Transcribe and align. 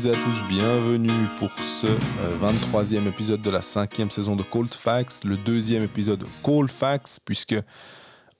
toutes 0.00 0.12
et 0.12 0.16
à 0.16 0.22
tous, 0.22 0.42
bienvenue 0.48 1.26
pour 1.38 1.50
ce 1.50 1.86
23e 2.40 2.94
euh, 2.94 3.08
épisode 3.08 3.42
de 3.42 3.50
la 3.50 3.60
cinquième 3.60 4.08
saison 4.08 4.36
de 4.36 4.42
Cold 4.42 4.72
Facts, 4.72 5.24
le 5.24 5.36
deuxième 5.36 5.82
épisode 5.82 6.24
Cold 6.42 6.70
Facts, 6.70 7.20
puisque 7.24 7.56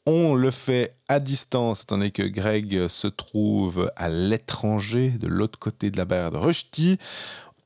on 0.06 0.34
le 0.34 0.50
fait 0.50 0.94
à 1.08 1.18
distance, 1.20 1.82
étant 1.82 1.98
donné 1.98 2.12
que 2.12 2.22
Greg 2.22 2.86
se 2.88 3.08
trouve 3.08 3.90
à 3.96 4.08
l'étranger, 4.08 5.10
de 5.10 5.26
l'autre 5.26 5.58
côté 5.58 5.90
de 5.90 5.96
la 5.98 6.04
barrière 6.04 6.30
de 6.30 6.38
Rushdie. 6.38 6.98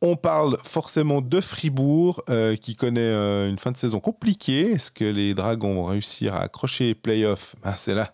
On 0.00 0.16
parle 0.16 0.56
forcément 0.64 1.20
de 1.20 1.40
Fribourg, 1.40 2.22
euh, 2.30 2.56
qui 2.56 2.74
connaît 2.74 3.00
euh, 3.00 3.48
une 3.48 3.58
fin 3.58 3.70
de 3.70 3.76
saison 3.76 4.00
compliquée. 4.00 4.72
Est-ce 4.72 4.90
que 4.90 5.04
les 5.04 5.34
Dragons 5.34 5.74
vont 5.74 5.84
réussir 5.84 6.34
à 6.34 6.40
accrocher 6.40 6.84
les 6.84 6.94
playoffs? 6.94 7.54
Ben, 7.62 7.74
C'est 7.76 7.94
là 7.94 8.12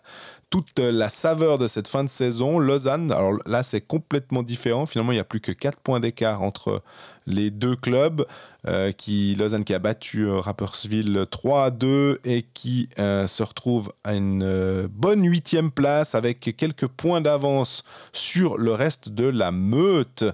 toute 0.51 0.77
la 0.77 1.09
saveur 1.09 1.57
de 1.57 1.67
cette 1.67 1.87
fin 1.87 2.03
de 2.03 2.09
saison. 2.09 2.59
Lausanne, 2.59 3.11
alors 3.11 3.39
là 3.47 3.63
c'est 3.63 3.81
complètement 3.81 4.43
différent. 4.43 4.85
Finalement, 4.85 5.13
il 5.13 5.15
n'y 5.15 5.21
a 5.21 5.23
plus 5.23 5.41
que 5.41 5.51
4 5.51 5.79
points 5.79 5.99
d'écart 5.99 6.43
entre 6.43 6.83
les 7.25 7.51
deux 7.51 7.75
clubs. 7.75 8.25
Euh, 8.67 8.91
qui, 8.91 9.33
Lausanne 9.33 9.63
qui 9.63 9.73
a 9.73 9.79
battu 9.79 10.27
euh, 10.27 10.39
Rappersville 10.39 11.25
3 11.31 11.65
à 11.65 11.71
2 11.71 12.19
et 12.25 12.45
qui 12.53 12.89
euh, 12.99 13.25
se 13.25 13.41
retrouve 13.41 13.91
à 14.03 14.13
une 14.13 14.87
bonne 14.87 15.27
huitième 15.27 15.71
place 15.71 16.13
avec 16.13 16.55
quelques 16.55 16.85
points 16.85 17.21
d'avance 17.21 17.83
sur 18.13 18.59
le 18.59 18.73
reste 18.73 19.09
de 19.09 19.25
la 19.25 19.51
meute. 19.51 20.25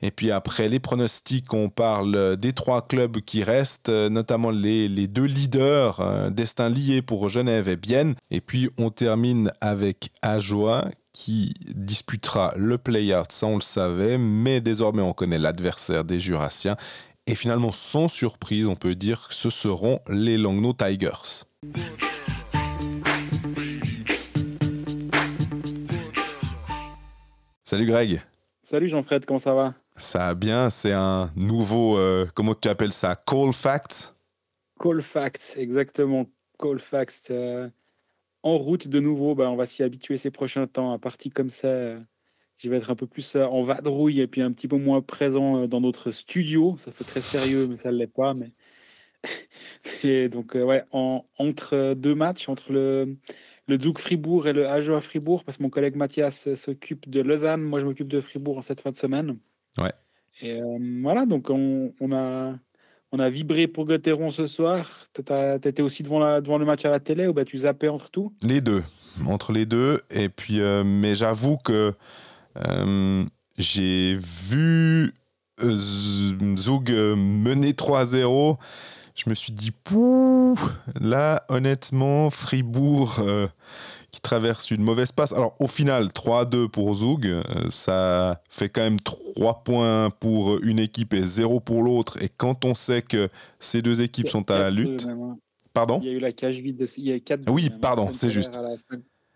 Et 0.00 0.10
puis 0.10 0.30
après 0.30 0.70
les 0.70 0.80
pronostics, 0.80 1.52
on 1.52 1.68
parle 1.68 2.38
des 2.38 2.54
trois 2.54 2.80
clubs 2.80 3.18
qui 3.18 3.42
restent, 3.42 3.90
notamment 3.90 4.50
les, 4.50 4.88
les 4.88 5.06
deux 5.06 5.24
leaders, 5.24 6.30
destin 6.30 6.70
lié 6.70 7.02
pour 7.02 7.28
Genève 7.28 7.68
et 7.68 7.76
Bienne. 7.76 8.14
Et 8.30 8.40
puis 8.40 8.70
on 8.78 8.88
termine 8.88 9.52
avec 9.60 10.12
Ajoie 10.22 10.86
qui 11.16 11.54
disputera 11.74 12.52
le 12.56 12.76
play-out, 12.76 13.32
ça 13.32 13.46
on 13.46 13.54
le 13.54 13.62
savait, 13.62 14.18
mais 14.18 14.60
désormais 14.60 15.00
on 15.00 15.14
connaît 15.14 15.38
l'adversaire 15.38 16.04
des 16.04 16.20
Jurassiens 16.20 16.76
et 17.26 17.34
finalement, 17.34 17.72
sans 17.72 18.06
surprise, 18.06 18.66
on 18.66 18.76
peut 18.76 18.94
dire 18.94 19.26
que 19.28 19.34
ce 19.34 19.48
seront 19.48 19.98
les 20.10 20.36
Langnau 20.36 20.74
Tigers. 20.74 21.46
Salut 27.64 27.86
Greg. 27.86 28.22
Salut 28.62 28.90
Jean-Fred, 28.90 29.24
comment 29.24 29.38
ça 29.38 29.54
va? 29.54 29.74
Ça 29.96 30.18
va 30.18 30.34
bien, 30.34 30.68
c'est 30.68 30.92
un 30.92 31.30
nouveau, 31.34 31.96
euh, 31.96 32.26
comment 32.34 32.54
tu 32.54 32.68
appelles 32.68 32.92
ça, 32.92 33.16
Call 33.16 33.54
Facts 33.54 34.14
Call 34.78 35.00
Facts, 35.00 35.54
exactement. 35.56 36.26
Call 36.58 36.78
Facts. 36.78 37.28
Euh, 37.30 37.70
en 38.46 38.58
route 38.58 38.86
de 38.86 39.00
nouveau, 39.00 39.34
bah, 39.34 39.50
on 39.50 39.56
va 39.56 39.66
s'y 39.66 39.82
habituer 39.82 40.16
ces 40.16 40.30
prochains 40.30 40.68
temps. 40.68 40.92
À 40.92 41.00
partie 41.00 41.30
comme 41.30 41.50
ça, 41.50 41.96
je 42.58 42.70
vais 42.70 42.76
être 42.76 42.92
un 42.92 42.94
peu 42.94 43.08
plus 43.08 43.34
euh, 43.34 43.44
en 43.44 43.64
vadrouille 43.64 44.20
et 44.20 44.28
puis 44.28 44.40
un 44.40 44.52
petit 44.52 44.68
peu 44.68 44.76
moins 44.76 45.02
présent 45.02 45.62
euh, 45.62 45.66
dans 45.66 45.80
notre 45.80 46.12
studio. 46.12 46.76
Ça 46.78 46.92
fait 46.92 47.02
très 47.02 47.20
sérieux, 47.20 47.66
mais 47.68 47.76
ça 47.76 47.90
ne 47.90 47.96
l'est 47.96 48.06
pas. 48.06 48.34
Mais... 48.34 48.52
et 50.04 50.28
donc, 50.28 50.54
euh, 50.54 50.62
ouais, 50.62 50.84
entre 50.92 51.94
deux 51.94 52.14
matchs, 52.14 52.48
entre 52.48 52.72
le, 52.72 53.16
le 53.66 53.78
Fribourg 53.98 54.46
et 54.46 54.52
le 54.52 54.68
Ajo 54.68 54.94
à 54.94 55.00
Fribourg, 55.00 55.42
parce 55.42 55.56
que 55.56 55.64
mon 55.64 55.70
collègue 55.70 55.96
Mathias 55.96 56.54
s'occupe 56.54 57.10
de 57.10 57.22
Lausanne, 57.22 57.62
moi 57.62 57.80
je 57.80 57.84
m'occupe 57.84 58.08
de 58.08 58.20
Fribourg 58.20 58.58
en 58.58 58.62
cette 58.62 58.80
fin 58.80 58.92
de 58.92 58.96
semaine. 58.96 59.38
Ouais. 59.76 59.92
Et 60.40 60.60
voilà, 61.02 61.26
donc 61.26 61.50
on, 61.50 61.92
on, 61.98 62.12
a, 62.12 62.56
on 63.12 63.18
a 63.18 63.30
vibré 63.30 63.66
pour 63.66 63.86
Gauthieron 63.86 64.30
ce 64.30 64.46
soir. 64.46 65.06
Tu 65.14 65.22
étais 65.68 65.82
aussi 65.82 66.02
devant, 66.02 66.18
le 66.58 66.64
match 66.64 66.84
à 66.84 66.90
la 66.90 67.00
télé 67.00 67.26
ou 67.26 67.32
bah, 67.32 67.44
tu 67.44 67.58
zappais 67.58 67.88
entre 67.88 68.10
tout? 68.10 68.32
Les 68.42 68.60
deux, 68.60 68.82
entre 69.26 69.52
les 69.52 69.66
deux. 69.66 70.00
Et 70.10 70.28
puis, 70.28 70.60
mais 70.84 71.14
j'avoue 71.14 71.56
que 71.56 71.94
euh, 72.56 73.24
j'ai 73.58 74.16
vu 74.16 75.12
euh, 75.62 75.74
Zug 76.56 76.90
mener 76.90 77.72
3-0. 77.72 78.56
Je 79.14 79.30
me 79.30 79.34
suis 79.34 79.52
dit, 79.52 79.70
pouh, 79.70 80.58
là, 81.00 81.44
honnêtement, 81.48 82.28
Fribourg 82.28 83.16
euh, 83.20 83.46
qui 84.16 84.22
traverse 84.22 84.70
une 84.70 84.82
mauvaise 84.82 85.12
passe. 85.12 85.34
Alors, 85.34 85.54
au 85.60 85.66
final, 85.66 86.06
3-2 86.06 86.68
pour 86.68 86.94
Zug, 86.94 87.42
ça 87.68 88.40
fait 88.48 88.70
quand 88.70 88.80
même 88.80 88.98
3 88.98 89.62
points 89.62 90.08
pour 90.08 90.58
une 90.62 90.78
équipe 90.78 91.12
et 91.12 91.22
0 91.22 91.60
pour 91.60 91.82
l'autre. 91.82 92.16
Et 92.22 92.30
quand 92.34 92.64
on 92.64 92.74
sait 92.74 93.02
que 93.02 93.28
ces 93.58 93.82
deux 93.82 94.00
équipes 94.00 94.28
sont 94.28 94.50
à 94.50 94.58
la 94.58 94.70
lutte. 94.70 95.06
Hein. 95.06 95.36
Pardon 95.74 96.00
Il 96.02 96.08
y 96.08 96.10
a 96.10 96.14
eu 96.14 96.18
la 96.18 96.32
cage 96.32 96.60
vide. 96.60 96.88
Il 96.96 97.04
y 97.04 97.12
a 97.12 97.20
4 97.20 97.50
Oui, 97.50 97.68
pardon, 97.68 98.08
c'est 98.14 98.30
juste. 98.30 98.58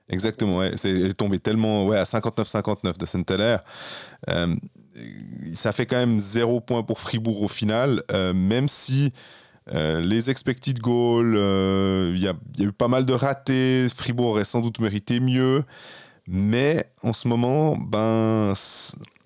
Exactement, 0.08 0.56
ouais. 0.56 0.72
c'est, 0.76 0.88
elle 0.88 1.10
est 1.10 1.14
tombée 1.14 1.38
tellement 1.38 1.84
ouais, 1.84 1.98
à 1.98 2.04
59-59 2.04 2.96
de 2.96 3.04
Saint-Heller. 3.06 3.58
Euh, 4.30 4.56
ça 5.52 5.72
fait 5.72 5.84
quand 5.84 5.98
même 5.98 6.18
zéro 6.18 6.60
point 6.60 6.82
pour 6.82 6.98
Fribourg 6.98 7.42
au 7.42 7.48
final, 7.48 8.02
euh, 8.10 8.32
même 8.32 8.66
si 8.66 9.12
euh, 9.72 10.00
les 10.00 10.30
expected 10.30 10.78
goals, 10.80 11.34
il 12.14 12.20
y, 12.20 12.28
a, 12.28 12.34
eu 12.58 12.72
pas 12.72 12.88
mal 12.88 13.06
de 13.06 13.12
ratés. 13.12 13.88
Fribourg 13.88 14.30
aurait 14.30 14.44
sans 14.44 14.60
doute 14.60 14.80
mérité 14.80 15.20
mieux. 15.20 15.62
Mais 16.26 16.84
en 17.02 17.12
ce 17.12 17.26
moment, 17.28 17.76
ben, 17.76 18.52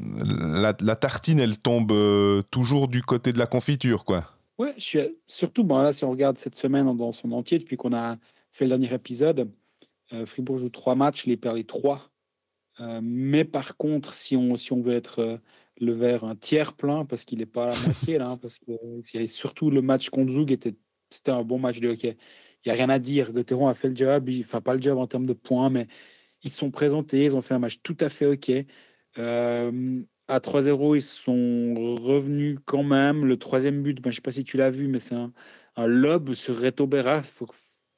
la, 0.00 0.96
tartine, 0.96 1.40
elle 1.40 1.58
tombe 1.58 1.92
toujours 2.50 2.88
du 2.88 3.02
côté 3.02 3.32
de 3.32 3.38
la 3.38 3.46
confiture, 3.46 4.04
quoi. 4.04 4.24
Ouais, 4.58 4.72
je 4.76 4.82
suis, 4.82 4.98
surtout, 5.26 5.64
bon, 5.64 5.78
là, 5.78 5.92
si 5.92 6.04
on 6.04 6.10
regarde 6.10 6.38
cette 6.38 6.56
semaine 6.56 6.96
dans 6.96 7.12
son 7.12 7.32
entier, 7.32 7.58
depuis 7.58 7.76
qu'on 7.76 7.92
a 7.92 8.16
fait 8.52 8.64
le 8.64 8.70
dernier 8.70 8.94
épisode, 8.94 9.50
euh, 10.12 10.26
Fribourg 10.26 10.58
joue 10.58 10.68
trois 10.68 10.94
matchs, 10.94 11.26
les 11.26 11.36
perd 11.36 11.56
les 11.56 11.64
trois. 11.64 12.10
Euh, 12.80 13.00
mais 13.02 13.44
par 13.44 13.76
contre, 13.76 14.14
si 14.14 14.36
on, 14.36 14.56
si 14.56 14.72
on 14.72 14.80
veut 14.80 14.94
être 14.94 15.20
euh, 15.20 15.38
le 15.80 15.92
verre 15.92 16.24
un 16.24 16.36
tiers 16.36 16.72
plein, 16.74 17.04
parce 17.04 17.24
qu'il 17.24 17.38
n'est 17.38 17.46
pas 17.46 17.66
à 17.66 17.70
la 17.70 17.80
moitié, 17.80 18.18
là, 18.18 18.30
hein, 18.30 18.36
parce 18.36 18.58
que 18.58 19.26
surtout 19.26 19.70
le 19.70 19.82
match 19.82 20.10
contre 20.10 20.32
Zug 20.32 20.52
était, 20.52 20.74
c'était 21.10 21.32
un 21.32 21.42
bon 21.42 21.58
match 21.58 21.80
de 21.80 21.88
hockey. 21.88 22.16
Il 22.64 22.68
n'y 22.68 22.72
a 22.72 22.74
rien 22.76 22.88
à 22.88 22.98
dire. 22.98 23.32
Gauthieron 23.32 23.68
a 23.68 23.74
fait 23.74 23.88
le 23.88 23.96
job, 23.96 24.30
enfin 24.40 24.60
pas 24.60 24.74
le 24.74 24.80
job 24.80 24.98
en 24.98 25.06
termes 25.06 25.26
de 25.26 25.32
points, 25.34 25.70
mais 25.70 25.86
ils 26.42 26.50
sont 26.50 26.70
présentés, 26.70 27.24
ils 27.24 27.36
ont 27.36 27.42
fait 27.42 27.54
un 27.54 27.58
match 27.58 27.80
tout 27.82 27.96
à 28.00 28.08
fait 28.08 28.26
OK. 28.26 28.50
à 30.28 30.40
3-0, 30.40 30.96
ils 30.96 31.02
sont 31.02 31.74
revenus 32.00 32.58
quand 32.64 32.82
même. 32.82 33.24
Le 33.24 33.38
troisième 33.38 33.82
but, 33.82 34.00
ben, 34.00 34.10
je 34.10 34.14
ne 34.14 34.14
sais 34.16 34.22
pas 34.22 34.30
si 34.30 34.44
tu 34.44 34.56
l'as 34.56 34.70
vu, 34.70 34.88
mais 34.88 34.98
c'est 34.98 35.14
un, 35.14 35.32
un 35.76 35.86
lob 35.86 36.34
sur 36.34 36.58
Reto 36.58 36.86
Berra. 36.86 37.18
Il 37.18 37.24
faut, 37.24 37.46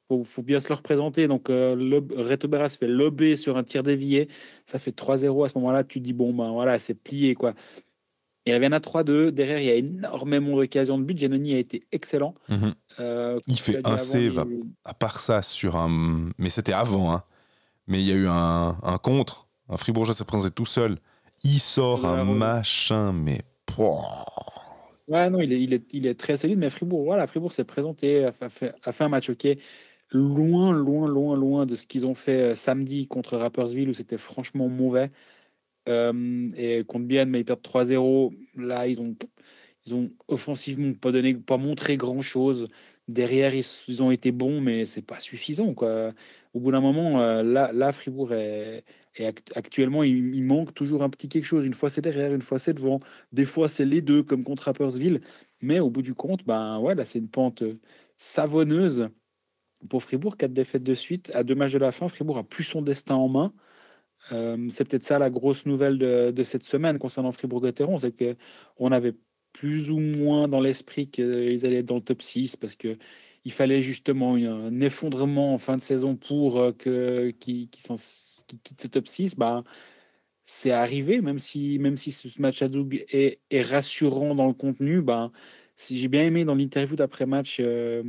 faut, 0.07 0.23
faut 0.23 0.41
bien 0.41 0.59
se 0.59 0.69
le 0.69 0.75
représenter. 0.75 1.27
Donc, 1.27 1.49
euh, 1.49 2.01
Reto 2.15 2.47
Berra 2.47 2.69
se 2.69 2.77
fait 2.77 2.87
lober 2.87 3.35
sur 3.35 3.57
un 3.57 3.63
tir 3.63 3.83
dévié. 3.83 4.29
Ça 4.65 4.79
fait 4.79 4.95
3-0. 4.95 5.45
À 5.45 5.49
ce 5.49 5.57
moment-là, 5.57 5.83
tu 5.83 5.99
dis, 5.99 6.13
bon, 6.13 6.33
ben 6.33 6.51
voilà, 6.51 6.79
c'est 6.79 6.93
plié. 6.93 7.35
quoi. 7.35 7.53
Ils 8.45 8.53
reviennent 8.53 8.73
à 8.73 8.79
3-2. 8.79 9.31
Derrière, 9.31 9.59
il 9.59 9.65
y 9.65 9.71
a 9.71 9.75
énormément 9.75 10.55
d'occasions 10.55 10.97
de 10.97 11.03
but. 11.03 11.17
Giannoni 11.17 11.53
a 11.53 11.57
été 11.57 11.83
excellent. 11.91 12.35
Mhm. 12.49 12.73
Euh, 12.99 13.39
il 13.47 13.59
fait 13.59 13.85
un 13.85 13.97
save, 13.97 14.45
à 14.85 14.93
part 14.93 15.19
ça, 15.19 15.41
sur 15.41 15.75
un. 15.75 16.31
Mais 16.37 16.49
c'était 16.49 16.73
avant. 16.73 17.13
Hein. 17.13 17.23
Mais 17.87 17.99
il 17.99 18.07
y 18.07 18.11
a 18.11 18.15
eu 18.15 18.27
un, 18.27 18.77
un 18.81 18.97
contre. 18.97 19.47
Un 19.69 19.77
Fribourgeois 19.77 20.15
s'est 20.15 20.25
présenté 20.25 20.51
tout 20.51 20.65
seul. 20.65 20.97
Il 21.43 21.59
sort 21.59 22.05
un 22.05 22.23
machin, 22.23 23.13
mais. 23.13 23.39
Ouais, 25.07 25.29
non, 25.29 25.39
il 25.39 25.53
est, 25.53 25.61
il, 25.61 25.73
est, 25.73 25.93
il 25.93 26.07
est 26.07 26.19
très 26.19 26.37
solide, 26.37 26.57
mais 26.57 26.69
Fribourg, 26.69 27.03
voilà, 27.05 27.27
Fribourg 27.27 27.51
s'est 27.51 27.63
présenté, 27.63 28.25
a 28.25 28.31
fait, 28.31 28.73
a 28.83 28.91
fait, 28.91 29.03
un 29.03 29.09
match 29.09 29.29
ok 29.29 29.47
loin, 30.11 30.71
loin, 30.73 31.07
loin, 31.07 31.35
loin 31.35 31.65
de 31.65 31.75
ce 31.75 31.87
qu'ils 31.87 32.05
ont 32.05 32.15
fait 32.15 32.51
euh, 32.51 32.55
samedi 32.55 33.07
contre 33.07 33.37
Rappersville 33.37 33.89
où 33.89 33.93
c'était 33.93 34.17
franchement 34.17 34.69
mauvais. 34.69 35.11
Et 35.87 36.83
contre 36.85 37.05
Bienne, 37.05 37.29
mais 37.29 37.39
ils 37.41 37.45
perdent 37.45 37.61
3-0. 37.61 38.33
Là, 38.57 38.87
ils 38.87 38.99
ont, 38.99 39.15
ils 39.85 39.95
ont 39.95 40.11
offensivement 40.27 40.93
pas 40.93 41.11
donné, 41.11 41.33
pas 41.35 41.57
montré 41.57 41.97
grand 41.97 42.21
chose. 42.21 42.67
Derrière, 43.07 43.53
ils, 43.55 44.03
ont 44.03 44.11
été 44.11 44.31
bons, 44.31 44.59
mais 44.61 44.85
c'est 44.85 45.01
pas 45.01 45.19
suffisant. 45.21 45.73
Quoi. 45.73 46.13
Au 46.53 46.59
bout 46.59 46.71
d'un 46.71 46.81
moment, 46.81 47.21
euh, 47.21 47.43
là, 47.43 47.71
là, 47.73 47.91
Fribourg 47.93 48.33
est, 48.33 48.83
actuellement, 49.55 50.03
il, 50.03 50.43
manque 50.43 50.73
toujours 50.73 51.03
un 51.03 51.09
petit 51.09 51.29
quelque 51.29 51.45
chose. 51.45 51.65
Une 51.65 51.73
fois 51.73 51.89
c'est 51.89 52.01
derrière, 52.01 52.33
une 52.33 52.41
fois 52.41 52.59
c'est 52.59 52.73
devant. 52.73 52.99
Des 53.31 53.45
fois 53.45 53.69
c'est 53.69 53.85
les 53.85 54.01
deux, 54.01 54.23
comme 54.23 54.43
contre 54.43 54.63
Rappersville. 54.63 55.21
Mais 55.61 55.79
au 55.79 55.89
bout 55.89 56.01
du 56.01 56.13
compte, 56.13 56.45
ben 56.45 56.79
ouais, 56.79 56.95
là 56.95 57.05
c'est 57.05 57.19
une 57.19 57.29
pente 57.29 57.63
savonneuse 58.17 59.09
pour 59.87 60.03
Fribourg, 60.03 60.37
quatre 60.37 60.53
défaites 60.53 60.83
de 60.83 60.93
suite. 60.93 61.31
À 61.33 61.43
deux 61.43 61.55
matchs 61.55 61.73
de 61.73 61.79
la 61.79 61.91
fin, 61.91 62.09
Fribourg 62.09 62.37
a 62.37 62.43
plus 62.43 62.63
son 62.63 62.81
destin 62.81 63.15
en 63.15 63.29
main. 63.29 63.53
Euh, 64.31 64.67
c'est 64.69 64.87
peut-être 64.87 65.05
ça 65.05 65.19
la 65.19 65.29
grosse 65.29 65.65
nouvelle 65.65 65.97
de, 65.97 66.43
cette 66.43 66.63
semaine 66.63 66.99
concernant 66.99 67.31
Fribourg-Gotteron, 67.31 67.99
c'est 67.99 68.11
qu'on 68.11 68.91
avait 68.91 69.15
plus 69.53 69.89
ou 69.89 69.99
moins 69.99 70.47
dans 70.47 70.59
l'esprit 70.59 71.09
qu'ils 71.09 71.65
allaient 71.65 71.77
être 71.77 71.85
dans 71.85 71.95
le 71.95 72.01
top 72.01 72.21
6 72.21 72.57
parce 72.57 72.75
que 72.75 72.97
il 73.45 73.51
fallait 73.51 73.81
justement 73.81 74.35
un 74.35 74.79
effondrement 74.81 75.53
en 75.53 75.57
fin 75.57 75.77
de 75.77 75.81
saison 75.81 76.17
pour 76.17 76.57
euh, 76.59 76.71
que 76.73 77.29
qu'ils 77.31 77.69
quittent 77.69 78.81
ce 78.81 78.87
top 78.87 79.07
6. 79.07 79.35
Ben, 79.37 79.63
c'est 80.45 80.71
arrivé, 80.71 81.21
même 81.21 81.39
si, 81.39 81.79
même 81.79 81.97
si 81.97 82.11
ce 82.11 82.41
match 82.41 82.61
à 82.61 82.69
Doug 82.69 83.05
est, 83.09 83.39
rassurant 83.63 84.35
dans 84.35 84.47
le 84.47 84.53
contenu. 84.53 85.01
Ben, 85.01 85.31
si 85.75 85.99
j'ai 85.99 86.07
bien 86.07 86.23
aimé 86.23 86.45
dans 86.45 86.55
l'interview 86.55 86.95
d'après-match, 86.95 87.57
euh, 87.59 88.03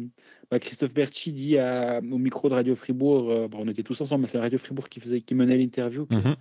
bah, 0.51 0.59
Christophe 0.59 0.95
Berti 0.95 1.33
dit 1.33 1.59
au 1.59 2.19
micro 2.19 2.49
de 2.49 2.55
Radio 2.55 2.75
Fribourg, 2.75 3.31
euh, 3.31 3.49
on 3.55 3.69
était 3.69 3.83
tous 3.83 4.01
ensemble, 4.01 4.23
mais 4.23 4.29
c'est 4.29 4.39
Radio 4.39 4.59
Fribourg 4.59 4.89
qui, 4.89 5.01
faisait, 5.01 5.21
qui 5.21 5.35
menait 5.35 5.59
l'interview. 5.59 6.07
Mhm. 6.11 6.37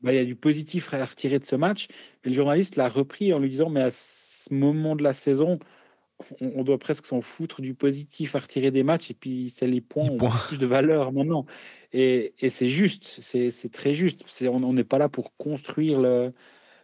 bah, 0.00 0.12
il 0.12 0.16
y 0.16 0.20
a 0.20 0.24
du 0.24 0.34
positif 0.34 0.92
à 0.92 1.04
retirer 1.04 1.38
de 1.38 1.44
ce 1.44 1.56
match. 1.56 1.86
Et 2.24 2.28
le 2.28 2.34
journaliste 2.34 2.76
l'a 2.76 2.88
repris 2.88 3.32
en 3.32 3.38
lui 3.38 3.50
disant 3.50 3.70
Mais 3.70 3.82
à 3.82 3.90
ce 3.90 4.52
moment 4.52 4.96
de 4.96 5.04
la 5.04 5.12
saison, 5.12 5.58
on, 6.40 6.64
doit 6.64 6.78
presque 6.78 7.06
s'en 7.06 7.20
foutre 7.20 7.60
du 7.60 7.74
positif 7.74 8.34
à 8.34 8.40
retirer 8.40 8.70
des 8.70 8.82
matchs. 8.82 9.10
Et 9.10 9.14
puis, 9.14 9.50
c'est 9.50 9.66
les 9.66 9.80
points 9.80 10.08
ont 10.08 10.16
plus 10.16 10.58
de 10.58 10.66
valeur 10.66 11.12
maintenant. 11.12 11.46
Et, 11.92 12.34
c'est 12.48 12.68
juste, 12.68 13.04
c'est 13.04 13.72
très 13.72 13.94
juste. 13.94 14.24
on 14.42 14.72
n'est 14.72 14.84
pas 14.84 14.98
là 14.98 15.08
pour 15.08 15.36
construire 15.36 16.00
le, 16.00 16.32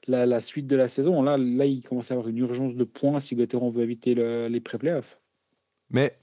la, 0.06 0.41
suite 0.41 0.67
de 0.67 0.76
la 0.76 0.88
saison. 0.88 1.23
Là, 1.23 1.37
là, 1.38 1.64
il 1.64 1.82
commence 1.82 2.11
à 2.11 2.14
y 2.14 2.17
avoir 2.17 2.29
une 2.29 2.38
urgence 2.38 2.76
de 2.76 2.85
points 2.85 3.20
si 3.20 3.35
Gauthieron 3.35 3.70
veut 3.70 3.82
éviter 3.82 4.14
les 4.14 4.61
pré-playoffs. 4.61 5.19
Mais 5.91 6.17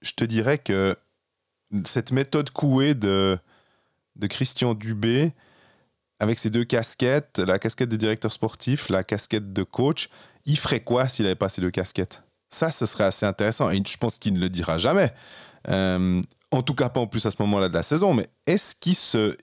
je 0.00 0.12
te 0.12 0.24
dirais 0.24 0.58
que 0.58 0.96
cette 1.84 2.12
méthode 2.12 2.50
couée 2.50 2.94
de, 2.94 3.38
Christian 4.28 4.74
Dubé, 4.74 5.32
avec 6.18 6.38
ses 6.38 6.50
deux 6.50 6.64
casquettes, 6.64 7.38
la 7.38 7.58
casquette 7.58 7.88
de 7.88 7.96
directeur 7.96 8.32
sportif, 8.32 8.88
la 8.88 9.04
casquette 9.04 9.52
de 9.52 9.62
coach, 9.62 10.08
il 10.44 10.58
ferait 10.58 10.80
quoi 10.80 11.08
s'il 11.08 11.24
n'avait 11.24 11.34
pas 11.34 11.48
ces 11.48 11.60
deux 11.60 11.70
casquettes? 11.70 12.22
Ça, 12.50 12.70
ce 12.70 12.84
serait 12.84 13.04
assez 13.04 13.24
intéressant. 13.24 13.70
Et 13.70 13.82
je 13.86 13.96
pense 13.96 14.18
qu'il 14.18 14.34
ne 14.34 14.40
le 14.40 14.48
dira 14.48 14.76
jamais. 14.76 15.12
Euh, 15.68 16.20
en 16.50 16.62
tout 16.62 16.74
cas, 16.74 16.88
pas 16.88 17.00
en 17.00 17.06
plus 17.06 17.24
à 17.26 17.30
ce 17.30 17.36
moment-là 17.40 17.68
de 17.68 17.74
la 17.74 17.82
saison. 17.82 18.12
Mais 18.12 18.26
est-ce 18.46 18.74
qu'il 18.74 18.94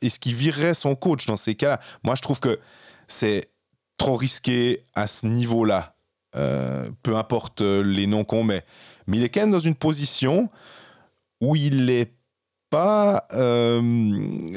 est 0.02 0.20
qu'il 0.20 0.34
virerait 0.34 0.74
son 0.74 0.96
coach 0.96 1.26
dans 1.26 1.38
ces 1.38 1.56
cas-là? 1.56 1.80
Moi, 2.04 2.16
je 2.16 2.22
trouve 2.22 2.40
que 2.40 2.60
c'est 3.08 3.50
trop 3.98 4.16
risqué 4.16 4.86
à 4.94 5.08
ce 5.08 5.26
niveau-là. 5.26 5.96
Euh, 6.38 6.90
peu 7.04 7.16
importe 7.16 7.62
les 7.62 8.08
noms 8.08 8.24
qu'on 8.24 8.44
met. 8.44 8.64
Mais 9.08 9.18
il 9.18 9.24
est 9.24 9.30
quand 9.30 9.42
même 9.42 9.52
dans 9.52 9.60
une 9.60 9.76
position 9.76 10.50
où 11.42 11.56
il 11.56 11.86
n'est 11.86 12.12
pas. 12.70 13.26
Euh, 13.34 13.82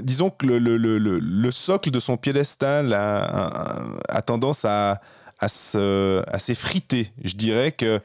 disons 0.03 0.31
que 0.31 0.47
le, 0.47 0.59
le, 0.59 0.77
le, 0.77 0.99
le, 0.99 1.51
socle 1.51 1.91
de 1.91 2.01
son 2.01 2.17
piédestal 2.17 2.93
a, 2.93 4.23
tendance 4.23 4.65
à, 4.65 5.01
s'effriter. 5.49 7.13
Je 7.23 7.35
dirais 7.35 7.73
que 7.73 8.01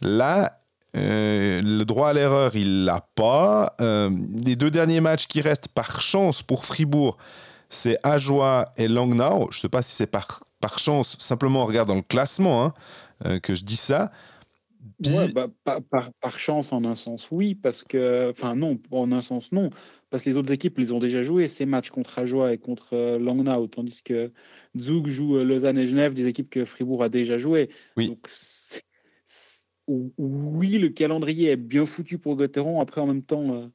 là, 0.00 0.60
euh, 0.96 1.62
le 1.62 1.84
droit 1.84 2.10
à 2.10 2.12
l'erreur, 2.12 2.54
il 2.54 2.84
l'a 2.84 3.06
pas. 3.14 3.74
Euh, 3.80 4.10
les 4.44 4.56
deux 4.56 4.70
derniers 4.70 5.00
matchs 5.00 5.26
qui 5.26 5.40
restent 5.40 5.68
par 5.68 6.00
chance 6.00 6.42
pour 6.42 6.64
Fribourg, 6.64 7.16
c'est 7.72 7.98
Ajoie 8.02 8.72
et 8.76 8.88
Langnau. 8.88 9.48
Je 9.50 9.58
ne 9.58 9.60
sais 9.60 9.68
pas 9.68 9.82
si 9.82 9.92
c'est 9.92 10.06
par, 10.06 10.44
par 10.60 10.78
chance, 10.78 11.16
simplement 11.18 11.62
on 11.62 11.66
regarde 11.66 11.88
dans 11.88 11.94
le 11.94 12.02
classement 12.02 12.72
hein, 13.24 13.38
que 13.40 13.54
je 13.54 13.64
dis 13.64 13.76
ça. 13.76 14.10
Ouais, 15.06 15.32
bah, 15.32 15.48
par, 15.64 16.12
par, 16.12 16.38
chance, 16.38 16.72
en 16.72 16.84
un 16.84 16.94
sens, 16.94 17.28
oui, 17.30 17.54
parce 17.54 17.82
que. 17.82 18.30
Enfin, 18.30 18.54
non, 18.54 18.78
en 18.90 19.12
un 19.12 19.20
sens, 19.20 19.52
non. 19.52 19.70
Parce 20.10 20.24
que 20.24 20.30
les 20.30 20.36
autres 20.36 20.52
équipes 20.52 20.78
les 20.78 20.92
ont 20.92 20.98
déjà 20.98 21.22
joués, 21.22 21.48
ces 21.48 21.66
matchs 21.66 21.90
contre 21.90 22.18
Ajoie 22.18 22.52
et 22.52 22.58
contre 22.58 22.94
euh, 22.94 23.18
Langnau, 23.18 23.66
tandis 23.66 24.02
que 24.02 24.30
Zug 24.78 25.08
joue 25.08 25.36
euh, 25.36 25.44
Lausanne 25.44 25.78
et 25.78 25.86
Genève, 25.86 26.12
des 26.12 26.26
équipes 26.26 26.50
que 26.50 26.64
Fribourg 26.64 27.02
a 27.02 27.08
déjà 27.08 27.38
jouées. 27.38 27.70
Oui. 27.96 28.08
Donc, 28.08 28.28
oui, 29.88 30.78
le 30.78 30.90
calendrier 30.90 31.50
est 31.50 31.56
bien 31.56 31.86
foutu 31.86 32.18
pour 32.18 32.36
Gauthieron. 32.36 32.80
Après, 32.80 33.00
en 33.00 33.06
même 33.06 33.22
temps, 33.22 33.54
euh, 33.54 33.66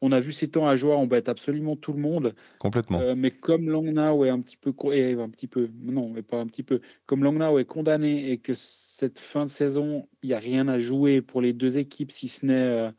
on 0.00 0.12
a 0.12 0.20
vu 0.20 0.32
ces 0.32 0.48
temps 0.48 0.66
à 0.66 0.76
joie, 0.76 0.96
on 0.96 1.06
bête 1.06 1.28
absolument 1.28 1.76
tout 1.76 1.92
le 1.92 2.00
monde. 2.00 2.34
Complètement. 2.58 3.00
Euh, 3.00 3.14
mais 3.14 3.30
comme 3.30 3.68
Langnau 3.68 4.24
est 4.24 4.30
un 4.30 4.40
petit 4.40 4.56
peu, 4.56 4.70
un 4.70 5.28
petit 5.28 5.46
peu, 5.46 5.68
non, 5.82 6.08
mais 6.08 6.22
pas 6.22 6.38
un 6.38 6.46
petit 6.46 6.62
peu, 6.62 6.80
comme 7.06 7.22
Langnau 7.22 7.58
est 7.58 7.64
condamné 7.64 8.30
et 8.30 8.38
que 8.38 8.54
cette 8.54 9.18
fin 9.18 9.44
de 9.44 9.50
saison, 9.50 10.08
il 10.22 10.28
n'y 10.28 10.34
a 10.34 10.38
rien 10.38 10.68
à 10.68 10.78
jouer 10.78 11.20
pour 11.20 11.40
les 11.40 11.52
deux 11.52 11.78
équipes, 11.78 12.12
si 12.12 12.28
ce 12.28 12.46
n'est 12.46 12.54
euh, 12.54 12.90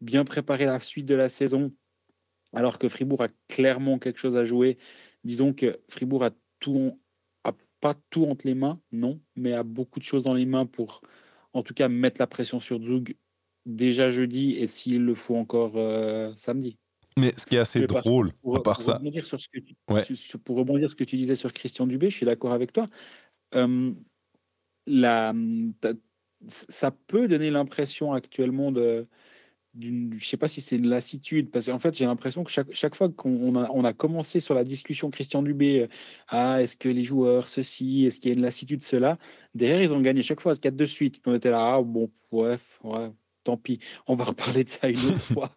bien 0.00 0.24
préparer 0.24 0.64
la 0.64 0.80
suite 0.80 1.06
de 1.06 1.14
la 1.14 1.28
saison, 1.28 1.72
alors 2.52 2.78
que 2.78 2.88
Fribourg 2.88 3.22
a 3.22 3.28
clairement 3.48 3.98
quelque 3.98 4.18
chose 4.18 4.36
à 4.36 4.44
jouer. 4.44 4.78
Disons 5.24 5.52
que 5.52 5.80
Fribourg 5.88 6.24
a 6.24 6.30
tout, 6.58 6.98
a 7.44 7.52
pas 7.80 7.94
tout 8.08 8.24
entre 8.24 8.46
les 8.46 8.54
mains, 8.54 8.80
non, 8.92 9.20
mais 9.36 9.52
a 9.52 9.62
beaucoup 9.62 9.98
de 9.98 10.04
choses 10.04 10.24
dans 10.24 10.34
les 10.34 10.46
mains 10.46 10.66
pour, 10.66 11.02
en 11.52 11.62
tout 11.62 11.74
cas, 11.74 11.88
mettre 11.88 12.20
la 12.20 12.26
pression 12.26 12.60
sur 12.60 12.82
Zug 12.82 13.14
déjà 13.74 14.10
jeudi 14.10 14.56
et 14.56 14.66
s'il 14.66 15.04
le 15.04 15.14
faut 15.14 15.36
encore 15.36 15.72
euh, 15.76 16.32
samedi. 16.36 16.76
Mais 17.18 17.32
ce 17.36 17.46
qui 17.46 17.56
est 17.56 17.60
assez 17.60 17.86
drôle, 17.86 18.32
pour, 18.34 18.56
à 18.56 18.62
part 18.62 18.80
ça. 18.82 18.94
Rebondir 18.94 19.26
sur 19.26 19.40
ce 19.40 19.48
que 19.48 19.58
tu, 19.58 19.74
pour 20.38 20.56
rebondir 20.56 20.88
sur 20.88 20.92
ce 20.92 20.96
que 20.96 21.04
tu 21.04 21.16
disais 21.16 21.34
sur 21.34 21.52
Christian 21.52 21.86
Dubé, 21.86 22.08
je 22.08 22.16
suis 22.16 22.26
d'accord 22.26 22.52
avec 22.52 22.72
toi. 22.72 22.88
la, 24.86 25.34
ça 26.48 26.90
peut 26.90 27.28
donner 27.28 27.50
l'impression 27.50 28.12
actuellement 28.12 28.72
de. 28.72 29.06
Je 29.78 29.88
ne 29.88 30.18
sais 30.18 30.36
pas 30.36 30.48
si 30.48 30.60
c'est 30.60 30.76
une 30.76 30.88
lassitude, 30.88 31.48
parce 31.50 31.66
qu'en 31.66 31.78
fait, 31.78 31.96
j'ai 31.96 32.04
l'impression 32.04 32.42
que 32.42 32.50
chaque, 32.50 32.72
chaque 32.72 32.96
fois 32.96 33.08
qu'on 33.08 33.54
a, 33.54 33.70
on 33.70 33.84
a 33.84 33.92
commencé 33.92 34.40
sur 34.40 34.52
la 34.52 34.64
discussion 34.64 35.10
Christian 35.10 35.42
Dubé, 35.42 35.82
euh, 35.82 35.86
ah, 36.26 36.60
est-ce 36.60 36.76
que 36.76 36.88
les 36.88 37.04
joueurs, 37.04 37.48
ceci, 37.48 38.04
est-ce 38.04 38.18
qu'il 38.18 38.30
y 38.30 38.34
a 38.34 38.36
une 38.36 38.42
lassitude, 38.42 38.82
cela, 38.82 39.16
derrière, 39.54 39.80
ils 39.80 39.92
ont 39.94 40.00
gagné 40.00 40.24
chaque 40.24 40.40
fois 40.40 40.56
4 40.56 40.74
de 40.74 40.86
suite. 40.86 41.20
On 41.24 41.34
était 41.34 41.52
là, 41.52 41.74
ah, 41.76 41.82
bon, 41.82 42.10
bref, 42.32 42.80
ouais, 42.82 43.12
tant 43.44 43.56
pis, 43.56 43.78
on 44.06 44.14
va 44.14 44.24
reparler 44.34 44.64
de 44.64 44.70
ça 44.70 44.88
une 44.88 44.96
autre 44.96 45.18
fois. 45.34 45.54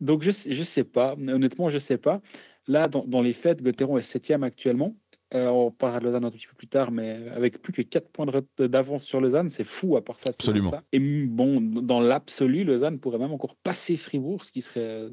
Donc, 0.00 0.22
je 0.22 0.28
ne 0.48 0.64
sais 0.64 0.84
pas, 0.84 1.14
honnêtement, 1.14 1.68
je 1.68 1.76
ne 1.76 1.80
sais 1.80 1.98
pas. 1.98 2.20
Là, 2.66 2.88
dans, 2.88 3.20
les 3.20 3.32
fêtes, 3.32 3.62
Gauthieron 3.62 3.98
est 3.98 4.02
septième 4.02 4.44
actuellement. 4.44 4.96
Euh, 5.34 5.46
on 5.48 5.70
parlera 5.70 5.98
de 5.98 6.04
Lausanne 6.04 6.24
un 6.26 6.30
petit 6.30 6.46
peu 6.46 6.54
plus 6.54 6.66
tard, 6.66 6.90
mais 6.90 7.28
avec 7.30 7.62
plus 7.62 7.72
que 7.72 7.80
4 7.80 8.10
points 8.10 8.26
d'avance 8.58 9.04
sur 9.04 9.20
Lausanne, 9.20 9.48
c'est 9.48 9.64
fou 9.64 9.96
à 9.96 10.04
part 10.04 10.18
ça. 10.18 10.28
Absolument. 10.28 10.72
Et 10.92 11.00
bon, 11.26 11.60
dans 11.60 12.00
l'absolu, 12.00 12.64
Lausanne 12.64 12.98
pourrait 12.98 13.18
même 13.18 13.32
encore 13.32 13.56
passer 13.56 13.96
Fribourg, 13.96 14.44
ce 14.44 14.52
qui 14.52 14.60
serait 14.60 14.80
euh, 14.80 15.10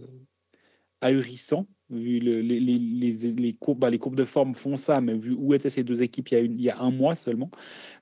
ahurissant 1.01 1.67
vu 1.89 2.19
les, 2.19 2.41
les, 2.43 2.59
les, 2.59 3.31
les, 3.31 3.53
courbes, 3.53 3.79
bah, 3.79 3.89
les 3.89 3.97
courbes 3.97 4.15
de 4.15 4.25
forme 4.25 4.53
font 4.53 4.77
ça, 4.77 5.01
mais 5.01 5.15
vu 5.15 5.35
où 5.37 5.53
étaient 5.53 5.69
ces 5.69 5.83
deux 5.83 6.03
équipes 6.03 6.29
il 6.29 6.33
y 6.33 6.37
a, 6.37 6.41
il 6.41 6.61
y 6.61 6.69
a 6.69 6.79
un 6.79 6.91
mois 6.91 7.15
seulement. 7.15 7.49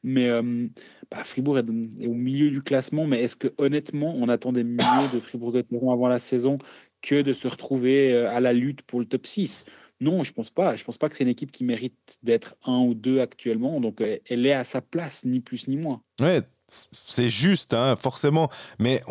Mais 0.03 0.27
euh, 0.27 0.67
bah, 1.09 1.23
Fribourg 1.23 1.57
est, 1.57 1.69
au 2.05 2.13
milieu 2.13 2.49
du 2.49 2.61
classement, 2.61 3.05
mais 3.05 3.21
est-ce 3.21 3.35
que 3.35 3.53
honnêtement, 3.57 4.13
on 4.15 4.29
attendait 4.29 4.63
mieux 4.63 4.77
de 5.13 5.19
Fribourg-Gotteron 5.19 5.91
avant 5.91 6.07
la 6.07 6.19
saison 6.19 6.57
que 7.01 7.21
de 7.21 7.33
se 7.33 7.47
retrouver 7.47 8.13
euh, 8.13 8.29
à 8.29 8.39
la 8.39 8.53
lutte 8.53 8.81
pour 8.81 8.99
le 8.99 9.05
top 9.05 9.25
6 9.25 9.65
Non, 10.01 10.23
je 10.23 10.33
pense 10.33 10.49
pas. 10.49 10.75
Je 10.75 10.83
pense 10.83 10.97
pas 10.97 11.09
que 11.09 11.15
c'est 11.15 11.23
une 11.23 11.29
équipe 11.29 11.51
qui 11.51 11.63
mérite 11.63 12.17
d'être 12.23 12.55
un 12.65 12.79
ou 12.79 12.93
deux 12.93 13.21
actuellement. 13.21 13.79
Donc, 13.79 14.01
euh, 14.01 14.17
elle 14.29 14.45
est 14.45 14.53
à 14.53 14.63
sa 14.63 14.81
place, 14.81 15.23
ni 15.23 15.39
plus 15.39 15.67
ni 15.67 15.77
moins. 15.77 16.01
Ouais, 16.19 16.41
c'est 16.67 17.29
juste, 17.29 17.73
hein, 17.73 17.95
forcément. 17.95 18.49
Mais 18.79 19.01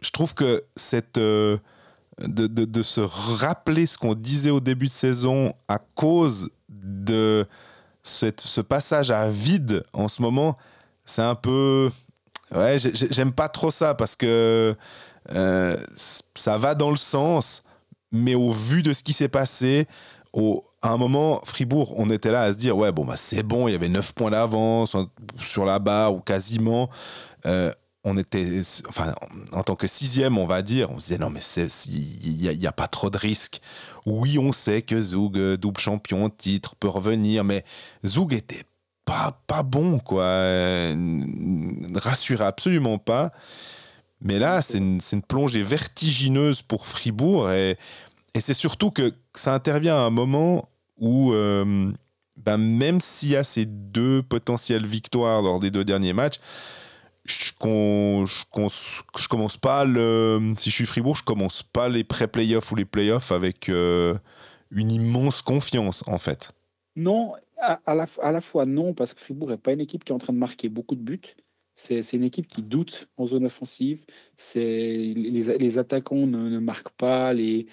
je 0.00 0.10
trouve 0.10 0.34
que 0.34 0.62
cette 0.76 1.18
de, 2.20 2.46
de, 2.46 2.82
se 2.82 3.00
rappeler 3.00 3.86
ce 3.86 3.96
qu'on 3.96 4.14
disait 4.14 4.50
au 4.50 4.60
début 4.60 4.86
de 4.86 4.92
saison 4.92 5.52
à 5.68 5.78
cause 5.78 6.50
de 6.68 7.46
cette, 8.02 8.40
ce 8.40 8.60
passage 8.60 9.10
à 9.10 9.28
vide 9.28 9.84
en 9.92 10.08
ce 10.08 10.22
moment, 10.22 10.56
c'est 11.04 11.22
un 11.22 11.34
peu... 11.34 11.90
Ouais, 12.54 12.78
j'aime 12.78 13.32
pas 13.32 13.48
trop 13.48 13.70
ça 13.70 13.94
parce 13.94 14.16
que 14.16 14.74
euh, 15.32 15.76
ça 16.34 16.56
va 16.56 16.74
dans 16.74 16.90
le 16.90 16.96
sens, 16.96 17.62
mais 18.10 18.34
au 18.34 18.52
vu 18.52 18.82
de 18.82 18.94
ce 18.94 19.02
qui 19.02 19.12
s'est 19.12 19.28
passé, 19.28 19.86
au, 20.32 20.64
à 20.80 20.90
un 20.90 20.96
moment, 20.96 21.40
Fribourg, 21.44 21.94
on 21.96 22.10
était 22.10 22.30
là 22.30 22.42
à 22.42 22.52
se 22.52 22.56
dire, 22.56 22.76
ouais, 22.76 22.92
bon, 22.92 23.04
bah, 23.04 23.16
c'est 23.16 23.42
bon, 23.42 23.68
il 23.68 23.72
y 23.72 23.74
avait 23.74 23.88
9 23.88 24.14
points 24.14 24.30
d'avance 24.30 24.96
sur 25.38 25.64
la 25.64 25.78
barre 25.78 26.14
ou 26.14 26.20
quasiment. 26.20 26.88
Euh, 27.46 27.72
on 28.08 28.16
était, 28.16 28.62
enfin, 28.88 29.14
en 29.52 29.62
tant 29.62 29.76
que 29.76 29.86
sixième, 29.86 30.38
on 30.38 30.46
va 30.46 30.62
dire, 30.62 30.90
on 30.90 31.00
se 31.00 31.08
disait 31.08 31.18
non, 31.18 31.30
mais 31.30 31.40
il 31.86 32.58
n'y 32.58 32.66
a, 32.66 32.72
pas 32.72 32.88
trop 32.88 33.10
de 33.10 33.18
risques. 33.18 33.60
Oui, 34.06 34.38
on 34.38 34.52
sait 34.52 34.82
que 34.82 34.98
Zug, 34.98 35.36
euh, 35.36 35.56
double 35.56 35.80
champion, 35.80 36.30
titre, 36.30 36.74
peut 36.76 36.88
revenir, 36.88 37.44
mais 37.44 37.64
Zug 38.06 38.32
était 38.32 38.64
pas, 39.04 39.40
pas 39.46 39.62
bon, 39.62 39.98
quoi. 39.98 40.24
Rassurait 41.94 42.44
absolument 42.44 42.98
pas. 42.98 43.32
Mais 44.20 44.38
là, 44.38 44.62
c'est 44.62 44.78
une, 44.78 45.00
plongée 45.26 45.62
vertigineuse 45.62 46.62
pour 46.62 46.86
Fribourg 46.86 47.50
et, 47.50 47.76
c'est 48.40 48.54
surtout 48.54 48.92
que 48.92 49.14
ça 49.34 49.52
intervient 49.52 49.96
à 49.96 50.00
un 50.02 50.10
moment 50.10 50.68
où, 50.96 51.32
euh, 51.32 51.90
ben, 52.36 52.56
même 52.56 53.00
s'il 53.00 53.30
y 53.30 53.36
a 53.36 53.42
ces 53.42 53.64
deux 53.66 54.22
potentielles 54.22 54.86
victoires 54.86 55.42
lors 55.42 55.58
des 55.58 55.72
deux 55.72 55.84
derniers 55.84 56.12
matchs, 56.12 56.38
je, 57.28 57.52
je, 59.16 59.28
commence 59.28 59.56
pas 59.56 59.84
le. 59.84 60.54
Si 60.56 60.70
je 60.70 60.74
suis 60.74 60.86
Fribourg, 60.86 61.16
je 61.16 61.22
commence 61.22 61.62
pas 61.62 61.88
les 61.88 62.04
pré-playoffs 62.04 62.70
ou 62.72 62.76
les 62.76 62.84
playoffs 62.84 63.32
avec 63.32 63.68
euh, 63.68 64.14
une 64.70 64.90
immense 64.90 65.42
confiance, 65.42 66.04
en 66.06 66.18
fait. 66.18 66.52
Non, 66.96 67.34
à, 67.58 67.94
la, 67.94 68.06
à, 68.22 68.32
la, 68.32 68.40
fois 68.40 68.66
non, 68.66 68.94
parce 68.94 69.14
que 69.14 69.20
Fribourg 69.20 69.50
n'est 69.50 69.56
pas 69.56 69.72
une 69.72 69.80
équipe 69.80 70.04
qui 70.04 70.12
est 70.12 70.14
en 70.14 70.18
train 70.18 70.32
de 70.32 70.38
marquer 70.38 70.68
beaucoup 70.68 70.96
de 70.96 71.02
buts. 71.02 71.36
C'est 71.76 72.12
une 72.12 72.24
équipe 72.24 72.48
qui 72.48 72.62
doute 72.62 73.08
en 73.16 73.26
zone 73.26 73.46
offensive. 73.46 74.04
Les, 74.56 75.14
les 75.14 75.78
attaquants 75.78 76.26
ne, 76.26 76.48
ne, 76.48 76.58
marquent 76.58 76.96
pas. 76.96 77.32
Les, 77.32 77.66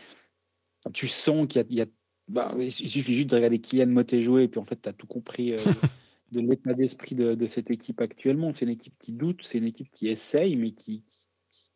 tu 0.94 1.08
sens 1.08 1.48
qu'il 1.48 1.66
y 1.72 1.82
a. 1.82 1.86
bah, 2.28 2.54
il 2.60 2.72
suffit 2.72 3.16
juste 3.16 3.30
de 3.30 3.36
regarder 3.36 3.60
Kylian 3.60 3.88
Motet 3.88 4.22
jouer, 4.22 4.44
et 4.44 4.48
puis 4.48 4.60
en 4.60 4.66
fait, 4.66 4.80
tu 4.80 4.90
as 4.90 4.94
tout 4.94 5.08
compris. 5.08 5.54
Euh, 5.54 5.58
de 6.36 6.42
l'état 6.42 6.74
d'esprit 6.74 7.16
de, 7.16 7.48
cette 7.48 7.72
équipe 7.72 8.02
actuellement. 8.02 8.52
C'est 8.52 8.66
une 8.66 8.72
équipe 8.72 8.96
qui 9.00 9.12
doute, 9.12 9.42
c'est 9.44 9.58
une 9.58 9.68
équipe 9.68 9.90
qui 9.92 10.08
essaye, 10.08 10.56
mais 10.56 10.72
qui 10.72 11.04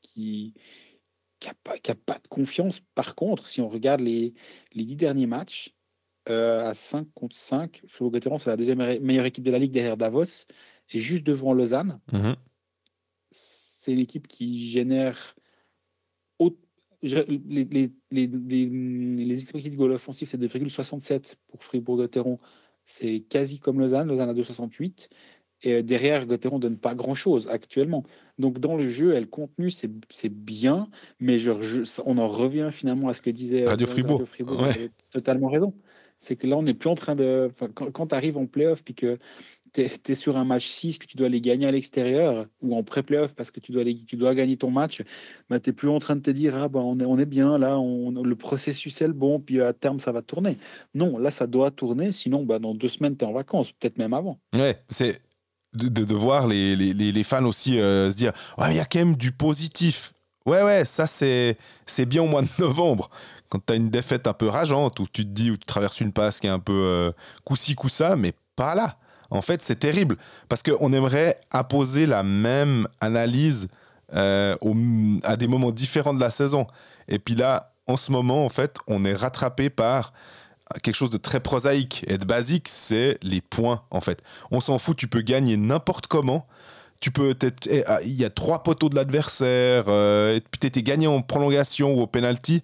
qui, 0.01 0.53
qui, 1.39 1.49
a 1.49 1.53
pas, 1.63 1.75
pas 2.05 2.19
de 2.19 2.27
confiance. 2.27 2.81
Par 2.95 3.15
contre, 3.15 3.47
si 3.47 3.61
on 3.61 3.69
regarde 3.69 4.01
les, 4.01 4.33
les 4.73 4.83
dix 4.83 4.95
derniers 4.95 5.27
matchs, 5.27 5.75
à 6.25 6.73
5 6.75 7.07
contre 7.15 7.35
5. 7.35 7.81
Fribourg-Gotteron, 7.87 8.37
c'est 8.37 8.51
la 8.51 8.57
deuxième 8.57 8.77
meilleure 8.99 9.25
équipe 9.25 9.43
de 9.43 9.49
la 9.49 9.57
Ligue 9.57 9.71
derrière 9.71 9.97
Davos 9.97 10.45
et 10.91 10.99
juste 10.99 11.23
devant 11.23 11.53
Lausanne. 11.53 11.99
Mhm. 12.11 12.35
C'est 13.31 13.93
une 13.93 13.99
équipe 13.99 14.27
qui 14.27 14.67
génère 14.67 15.35
les, 17.01 17.25
les, 17.37 17.91
les, 18.11 18.27
les 18.27 18.27
de 18.27 19.75
goal 19.75 19.91
offensif, 19.91 20.29
c'est 20.29 20.37
2,67 20.37 21.35
pour 21.47 21.63
Fribourg-Gotteron. 21.63 22.39
C'est 22.89 23.19
quasi 23.19 23.59
comme 23.59 23.79
Lausanne. 23.79 24.07
Lausanne 24.07 24.29
a 24.29 24.33
2,68. 24.33 25.09
Et 25.61 25.73
euh, 25.73 25.83
derrière, 25.83 26.25
Gotteron 26.25 26.57
donne 26.57 26.77
pas 26.77 26.95
grand-chose 26.95 27.47
actuellement. 27.47 28.03
Donc 28.39 28.57
dans 28.57 28.75
le 28.75 28.89
jeu, 28.89 29.13
elle 29.13 29.27
contenu, 29.27 29.69
c'est 29.69 29.89
bien, 30.29 30.89
mais 31.19 31.37
je, 31.37 31.51
on 32.03 32.17
en 32.17 32.27
revient 32.27 32.69
finalement 32.71 33.07
à 33.07 33.13
ce 33.13 33.21
que 33.21 33.29
disait 33.29 33.65
Radio 33.65 33.85
euh, 33.85 33.89
Fribourg. 33.91 34.23
Fribourg 34.25 34.65
totalement 35.11 35.49
raison. 35.49 35.75
C'est 36.17 36.35
que 36.35 36.47
là, 36.47 36.57
on 36.57 36.63
n'est 36.63 36.73
plus 36.73 36.89
en 36.89 36.95
train 36.95 37.15
de... 37.15 37.51
Quand, 37.75 37.91
quand 37.91 38.07
tu 38.07 38.15
arrives 38.15 38.37
en 38.37 38.47
playoff, 38.47 38.83
puis 38.83 38.95
que 38.95 39.19
tu 39.73 39.81
es, 39.81 40.15
sur 40.15 40.37
un 40.37 40.45
match 40.45 40.67
6 40.67 40.97
que 40.99 41.05
tu 41.05 41.17
dois 41.17 41.27
aller 41.27 41.41
gagner 41.41 41.67
à 41.67 41.71
l'extérieur 41.71 42.45
ou 42.61 42.75
en 42.75 42.83
pré-playoff 42.83 43.35
parce 43.35 43.51
que 43.51 43.59
tu 43.59 43.71
dois, 43.71 43.83
tu 43.83 44.15
dois 44.15 44.35
gagner 44.35 44.57
ton 44.57 44.71
match, 44.71 45.01
bah, 45.49 45.59
tu 45.59 45.69
n'es 45.69 45.73
plus 45.73 45.89
en 45.89 45.99
train 45.99 46.15
de 46.15 46.21
te 46.21 46.31
dire 46.31 46.55
ah, 46.55 46.67
bah, 46.67 46.79
on, 46.79 46.99
est, 46.99 47.05
on 47.05 47.17
est 47.17 47.25
bien, 47.25 47.57
là, 47.57 47.79
on, 47.79 48.11
le 48.11 48.35
processus 48.35 49.01
est 49.01 49.07
le 49.07 49.13
bon, 49.13 49.39
puis 49.39 49.61
à 49.61 49.73
terme, 49.73 49.99
ça 49.99 50.11
va 50.11 50.21
tourner. 50.21 50.57
Non, 50.93 51.17
là, 51.17 51.31
ça 51.31 51.47
doit 51.47 51.71
tourner, 51.71 52.11
sinon, 52.11 52.43
bah, 52.43 52.59
dans 52.59 52.73
deux 52.73 52.89
semaines, 52.89 53.17
tu 53.17 53.25
es 53.25 53.27
en 53.27 53.33
vacances, 53.33 53.71
peut-être 53.71 53.97
même 53.97 54.13
avant. 54.13 54.39
Ouais, 54.55 54.81
c'est 54.87 55.21
de, 55.73 55.87
de, 55.87 56.13
voir 56.13 56.47
les, 56.47 56.75
les, 56.75 56.93
les, 56.93 57.23
fans 57.23 57.45
aussi 57.45 57.79
euh, 57.79 58.09
se 58.09 58.15
dire 58.17 58.33
il 58.67 58.75
y 58.75 58.79
a 58.79 58.85
quand 58.85 58.99
même 58.99 59.15
du 59.15 59.31
positif. 59.31 60.13
Ouais, 60.45 60.63
ouais, 60.63 60.83
ça, 60.85 61.05
c'est 61.05 61.55
bien 62.07 62.23
au 62.23 62.27
mois 62.27 62.41
de 62.41 62.47
novembre 62.59 63.09
quand 63.49 63.65
tu 63.65 63.73
as 63.73 63.75
une 63.75 63.89
défaite 63.89 64.27
un 64.27 64.33
peu 64.33 64.47
rageante, 64.47 64.99
où 64.99 65.07
tu 65.11 65.23
te 65.23 65.29
dis, 65.29 65.51
où 65.51 65.57
tu 65.57 65.65
traverses 65.65 65.99
une 65.99 66.13
passe 66.13 66.39
qui 66.39 66.47
est 66.47 66.51
un 66.51 66.59
peu 66.59 66.73
euh, 66.73 67.11
coup-ci, 67.43 67.75
coup-ça, 67.75 68.15
mais 68.15 68.33
pas 68.55 68.75
là. 68.75 68.97
En 69.31 69.41
fait, 69.41 69.61
c'est 69.61 69.79
terrible 69.79 70.17
parce 70.47 70.63
qu'on 70.63 70.91
aimerait 70.93 71.39
apposer 71.51 72.05
la 72.05 72.23
même 72.23 72.87
analyse 72.99 73.67
euh, 74.13 74.55
à 75.23 75.37
des 75.37 75.47
moments 75.47 75.71
différents 75.71 76.13
de 76.13 76.19
la 76.19 76.31
saison. 76.31 76.65
Et 77.07 77.19
puis 77.19 77.35
là, 77.35 77.73
en 77.87 77.97
ce 77.97 78.11
moment, 78.11 78.45
en 78.45 78.49
fait, 78.49 78.77
on 78.87 79.05
est 79.05 79.13
rattrapé 79.13 79.69
par 79.69 80.13
quelque 80.83 80.95
chose 80.95 81.09
de 81.09 81.17
très 81.17 81.39
prosaïque 81.39 82.05
et 82.07 82.17
de 82.17 82.25
basique, 82.25 82.67
c'est 82.67 83.17
les 83.23 83.41
points, 83.41 83.83
en 83.89 84.01
fait. 84.01 84.21
On 84.51 84.59
s'en 84.59 84.77
fout, 84.77 84.95
tu 84.95 85.07
peux 85.07 85.21
gagner 85.21 85.57
n'importe 85.57 86.07
comment. 86.07 86.47
Tu 87.01 87.11
peux 87.11 87.33
eh, 87.69 87.83
ah, 87.87 88.01
il 88.03 88.13
y 88.13 88.25
a 88.25 88.29
trois 88.29 88.61
poteaux 88.61 88.89
de 88.89 88.95
l'adversaire, 88.95 89.85
euh, 89.87 90.35
et 90.35 90.41
puis 90.41 90.69
t'es 90.69 90.83
gagné 90.83 91.07
en 91.07 91.21
prolongation 91.21 91.93
ou 91.93 92.01
au 92.01 92.07
penalty. 92.07 92.61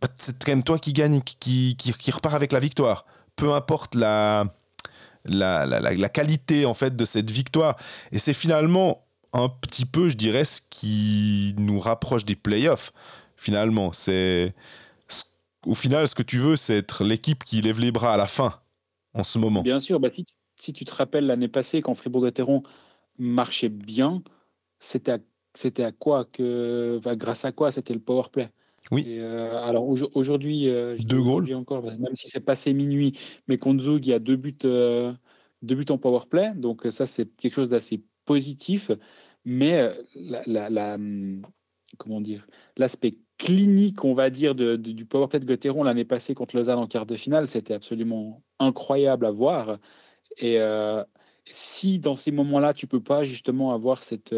Bah, 0.00 0.08
c'est 0.18 0.44
quand 0.44 0.52
même 0.52 0.62
toi 0.62 0.78
qui 0.78 0.92
gagne, 0.92 1.20
qui, 1.22 1.74
qui, 1.76 1.92
qui 1.92 2.10
repart 2.10 2.34
avec 2.34 2.52
la 2.52 2.60
victoire. 2.60 3.06
Peu 3.34 3.54
importe 3.54 3.94
la, 3.94 4.44
la, 5.24 5.66
la, 5.66 6.08
qualité 6.08 6.66
en 6.66 6.74
fait 6.74 6.96
de 6.96 7.04
cette 7.04 7.30
victoire. 7.30 7.76
Et 8.10 8.18
c'est 8.18 8.32
finalement 8.32 9.06
un 9.32 9.48
petit 9.48 9.84
peu, 9.84 10.08
je 10.08 10.16
dirais, 10.16 10.44
ce 10.44 10.60
qui 10.68 11.54
nous 11.58 11.80
rapproche 11.80 12.24
des 12.24 12.36
playoffs. 12.36 12.92
Finalement, 13.36 13.92
c'est 13.92 14.54
au 15.66 15.74
final, 15.74 16.08
ce 16.08 16.14
que 16.14 16.22
tu 16.22 16.38
veux, 16.38 16.56
c'est 16.56 16.78
être 16.78 17.04
l'équipe 17.04 17.44
qui 17.44 17.60
lève 17.60 17.78
les 17.78 17.92
bras 17.92 18.14
à 18.14 18.16
la 18.16 18.26
fin 18.26 18.60
en 19.14 19.22
ce 19.22 19.38
moment. 19.38 19.62
Bien 19.62 19.80
sûr, 19.80 20.00
bah 20.00 20.10
si, 20.10 20.26
si 20.56 20.72
tu 20.72 20.84
te 20.84 20.94
rappelles 20.94 21.26
l'année 21.26 21.48
passée 21.48 21.82
quand 21.82 21.94
Fribourg-Gotteron 21.94 22.62
marchait 23.18 23.68
bien, 23.68 24.22
c'était 24.78 25.12
à, 25.12 25.86
à 25.86 25.92
quoi 25.92 26.24
que, 26.24 27.00
grâce 27.14 27.44
à 27.44 27.52
quoi 27.52 27.70
c'était 27.70 27.94
le 27.94 28.00
power 28.00 28.24
play? 28.32 28.48
Oui. 28.90 29.04
Euh, 29.08 29.62
alors 29.62 29.86
aujourd'hui, 30.14 30.68
euh, 30.68 30.96
deux 30.98 31.22
goals. 31.22 31.54
encore, 31.54 31.84
même 31.84 32.16
si 32.16 32.28
c'est 32.28 32.40
passé 32.40 32.72
minuit, 32.74 33.18
mais 33.46 33.56
contre 33.56 33.84
Zug, 33.84 34.04
il 34.06 34.10
y 34.10 34.12
a 34.12 34.18
deux 34.18 34.36
buts, 34.36 34.58
euh, 34.64 35.12
deux 35.62 35.76
buts 35.76 35.86
en 35.90 35.98
power 35.98 36.22
play. 36.28 36.52
Donc 36.56 36.86
ça, 36.90 37.06
c'est 37.06 37.26
quelque 37.36 37.54
chose 37.54 37.68
d'assez 37.68 38.02
positif. 38.24 38.90
Mais 39.44 39.90
la, 40.46 40.94
hum, 40.94 41.42
comment 41.98 42.20
dire, 42.20 42.46
l'aspect 42.76 43.18
clinique, 43.38 44.04
on 44.04 44.14
va 44.14 44.30
dire, 44.30 44.54
de, 44.54 44.76
du 44.76 45.04
power 45.04 45.28
play 45.28 45.40
de 45.40 45.46
Gauthieron 45.46 45.82
l'année 45.84 46.04
passée 46.04 46.34
contre 46.34 46.56
Lausanne 46.56 46.78
en 46.78 46.86
quart 46.86 47.06
de 47.06 47.16
finale, 47.16 47.46
c'était 47.48 47.74
absolument 47.74 48.42
incroyable 48.58 49.26
à 49.26 49.30
voir. 49.30 49.78
Et 50.38 50.58
si 51.50 51.98
dans 51.98 52.16
ces 52.16 52.30
moments-là, 52.30 52.74
tu 52.74 52.86
peux 52.86 53.02
pas 53.02 53.24
justement 53.24 53.72
avoir 53.72 54.02
cette 54.02 54.34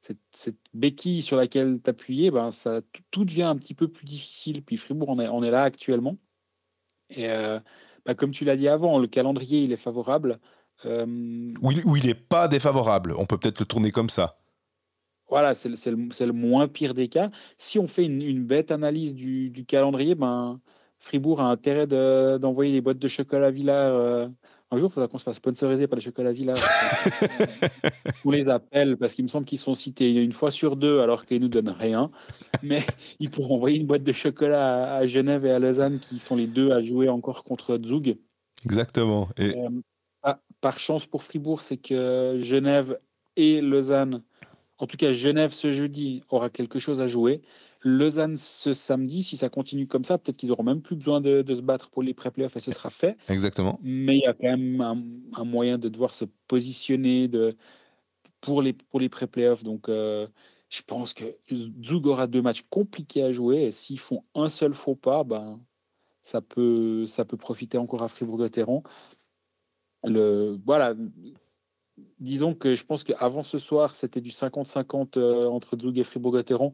cette, 0.00 0.56
béquille 0.74 1.22
sur 1.22 1.36
laquelle 1.36 1.80
t'appuyer, 1.80 2.30
ben 2.30 2.50
ça 2.50 2.80
tout 3.10 3.24
devient 3.24 3.42
un 3.42 3.56
petit 3.56 3.74
peu 3.74 3.88
plus 3.88 4.04
difficile. 4.04 4.62
Puis 4.62 4.76
Fribourg, 4.76 5.08
on 5.08 5.18
est, 5.18 5.28
on 5.28 5.42
est 5.42 5.50
là 5.50 5.62
actuellement. 5.62 6.16
Et 7.10 7.28
euh, 7.28 7.58
ben, 8.06 8.14
comme 8.14 8.30
tu 8.30 8.44
l'as 8.44 8.56
dit 8.56 8.68
avant, 8.68 8.98
le 8.98 9.06
calendrier 9.06 9.62
il 9.62 9.72
est 9.72 9.76
favorable. 9.76 10.38
Euh, 10.84 11.52
ou, 11.60 11.96
il, 11.96 12.06
n'est 12.06 12.14
pas 12.14 12.48
défavorable. 12.48 13.14
On 13.18 13.26
peut 13.26 13.38
peut-être 13.38 13.60
le 13.60 13.66
tourner 13.66 13.90
comme 13.90 14.10
ça. 14.10 14.38
Voilà, 15.28 15.54
c'est 15.54 15.68
le, 15.68 16.26
le, 16.26 16.32
moins 16.32 16.68
pire 16.68 16.94
des 16.94 17.08
cas. 17.08 17.30
Si 17.58 17.78
on 17.78 17.86
fait 17.86 18.06
une, 18.06 18.44
bête 18.44 18.70
analyse 18.70 19.14
du, 19.14 19.50
du, 19.50 19.66
calendrier, 19.66 20.14
ben 20.14 20.60
Fribourg 20.98 21.40
a 21.40 21.44
intérêt 21.44 21.86
d'envoyer 21.86 22.72
des 22.72 22.80
boîtes 22.80 22.98
de 22.98 23.08
chocolat 23.08 23.50
Villard 23.50 23.94
euh, 23.94 24.28
un 24.70 24.78
jour, 24.78 24.90
il 24.90 24.92
faudra 24.92 25.08
qu'on 25.08 25.18
se 25.18 25.24
fasse 25.24 25.36
sponsoriser 25.36 25.86
par 25.86 25.96
les 25.96 26.02
chocolats 26.02 26.32
Villard. 26.32 26.56
on 28.24 28.30
les 28.30 28.50
appelle 28.50 28.98
parce 28.98 29.14
qu'il 29.14 29.24
me 29.24 29.28
semble 29.28 29.46
qu'ils 29.46 29.58
sont 29.58 29.74
cités 29.74 30.12
une 30.12 30.32
fois 30.32 30.50
sur 30.50 30.76
deux 30.76 31.00
alors 31.00 31.24
qu'ils 31.24 31.40
nous 31.40 31.48
donnent 31.48 31.70
rien. 31.70 32.10
Mais 32.62 32.82
ils 33.18 33.30
pourront 33.30 33.56
envoyer 33.56 33.78
une 33.78 33.86
boîte 33.86 34.02
de 34.02 34.12
chocolat 34.12 34.94
à, 34.94 35.06
Genève 35.06 35.46
et 35.46 35.50
à 35.50 35.58
Lausanne 35.58 35.98
qui 35.98 36.18
sont 36.18 36.36
les 36.36 36.46
deux 36.46 36.72
à 36.72 36.82
jouer 36.82 37.08
encore 37.08 37.44
contre 37.44 37.78
Zug. 37.82 38.18
Exactement. 38.64 39.28
Et... 39.38 39.56
Euh, 39.56 40.34
par 40.60 40.78
chance 40.78 41.06
pour 41.06 41.22
Fribourg, 41.22 41.60
c'est 41.60 41.76
que 41.76 42.36
Genève 42.38 42.98
et 43.36 43.60
Lausanne, 43.60 44.22
en 44.78 44.86
tout 44.86 44.96
cas 44.96 45.12
Genève 45.12 45.52
ce 45.52 45.72
jeudi, 45.72 46.22
aura 46.28 46.50
quelque 46.50 46.78
chose 46.78 47.00
à 47.00 47.06
jouer. 47.06 47.40
Lausanne 47.88 48.36
ce 48.36 48.72
samedi, 48.72 49.22
si 49.22 49.36
ça 49.36 49.48
continue 49.48 49.86
comme 49.86 50.04
ça, 50.04 50.18
peut-être 50.18 50.36
qu'ils 50.36 50.50
auront 50.52 50.62
même 50.62 50.82
plus 50.82 50.96
besoin 50.96 51.20
de, 51.20 51.44
se 51.54 51.60
battre 51.60 51.90
pour 51.90 52.02
les 52.02 52.14
pré-playoffs 52.14 52.56
et 52.56 52.60
ce 52.60 52.72
sera 52.72 52.90
fait. 52.90 53.16
Exactement. 53.28 53.78
Mais 53.82 54.16
il 54.16 54.22
y 54.22 54.26
a 54.26 54.34
quand 54.34 54.56
même 54.56 54.80
un, 54.80 55.44
moyen 55.44 55.78
de 55.78 55.88
devoir 55.88 56.14
se 56.14 56.24
positionner 56.46 57.28
de, 57.28 57.56
pour 58.40 58.62
les, 58.62 58.72
pour 58.72 59.00
les 59.00 59.08
pré-playoffs. 59.08 59.62
Donc, 59.62 59.88
euh, 59.88 60.26
je 60.68 60.82
pense 60.82 61.14
que 61.14 61.24
Zug 61.50 62.06
aura 62.06 62.26
deux 62.26 62.42
matchs 62.42 62.64
compliqués 62.68 63.22
à 63.22 63.32
jouer 63.32 63.62
et 63.64 63.72
s'ils 63.72 64.00
font 64.00 64.24
un 64.34 64.48
seul 64.48 64.74
faux 64.74 64.96
pas, 64.96 65.24
ben, 65.24 65.60
ça, 66.22 66.40
peut, 66.40 67.06
ça 67.06 67.24
peut 67.24 67.36
profiter 67.36 67.78
encore 67.78 68.02
à 68.02 68.08
Fribourg-Gotteron. 68.08 68.82
Le, 70.04 70.58
voilà, 70.64 70.94
disons 72.20 72.54
que 72.54 72.74
je 72.74 72.84
pense 72.84 73.04
qu'avant 73.04 73.42
ce 73.42 73.58
soir, 73.58 73.94
c'était 73.94 74.20
du 74.20 74.30
50-50 74.30 75.16
euh, 75.16 75.46
entre 75.46 75.76
Zug 75.78 75.98
et 75.98 76.04
Fribourg-Gotteron. 76.04 76.72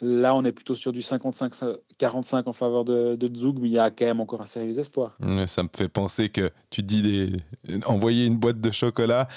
Là, 0.00 0.34
on 0.34 0.44
est 0.44 0.52
plutôt 0.52 0.74
sur 0.74 0.92
du 0.92 1.00
55-45 1.00 2.44
en 2.46 2.52
faveur 2.52 2.84
de, 2.84 3.16
de, 3.16 3.34
Zug, 3.34 3.58
mais 3.60 3.68
il 3.68 3.72
y 3.72 3.78
a 3.78 3.90
quand 3.90 4.04
même 4.04 4.20
encore 4.20 4.40
un 4.40 4.46
sérieux 4.46 4.78
espoir. 4.78 5.16
ça 5.46 5.62
me 5.62 5.68
fait 5.74 5.88
penser 5.88 6.28
que 6.28 6.50
tu 6.70 6.82
dis 6.82 7.02
des... 7.02 7.80
envoyer 7.86 8.26
une 8.26 8.36
boîte 8.36 8.60
de 8.60 8.70
chocolat. 8.70 9.28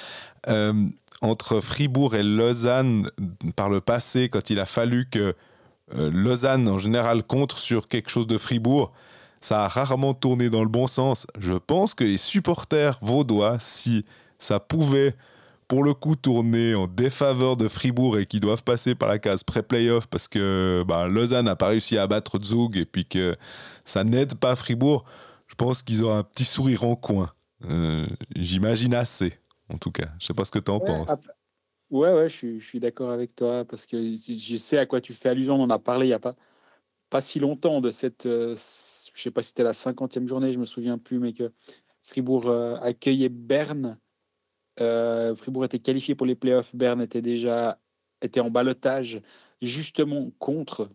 Euh, 0.48 0.74
entre 1.22 1.62
Fribourg 1.62 2.16
et 2.16 2.24
Lausanne, 2.24 3.10
par 3.56 3.70
le 3.70 3.82
passé, 3.82 4.30
quand 4.30 4.50
il 4.50 4.60
a 4.60 4.66
fallu 4.66 5.08
que 5.10 5.34
euh, 5.96 6.12
Lausanne, 6.12 6.68
en 6.68 6.78
général, 6.78 7.24
contre 7.24 7.58
sur 7.58 7.88
quelque 7.88 8.10
chose 8.10 8.28
de 8.28 8.38
Fribourg, 8.38 8.92
ça 9.40 9.64
a 9.64 9.68
rarement 9.68 10.14
tourné 10.14 10.50
dans 10.50 10.64
le 10.64 10.70
bon 10.70 10.88
sens. 10.88 11.28
Je 11.40 11.54
pense 11.54 11.94
que 11.94 12.04
les 12.04 12.18
supporters 12.18 12.98
vaudois, 13.02 13.58
si 13.60 14.06
ça 14.40 14.60
pouvait 14.60 15.16
pour 15.68 15.84
le 15.84 15.94
coup 15.94 16.16
tourner 16.16 16.76
en 16.76 16.88
défaveur 16.88 17.58
de 17.58 17.68
Fribourg 17.68 18.18
et 18.18 18.26
qui 18.26 18.40
doivent 18.40 18.64
passer 18.64 18.96
par 18.96 19.10
la 19.10 19.20
case 19.20 19.44
pré-playoff 19.44 20.08
parce 20.08 20.28
que 20.28 20.84
bah, 20.88 21.08
Lausanne 21.08 21.46
n'a 21.46 21.56
pas 21.56 21.68
réussi 21.68 21.98
à 21.98 22.08
battre 22.08 22.42
Zug 22.42 22.78
et 22.78 22.86
puis 22.86 23.06
que 23.06 23.36
ça 23.84 24.04
n'aide 24.04 24.36
pas 24.36 24.56
Fribourg, 24.56 25.04
je 25.48 25.56
pense 25.56 25.84
qu'ils 25.84 26.06
ont 26.06 26.14
un 26.16 26.24
petit 26.24 26.46
sourire 26.46 26.84
en 26.84 26.96
coin. 26.96 27.34
Euh, 27.66 28.06
j'imagine 28.36 28.94
assez, 28.94 29.34
en 29.70 29.78
tout 29.78 29.92
cas. 29.92 30.10
Je 30.20 30.28
sais 30.28 30.34
pas 30.34 30.46
ce 30.46 30.52
que 30.52 30.60
tu 30.60 30.72
en 30.72 30.80
penses. 30.80 31.10
Ouais, 31.90 32.14
ouais, 32.14 32.30
je 32.30 32.60
suis, 32.60 32.80
d'accord 32.80 33.12
avec 33.12 33.36
toi 33.36 33.64
parce 33.64 33.86
que 33.86 33.98
je 33.98 34.58
sais 34.58 34.78
à 34.78 34.86
quoi 34.86 35.00
tu 35.02 35.14
fais 35.14 35.30
allusion. 35.30 35.56
On 35.56 35.64
en 35.64 35.70
a 35.70 35.80
parlé 35.80 36.06
il 36.06 36.10
n'y 36.10 36.14
a 36.14 36.20
pas, 36.20 36.36
pas 37.10 37.22
si 37.22 37.40
longtemps 37.40 37.82
de 37.82 37.92
cette. 37.92 38.26
Euh, 38.26 38.56
je 38.56 39.22
sais 39.22 39.32
pas 39.32 39.42
si 39.42 39.50
c'était 39.50 39.64
la 39.64 39.72
50e 39.72 40.28
journée, 40.28 40.52
je 40.52 40.60
me 40.60 40.66
souviens 40.66 40.98
plus, 40.98 41.20
mais 41.20 41.34
que 41.34 41.52
Fribourg 42.04 42.48
euh, 42.48 42.76
accueillait 42.82 43.30
Berne 43.30 43.98
euh, 44.82 45.36
Fribourg 45.36 45.66
était 45.66 45.80
qualifié 45.80 46.16
pour 46.16 46.26
les 46.26 46.36
playoffs. 46.36 46.76
Berne 46.76 47.02
était 47.02 47.22
déjà 47.22 47.80
était 48.22 48.40
en 48.40 48.50
balotage 48.50 49.22
justement 49.62 50.32
contre 50.40 50.90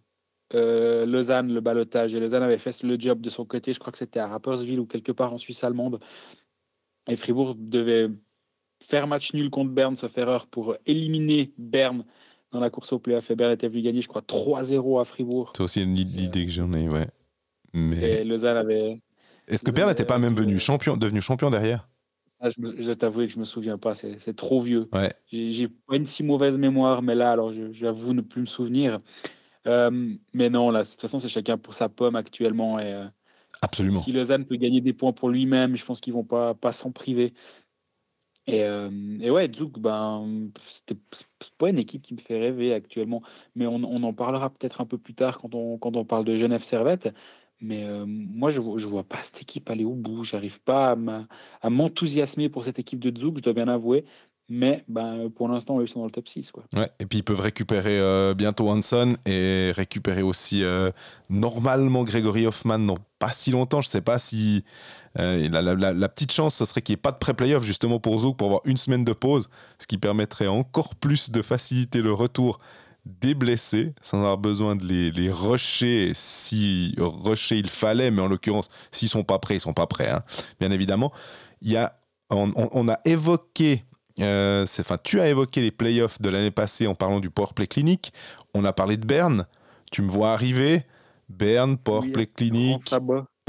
euh, 0.55 1.07
Lausanne, 1.07 1.53
le 1.53 1.61
balotage. 1.61 2.15
Et 2.15 2.21
Lausanne 2.21 2.43
avait 2.43 2.59
fait 2.59 2.83
le 2.83 2.99
job 2.99 3.21
de 3.21 3.31
son 3.31 3.45
côté. 3.45 3.73
Je 3.73 3.79
crois 3.79 3.93
que 3.93 3.99
c'était 3.99 4.21
à 4.21 4.29
Rapperswil 4.29 4.79
ou 4.79 4.87
quelque 4.87 5.13
part 5.13 5.33
en 5.33 5.39
Suisse 5.39 5.65
allemande. 5.65 6.01
Et 7.09 7.17
Fribourg 7.17 7.55
devait 7.57 8.09
faire 8.83 9.07
match 9.07 9.33
nul 9.35 9.51
contre 9.51 9.71
Berne, 9.71 9.97
sauf 9.97 10.17
erreur, 10.19 10.47
pour 10.47 10.77
éliminer 10.87 11.53
Berne 11.59 12.05
dans 12.51 12.61
la 12.61 12.71
course 12.71 12.93
au 12.93 12.99
playoff. 12.99 13.31
Et 13.31 13.37
Berne 13.37 13.53
était 13.53 13.69
venu 13.69 13.83
gagner, 13.83 14.03
je 14.03 14.09
crois, 14.09 14.23
3-0 14.23 15.01
à 15.01 15.05
Fribourg. 15.05 15.53
C'est 15.57 15.63
aussi 15.63 15.83
une 15.83 15.97
idée 15.97 16.47
que 16.47 16.53
j'en 16.53 16.73
ai, 16.73 16.89
ouais. 16.89 17.07
Mais... 17.73 18.21
Et 18.21 18.25
Lausanne 18.25 18.59
avait, 18.59 18.99
Est-ce 19.49 19.65
que 19.65 19.71
Berne 19.71 19.89
n'était 19.89 20.05
pas 20.05 20.19
même 20.19 20.35
venu 20.35 20.59
champion, 20.59 20.97
devenu 20.97 21.23
champion 21.23 21.51
derrière? 21.51 21.89
Je, 22.51 22.87
vais 22.87 22.97
t'avouer 22.97 23.27
que 23.27 23.33
je 23.33 23.39
me 23.39 23.45
souviens 23.45 23.79
pas, 23.79 23.95
c'est 23.95 24.37
trop 24.37 24.61
vieux. 24.61 24.89
Ouais. 24.93 25.13
J'ai 25.31 25.69
pas 25.69 25.97
une 25.97 26.07
si 26.07 26.23
mauvaise 26.23 26.59
mémoire, 26.59 27.03
mais 27.03 27.15
là, 27.15 27.33
alors 27.33 27.53
j'avoue 27.73 28.15
ne 28.15 28.21
plus 28.21 28.41
me 28.41 28.47
souvenir. 28.47 29.01
Euh, 29.67 30.15
mais 30.33 30.51
non, 30.51 30.71
là, 30.71 30.83
de 30.83 30.89
toute 30.89 31.01
façon, 31.01 31.19
c'est 31.19 31.29
chacun 31.29 31.59
pour 31.59 31.75
sa 31.75 31.89
pomme 31.89 32.17
actuellement. 32.17 32.79
Et, 32.79 32.93
euh, 32.93 33.07
Absolument. 33.61 34.01
Si 34.01 34.13
Lausanne 34.13 34.45
peut 34.45 34.57
gagner 34.57 34.81
des 34.81 34.93
points 34.93 35.13
pour 35.13 35.29
lui-même, 35.29 35.77
je 35.77 35.85
pense 35.85 36.01
qu'ils 36.01 36.13
vont 36.13 36.25
pas, 36.25 36.55
pas 36.55 36.73
s'en 36.73 36.91
priver. 36.91 37.33
Et, 38.49 38.65
euh, 38.65 38.91
et, 39.21 39.31
ouais, 39.31 39.49
Zouk, 39.55 39.79
ben, 39.79 40.51
c'est 40.67 40.99
pas 41.59 41.71
une 41.71 41.79
équipe 41.79 42.03
qui 42.03 42.15
me 42.15 42.19
fait 42.19 42.41
rêver 42.41 42.75
actuellement, 42.75 43.23
mais 43.55 43.67
on, 43.67 43.77
on 43.85 44.03
en 44.03 44.13
parlera 44.13 44.51
peut-être 44.51 44.81
un 44.81 44.87
peu 44.87 44.99
plus 44.99 45.15
tard 45.15 45.39
quand 45.39 45.55
on, 45.55 45.79
quand 45.79 45.95
on 45.95 46.05
parle 46.05 46.25
de 46.25 46.37
Genève 46.37 46.65
Servette. 46.65 47.15
Mais 47.63 47.87
moi, 48.07 48.51
je 48.51 48.61
ne 48.61 48.87
vois 48.87 49.05
pas 49.05 49.23
cette 49.23 49.41
équipe 49.41 49.71
aller 49.71 49.85
au 49.85 49.95
bout. 49.95 50.25
J'arrive 50.25 50.61
pas 50.61 50.97
à 51.63 51.71
m'enthousiasmer 51.71 52.49
pour 52.49 52.65
cette 52.65 52.79
équipe 52.79 52.99
de 52.99 53.19
Zouk, 53.19 53.39
je 53.39 53.43
dois 53.43 53.53
bien 53.53 53.69
avouer. 53.69 54.05
Mais 54.49 54.85
ben, 54.89 55.31
pour 55.31 55.49
l'instant, 55.49 55.81
ils 55.81 55.89
sont 55.89 56.01
dans 56.01 56.07
le 56.07 56.11
top 56.11 56.29
6. 56.29 56.51
Quoi. 56.51 56.65
Ouais, 56.75 56.91
et 56.99 57.07
puis 57.07 57.21
ils 57.21 57.23
peuvent 57.23 57.41
récupérer 57.41 58.35
bientôt 58.35 58.69
Hanson 58.69 59.15
et 59.25 59.71
récupérer 59.75 60.23
aussi 60.23 60.63
normalement 61.31 62.03
Grégory 62.03 62.47
Hoffman 62.47 62.81
dans 62.81 62.99
pas 63.19 63.33
si 63.33 63.53
longtemps. 63.53 63.81
Je 63.81 63.89
ne 63.89 63.93
sais 63.93 64.01
pas 64.03 64.19
si. 64.19 64.65
La, 65.15 65.63
la, 65.63 66.09
petite 66.09 66.33
chance, 66.33 66.57
ce 66.57 66.65
serait 66.65 66.83
qu'il 66.83 66.95
n'y 66.95 66.99
ait 66.99 67.03
pas 67.03 67.13
de 67.13 67.19
pré-playoff 67.19 67.65
justement 67.65 68.01
pour 68.01 68.19
Zouk 68.19 68.37
pour 68.37 68.47
avoir 68.47 68.63
une 68.65 68.79
semaine 68.79 69.05
de 69.05 69.13
pause, 69.13 69.49
ce 69.79 69.87
qui 69.87 69.99
permettrait 69.99 70.49
encore 70.49 70.95
plus 70.97 71.31
de 71.31 71.43
faciliter 71.43 72.01
le 72.01 72.13
retour 72.13 72.59
des 73.05 73.35
blessés 73.35 73.95
sans 74.01 74.19
avoir 74.19 74.39
besoin 74.39 74.77
de 74.77 74.85
les, 74.85 75.11
les 75.11 75.31
rusher 75.31 76.13
si 76.15 76.95
rusher 76.99 77.59
il 77.59 77.69
fallait, 77.69 78.11
mais 78.11 78.23
en 78.23 78.29
l'occurrence, 78.29 78.69
s'ils 78.91 79.09
sont 79.09 79.25
pas 79.25 79.39
prêts, 79.39 79.57
ils 79.57 79.61
sont 79.61 79.73
pas 79.73 79.87
prêts, 79.87 80.11
hein. 80.11 80.23
bien 80.61 80.71
évidemment. 80.71 81.13
Il 81.63 81.73
y 81.73 81.77
a, 81.77 81.99
on, 82.31 82.89
a 82.89 82.99
évoqué, 83.05 83.85
euh, 84.21 84.65
enfin, 84.81 84.97
tu 85.03 85.21
as 85.21 85.29
évoqué 85.29 85.61
les 85.61 85.71
playoffs 85.71 86.21
de 86.21 86.29
l'année 86.29 86.51
passée 86.51 86.87
en 86.87 86.95
parlant 86.95 87.21
du 87.21 87.31
powerplay 87.31 87.67
clinique. 87.67 88.13
On 88.55 88.65
a 88.65 88.73
parlé 88.73 88.97
de 88.97 89.07
Berne. 89.07 89.47
Tu 89.91 90.03
me 90.03 90.09
vois 90.09 90.33
arriver. 90.33 90.85
Berne, 91.29 91.77
powerplay 91.77 92.27
clinique. 92.27 92.91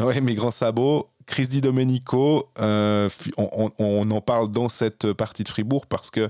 Ouais, 0.02 0.22
mes 0.22 0.36
grands 0.36 0.52
sabots. 0.52 1.10
Chris 1.26 1.48
Di 1.48 1.62
Domenico, 1.62 2.50
euh, 2.60 3.10
on, 3.38 3.72
on, 3.80 4.12
en 4.12 4.20
parle 4.20 4.52
dans 4.52 4.68
cette 4.68 5.14
partie 5.14 5.46
de 5.46 5.48
Fribourg 5.48 5.86
parce 5.88 6.12
que 6.12 6.30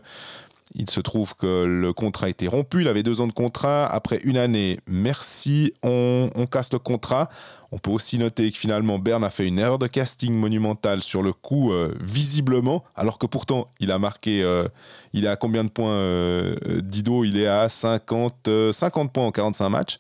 il 0.76 0.90
se 0.90 1.00
trouve 1.00 1.36
que 1.36 1.66
le 1.66 1.94
contrat 1.94 2.28
a 2.28 2.30
été 2.30 2.48
rompu. 2.48 2.82
Il 2.82 2.88
avait 2.88 3.04
deux 3.04 3.22
ans 3.22 3.28
de 3.28 3.34
contrat. 3.34 3.86
Après 3.86 4.20
une 4.24 4.38
année, 4.38 4.80
merci, 4.88 5.74
on, 5.84 6.30
casse 6.50 6.74
le 6.74 6.80
contrat. 6.80 7.30
On 7.72 7.78
peut 7.78 7.92
aussi 7.92 8.18
noter 8.18 8.52
que 8.52 8.58
finalement, 8.58 9.00
Bern 9.00 9.24
a 9.24 9.30
fait 9.30 9.48
une 9.48 9.60
erreur 9.60 9.80
de 9.80 9.88
casting 9.88 10.34
monumentale 10.34 11.02
sur 11.02 11.22
le 11.22 11.34
coup, 11.34 11.72
euh, 11.72 11.94
visiblement, 12.02 12.84
alors 12.96 13.18
que 13.18 13.26
pourtant, 13.26 13.70
il 13.80 13.92
a 13.92 14.00
marqué. 14.00 14.44
Euh, 14.44 14.68
il 15.14 15.26
est 15.26 15.30
à 15.30 15.36
combien 15.36 15.64
de 15.64 15.70
points, 15.70 15.92
euh, 15.92 16.56
Dido? 16.82 17.24
Il 17.24 17.38
est 17.38 17.48
à 17.48 17.70
50, 17.70 18.50
50 18.72 19.14
points 19.14 19.26
en 19.26 19.32
45 19.32 19.70
matchs. 19.70 20.00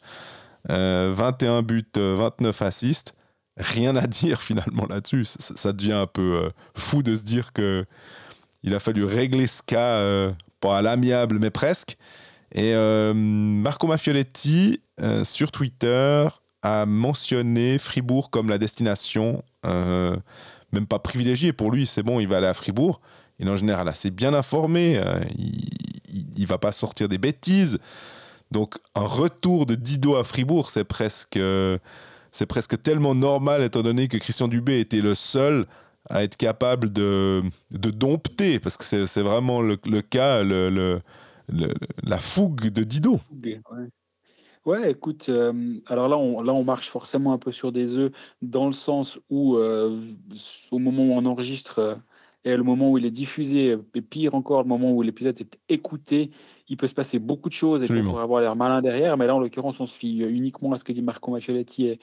21 0.69 1.61
buts, 1.61 1.83
29 1.95 2.61
assists. 2.61 3.15
Rien 3.57 3.95
à 3.95 4.07
dire 4.07 4.41
finalement 4.41 4.87
là-dessus. 4.87 5.25
Ça, 5.25 5.55
ça, 5.55 5.73
devient 5.73 5.93
un 5.93 6.07
peu 6.07 6.49
fou 6.73 7.03
de 7.03 7.15
se 7.15 7.23
dire 7.23 7.53
que 7.53 7.85
il 8.63 8.73
a 8.73 8.79
fallu 8.79 9.03
régler 9.03 9.45
ce 9.45 9.61
cas 9.61 9.99
pas 10.63 10.77
à 10.77 10.81
l'amiable, 10.81 11.39
mais 11.39 11.49
presque. 11.49 11.97
Et 12.53 12.73
euh, 12.73 13.13
Marco 13.13 13.85
Maffioletti, 13.85 14.79
euh, 15.01 15.25
sur 15.25 15.51
Twitter, 15.51 16.27
a 16.61 16.85
mentionné 16.85 17.77
Fribourg 17.77 18.29
comme 18.29 18.49
la 18.49 18.57
destination, 18.57 19.43
euh, 19.65 20.15
même 20.71 20.87
pas 20.87 20.99
privilégiée 20.99 21.51
pour 21.51 21.69
lui, 21.69 21.85
c'est 21.85 22.01
bon, 22.01 22.21
il 22.21 22.29
va 22.29 22.37
aller 22.37 22.47
à 22.47 22.53
Fribourg. 22.53 23.01
Il 23.39 23.47
est 23.47 23.51
en 23.51 23.57
général 23.57 23.89
assez 23.89 24.09
bien 24.09 24.33
informé, 24.33 25.01
il, 25.37 26.25
il, 26.37 26.47
va 26.47 26.57
pas 26.57 26.71
sortir 26.71 27.09
des 27.09 27.17
bêtises. 27.17 27.79
Donc 28.51 28.75
un 28.95 29.05
retour 29.05 29.65
de 29.65 29.75
Dido 29.75 30.15
à 30.15 30.23
Fribourg, 30.23 30.69
c'est 30.69 30.85
presque, 30.85 31.39
c'est 32.31 32.45
presque 32.45 32.81
tellement 32.81 33.15
normal 33.15 33.63
étant 33.63 33.81
donné 33.81 34.07
que 34.07 34.17
Christian 34.17 34.47
Dubé 34.47 34.79
était 34.79 35.01
le 35.01 35.15
seul 35.15 35.65
à 36.09 36.23
être 36.23 36.35
capable 36.35 36.91
de, 36.91 37.41
de 37.71 37.89
dompter, 37.89 38.59
parce 38.59 38.77
que 38.77 39.05
c'est 39.05 39.21
vraiment 39.21 39.61
le, 39.61 39.77
le 39.85 40.01
cas, 40.01 40.43
le, 40.43 40.69
le, 40.69 41.01
la 42.03 42.19
fougue 42.19 42.69
de 42.69 42.83
Dido. 42.83 43.19
Ouais. 44.65 44.91
écoute, 44.91 45.27
euh, 45.29 45.79
alors 45.87 46.07
là 46.07 46.17
on, 46.17 46.41
là, 46.41 46.53
on 46.53 46.63
marche 46.63 46.89
forcément 46.89 47.33
un 47.33 47.37
peu 47.37 47.51
sur 47.51 47.71
des 47.71 47.97
œufs, 47.97 48.11
dans 48.41 48.67
le 48.67 48.73
sens 48.73 49.19
où, 49.29 49.55
euh, 49.55 49.99
au 50.71 50.79
moment 50.79 51.03
où 51.03 51.11
on 51.13 51.25
enregistre 51.25 51.79
euh, 51.79 51.95
et 52.45 52.57
le 52.57 52.63
moment 52.63 52.91
où 52.91 52.97
il 52.97 53.05
est 53.05 53.11
diffusé, 53.11 53.77
et 53.93 54.01
pire 54.01 54.35
encore, 54.35 54.63
le 54.63 54.67
moment 54.67 54.91
où 54.91 55.01
l'épisode 55.01 55.39
est 55.39 55.57
écouté, 55.69 56.31
il 56.67 56.75
peut 56.75 56.87
se 56.87 56.93
passer 56.93 57.17
beaucoup 57.17 57.47
de 57.47 57.53
choses 57.53 57.83
et 57.83 57.93
on 57.93 58.03
pourrait 58.03 58.23
avoir 58.23 58.41
l'air 58.41 58.57
malin 58.57 58.81
derrière, 58.81 59.15
mais 59.15 59.27
là, 59.27 59.35
en 59.35 59.39
l'occurrence, 59.39 59.79
on 59.79 59.85
se 59.85 59.97
fie 59.97 60.17
uniquement 60.19 60.73
à 60.73 60.77
ce 60.77 60.83
que 60.83 60.91
dit 60.91 61.01
Marco 61.01 61.31
Maccioletti 61.31 61.87
et, 61.87 61.99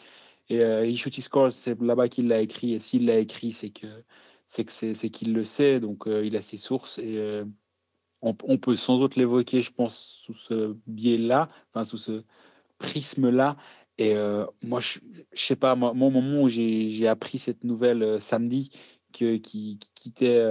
et 0.51 0.61
euh, 0.63 0.85
He 0.85 0.97
Shoot 0.97 1.19
Scores, 1.21 1.53
c'est 1.53 1.81
là-bas 1.81 2.09
qu'il 2.09 2.29
l'a 2.29 2.41
écrit. 2.41 2.75
Et 2.75 2.81
s'il 2.81 3.07
l'a 3.07 3.19
écrit, 3.19 3.53
c'est 3.53 3.71
que 3.71 3.87
c'est 4.47 4.65
que 4.65 4.73
c'est 4.73 5.11
qu'il 5.11 5.33
le 5.33 5.45
sait. 5.45 5.81
Donc 5.81 6.07
euh, 6.09 6.27
il 6.27 6.37
a 6.37 6.43
ses 6.43 6.57
sources 6.57 6.99
et 6.99 7.19
euh, 7.19 7.45
on, 8.21 8.35
peut 8.35 8.77
sans 8.77 9.01
autre 9.01 9.19
l'évoquer, 9.19 9.63
je 9.63 9.73
pense, 9.73 9.97
sous 10.25 10.35
ce 10.35 10.77
biais-là, 10.87 11.49
enfin 11.71 11.85
sous 11.85 11.97
ce 11.99 12.25
prisme-là. 12.79 13.57
Et 13.99 14.15
moi, 14.63 14.81
je, 14.81 14.99
je 15.33 15.43
sais 15.43 15.57
pas, 15.57 15.75
moi, 15.75 15.91
au 15.91 15.95
moment 15.95 16.43
où 16.43 16.49
j'ai 16.49 17.07
appris 17.07 17.39
cette 17.39 17.65
nouvelle 17.65 18.21
samedi, 18.21 18.71
que, 19.13 19.37
qui, 19.37 19.79
qui, 19.79 19.91
quittait, 19.95 20.43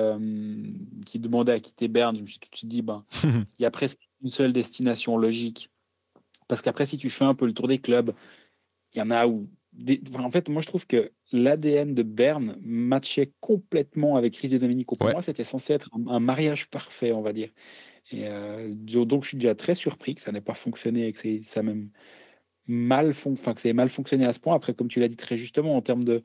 qui 1.05 1.19
demandait 1.19 1.53
à 1.53 1.59
quitter 1.59 1.87
Berne, 1.87 2.15
je 2.17 2.21
me 2.21 2.27
suis 2.27 2.39
tout 2.39 2.49
de 2.51 2.55
suite 2.55 2.69
dit, 2.69 2.81
ben, 2.81 3.05
il 3.23 3.61
y 3.63 3.65
a 3.65 3.71
presque 3.71 4.09
une 4.21 4.29
seule 4.29 4.53
destination 4.53 5.17
logique. 5.17 5.69
Parce 6.47 6.61
qu'après, 6.61 6.85
si 6.85 6.97
tu 6.97 7.09
fais 7.09 7.25
un 7.25 7.35
peu 7.35 7.45
le 7.45 7.53
tour 7.53 7.67
des 7.67 7.79
clubs, 7.79 8.13
il 8.93 8.99
y 8.99 9.01
en 9.01 9.11
a 9.11 9.27
où 9.27 9.47
en 10.15 10.31
fait, 10.31 10.49
moi, 10.49 10.61
je 10.61 10.67
trouve 10.67 10.87
que 10.87 11.11
l'ADN 11.31 11.93
de 11.93 12.03
Berne 12.03 12.57
matchait 12.61 13.31
complètement 13.39 14.15
avec 14.15 14.33
Chris 14.33 14.53
et 14.53 14.59
Domenico. 14.59 14.95
Pour 14.95 15.09
moi, 15.11 15.21
c'était 15.21 15.43
censé 15.43 15.73
être 15.73 15.89
un, 16.07 16.19
mariage 16.19 16.69
parfait, 16.69 17.11
on 17.11 17.21
va 17.21 17.33
dire. 17.33 17.49
Et 18.11 18.23
euh, 18.25 18.73
donc, 18.73 19.23
je 19.23 19.29
suis 19.29 19.37
déjà 19.37 19.55
très 19.55 19.75
surpris 19.75 20.15
que 20.15 20.21
ça 20.21 20.31
n'ait 20.31 20.41
pas 20.41 20.55
fonctionné 20.55 21.07
et 21.07 21.13
que 21.13 21.43
ça 21.43 21.63
même 21.63 21.89
mal, 22.67 23.13
enfin, 23.25 23.53
que 23.53 23.61
ça 23.61 23.69
ait 23.69 23.73
mal 23.73 23.89
fonctionné 23.89 24.25
à 24.25 24.33
ce 24.33 24.39
point. 24.39 24.55
Après, 24.55 24.73
comme 24.73 24.87
tu 24.87 24.99
l'as 24.99 25.07
dit 25.07 25.15
très 25.15 25.37
justement, 25.37 25.75
en 25.75 25.81
termes 25.81 26.03
de, 26.03 26.21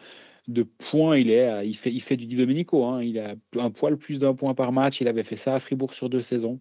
de 0.48 0.62
points, 0.62 1.16
il, 1.16 1.30
est, 1.30 1.66
il, 1.66 1.76
fait, 1.76 1.92
il 1.92 2.00
fait 2.00 2.16
du 2.16 2.26
Di 2.26 2.36
Domenico. 2.36 2.84
Hein. 2.84 3.02
Il 3.02 3.18
a 3.18 3.34
un 3.58 3.70
poil 3.70 3.96
plus 3.96 4.18
d'un 4.18 4.34
point 4.34 4.54
par 4.54 4.72
match. 4.72 5.00
Il 5.00 5.08
avait 5.08 5.22
fait 5.22 5.36
ça 5.36 5.54
à 5.54 5.60
Fribourg 5.60 5.92
sur 5.94 6.08
deux 6.08 6.22
saisons. 6.22 6.60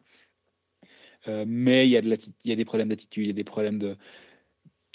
Euh, 1.27 1.45
mais 1.47 1.87
il 1.87 1.91
y, 1.91 1.97
a 1.97 2.01
de 2.01 2.17
il 2.43 2.49
y 2.49 2.53
a 2.53 2.55
des 2.55 2.65
problèmes 2.65 2.89
d'attitude, 2.89 3.23
il 3.23 3.27
y 3.27 3.31
a 3.31 3.33
des 3.33 3.43
problèmes 3.43 3.79
de, 3.79 3.95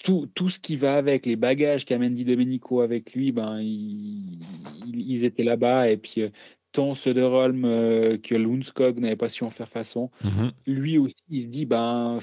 tout, 0.02 0.28
tout, 0.34 0.48
ce 0.48 0.58
qui 0.58 0.76
va 0.76 0.96
avec, 0.96 1.26
les 1.26 1.36
bagages 1.36 1.84
qu'amène 1.84 2.14
Di 2.14 2.24
Domenico 2.24 2.80
avec 2.80 3.14
lui, 3.14 3.32
ben, 3.32 3.58
ils, 3.60 5.24
étaient 5.24 5.44
là-bas. 5.44 5.90
Et 5.90 5.96
puis, 5.96 6.22
euh, 6.22 6.30
tant 6.72 6.94
Söderholm 6.94 7.64
euh, 7.64 8.16
que 8.18 8.34
Lundskog 8.34 9.00
n'avaient 9.00 9.16
pas 9.16 9.28
su 9.28 9.44
en 9.44 9.50
faire 9.50 9.68
façon. 9.68 10.10
Mhm. 10.22 10.52
Lui 10.66 10.98
aussi, 10.98 11.16
il 11.28 11.42
se 11.42 11.48
dit, 11.48 11.66
ben, 11.66 12.18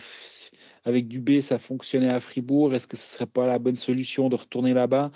avec 0.85 1.07
Dubé, 1.07 1.41
ça 1.41 1.59
fonctionnait 1.59 2.09
à 2.09 2.19
Fribourg. 2.19 2.73
Est-ce 2.73 2.87
que 2.87 2.97
ce 2.97 3.13
serait 3.13 3.25
pas 3.25 3.47
la 3.47 3.59
bonne 3.59 3.75
solution 3.75 4.29
de 4.29 4.35
retourner 4.35 4.73
là-bas? 4.73 5.11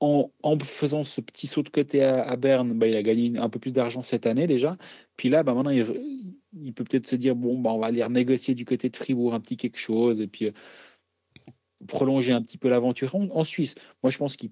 En, 0.00 0.32
en, 0.42 0.58
faisant 0.58 1.04
ce 1.04 1.20
petit 1.20 1.46
saut 1.46 1.62
de 1.62 1.68
côté 1.68 2.02
à, 2.02 2.36
Berne, 2.36 2.72
ben, 2.74 2.88
il 2.88 2.96
a 2.96 3.02
gagné 3.02 3.38
un 3.38 3.48
peu 3.48 3.60
plus 3.60 3.72
d'argent 3.72 4.02
cette 4.02 4.26
année 4.26 4.46
déjà. 4.46 4.76
Puis 5.16 5.28
là, 5.28 5.44
ben, 5.44 5.54
maintenant, 5.54 5.70
il, 5.70 5.86
il 6.60 6.72
peut 6.72 6.84
peut-être 6.84 7.06
se 7.06 7.16
dire, 7.16 7.36
bon, 7.36 7.58
ben, 7.58 7.70
on 7.70 7.78
va 7.78 7.86
aller 7.86 8.06
négocier 8.08 8.54
du 8.54 8.64
côté 8.64 8.90
de 8.90 8.96
Fribourg 8.96 9.32
un 9.32 9.40
petit 9.40 9.56
quelque 9.56 9.78
chose. 9.78 10.20
Et 10.20 10.26
puis, 10.26 10.46
euh, 10.46 10.52
prolonger 11.88 12.32
un 12.32 12.42
petit 12.42 12.58
peu 12.58 12.68
l'aventure 12.68 13.14
en, 13.14 13.44
Suisse. 13.44 13.74
Moi, 14.02 14.10
je 14.10 14.18
pense 14.18 14.36
que 14.36 14.46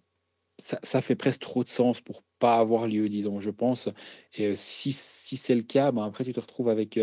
ça, 0.59 0.79
ça, 0.83 1.01
fait 1.03 1.16
presque 1.16 1.40
trop 1.40 1.64
de 1.64 1.69
sens 1.69 2.01
pour 2.01 2.23
pas 2.38 2.59
avoir 2.59 2.87
lieu, 2.87 3.09
disons, 3.09 3.40
je 3.40 3.51
pense. 3.51 3.88
Et 4.35 4.47
euh, 4.47 4.55
si, 4.55 4.93
si 4.93 5.37
c'est 5.37 5.55
le 5.55 5.62
cas, 5.62 5.93
ben 5.93 6.05
après, 6.05 6.25
tu 6.25 6.33
te 6.33 6.40
retrouves 6.40 6.69
avec. 6.69 6.99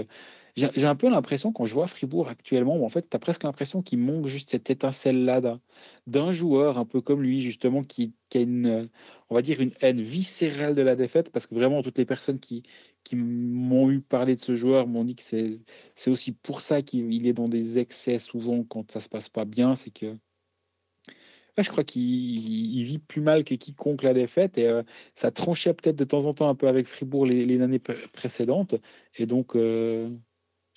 J'ai 0.58 0.86
un 0.88 0.96
peu 0.96 1.08
l'impression, 1.10 1.52
quand 1.54 1.66
je 1.66 1.74
vois 1.76 1.86
Fribourg 1.88 2.30
actuellement, 2.30 2.84
en 2.84 2.90
fait, 2.90 3.08
tu 3.10 3.16
as 3.16 3.20
presque 3.20 3.44
l'impression 3.44 3.84
qu'il 3.84 4.00
manque 4.00 4.26
juste 4.26 4.50
cette 4.50 4.70
étincelle-là 4.72 5.60
d'un 6.08 6.32
joueur 6.32 6.80
un 6.80 6.86
peu 6.86 7.00
comme 7.00 7.22
lui, 7.22 7.42
justement, 7.42 7.84
qui, 7.84 8.14
a 8.34 8.40
une, 8.40 8.90
on 9.30 9.36
va 9.36 9.44
dire, 9.44 9.62
une 9.62 9.72
haine 9.82 10.02
viscérale 10.02 10.74
de 10.74 10.82
la 10.82 10.96
défaite, 10.96 11.30
parce 11.30 11.46
que 11.46 11.54
vraiment, 11.54 11.84
toutes 11.84 12.00
les 12.00 12.06
personnes 12.06 12.40
qui, 12.40 12.64
qui 13.04 13.16
m'ont 13.16 13.92
eu 13.92 14.02
parlé 14.02 14.36
de 14.36 14.42
ce 14.42 14.56
joueur 14.56 14.88
m'ont 14.88 15.04
dit 15.04 15.16
que 15.16 15.24
c'est 15.24 16.10
aussi 16.10 16.32
pour 16.32 16.62
ça 16.62 16.82
qu'il 16.82 17.28
est 17.28 17.34
dans 17.34 17.50
des 17.50 17.78
excès 17.80 18.20
souvent 18.20 18.64
quand 18.64 18.92
ça 18.92 19.00
se 19.00 19.10
passe 19.10 19.30
pas 19.30 19.46
bien. 19.46 19.76
C'est 19.76 19.92
que 19.92 20.18
je 21.64 21.70
crois 21.70 21.84
qu'il 21.84 22.84
vit 22.84 23.00
plus 23.00 23.22
mal 23.22 23.44
que 23.44 23.56
quiconque 23.56 24.04
la 24.04 24.14
défaite 24.14 24.58
et 24.58 24.68
euh, 24.68 24.84
ça 25.16 25.32
tranchait 25.32 25.74
peut-être 25.74 25.96
de 25.96 26.04
temps 26.04 26.26
en 26.26 26.34
temps 26.34 26.50
un 26.50 26.56
peu 26.56 26.68
avec 26.68 26.88
Fribourg 26.88 27.26
les, 27.26 27.62
années 27.62 27.80
précédentes. 27.80 28.76
Et 29.16 29.26
donc, 29.26 29.56
euh, 29.56 30.10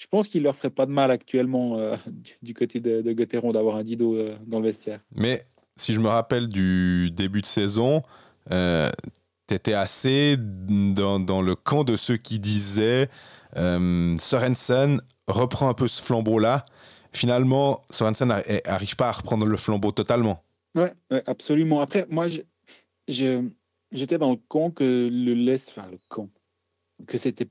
je 0.00 0.06
pense 0.06 0.28
qu'il 0.28 0.42
leur 0.42 0.56
ferait 0.56 0.70
pas 0.70 0.86
de 0.86 0.90
mal 0.90 1.10
actuellement 1.10 1.76
euh, 1.76 1.94
du, 2.42 2.54
côté 2.54 2.80
de, 2.80 3.02
de 3.02 3.52
d'avoir 3.52 3.76
un 3.76 3.84
Dido 3.84 4.16
dans 4.46 4.58
le 4.58 4.64
vestiaire. 4.64 5.00
Mais 5.14 5.42
si 5.76 5.92
je 5.92 6.00
me 6.00 6.08
rappelle 6.08 6.48
du 6.48 7.10
début 7.10 7.42
de 7.42 7.46
saison, 7.46 8.02
tu 8.48 9.54
étais 9.54 9.74
assez 9.74 10.36
dans, 10.38 11.20
dans, 11.20 11.42
le 11.42 11.54
camp 11.54 11.84
de 11.84 11.96
ceux 11.96 12.16
qui 12.16 12.38
disaient 12.38 13.08
Sorensen 13.54 15.00
reprend 15.28 15.68
un 15.68 15.74
peu 15.74 15.86
ce 15.86 16.02
flambeau-là. 16.02 16.64
Finalement, 17.12 17.82
Sorensen 17.90 18.28
n'arrive 18.28 18.96
pas 18.96 19.08
à 19.08 19.12
reprendre 19.12 19.44
le 19.44 19.56
flambeau 19.58 19.92
totalement. 19.92 20.42
Ouais, 20.74 20.94
absolument. 21.26 21.82
Après, 21.82 22.06
moi, 22.08 22.26
j'étais 23.06 24.18
dans 24.18 24.30
le 24.30 24.38
camp 24.48 24.70
que 24.70 25.08
le 25.12 25.34
laisse, 25.34 25.70
enfin 25.70 25.88
le 25.90 25.98
camp, 26.08 26.30
que 27.06 27.18
c'était 27.18 27.48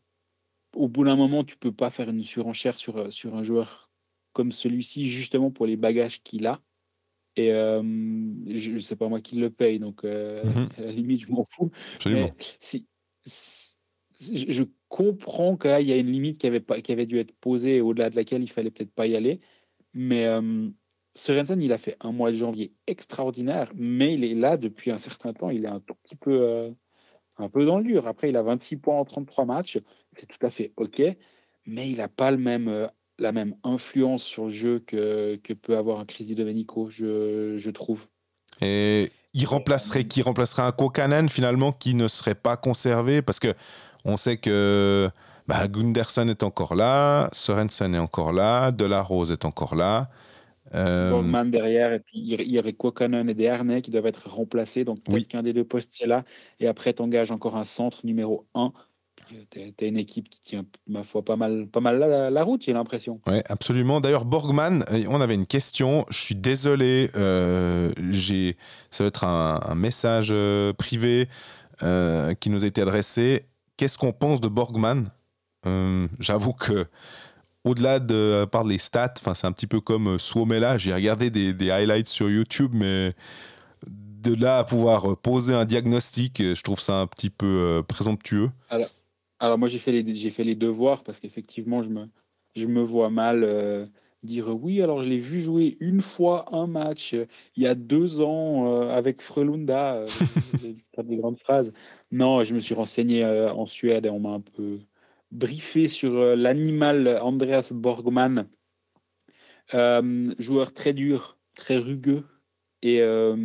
au 0.76 0.88
bout 0.88 1.04
d'un 1.04 1.16
moment, 1.16 1.44
tu 1.44 1.58
peux 1.58 1.72
pas 1.72 1.90
faire 1.90 2.10
une 2.10 2.24
surenchère 2.24 2.78
sur, 2.78 3.12
sur 3.12 3.36
un 3.36 3.44
joueur 3.44 3.90
comme 4.34 4.52
celui-ci, 4.52 5.06
justement 5.06 5.52
pour 5.52 5.66
les 5.66 5.78
bagages 5.78 6.22
qu'il 6.24 6.48
a. 6.48 6.62
Et 7.36 7.50
je 7.50 8.72
ne 8.72 8.80
sais 8.80 8.96
pas 8.96 9.08
moi 9.08 9.22
qui 9.22 9.38
le 9.38 9.50
paye, 9.50 9.80
donc 9.80 10.04
mmh 10.04 10.08
à 10.78 10.82
la 10.82 10.92
limite, 10.92 11.22
je 11.22 11.32
m'en 11.32 11.44
fous. 11.50 11.72
Mais 12.06 12.34
si, 12.60 12.86
je 14.20 14.64
comprends 14.90 15.56
qu'il 15.56 15.88
y 15.88 15.94
a 15.94 15.98
une 15.98 16.12
limite 16.12 16.38
qui 16.38 16.48
avait, 16.48 16.60
pas, 16.60 16.82
qui 16.82 16.92
avait 16.92 17.06
dû 17.06 17.18
être 17.18 17.34
posée 17.40 17.82
au-delà 17.82 18.10
de 18.10 18.16
laquelle 18.16 18.44
il 18.44 18.50
fallait 18.50 18.72
peut-être 18.72 18.92
pas 18.92 19.08
y 19.08 19.16
aller. 19.16 19.40
Mais 19.94 20.28
Sorensen, 21.16 21.62
il 21.62 21.74
a 21.74 21.78
fait 21.78 21.98
un 22.00 22.12
mois 22.12 22.32
de 22.32 22.36
janvier 22.36 22.74
extraordinaire, 22.88 23.72
mais 23.76 24.14
il 24.14 24.24
est 24.24 24.36
là 24.36 24.58
depuis 24.58 24.92
un 24.92 24.98
certain 24.98 25.34
temps. 25.34 25.50
Il 25.50 25.66
est 25.66 25.70
un 25.70 25.80
tout 25.80 25.96
petit 25.96 26.16
peu, 26.16 26.42
euh, 26.42 26.72
un 27.40 27.50
peu 27.50 27.66
dans 27.66 27.78
le 27.78 27.84
dur. 27.84 28.08
Après, 28.08 28.30
il 28.30 28.38
a 28.38 28.44
26 28.44 28.78
points 28.78 29.00
en 29.00 29.06
33 29.06 29.46
matchs. 29.46 29.80
C'est 30.12 30.28
tout 30.28 30.46
à 30.46 30.50
fait 30.50 30.72
OK, 30.78 31.02
mais 31.66 31.90
il 31.90 31.98
n'a 31.98 32.08
pas 32.08 32.32
le 32.32 32.38
même, 32.38 32.68
euh, 32.68 32.88
la 33.18 33.32
même 33.32 33.56
influence 33.64 34.24
sur 34.24 34.46
le 34.46 34.52
jeu 34.52 34.80
que, 34.80 35.40
que 35.44 35.54
peut 35.54 35.78
avoir 35.78 36.00
un 36.00 36.06
Chris 36.06 36.36
Domenico, 36.36 36.90
je, 36.90 37.58
je 37.58 37.70
trouve. 37.70 38.08
Et 38.62 39.12
il 39.34 39.46
remplacerait 39.46 40.06
qui? 40.06 40.22
Remplacerait 40.22 40.64
un 40.64 40.72
Kokanen 40.72 41.30
finalement 41.30 41.72
qui 41.72 41.94
ne 41.94 42.08
serait 42.08 42.36
pas 42.36 42.58
conservé 42.58 43.22
parce 43.22 43.40
que 43.40 43.54
on 44.06 44.18
sait 44.18 44.38
que 44.38 45.10
bah, 45.48 45.68
Gunderson 45.68 46.28
est 46.30 46.44
encore 46.44 46.76
là, 46.76 47.30
Sorensen 47.32 47.96
est 47.96 48.00
encore 48.00 48.34
là, 48.34 48.72
Delarose 48.72 49.32
est 49.32 49.46
encore 49.46 49.76
là. 49.76 50.10
Euh... 50.76 51.44
derrière, 51.46 51.94
et 51.94 52.00
puis 52.00 52.20
il 52.20 52.52
y 52.52 52.60
aurait 52.60 52.74
Kokanen 52.74 53.30
et 53.30 53.34
Desharnais 53.34 53.82
qui 53.82 53.92
doivent 53.92 54.08
être 54.08 54.30
remplacés. 54.30 54.84
Donc 54.84 55.04
peut-être 55.04 55.28
qu'un 55.28 55.44
des 55.44 55.54
deux 55.54 55.64
postes 55.64 55.92
c'est 55.94 56.08
là. 56.08 56.24
Et 56.60 56.68
après, 56.68 56.94
tu 56.94 57.02
engages 57.02 57.32
encore 57.32 57.56
un 57.56 57.64
centre 57.64 58.06
numéro 58.06 58.46
1. 58.54 58.72
Tu 59.52 59.74
as 59.82 59.86
une 59.86 59.98
équipe 59.98 60.30
qui 60.30 60.42
tient, 60.42 60.66
ma 60.88 61.04
foi, 61.04 61.24
pas 61.24 61.36
mal, 61.36 61.68
pas 61.68 61.82
mal 61.82 62.00
la, 62.00 62.44
route, 62.44 62.64
j'ai 62.64 62.74
l'impression. 62.74 63.20
Oui, 63.28 63.40
absolument. 63.48 64.02
D'ailleurs, 64.02 64.26
Borgman, 64.26 64.84
euh, 64.92 65.04
on 65.08 65.22
avait 65.22 65.36
une 65.36 65.46
question. 65.46 66.06
Je 66.10 66.20
suis 66.20 66.36
désolé, 66.36 67.12
euh, 67.16 67.92
j'ai, 68.10 68.58
ça 68.90 69.04
va 69.04 69.08
être 69.10 69.24
un, 69.24 69.76
message 69.76 70.30
euh, 70.32 70.74
privé 70.74 71.28
euh, 71.84 72.34
qui 72.34 72.50
nous 72.50 72.64
a 72.64 72.68
été 72.68 72.82
adressé. 72.82 73.46
Qu'est-ce 73.78 73.98
qu'on 73.98 74.14
pense 74.14 74.42
de 74.42 74.48
Borgman? 74.48 75.06
J'avoue 76.20 76.54
que 76.54 76.88
au-delà 77.64 78.00
de 78.00 78.46
par 78.46 78.64
les 78.64 78.78
stats, 78.78 79.14
c'est 79.34 79.48
un 79.48 79.52
petit 79.52 79.68
peu 79.68 79.82
comme 79.82 80.08
euh, 80.08 80.18
Suomela. 80.18 80.78
J'ai 80.78 80.94
regardé 80.94 81.30
des, 81.30 81.72
highlights 81.72 82.08
sur 82.08 82.30
YouTube, 82.30 82.72
mais 82.74 83.14
de 83.88 84.34
là 84.34 84.60
à 84.60 84.64
pouvoir 84.64 85.12
euh, 85.12 85.16
poser 85.16 85.54
un 85.54 85.66
diagnostic, 85.66 86.42
euh, 86.42 86.56
je 86.56 86.62
trouve 86.64 86.80
ça 86.80 87.00
un 87.00 87.08
petit 87.08 87.30
peu 87.30 87.84
présomptueux. 87.88 88.50
Alors, 89.40 89.58
moi, 89.58 89.70
j'ai 89.70 89.80
fait, 89.80 89.92
les, 89.92 90.16
j'ai 90.16 90.32
fait 90.32 90.44
les 90.44 90.56
devoirs 90.56 91.04
parce 91.04 91.20
qu'effectivement, 91.20 91.82
je 91.82 91.90
me, 91.90 92.10
je 92.56 92.66
me 92.66 92.82
vois 92.82 93.10
mal 93.10 93.90
dire 94.24 94.50
oui. 94.50 94.82
Alors, 94.82 95.02
je 95.02 95.10
l'ai 95.10 95.18
vu 95.18 95.40
jouer 95.40 95.78
une 95.80 96.02
fois 96.02 96.46
un 96.54 96.68
match 96.68 97.16
il 97.56 97.64
y 97.64 97.68
a 97.68 97.76
deux 97.76 98.20
ans 98.20 98.90
avec 98.90 99.22
Frölunda. 99.22 100.04
des 101.04 101.16
grandes 101.16 101.38
phrases. 101.38 101.72
Non, 102.12 102.44
je 102.44 102.54
me 102.54 102.60
suis 102.60 102.76
renseigné 102.76 103.24
en 103.26 103.66
Suède 103.66 104.06
et 104.06 104.10
on 104.10 104.20
m'a 104.20 104.32
un 104.32 104.42
peu 104.42 104.80
briefé 105.32 105.88
sur 105.88 106.16
euh, 106.18 106.36
l'animal 106.36 107.20
Andreas 107.22 107.72
Borgman, 107.74 108.48
euh, 109.74 110.34
joueur 110.40 110.74
très 110.74 110.94
dur, 110.94 111.38
très 111.56 111.78
rugueux 111.78 112.24
et 112.82 113.02
euh, 113.02 113.36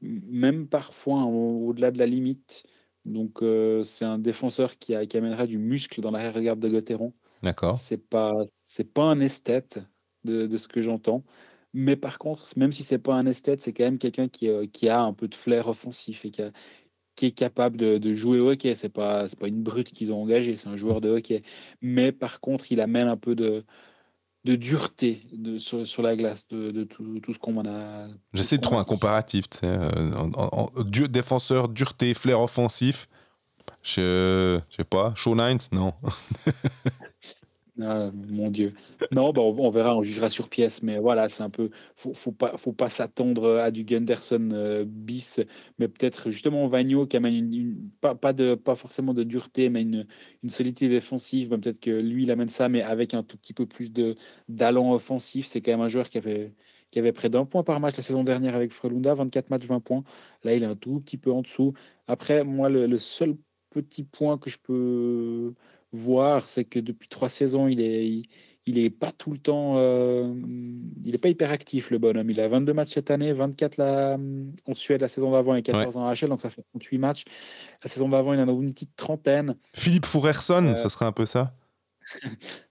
même 0.00 0.66
parfois 0.66 1.24
au-delà 1.24 1.90
de 1.90 1.98
la 1.98 2.06
limite. 2.06 2.64
Donc 3.04 3.40
c'est 3.84 4.04
un 4.04 4.18
défenseur 4.18 4.78
qui, 4.78 4.94
a, 4.94 5.06
qui, 5.06 5.16
amènera 5.16 5.48
du 5.48 5.58
muscle 5.58 6.00
dans 6.00 6.12
l'arrière-garde 6.12 6.60
de 6.60 6.68
Gauthieron. 6.68 7.12
D'accord. 7.42 7.76
C'est 7.76 7.98
pas 8.08 8.32
c'est 8.62 8.94
pas 8.94 9.02
un 9.02 9.18
esthète 9.18 9.80
de, 10.22 10.46
de 10.46 10.56
ce 10.56 10.68
que 10.68 10.80
j'entends. 10.80 11.24
Mais 11.74 11.96
par 11.96 12.18
contre, 12.18 12.46
même 12.56 12.70
si 12.70 12.84
c'est 12.84 12.98
pas 12.98 13.14
un 13.14 13.26
esthète, 13.26 13.60
c'est 13.62 13.72
quand 13.72 13.82
même 13.82 13.98
quelqu'un 13.98 14.28
qui, 14.28 14.48
qui, 14.72 14.88
a 14.88 15.00
un 15.00 15.12
peu 15.12 15.26
de 15.26 15.34
flair 15.34 15.66
offensif 15.68 16.24
et 16.24 16.30
qui 16.30 16.42
a, 16.42 16.52
qui 17.14 17.26
est 17.26 17.32
capable 17.32 17.76
de, 17.76 18.14
jouer 18.14 18.40
au 18.40 18.50
hockey. 18.50 18.74
C'est 18.74 18.88
pas 18.88 19.26
pas 19.40 19.48
une 19.48 19.62
brute 19.62 19.92
qu'ils 19.92 20.12
ont 20.12 20.22
engagée, 20.22 20.56
c'est 20.56 20.68
un 20.68 20.76
joueur 20.76 21.00
de 21.00 21.10
hockey. 21.10 21.42
Mais 21.80 22.12
par 22.12 22.40
contre, 22.40 22.70
il 22.70 22.80
amène 22.80 23.08
un 23.08 23.16
peu 23.16 23.34
de 23.34 23.64
de 24.44 24.56
dureté 24.56 25.22
de, 25.32 25.56
sur, 25.58 26.02
la 26.02 26.16
glace, 26.16 26.48
de, 26.48 26.82
tout, 26.82 27.20
ce 27.32 27.38
qu'on 27.38 27.56
en 27.58 27.66
a. 27.66 28.08
J'essaie 28.34 28.56
de 28.56 28.62
trouver 28.62 28.80
un 28.80 28.84
comparatif, 28.84 29.48
tu 29.48 29.58
sais, 29.58 29.66
euh, 29.68 31.06
défenseur, 31.06 31.68
dureté, 31.68 32.12
flair 32.12 32.40
offensif. 32.40 33.08
Je, 33.82 34.60
je 34.68 34.76
sais 34.76 34.84
pas, 34.84 35.12
Shaw 35.14 35.36
non. 35.36 35.92
Ah, 37.80 38.10
mon 38.12 38.50
Dieu. 38.50 38.74
Non, 39.12 39.32
bah, 39.32 39.40
on, 39.40 39.70
verra, 39.70 39.96
on 39.96 40.02
jugera 40.02 40.28
sur 40.28 40.50
pièce, 40.50 40.82
mais 40.82 40.98
voilà, 40.98 41.30
c'est 41.30 41.42
un 41.42 41.48
peu. 41.48 41.70
Faut, 41.96 42.12
faut 42.12 42.30
pas, 42.32 42.58
faut 42.58 42.74
pas 42.74 42.90
s'attendre 42.90 43.56
à 43.60 43.70
du 43.70 43.84
Gunderson 43.84 44.50
euh, 44.52 44.84
bis, 44.86 45.40
mais 45.78 45.88
peut-être 45.88 46.30
justement 46.30 46.68
Vagno 46.68 47.06
qui 47.06 47.16
amène 47.16 47.34
une, 47.34 47.90
pas, 48.02 48.14
pas, 48.14 48.34
de, 48.34 48.54
pas 48.56 48.74
forcément 48.74 49.14
de 49.14 49.22
dureté, 49.24 49.70
mais 49.70 49.80
une, 49.82 50.06
une 50.42 50.50
solidité 50.50 50.90
défensive. 50.90 51.48
Bah, 51.48 51.56
peut-être 51.56 51.80
que 51.80 51.90
lui, 51.90 52.24
il 52.24 52.30
amène 52.30 52.50
ça, 52.50 52.68
mais 52.68 52.82
avec 52.82 53.14
un 53.14 53.22
tout 53.22 53.38
petit 53.38 53.54
peu 53.54 53.64
plus 53.64 53.90
de 53.90 54.16
d'allant 54.48 54.92
offensif. 54.92 55.46
C'est 55.46 55.62
quand 55.62 55.70
même 55.72 55.80
un 55.80 55.88
joueur 55.88 56.10
qui 56.10 56.18
avait, 56.18 56.52
qui 56.90 56.98
avait 56.98 57.12
près 57.12 57.30
d'un 57.30 57.46
point 57.46 57.62
par 57.62 57.80
match 57.80 57.96
la 57.96 58.02
saison 58.02 58.22
dernière 58.22 58.54
avec 58.54 58.72
Frelunda, 58.72 59.14
24 59.14 59.48
matchs, 59.48 59.64
20 59.64 59.80
points. 59.80 60.04
Là, 60.44 60.54
il 60.54 60.62
est 60.62 60.66
un 60.66 60.76
tout 60.76 61.00
petit 61.00 61.16
peu 61.16 61.32
en 61.32 61.40
dessous. 61.40 61.72
Après, 62.06 62.44
moi, 62.44 62.68
le 62.68 62.98
seul 62.98 63.34
petit 63.70 64.04
point 64.04 64.38
que 64.38 64.50
je 64.50 64.58
peux 64.58 65.54
voir, 65.92 66.48
c'est 66.48 66.64
que 66.64 66.78
depuis 66.78 67.08
trois 67.08 67.28
saisons, 67.28 67.68
il 67.68 67.80
est, 67.80 68.22
il, 68.66 68.78
est 68.78 68.90
pas 68.90 69.12
tout 69.12 69.30
le 69.30 69.38
temps, 69.38 69.74
euh, 69.76 70.32
il 71.04 71.14
est 71.14 71.18
pas 71.18 71.28
hyper 71.28 71.50
actif 71.50 71.90
le 71.90 71.98
bonhomme. 71.98 72.30
Il 72.30 72.40
a 72.40 72.48
22 72.48 72.72
matchs 72.72 72.94
cette 72.94 73.10
année, 73.10 73.32
24 73.32 73.76
là, 73.76 74.16
en 74.66 74.74
Suède 74.74 75.02
la 75.02 75.08
saison 75.08 75.30
d'avant 75.30 75.54
et 75.54 75.62
14 75.62 75.96
en 75.96 76.10
HL, 76.12 76.28
donc 76.28 76.40
ça 76.40 76.50
fait 76.50 76.62
38 76.72 76.98
matchs. 76.98 77.24
La 77.82 77.90
saison 77.90 78.08
d'avant, 78.08 78.32
il 78.32 78.40
en 78.40 78.48
a 78.48 78.52
une 78.52 78.72
petite 78.72 78.96
trentaine. 78.96 79.56
Philippe 79.74 80.06
Fourerson, 80.06 80.68
euh, 80.68 80.74
ça 80.74 80.88
serait 80.88 81.06
un 81.06 81.12
peu 81.12 81.26
ça? 81.26 81.54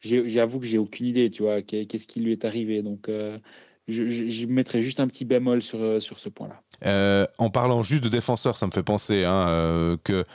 J'avoue 0.01 0.59
que 0.59 0.65
j'ai 0.65 0.77
aucune 0.77 1.07
idée, 1.07 1.29
tu 1.29 1.43
vois, 1.43 1.61
qu'est-ce 1.61 2.07
qui 2.07 2.19
lui 2.19 2.31
est 2.31 2.45
arrivé. 2.45 2.81
Donc, 2.81 3.09
euh, 3.09 3.39
je, 3.87 4.09
je, 4.09 4.45
mettrais 4.45 4.81
juste 4.81 4.99
un 4.99 5.07
petit 5.07 5.25
bémol 5.25 5.61
sur, 5.61 6.01
sur 6.01 6.19
ce 6.19 6.29
point-là. 6.29 7.27
en 7.37 7.49
parlant 7.49 7.81
juste 7.83 8.03
de 8.03 8.09
défenseur, 8.09 8.57
ça 8.57 8.67
me 8.67 8.71
fait 8.71 8.83
penser 8.83 9.25
hein, 9.25 9.97
que 10.03 10.25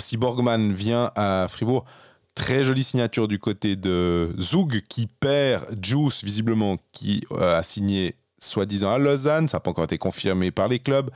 si 0.00 0.16
Borgman 0.16 0.72
vient 0.74 1.12
à 1.14 1.46
Fribourg, 1.48 1.86
Très 2.34 2.64
jolie 2.64 2.84
signature 2.84 3.28
du 3.28 3.38
côté 3.38 3.76
de 3.76 4.34
Zug 4.40 4.82
qui 4.88 5.06
perd 5.06 5.64
Juice, 5.84 6.24
visiblement, 6.24 6.78
qui 6.92 7.24
euh, 7.32 7.58
a 7.58 7.62
signé 7.62 8.14
soi-disant 8.38 8.92
à 8.92 8.98
Lausanne. 8.98 9.48
Ça 9.48 9.56
n'a 9.56 9.60
pas 9.60 9.70
encore 9.70 9.84
été 9.84 9.98
confirmé 9.98 10.50
par 10.50 10.68
les 10.68 10.78
clubs. 10.78 11.10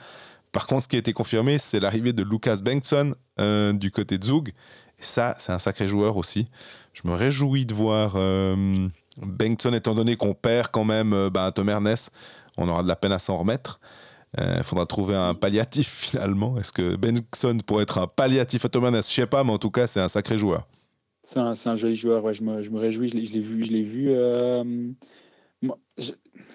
Par 0.54 0.68
contre, 0.68 0.84
ce 0.84 0.88
qui 0.88 0.94
a 0.94 1.00
été 1.00 1.12
confirmé, 1.12 1.58
c'est 1.58 1.80
l'arrivée 1.80 2.12
de 2.12 2.22
Lucas 2.22 2.58
Bengtsson 2.62 3.16
euh, 3.40 3.72
du 3.72 3.90
côté 3.90 4.18
de 4.18 4.24
Zug. 4.24 4.50
Et 4.50 5.02
ça, 5.02 5.34
c'est 5.40 5.50
un 5.50 5.58
sacré 5.58 5.88
joueur 5.88 6.16
aussi. 6.16 6.46
Je 6.92 7.02
me 7.06 7.12
réjouis 7.12 7.66
de 7.66 7.74
voir 7.74 8.12
euh, 8.14 8.88
Bengtsson, 9.16 9.72
étant 9.74 9.96
donné 9.96 10.14
qu'on 10.14 10.32
perd 10.32 10.68
quand 10.68 10.84
même 10.84 11.12
euh, 11.12 11.28
ben, 11.28 11.50
Tom 11.50 11.68
Ernest. 11.68 12.12
On 12.56 12.68
aura 12.68 12.84
de 12.84 12.88
la 12.88 12.94
peine 12.94 13.10
à 13.10 13.18
s'en 13.18 13.36
remettre. 13.36 13.80
Il 14.38 14.64
faudra 14.64 14.84
trouver 14.86 15.14
un 15.14 15.34
palliatif 15.34 15.88
finalement. 16.08 16.56
Est-ce 16.58 16.72
que 16.72 16.94
Bengtsson 16.94 17.58
pourrait 17.66 17.82
être 17.82 17.98
un 17.98 18.06
palliatif 18.06 18.64
à 18.64 18.68
Tom 18.68 18.84
Ernest 18.84 19.10
Je 19.10 19.14
sais 19.14 19.26
pas, 19.26 19.42
mais 19.42 19.52
en 19.52 19.58
tout 19.58 19.70
cas, 19.70 19.88
c'est 19.88 20.00
un 20.00 20.08
sacré 20.08 20.38
joueur. 20.38 20.66
C'est 21.24 21.38
un, 21.38 21.54
un, 21.64 21.76
joli 21.76 21.96
joueur, 21.96 22.22
ouais, 22.22 22.34
je, 22.34 22.42
me, 22.42 22.62
je 22.62 22.70
me 22.70 22.78
réjouis, 22.78 23.08
je 23.08 23.14
l'ai 23.16 23.40
vu. 23.40 23.64
Je 23.64 23.72
l'ai 23.72 23.82
vu 23.82 24.10
euh, 24.10 24.92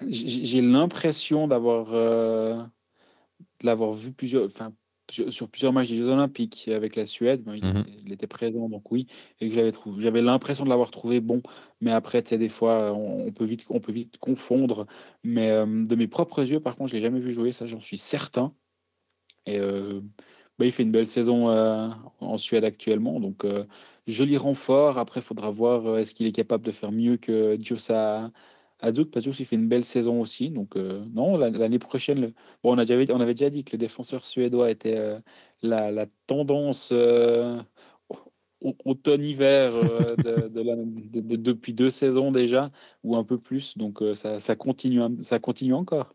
J'ai 0.06 0.62
l'impression 0.62 1.48
d'avoir 1.48 1.88
euh, 1.92 2.62
l'avoir 3.62 3.92
vu 3.94 4.12
plusieurs, 4.12 4.46
enfin, 4.46 4.72
sur 5.10 5.48
plusieurs 5.48 5.72
matchs 5.72 5.88
des 5.88 5.96
Jeux 5.96 6.08
Olympiques 6.08 6.68
avec 6.68 6.94
la 6.94 7.04
Suède. 7.04 7.44
Mmh 7.46 7.82
il, 8.06 8.12
était 8.12 8.28
présent, 8.28 8.68
donc 8.68 8.90
oui. 8.92 9.08
Et 9.40 9.50
j'avais 9.50 9.72
j'avais 9.98 10.22
l'impression 10.22 10.64
de 10.64 10.68
l'avoir 10.68 10.92
trouvé 10.92 11.20
bon. 11.20 11.42
Mais 11.80 11.90
après, 11.90 12.22
tu 12.22 12.30
sais, 12.30 12.38
des 12.38 12.48
fois, 12.48 12.92
on, 12.92 13.32
peut 13.32 13.44
vite, 13.44 13.64
on 13.70 13.80
peut 13.80 13.92
vite 13.92 14.18
confondre. 14.18 14.86
Mais 15.24 15.50
euh, 15.50 15.66
de 15.66 15.94
mes 15.96 16.06
propres 16.06 16.44
yeux, 16.44 16.60
par 16.60 16.76
contre, 16.76 16.90
je 16.90 16.96
l'ai 16.96 17.02
jamais 17.02 17.20
vu 17.20 17.32
jouer, 17.32 17.50
ça, 17.50 17.66
j'en 17.66 17.80
suis 17.80 17.98
certain. 17.98 18.54
Et 19.46 19.58
bah, 19.58 20.66
il 20.66 20.70
fait 20.70 20.82
une 20.84 20.92
belle 20.92 21.06
saison 21.06 21.48
en 22.20 22.38
Suède 22.38 22.64
actuellement, 22.64 23.18
donc 23.18 23.44
joli 24.06 24.36
renfort. 24.36 24.98
Après, 24.98 25.20
il 25.20 25.22
faudra 25.22 25.50
voir 25.50 25.98
est-ce 25.98 26.14
qu'il 26.14 26.26
est 26.26 26.32
capable 26.32 26.64
de 26.64 26.72
faire 26.72 26.92
mieux 26.92 27.16
que 27.16 27.56
Diosa 27.56 28.30
Azouk, 28.82 29.10
parce 29.10 29.24
qu'il 29.24 29.46
fait 29.46 29.56
une 29.56 29.68
belle 29.68 29.84
saison 29.84 30.20
aussi. 30.20 30.50
Donc, 30.50 30.76
euh, 30.76 31.04
non, 31.12 31.36
l'année 31.36 31.78
prochaine, 31.78 32.32
bon, 32.62 32.74
on, 32.74 32.78
a 32.78 32.84
déjà, 32.84 33.14
on 33.14 33.20
avait 33.20 33.34
déjà 33.34 33.50
dit 33.50 33.64
que 33.64 33.72
le 33.72 33.78
défenseur 33.78 34.24
suédois 34.24 34.70
était 34.70 34.96
euh, 34.96 35.18
la, 35.62 35.90
la, 35.90 36.06
tendance 36.26 36.90
euh, 36.92 37.60
automne-hiver 38.84 39.72
de, 40.18 40.48
de, 40.48 41.36
depuis 41.36 41.74
deux 41.74 41.90
saisons 41.90 42.32
déjà, 42.32 42.70
ou 43.04 43.16
un 43.16 43.24
peu 43.24 43.38
plus. 43.38 43.76
Donc, 43.76 44.02
ça, 44.14 44.40
ça, 44.40 44.56
continue, 44.56 45.00
ça 45.22 45.38
continue 45.38 45.74
encore. 45.74 46.14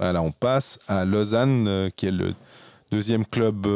Voilà, 0.00 0.22
on 0.22 0.32
passe 0.32 0.80
à 0.88 1.04
Lausanne, 1.04 1.90
qui 1.94 2.06
est 2.06 2.10
le 2.10 2.34
deuxième 2.90 3.24
club 3.24 3.66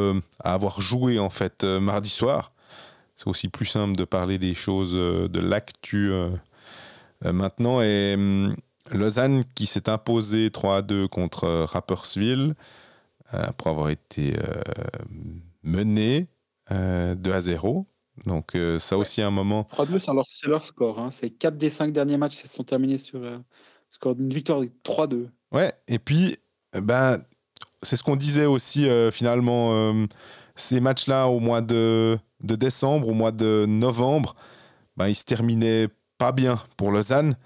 à 0.43 0.55
avoir 0.55 0.81
joué 0.81 1.21
en 1.21 1.31
fait 1.31 1.63
mardi 1.63 2.09
soir 2.09 2.51
c'est 3.15 3.29
aussi 3.29 3.49
plus 3.49 3.67
simple 3.67 3.97
de 3.97 4.05
parler 4.05 4.39
des 4.39 4.55
choses 4.55 4.95
euh, 4.95 5.29
de 5.29 5.41
l'actu 5.41 6.11
euh, 6.11 6.31
euh, 7.25 7.33
maintenant. 7.33 7.81
Et 7.81 8.15
hum, 8.15 8.55
Lausanne 8.91 9.45
qui 9.55 9.67
s'est 9.67 9.89
imposé 9.89 10.51
3 10.51 10.77
à 10.79 10.83
2 10.83 11.09
contre 11.09 11.49
Rapperswil 11.65 12.55
après 13.31 13.71
avoir 13.71 13.89
été 13.89 14.35
mené 15.63 16.29
2 16.71 17.17
à 17.33 17.41
0. 17.41 17.87
Donc 18.27 18.57
ça 18.79 18.99
aussi 18.99 19.23
un 19.23 19.31
moment. 19.31 19.67
3-2, 19.73 20.27
c'est 20.29 20.47
leur, 20.47 20.65
score. 20.65 21.01
Hein. 21.01 21.11
C'est 21.11 21.31
4 21.31 21.57
des 21.57 21.71
5 21.71 21.93
derniers 21.93 22.17
matchs 22.17 22.43
qui 22.43 22.49
se 22.49 22.55
sont 22.55 22.63
terminés 22.63 22.99
sur 22.99 23.23
euh, 23.23 23.39
score 23.95 24.15
d'une 24.15 24.33
victoire 24.33 24.63
3-2. 24.85 25.29
Ouais, 25.53 25.73
et 25.89 25.99
puis 25.99 26.37
ben, 26.73 27.19
c'est 27.83 27.97
ce 27.97 28.03
qu'on 28.03 28.17
disait 28.17 28.47
aussi 28.47 28.89
finalement, 29.13 29.95
ces 30.57 30.81
matchs-là 30.81 31.29
au 31.29 31.41
mois 31.41 31.61
de 31.61 32.19
décembre 32.41 33.09
au 33.09 33.15
mois 33.15 33.33
de 33.33 33.65
novembre, 33.67 34.35
ben, 34.97 35.09
il 35.09 35.15
se 35.15 35.25
terminait 35.25 35.89
pas 36.19 36.33
bien 36.33 36.61
pour 36.77 36.91
Lausanne. 36.91 37.37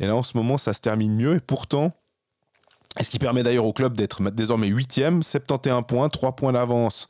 Et 0.00 0.06
là, 0.06 0.14
en 0.14 0.22
ce 0.22 0.36
moment, 0.36 0.58
ça 0.58 0.72
se 0.72 0.80
termine 0.80 1.14
mieux. 1.16 1.36
Et 1.36 1.40
pourtant, 1.40 1.92
ce 3.00 3.10
qui 3.10 3.18
permet 3.18 3.42
d'ailleurs 3.42 3.66
au 3.66 3.72
club 3.72 3.94
d'être 3.94 4.22
désormais 4.30 4.68
8e, 4.68 5.22
71 5.22 5.82
points, 5.86 6.08
3 6.08 6.36
points 6.36 6.52
d'avance 6.52 7.08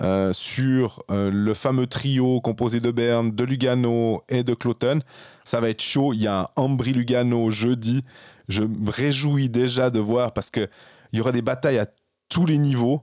euh, 0.00 0.32
sur 0.32 1.02
euh, 1.10 1.30
le 1.30 1.54
fameux 1.54 1.86
trio 1.86 2.40
composé 2.40 2.80
de 2.80 2.90
Berne, 2.90 3.30
de 3.30 3.44
Lugano 3.44 4.22
et 4.28 4.42
de 4.42 4.54
Cloton. 4.54 5.00
Ça 5.44 5.60
va 5.60 5.68
être 5.68 5.82
chaud. 5.82 6.12
Il 6.12 6.22
y 6.22 6.26
a 6.26 6.40
un 6.40 6.46
Ambry-Lugano 6.56 7.50
jeudi. 7.50 8.04
Je 8.48 8.62
me 8.62 8.90
réjouis 8.90 9.48
déjà 9.48 9.90
de 9.90 10.00
voir 10.00 10.32
parce 10.32 10.50
qu'il 10.50 10.68
y 11.12 11.20
aura 11.20 11.32
des 11.32 11.42
batailles 11.42 11.78
à 11.78 11.86
tous 12.28 12.46
les 12.46 12.58
niveaux. 12.58 13.02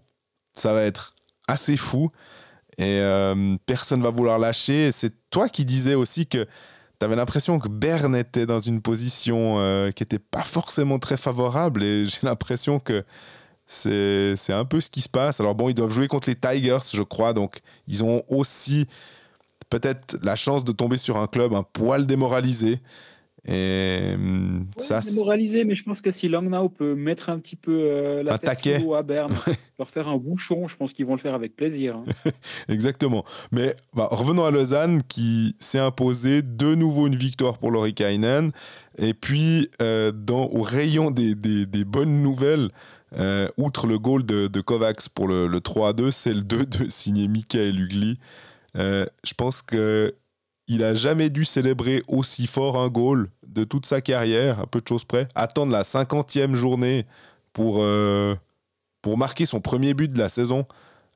Ça 0.55 0.73
va 0.73 0.83
être 0.83 1.15
assez 1.47 1.77
fou 1.77 2.11
et 2.79 3.01
euh, 3.01 3.57
personne 3.65 4.01
va 4.01 4.09
vouloir 4.09 4.39
lâcher. 4.39 4.91
C'est 4.91 5.29
toi 5.29 5.49
qui 5.49 5.65
disais 5.65 5.95
aussi 5.95 6.27
que 6.27 6.45
tu 6.99 7.05
avais 7.05 7.17
l'impression 7.17 7.59
que 7.59 7.67
Berne 7.67 8.15
était 8.15 8.45
dans 8.45 8.59
une 8.59 8.81
position 8.81 9.57
euh, 9.59 9.91
qui 9.91 10.03
n'était 10.03 10.19
pas 10.19 10.43
forcément 10.43 10.97
très 10.97 11.17
favorable 11.17 11.83
et 11.83 12.05
j'ai 12.05 12.19
l'impression 12.23 12.79
que 12.79 13.03
c'est 13.71 14.53
un 14.53 14.65
peu 14.65 14.81
ce 14.81 14.89
qui 14.89 15.01
se 15.01 15.09
passe. 15.09 15.39
Alors 15.39 15.53
bon, 15.53 15.69
ils 15.69 15.75
doivent 15.75 15.91
jouer 15.91 16.07
contre 16.07 16.27
les 16.27 16.35
Tigers, 16.35 16.79
je 16.91 17.03
crois, 17.03 17.33
donc 17.33 17.59
ils 17.87 18.03
ont 18.03 18.23
aussi 18.27 18.87
peut-être 19.69 20.17
la 20.23 20.35
chance 20.35 20.65
de 20.65 20.71
tomber 20.71 20.97
sur 20.97 21.17
un 21.17 21.27
club 21.27 21.53
un 21.53 21.63
poil 21.63 22.07
démoralisé. 22.07 22.79
Et 23.47 23.99
hum, 24.15 24.65
ça, 24.75 24.99
démoralisé, 24.99 25.63
mais 25.63 25.75
je 25.75 25.83
pense 25.83 26.01
que 26.01 26.11
si 26.11 26.27
Langnau 26.27 26.67
peut 26.67 26.93
mettre 26.93 27.29
un 27.29 27.39
petit 27.39 27.55
peu 27.55 27.71
euh, 27.71 28.23
la 28.23 28.37
tête 28.37 28.67
à 28.67 29.03
Berne, 29.03 29.33
leur 29.79 29.87
faire 29.87 30.07
un 30.07 30.17
bouchon, 30.17 30.67
je 30.67 30.75
pense 30.75 30.91
qu'ils 30.91 31.05
vont 31.05 31.13
le 31.13 31.19
faire 31.19 31.35
avec 31.35 31.55
plaisir. 31.55 31.95
Hein. 31.95 32.31
Exactement. 32.69 33.23
Mais 33.51 33.75
bah, 33.93 34.09
revenons 34.11 34.45
à 34.45 34.51
Lausanne 34.51 35.03
qui 35.07 35.55
s'est 35.59 35.79
imposé 35.79 36.41
de 36.41 36.75
nouveau 36.75 37.07
une 37.07 37.15
victoire 37.15 37.59
pour 37.59 37.71
Lorikainen. 37.71 38.51
Et 38.97 39.13
puis, 39.13 39.69
euh, 39.81 40.11
dans, 40.11 40.47
au 40.47 40.61
rayon 40.61 41.09
des, 41.09 41.33
des, 41.33 41.65
des 41.65 41.85
bonnes 41.85 42.21
nouvelles, 42.21 42.69
euh, 43.17 43.47
outre 43.57 43.87
le 43.87 43.97
goal 43.97 44.25
de, 44.25 44.47
de 44.47 44.61
Kovacs 44.61 45.09
pour 45.09 45.27
le, 45.27 45.47
le 45.47 45.59
3-2, 45.59 46.11
c'est 46.11 46.33
le 46.33 46.41
2-2 46.41 46.89
signé 46.89 47.27
Michael 47.27 47.79
Ugli. 47.79 48.19
je 48.75 49.33
pense 49.35 49.61
que 49.61 50.13
il 50.69 50.83
a 50.83 50.93
jamais 50.93 51.31
dû 51.31 51.45
célébrer 51.45 52.03
aussi 52.07 52.45
fort 52.45 52.77
un 52.77 52.87
goal 52.89 53.29
de 53.45 53.63
toute 53.63 53.87
sa 53.87 54.01
carrière, 54.01 54.59
à 54.59 54.67
peu 54.67 54.79
de 54.79 54.87
choses 54.87 55.03
près. 55.03 55.27
Attendre 55.33 55.71
la 55.71 55.81
50e 55.81 56.53
journée 56.53 57.05
pour, 57.53 57.77
euh, 57.79 58.35
pour 59.01 59.17
marquer 59.17 59.47
son 59.47 59.59
premier 59.61 59.95
but 59.95 60.13
de 60.13 60.19
la 60.19 60.29
saison, 60.29 60.67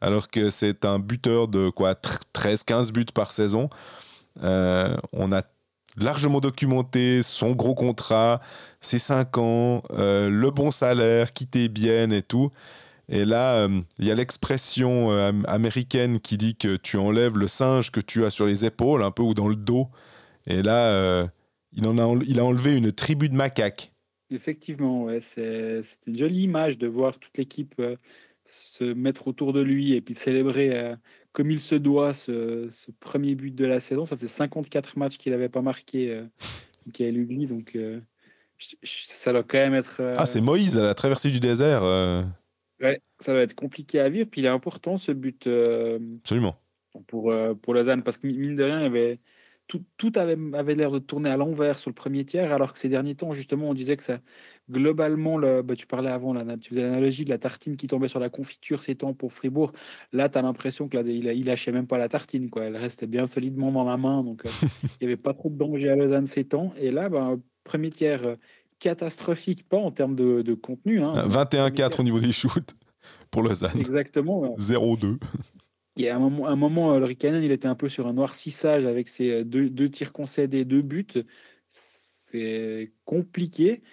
alors 0.02 0.30
que 0.30 0.50
c'est 0.50 0.86
un 0.86 0.98
buteur 0.98 1.48
de 1.48 1.70
quoi 1.70 1.94
13-15 2.34 2.92
buts 2.92 3.06
par 3.14 3.32
saison. 3.32 3.70
Euh, 4.44 4.98
on 5.14 5.32
a 5.32 5.44
largement 5.98 6.40
documenté 6.40 7.22
son 7.24 7.52
gros 7.52 7.76
contrat, 7.76 8.42
ses 8.82 9.00
5 9.00 9.38
ans, 9.38 9.84
euh, 9.92 10.30
le 10.30 10.50
bon 10.52 10.72
salaire, 10.72 11.34
quitter 11.34 11.70
bien 11.70 12.12
et 12.12 12.22
tout. 12.22 12.52
Et 13.10 13.26
là, 13.26 13.56
euh, 13.56 13.82
il 14.00 14.06
y 14.06 14.12
a 14.12 14.16
l'expression 14.16 15.12
euh, 15.12 15.32
américaine 15.48 16.20
qui 16.20 16.38
dit 16.38 16.56
que 16.56 16.76
tu 16.78 16.98
enlèves 16.98 17.38
le 17.38 17.48
singe 17.48 17.92
que 17.92 18.00
tu 18.00 18.26
as 18.26 18.30
sur 18.30 18.46
les 18.46 18.66
épaules, 18.66 19.04
un 19.04 19.12
peu 19.12 19.24
ou 19.24 19.34
dans 19.34 19.48
le 19.48 19.56
dos. 19.56 19.90
Et 20.48 20.62
là, 20.62 21.30
il, 21.72 21.88
en 21.88 21.98
a, 21.98 22.20
il 22.26 22.40
a 22.40 22.44
enlevé 22.44 22.76
une 22.76 22.92
tribu 22.92 23.30
de 23.30 23.36
macaques. 23.36 23.94
Effectivement, 24.30 25.06
ouais, 25.06 25.20
c'est 25.22 25.84
une 26.08 26.18
jolie 26.18 26.44
image 26.44 26.78
de 26.78 26.88
voir 26.88 27.18
toute 27.18 27.38
l'équipe 27.38 27.82
se 28.46 28.84
mettre 28.84 29.30
autour 29.30 29.54
de 29.54 29.62
lui 29.62 29.94
et 29.94 30.02
puis 30.02 30.16
célébrer 30.16 30.96
comme 31.34 31.52
il 31.52 31.60
se 31.60 31.76
doit 31.76 32.14
ce, 32.14 32.70
premier 33.00 33.36
but 33.36 33.54
de 33.54 33.66
la 33.66 33.80
saison. 33.80 34.06
Ça 34.06 34.16
fait 34.16 34.28
54 34.28 34.98
matchs 34.98 35.18
qu'il 35.18 35.32
n'avait 35.32 35.50
pas 35.50 35.62
marqué, 35.62 36.24
Michael 36.86 37.18
Ugly, 37.18 37.48
donc 37.48 37.78
ça 38.84 39.34
doit 39.34 39.44
quand 39.44 39.58
même 39.58 39.74
être. 39.74 40.02
Ah, 40.18 40.26
c'est 40.26 40.42
Moïse 40.42 40.78
à 40.78 40.84
la 40.84 40.94
traversée 40.94 41.32
du 41.32 41.40
désert. 41.40 41.84
Ouais, 42.84 43.02
ça 43.20 43.34
va 43.34 43.42
être 43.42 43.56
compliqué 43.56 44.00
à 44.00 44.10
vivre. 44.10 44.30
Puis 44.30 44.42
il 44.42 44.46
est 44.46 44.50
important 44.50 44.98
ce 44.98 45.12
but. 45.12 45.48
Euh, 45.48 46.00
Absolument. 46.20 46.58
Pour, 47.08 47.32
euh, 47.32 47.56
pour 47.56 47.74
Lausanne, 47.74 48.04
parce 48.04 48.18
que 48.18 48.28
mine 48.28 48.56
de 48.56 48.64
rien, 48.64 48.80
il 48.80 48.84
y 48.84 48.86
avait, 48.86 49.20
tout, 49.68 49.84
tout 49.98 50.12
avait, 50.16 50.38
avait 50.54 50.76
l'air 50.76 50.92
de 50.92 51.00
tourner 51.00 51.30
à 51.30 51.38
l'envers 51.38 51.80
sur 51.80 51.90
le 51.90 51.96
premier 51.96 52.24
tiers, 52.24 52.54
alors 52.54 52.74
que 52.74 52.80
ces 52.80 52.90
derniers 52.90 53.16
temps, 53.16 53.34
justement, 53.34 53.70
on 53.70 53.74
disait 53.74 53.98
que 53.98 54.04
ça, 54.04 54.20
globalement, 54.70 55.38
le, 55.38 55.62
bah, 55.62 55.76
tu 55.76 55.88
parlais 55.88 56.10
avant, 56.10 56.34
là, 56.34 56.44
tu 56.58 56.70
faisais 56.70 56.82
l'analogie 56.82 57.26
de 57.26 57.30
la 57.30 57.38
tartine 57.38 57.76
qui 57.76 57.88
tombait 57.88 58.08
sur 58.08 58.20
la 58.20 58.30
confiture 58.30 58.82
ces 58.82 58.96
temps 58.96 59.14
pour 59.14 59.34
Fribourg. 59.34 59.72
Là, 60.12 60.30
tu 60.30 60.38
as 60.38 60.42
l'impression 60.42 60.88
qu'il 60.88 61.08
il, 61.08 61.26
il 61.26 61.46
lâchait 61.46 61.72
même 61.72 61.88
pas 61.88 61.98
la 61.98 62.10
tartine, 62.10 62.50
quoi. 62.50 62.64
Elle 62.64 62.78
restait 62.78 63.08
bien 63.08 63.28
solidement 63.28 63.72
dans 63.72 63.84
la 63.84 63.98
main, 63.98 64.24
donc 64.24 64.46
euh, 64.46 64.50
il 65.02 65.08
n'y 65.08 65.08
avait 65.08 65.18
pas 65.18 65.34
trop 65.34 65.50
de 65.50 65.58
danger 65.58 65.90
à 65.90 65.96
Lausanne 65.96 66.26
ces 66.26 66.46
temps. 66.46 66.74
Et 66.78 66.92
là, 66.92 67.10
bah, 67.10 67.36
premier 67.64 67.90
tiers 67.90 68.38
catastrophique, 68.80 69.68
pas 69.68 69.78
en 69.78 69.92
termes 69.92 70.16
de, 70.16 70.42
de 70.42 70.54
contenu. 70.54 71.02
Hein, 71.02 71.14
21-4 71.14 72.02
au 72.02 72.04
niveau 72.04 72.20
des 72.20 72.32
shoots 72.32 72.76
pour 73.32 73.42
Lausanne. 73.42 73.80
Exactement. 73.80 74.56
0-2. 74.58 75.18
Il 75.96 76.06
y 76.06 76.10
a 76.10 76.16
un 76.16 76.20
moment, 76.20 76.48
un 76.48 76.56
moment 76.56 76.98
le 76.98 77.06
Rikanen, 77.06 77.44
il 77.44 77.52
était 77.52 77.68
un 77.68 77.76
peu 77.76 77.88
sur 77.88 78.08
un 78.08 78.14
noircissage 78.14 78.86
avec 78.86 79.08
ses 79.08 79.32
euh, 79.32 79.44
deux, 79.44 79.70
deux 79.70 79.90
tirs 79.90 80.12
concédés, 80.12 80.66
deux 80.66 80.82
buts. 80.82 81.24
C'est 81.70 82.92
compliqué. 83.06 83.84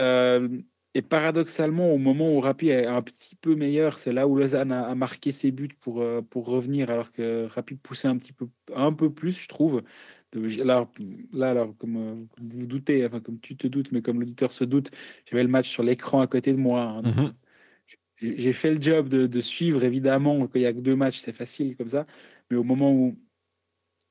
Euh, 0.00 0.48
et 0.94 1.02
paradoxalement, 1.02 1.92
au 1.92 1.98
moment 1.98 2.34
où 2.34 2.40
Rapid 2.40 2.70
est 2.70 2.86
un 2.86 3.02
petit 3.02 3.36
peu 3.36 3.54
meilleur, 3.54 3.98
c'est 3.98 4.12
là 4.12 4.26
où 4.26 4.36
Lausanne 4.36 4.72
a, 4.72 4.94
marqué 4.94 5.30
ses 5.30 5.52
buts 5.52 5.76
pour, 5.80 6.00
euh, 6.00 6.20
pour 6.20 6.46
revenir, 6.46 6.90
alors 6.90 7.12
que 7.12 7.46
Rapid 7.46 7.80
poussait 7.80 8.08
un 8.08 8.16
petit 8.16 8.32
peu, 8.32 8.48
un 8.74 8.92
peu 8.92 9.12
plus, 9.12 9.38
je 9.38 9.48
trouve. 9.48 9.82
Là, 10.32 10.88
là 11.32 11.50
alors, 11.50 11.76
comme, 11.76 12.26
vous 12.40 12.66
doutez, 12.66 13.06
enfin 13.06 13.20
comme 13.20 13.40
tu 13.40 13.56
te 13.56 13.66
doutes, 13.66 13.92
mais 13.92 14.02
comme 14.02 14.20
l'auditeur 14.20 14.52
se 14.52 14.64
doute, 14.64 14.90
j'avais 15.28 15.42
le 15.42 15.48
match 15.48 15.68
sur 15.68 15.82
l'écran 15.82 16.20
à 16.20 16.26
côté 16.26 16.52
de 16.52 16.58
moi. 16.58 16.82
Hein, 16.82 17.02
mhm 17.02 17.32
j'ai 18.20 18.52
fait 18.52 18.74
le 18.74 18.80
job 18.80 19.08
de, 19.08 19.40
suivre, 19.40 19.84
évidemment, 19.84 20.46
quand 20.46 20.58
il 20.58 20.62
y 20.62 20.66
a 20.66 20.72
que 20.72 20.80
deux 20.80 20.96
matchs, 20.96 21.18
c'est 21.18 21.32
facile 21.32 21.76
comme 21.76 21.88
ça. 21.88 22.06
Mais 22.50 22.56
au 22.56 22.64
moment 22.64 22.92
où, 22.92 23.16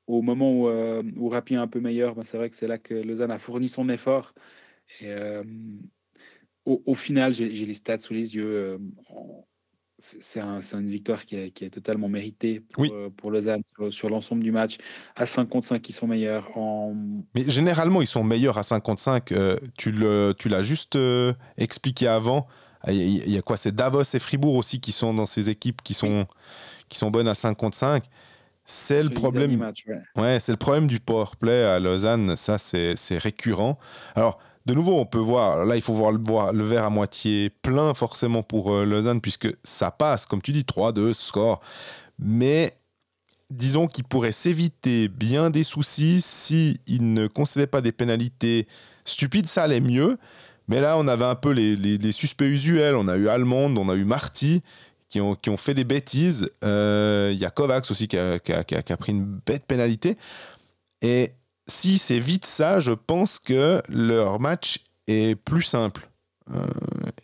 au 0.06 0.22
moment 0.22 0.52
où, 0.52 0.68
euh, 0.68 1.02
est 1.02 1.54
un 1.54 1.68
peu 1.68 1.80
meilleur, 1.80 2.14
ben 2.14 2.22
c'est 2.22 2.36
vrai 2.36 2.50
que 2.50 2.56
c'est 2.56 2.66
là 2.66 2.78
que 2.78 2.94
Lausanne 2.94 3.30
a 3.30 3.38
fourni 3.38 3.68
son 3.68 3.88
effort. 3.88 4.34
Et, 5.00 5.08
euh, 5.08 5.42
au, 6.64 6.94
final, 6.94 7.32
j'ai 7.32 7.48
les 7.48 7.74
stats 7.74 8.00
sous 8.00 8.14
les 8.14 8.34
yeux. 8.34 8.46
Euh, 8.46 8.78
c'est 9.98 10.40
une 10.40 10.90
victoire 10.90 11.26
qui 11.26 11.36
est, 11.36 11.50
qui 11.50 11.64
est, 11.64 11.70
totalement 11.70 12.08
méritée 12.08 12.60
pour, 12.60 12.84
euh, 12.84 13.10
pour 13.14 13.30
Lausanne 13.30 13.62
sur, 13.90 14.08
l'ensemble 14.08 14.42
du 14.42 14.52
match. 14.52 14.78
À 15.16 15.26
55, 15.26 15.86
ils 15.88 15.92
sont 15.92 16.06
meilleurs. 16.06 16.56
En... 16.56 16.94
Mais 17.34 17.48
généralement, 17.48 18.00
ils 18.00 18.06
sont 18.06 18.24
meilleurs 18.24 18.56
à 18.56 18.62
55. 18.62 19.32
tu 19.76 19.92
l'as 19.92 20.62
juste 20.62 20.98
expliqué 21.56 22.06
avant. 22.06 22.46
Il 22.86 23.22
ah, 23.26 23.28
y, 23.28 23.36
a 23.36 23.42
quoi? 23.42 23.58
C'est 23.58 23.74
Davos 23.74 24.02
et 24.14 24.18
Fribourg 24.18 24.54
aussi 24.54 24.80
qui 24.80 24.92
sont 24.92 25.12
dans 25.12 25.26
ces 25.26 25.50
équipes 25.50 25.82
qui 25.82 25.92
sont, 25.92 26.26
qui 26.88 26.96
sont 26.96 27.10
bonnes 27.10 27.28
à 27.28 27.34
5 27.34 27.54
contre 27.54 27.76
5. 27.76 28.04
C'est 28.64 29.02
le 29.02 29.10
problème. 29.10 29.72
ouais, 30.16 30.38
c'est 30.38 30.52
le 30.52 30.58
problème 30.58 30.86
du 30.86 31.00
power 31.00 31.26
play 31.38 31.64
à 31.64 31.80
Lausanne. 31.80 32.36
Ça, 32.36 32.56
c'est 32.56 33.18
récurrent. 33.18 33.78
Alors, 34.14 34.38
de 34.66 34.74
nouveau, 34.74 34.98
on 34.98 35.06
peut 35.06 35.18
voir. 35.18 35.64
Là, 35.64 35.76
il 35.76 35.82
faut 35.82 35.94
voir 35.94 36.12
le, 36.12 36.64
verre 36.64 36.84
à 36.84 36.90
moitié 36.90 37.50
plein, 37.62 37.94
forcément, 37.94 38.42
pour 38.42 38.72
euh, 38.72 38.84
Lausanne, 38.84 39.20
puisque 39.20 39.48
ça 39.64 39.90
passe, 39.90 40.26
comme 40.26 40.42
tu 40.42 40.52
dis, 40.52 40.62
3-2, 40.62 41.14
score. 41.14 41.60
Mais 42.18 42.76
disons 43.48 43.86
qu'il 43.86 44.04
pourrait 44.04 44.32
s'éviter 44.32 45.08
bien 45.08 45.50
des 45.50 45.62
soucis 45.62 46.20
si 46.20 46.78
il 46.86 47.14
ne 47.14 47.26
concédait 47.26 47.66
pas 47.66 47.80
des 47.80 47.92
pénalités 47.92 48.68
stupides, 49.04 49.46
ça 49.46 49.62
allait 49.62 49.80
mieux. 49.80 50.18
Mais 50.68 50.80
là, 50.80 50.96
on 50.98 51.08
avait 51.08 51.24
un 51.24 51.34
peu 51.34 51.50
les, 51.50 52.12
suspects 52.12 52.44
usuels. 52.44 52.94
On 52.94 53.08
a 53.08 53.16
eu 53.16 53.28
Almond, 53.28 53.76
on 53.76 53.88
a 53.88 53.94
eu 53.94 54.04
Marty, 54.04 54.62
qui 55.08 55.20
ont, 55.20 55.36
fait 55.56 55.74
des 55.74 55.84
bêtises. 55.84 56.48
Euh, 56.62 57.30
il 57.32 57.38
y 57.38 57.44
a 57.44 57.50
Kovacs 57.50 57.90
aussi 57.90 58.06
qui 58.06 58.16
a, 58.16 58.38
qui, 58.38 58.52
a, 58.52 58.62
qui 58.62 58.92
a, 58.92 58.96
pris 58.96 59.12
une 59.12 59.24
bête 59.24 59.66
pénalité. 59.66 60.16
Et 61.02 61.32
si 61.66 61.98
c'est 61.98 62.18
vite 62.18 62.46
ça, 62.46 62.80
je 62.80 62.92
pense 62.92 63.38
que 63.38 63.82
leur 63.88 64.40
match 64.40 64.80
est 65.06 65.36
plus 65.36 65.62
simple. 65.62 66.08
Euh, 66.54 66.66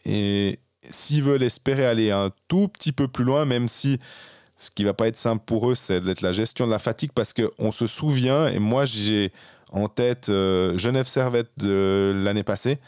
et 0.04 0.58
s'ils 0.88 1.22
veulent 1.22 1.42
espérer 1.42 1.86
aller 1.86 2.10
un 2.10 2.30
tout 2.48 2.68
petit 2.68 2.92
peu 2.92 3.08
plus 3.08 3.24
loin, 3.24 3.44
même 3.44 3.68
si 3.68 3.98
ce 4.56 4.70
qui 4.70 4.84
va 4.84 4.94
pas 4.94 5.08
être 5.08 5.16
simple 5.16 5.42
pour 5.44 5.70
eux, 5.70 5.74
c'est 5.74 6.00
d'être 6.00 6.22
la 6.22 6.32
gestion 6.32 6.66
de 6.66 6.70
la 6.70 6.78
fatigue, 6.78 7.10
parce 7.14 7.32
qu'on 7.32 7.72
se 7.72 7.86
souvient, 7.86 8.48
et 8.48 8.58
moi 8.58 8.84
j'ai 8.84 9.32
en 9.72 9.88
tête 9.88 10.28
euh, 10.28 10.78
Genève 10.78 11.06
Servette 11.06 11.50
de 11.58 12.12
l'année 12.24 12.44
passée, 12.44 12.78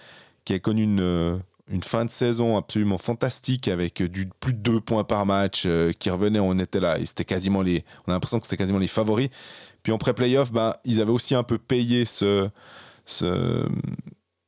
qui 0.45 0.55
a 0.55 0.59
connu 0.59 0.85
une, 0.85 1.01
euh, 1.01 1.37
fin 1.83 2.05
de 2.05 2.11
saison 2.11 2.57
absolument 2.57 2.97
fantastique 2.97 3.69
avec 3.69 4.03
plus 4.41 4.55
de 4.55 4.59
deux 4.59 4.81
points 4.81 5.05
par 5.05 5.27
match 5.27 5.69
qui 5.99 6.09
revenait, 6.09 6.41
on 6.41 6.59
était 6.59 6.81
là, 6.81 6.97
et 6.99 7.25
quasiment 7.25 7.61
les, 7.61 7.85
on 8.07 8.13
a 8.13 8.15
l'impression 8.15 8.39
que 8.39 8.47
c'était 8.47 8.57
quasiment 8.57 8.79
les 8.79 8.89
favoris. 8.89 9.29
Puis 9.89 9.95
en 9.95 9.97
pré-playoff, 9.97 10.53
ben, 10.53 10.75
ils 10.85 11.01
avaient 11.01 11.13
aussi 11.13 11.35
un 11.35 11.43
peu 11.43 11.57
payé 11.57 12.05
ce, 12.05 12.51
ce, 13.07 13.67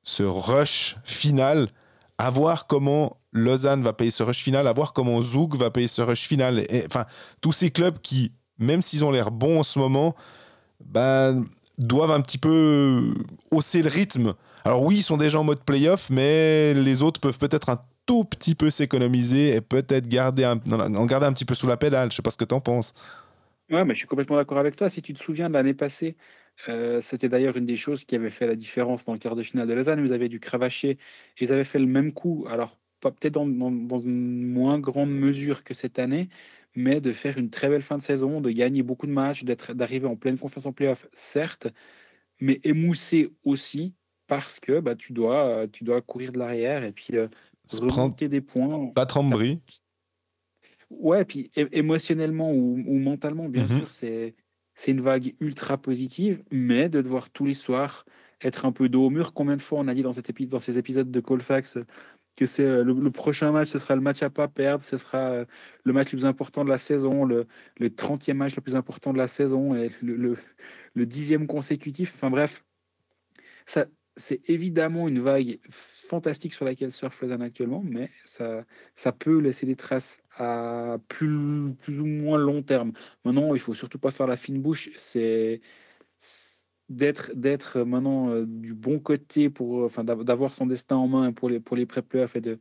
ce 0.03 0.23
rush 0.23 0.99
final 1.03 1.71
à 2.19 2.29
voir 2.29 2.67
comment 2.67 3.17
Lausanne 3.33 3.83
va 3.83 3.95
payer 3.95 4.11
ce 4.11 4.23
rush 4.23 4.43
final, 4.43 4.69
à 4.69 4.75
voir 4.75 4.93
comment 4.93 5.23
Zoug 5.23 5.57
va 5.57 5.71
payer 5.71 5.89
ce 5.89 6.03
rush 6.03 6.27
final. 6.27 6.63
Enfin, 6.85 7.07
tous 7.41 7.53
ces 7.53 7.71
clubs 7.71 7.99
qui, 8.03 8.33
même 8.59 8.83
s'ils 8.83 9.03
ont 9.03 9.11
l'air 9.11 9.31
bons 9.31 9.61
en 9.61 9.63
ce 9.63 9.79
moment, 9.79 10.15
ben, 10.85 11.43
doivent 11.79 12.13
un 12.13 12.21
petit 12.21 12.37
peu 12.37 13.15
hausser 13.51 13.81
le 13.81 13.89
rythme. 13.89 14.35
Alors 14.67 14.83
oui, 14.83 14.97
ils 14.97 15.03
sont 15.03 15.17
déjà 15.17 15.41
en 15.41 15.45
mode 15.45 15.65
playoff, 15.65 16.11
mais 16.11 16.75
les 16.75 17.01
autres 17.01 17.19
peuvent 17.19 17.39
peut-être 17.39 17.71
un 17.71 17.81
tout 18.05 18.25
petit 18.25 18.55
peu 18.55 18.69
s'économiser 18.69 19.57
et 19.57 19.63
peut-être 19.63 20.07
garder 20.07 20.45
un, 20.45 20.61
en 20.71 21.07
garder 21.07 21.25
un 21.25 21.33
petit 21.33 21.47
peu 21.47 21.55
sous 21.55 21.67
la 21.67 21.79
pédale. 21.79 22.11
Je 22.11 22.17
sais 22.17 22.23
pas 22.23 22.31
ce 22.31 22.37
que 22.37 22.45
tu 22.45 22.55
en 22.55 22.61
penses. 22.61 22.93
Ouais, 23.71 23.85
mais 23.85 23.95
je 23.95 23.99
suis 23.99 24.09
complètement 24.09 24.37
d'accord 24.37 24.59
avec 24.59 24.75
toi. 24.75 24.91
Si 24.91 25.01
tu 25.01 25.15
te 25.15 25.23
souviens 25.23 25.49
de 25.49 25.55
l'année 25.55 25.75
passée, 25.75 26.17
euh, 26.69 27.01
c'était 27.01 27.29
d'ailleurs 27.29 27.57
une 27.57 27.67
des 27.67 27.77
choses 27.77 28.05
qui 28.05 28.17
avait 28.17 28.31
fait 28.31 28.49
la 28.49 28.57
différence 28.57 29.05
dans 29.05 29.13
le 29.13 29.19
quart 29.19 29.37
de 29.37 29.43
finale 29.45 29.69
de 29.69 29.73
Lausanne. 29.75 30.05
Vous 30.05 30.13
avez 30.13 30.29
du 30.29 30.41
cravacher. 30.41 30.99
Ils 31.41 31.53
avaient 31.53 31.65
fait 31.65 31.79
le 31.79 31.87
même 31.87 32.13
coup. 32.13 32.47
Alors, 32.49 32.79
peut-être 33.01 33.35
dans, 33.35 33.47
dans, 33.47 33.99
une 33.99 34.45
moins 34.45 34.81
grande 34.81 35.11
mesure 35.11 35.63
que 35.63 35.73
cette 35.73 36.01
année, 36.01 36.29
mais 36.75 37.01
de 37.01 37.13
faire 37.13 37.39
une 37.39 37.51
très 37.51 37.69
belle 37.69 37.83
fin 37.83 37.97
de 37.97 38.03
saison, 38.03 38.41
de 38.41 38.51
gagner 38.51 38.83
beaucoup 38.83 39.07
de 39.07 39.13
matchs, 39.13 39.45
d'arriver 39.45 40.07
en 40.07 40.17
pleine 40.17 40.37
confiance 40.37 40.67
en 40.67 40.73
playoff, 40.73 41.07
certes, 41.13 41.69
mais 42.41 42.61
émoussé 42.65 43.33
aussi 43.45 43.95
parce 44.27 44.59
que 44.61 44.81
bah, 44.81 44.97
tu, 44.97 45.13
dois, 45.13 45.67
tu 45.69 45.85
dois 45.85 46.01
courir 46.03 46.33
de 46.33 46.39
l'arrière 46.39 46.85
et 46.85 46.93
puis 46.93 47.17
euh, 47.17 47.29
remonter 47.73 48.29
des 48.29 48.41
points. 48.41 48.89
Pas 48.95 49.07
trembler. 49.07 49.61
Ouais, 50.91 51.25
puis 51.25 51.51
émotionnellement 51.55 52.53
ou, 52.53 52.77
mentalement, 52.77 53.49
bien 53.49 53.65
mmh 53.65 53.79
sûr, 53.79 53.91
c'est 53.91 54.35
c'est 54.75 54.93
une 54.93 55.01
vague 55.03 55.35
ultra 55.41 55.77
positive, 55.77 56.43
mais 56.51 56.89
de 56.89 57.03
devoir 57.03 57.31
tous 57.31 57.45
les 57.45 57.55
soirs 57.55 58.07
être 58.41 58.65
un 58.65 58.73
peu 58.73 58.89
dos 58.89 59.07
au 59.07 59.11
mur. 59.11 59.35
Combien 59.35 59.57
de 59.57 59.61
fois 59.61 59.79
on 59.81 59.89
a 59.89 59.95
dit 59.95 60.03
dans, 60.03 60.13
cet 60.13 60.31
dans 60.49 60.59
ces 60.59 60.79
épisodes 60.79 61.11
de 61.11 61.21
Colfax 61.21 61.77
que 62.37 62.47
c'est 62.47 62.65
euh, 62.65 62.83
le, 62.83 63.11
prochain 63.11 63.53
match, 63.53 63.69
ce 63.69 63.79
sera 63.79 63.95
le 63.95 64.01
match 64.01 64.23
à 64.23 64.31
pas 64.31 64.49
perdre, 64.49 64.83
ce 64.83 64.97
sera 64.97 65.19
euh, 65.19 65.45
le 65.85 65.93
match 65.93 66.13
le 66.13 66.19
plus 66.19 66.25
important 66.25 66.65
de 66.65 66.71
la 66.71 66.79
saison, 66.79 67.27
le, 67.27 67.47
le 67.79 67.89
30e 67.91 68.33
match 68.35 68.57
le 68.57 68.63
plus 68.63 68.77
important 68.77 69.13
de 69.13 69.19
la 69.19 69.29
saison 69.29 69.75
et 69.75 69.91
le, 70.01 70.37
le, 70.95 71.07
dixième 71.07 71.47
consécutif. 71.47 72.15
Enfin 72.15 72.31
bref, 72.31 72.65
ça, 73.67 73.87
c'est 74.21 74.49
évidemment 74.49 75.09
une 75.09 75.21
vague 75.21 75.59
fantastique 75.71 76.55
sur 76.55 76.65
laquelle 76.65 76.93
surfe 76.93 77.21
Lausanne 77.23 77.43
actuellement, 77.43 77.83
mais 77.85 78.11
ça, 78.25 78.65
ça 78.95 79.13
peut 79.13 79.39
laisser 79.41 79.67
des 79.67 79.77
traces 79.77 80.21
à 80.37 80.99
plus, 81.09 81.31
ou 81.89 82.07
moins 82.07 82.39
long 82.39 82.63
terme. 82.63 82.93
Maintenant, 83.25 83.55
il 83.55 83.61
faut 83.61 83.75
surtout 83.75 83.99
pas 83.99 84.11
faire 84.11 84.27
la 84.27 84.37
fine 84.37 84.61
bouche. 84.61 84.91
C'est 84.97 85.61
d'être 86.89 87.33
d'être 87.35 87.81
maintenant 87.83 88.31
euh, 88.31 88.45
du 88.47 88.75
bon 88.75 88.99
côté 88.99 89.49
pour 89.51 89.85
enfin 89.85 90.05
d'avoir 90.05 90.53
son 90.53 90.67
destin 90.67 90.97
en 90.97 91.09
main 91.09 91.33
pour 91.33 91.49
les 91.49 91.61
pour 91.61 91.77
les 91.77 91.87
pré-playoffs 91.87 92.37
et 92.37 92.41
de 92.41 92.59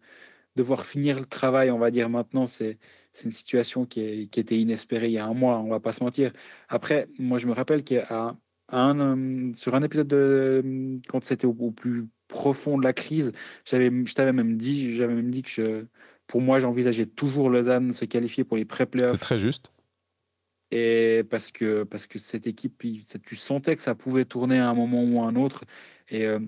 devoir 0.56 0.86
finir 0.86 1.20
le 1.20 1.26
travail 1.26 1.72
on 1.72 1.80
va 1.80 1.92
dire 1.92 2.10
maintenant 2.10 2.48
c'est 2.48 2.80
une 3.24 3.32
situation 3.32 3.86
qui, 3.86 4.30
qui 4.30 4.40
était 4.40 4.58
inespérée 4.58 5.08
il 5.08 5.14
y 5.14 5.18
a 5.18 5.26
un 5.26 5.34
mois 5.34 5.60
on 5.60 5.70
va 5.70 5.80
pas 5.80 5.94
se 5.94 6.04
mentir 6.04 6.32
après 6.70 7.10
moi 7.20 7.40
je 7.40 7.48
me 7.48 7.54
rappelle 7.54 7.84
qu'à 7.84 8.38
un, 8.72 9.00
euh, 9.00 9.54
sur 9.54 9.76
un 9.76 9.84
épisode 9.84 10.08
de 10.08 11.00
quand 11.08 11.24
c'était 11.24 11.46
au, 11.46 11.72
plus 11.72 12.08
profond 12.28 12.78
de 12.78 12.84
la 12.84 12.94
crise 12.94 13.32
j'avais 13.66 13.92
je 14.06 14.14
t'avais 14.14 14.34
même 14.34 14.58
dit 14.58 14.96
j'avais 14.96 15.16
même 15.16 15.32
dit 15.32 15.42
que 15.42 15.50
je, 15.50 15.86
pour 16.28 16.42
moi 16.42 16.60
j'envisageais 16.60 17.08
toujours 17.08 17.50
Lausanne 17.50 17.92
se 17.94 18.06
qualifier 18.06 18.44
pour 18.44 18.58
les 18.58 18.66
pré-playoffs 18.66 19.12
c'est 19.12 19.18
très 19.18 19.40
juste 19.40 19.72
et 20.72 21.24
parce 21.30 21.52
que, 21.52 21.84
parce 21.84 22.08
que 22.08 22.20
cette 22.20 22.48
équipe, 22.48 22.84
tu 23.24 23.36
sentais 23.36 23.76
que 23.76 23.82
ça 23.82 23.96
pouvait 23.96 24.26
tourner 24.26 24.60
à 24.60 24.70
un 24.70 24.74
moment 24.74 25.04
ou 25.04 25.22
à 25.22 25.26
un 25.26 25.36
autre. 25.36 25.64
Et 26.10 26.26
euh, 26.26 26.40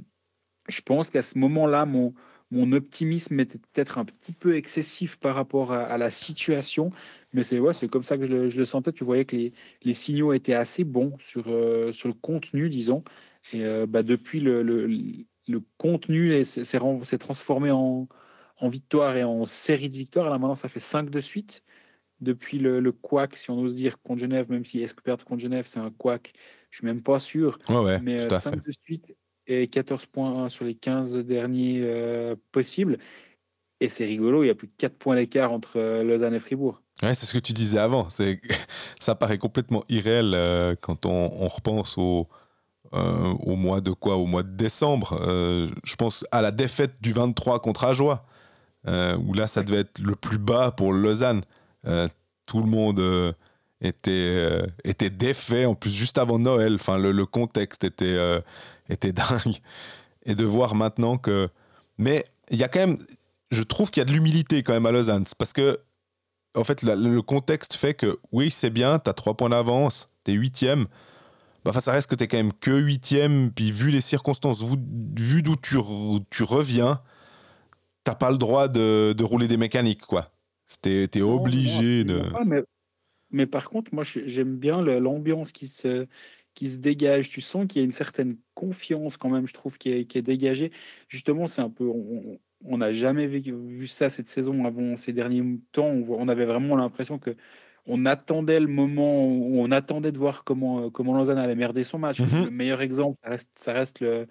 je 0.69 0.81
pense 0.81 1.09
qu'à 1.09 1.23
ce 1.23 1.37
moment-là, 1.39 1.85
mon, 1.85 2.13
mon 2.51 2.71
optimisme 2.71 3.39
était 3.39 3.57
peut-être 3.57 3.97
un 3.97 4.05
petit 4.05 4.33
peu 4.33 4.55
excessif 4.55 5.17
par 5.17 5.35
rapport 5.35 5.73
à, 5.73 5.97
la 5.97 6.11
situation. 6.11 6.91
Mais 7.33 7.43
c'est 7.43 7.59
ouais, 7.59 7.73
comme 7.89 8.03
ça 8.03 8.17
que 8.17 8.25
je 8.25 8.29
le, 8.29 8.49
je 8.49 8.57
le, 8.57 8.65
sentais. 8.65 8.91
Tu 8.91 9.03
voyais 9.03 9.25
que 9.25 9.35
les, 9.35 9.53
les, 9.83 9.93
signaux 9.93 10.33
étaient 10.33 10.53
assez 10.53 10.83
bons 10.83 11.13
sur, 11.19 11.45
euh, 11.47 11.91
sur 11.91 12.07
le 12.07 12.13
contenu, 12.13 12.69
disons. 12.69 13.03
Et 13.53 13.65
euh, 13.65 13.85
bah, 13.87 14.03
depuis, 14.03 14.39
le, 14.39 14.63
le, 14.63 14.87
le 15.47 15.61
contenu 15.77 16.43
s'est 16.43 17.17
transformé 17.17 17.71
en, 17.71 18.07
en 18.57 18.69
victoire 18.69 19.15
et 19.15 19.23
en 19.23 19.45
série 19.45 19.89
de 19.89 19.97
victoires. 19.97 20.29
Là, 20.29 20.37
maintenant, 20.37 20.55
ça 20.55 20.67
fait 20.67 20.79
cinq 20.79 21.09
de 21.09 21.19
suite 21.19 21.63
depuis 22.19 22.59
le, 22.59 22.79
le 22.79 22.91
quack, 22.91 23.35
si 23.35 23.49
on 23.49 23.59
ose 23.59 23.75
dire, 23.75 23.99
contre 24.01 24.19
Genève, 24.21 24.51
même 24.51 24.65
si 24.65 24.81
est-ce 24.81 24.93
que 24.93 25.01
perdre 25.01 25.25
contre 25.25 25.41
Genève, 25.41 25.65
c'est 25.65 25.79
un 25.79 25.89
quack, 25.89 26.33
je 26.69 26.77
suis 26.77 26.85
même 26.85 27.01
pas 27.01 27.19
sûr. 27.19 27.57
mais 28.03 28.29
5 28.29 28.53
euh, 28.53 28.59
de 28.59 28.71
suite 28.71 29.15
et 29.47 29.67
14 29.67 30.05
points 30.05 30.47
sur 30.49 30.65
les 30.65 30.75
15 30.75 31.25
derniers 31.25 32.35
possibles. 32.51 32.99
Et 33.81 33.89
c'est 33.89 34.05
rigolo, 34.05 34.43
il 34.43 34.47
y 34.47 34.49
a 34.49 34.55
plus 34.55 34.67
de 34.67 34.73
4 34.77 34.95
points 34.95 35.15
d'écart 35.15 35.51
entre 35.51 35.77
euh, 35.77 36.03
Lausanne 36.03 36.33
et 36.33 36.39
Fribourg. 36.39 36.81
Ouais, 37.03 37.13
c'est 37.13 37.25
ce 37.25 37.33
que 37.33 37.39
tu 37.39 37.51
disais 37.51 37.79
avant. 37.79 38.07
Ça 38.99 39.15
paraît 39.15 39.37
complètement 39.37 39.83
irréel 39.89 40.77
quand 40.81 41.05
on, 41.05 41.47
repense 41.47 41.97
au, 41.97 42.27
au 42.91 43.55
mois 43.55 43.81
de 43.81 43.91
quoi? 43.91 44.15
Au 44.17 44.27
mois 44.27 44.43
de 44.43 44.55
décembre. 44.55 45.19
je 45.83 45.95
pense 45.95 46.25
à 46.31 46.43
la 46.43 46.51
défaite 46.51 46.93
du 47.01 47.11
23 47.11 47.59
contre 47.59 47.85
Ajoie, 47.85 48.23
où 48.85 49.33
là, 49.33 49.47
ça 49.47 49.63
devait 49.63 49.79
être 49.79 49.97
le 49.99 50.15
plus 50.15 50.37
bas 50.37 50.69
pour 50.69 50.93
Lausanne. 50.93 51.41
Euh, 51.87 52.07
tout 52.45 52.59
le 52.59 52.67
monde 52.67 52.99
euh, 52.99 53.31
était, 53.81 54.11
euh, 54.11 54.65
était 54.83 55.09
défait, 55.09 55.65
en 55.65 55.75
plus 55.75 55.91
juste 55.91 56.17
avant 56.17 56.39
Noël. 56.39 56.75
Enfin, 56.75 56.97
le, 56.97 57.25
contexte 57.25 57.83
était, 57.83 58.41
était 58.89 59.11
dingue. 59.13 59.57
Et 60.25 60.35
de 60.35 60.45
voir 60.45 60.75
maintenant 60.75 61.17
que... 61.17 61.49
Mais 61.97 62.23
il 62.49 62.57
y 62.57 62.63
a 62.63 62.67
quand 62.67 62.79
même... 62.79 62.97
Je 63.51 63.63
trouve 63.63 63.91
qu'il 63.91 64.01
y 64.01 64.03
a 64.03 64.05
de 64.05 64.13
l'humilité 64.13 64.63
quand 64.63 64.73
même 64.73 64.85
à 64.85 64.91
Lausanne. 64.91 65.25
Parce 65.37 65.53
que, 65.53 65.77
en 66.55 66.63
fait, 66.63 66.83
le 66.83 67.21
contexte 67.21 67.73
fait 67.73 67.93
que, 67.93 68.17
oui, 68.31 68.49
c'est 68.49 68.69
bien, 68.69 68.99
tu 68.99 69.09
as 69.09 69.13
trois 69.13 69.35
points 69.35 69.49
d'avance, 69.49 70.09
tu 70.23 70.31
es 70.31 70.33
huitième. 70.35 70.87
Bah, 71.63 71.73
ça 71.79 71.91
reste 71.91 72.09
que 72.09 72.15
tu 72.15 72.23
es 72.23 72.27
quand 72.27 72.37
même 72.37 72.53
que 72.53 72.71
huitième, 72.71 73.51
puis 73.51 73.71
vu 73.71 73.91
les 73.91 74.01
circonstances, 74.01 74.63
vu 74.63 75.43
d'où 75.43 75.55
tu, 75.55 75.77
tu 76.31 76.43
reviens, 76.43 77.01
t'as 78.03 78.15
pas 78.15 78.31
le 78.31 78.37
droit 78.37 78.67
de, 78.67 79.13
de, 79.13 79.23
rouler 79.23 79.47
des 79.47 79.57
mécaniques, 79.57 80.05
quoi. 80.05 80.31
C'était 80.65 81.21
obligé 81.21 82.03
de. 82.03 82.21
mais, 83.29 83.45
par 83.45 83.69
contre, 83.69 83.93
moi, 83.93 84.03
j'aime 84.05 84.55
bien 84.55 84.81
l'ambiance 84.81 85.51
qui 85.51 85.67
se, 85.67 86.07
qui 86.53 86.69
se 86.69 86.77
dégage. 86.77 87.29
Tu 87.29 87.41
sens 87.41 87.67
qu'il 87.67 87.81
y 87.81 87.83
a 87.83 87.85
une 87.85 87.91
certaine 87.91 88.37
confiance 88.55 89.17
quand 89.17 89.29
même, 89.29 89.47
je 89.47 89.53
trouve, 89.53 89.77
qui 89.77 89.91
est, 89.91 90.05
qui 90.05 90.17
est 90.17 90.21
dégagée. 90.21 90.71
Justement, 91.09 91.47
c'est 91.47 91.61
un 91.61 91.69
peu. 91.69 91.85
On 91.85 92.39
n'a 92.77 92.93
jamais 92.93 93.27
vu, 93.27 93.87
ça 93.87 94.09
cette 94.09 94.27
saison 94.27 94.65
avant 94.65 94.95
ces 94.95 95.13
derniers 95.13 95.43
temps. 95.71 95.87
On, 95.87 96.27
avait 96.27 96.45
vraiment 96.45 96.75
l'impression 96.75 97.17
que 97.19 97.35
on 97.85 98.05
attendait 98.05 98.59
le 98.59 98.67
moment 98.67 99.25
où 99.25 99.59
on 99.59 99.71
attendait 99.71 100.11
de 100.11 100.17
voir 100.17 100.43
comment, 100.43 100.89
comment 100.91 101.15
Lausanne 101.15 101.37
allait 101.37 101.55
merder 101.55 101.83
son 101.83 101.99
match. 101.99 102.19
Mm-hmm. 102.19 102.45
Le 102.45 102.51
meilleur 102.51 102.81
exemple, 102.81 103.17
ça 103.23 103.29
reste, 103.29 103.49
ça 103.55 103.73
reste 103.73 103.99
le. 104.01 104.27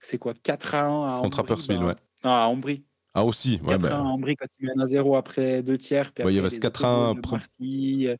C'est 0.00 0.18
quoi 0.18 0.34
4 0.34 0.74
à 0.74 0.84
1 0.84 1.18
à 1.18 1.20
Contre 1.20 1.40
Appersville, 1.40 1.78
ben, 1.78 1.86
ouais. 1.86 1.94
à 2.24 2.48
Ambry. 2.48 2.84
Ah 3.14 3.24
aussi, 3.24 3.60
ouais. 3.62 3.78
4 3.78 3.80
bah... 3.80 4.02
en 4.02 4.18
brique 4.18 4.40
quand 4.40 4.46
tu 4.58 4.66
mènes 4.66 4.80
à 4.80 4.86
0 4.86 5.16
après 5.16 5.62
deux 5.62 5.78
tiers. 5.78 6.12
Puis 6.12 6.24
ouais, 6.24 6.32
il 6.32 6.36
y 6.36 6.38
avait 6.38 6.48
4-1 6.48 7.20
partie. 7.20 8.08
Euh, 8.08 8.16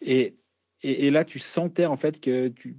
et, 0.00 0.36
et, 0.82 1.06
et, 1.06 1.10
là, 1.10 1.24
tu 1.24 1.38
sentais 1.38 1.86
en 1.86 1.96
fait 1.96 2.20
que 2.20 2.48
tu. 2.48 2.78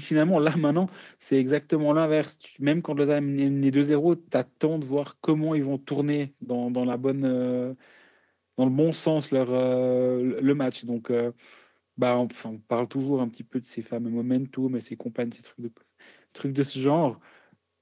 Finalement, 0.00 0.38
là, 0.38 0.56
maintenant, 0.56 0.88
c'est 1.18 1.38
exactement 1.38 1.92
l'inverse. 1.92 2.38
Même 2.58 2.82
quand 2.82 2.94
les 2.94 3.10
a 3.10 3.20
mené 3.20 3.70
2-0, 3.70 4.16
tu 4.16 4.36
attends 4.36 4.78
de 4.78 4.84
voir 4.84 5.18
comment 5.20 5.54
ils 5.54 5.64
vont 5.64 5.78
tourner 5.78 6.34
dans, 6.40 6.70
dans 6.70 6.84
la 6.84 6.96
bonne, 6.96 7.24
euh, 7.24 7.74
dans 8.56 8.64
le 8.64 8.70
bon 8.70 8.92
sens 8.92 9.30
leur, 9.30 9.48
euh, 9.50 10.40
le 10.40 10.54
match. 10.54 10.84
Donc, 10.84 11.12
bah, 11.96 12.16
on, 12.18 12.28
on 12.44 12.58
parle 12.58 12.88
toujours 12.88 13.20
un 13.20 13.28
petit 13.28 13.44
peu 13.44 13.60
de 13.60 13.66
ces 13.66 13.82
fameux 13.82 14.10
momentum 14.10 14.76
et 14.76 14.80
ces 14.80 14.96
compagnes, 14.96 15.32
ces 15.32 15.42
trucs 15.42 15.60
de, 15.60 15.72
trucs 16.32 16.52
de 16.52 16.62
ce 16.62 16.78
genre. 16.78 17.20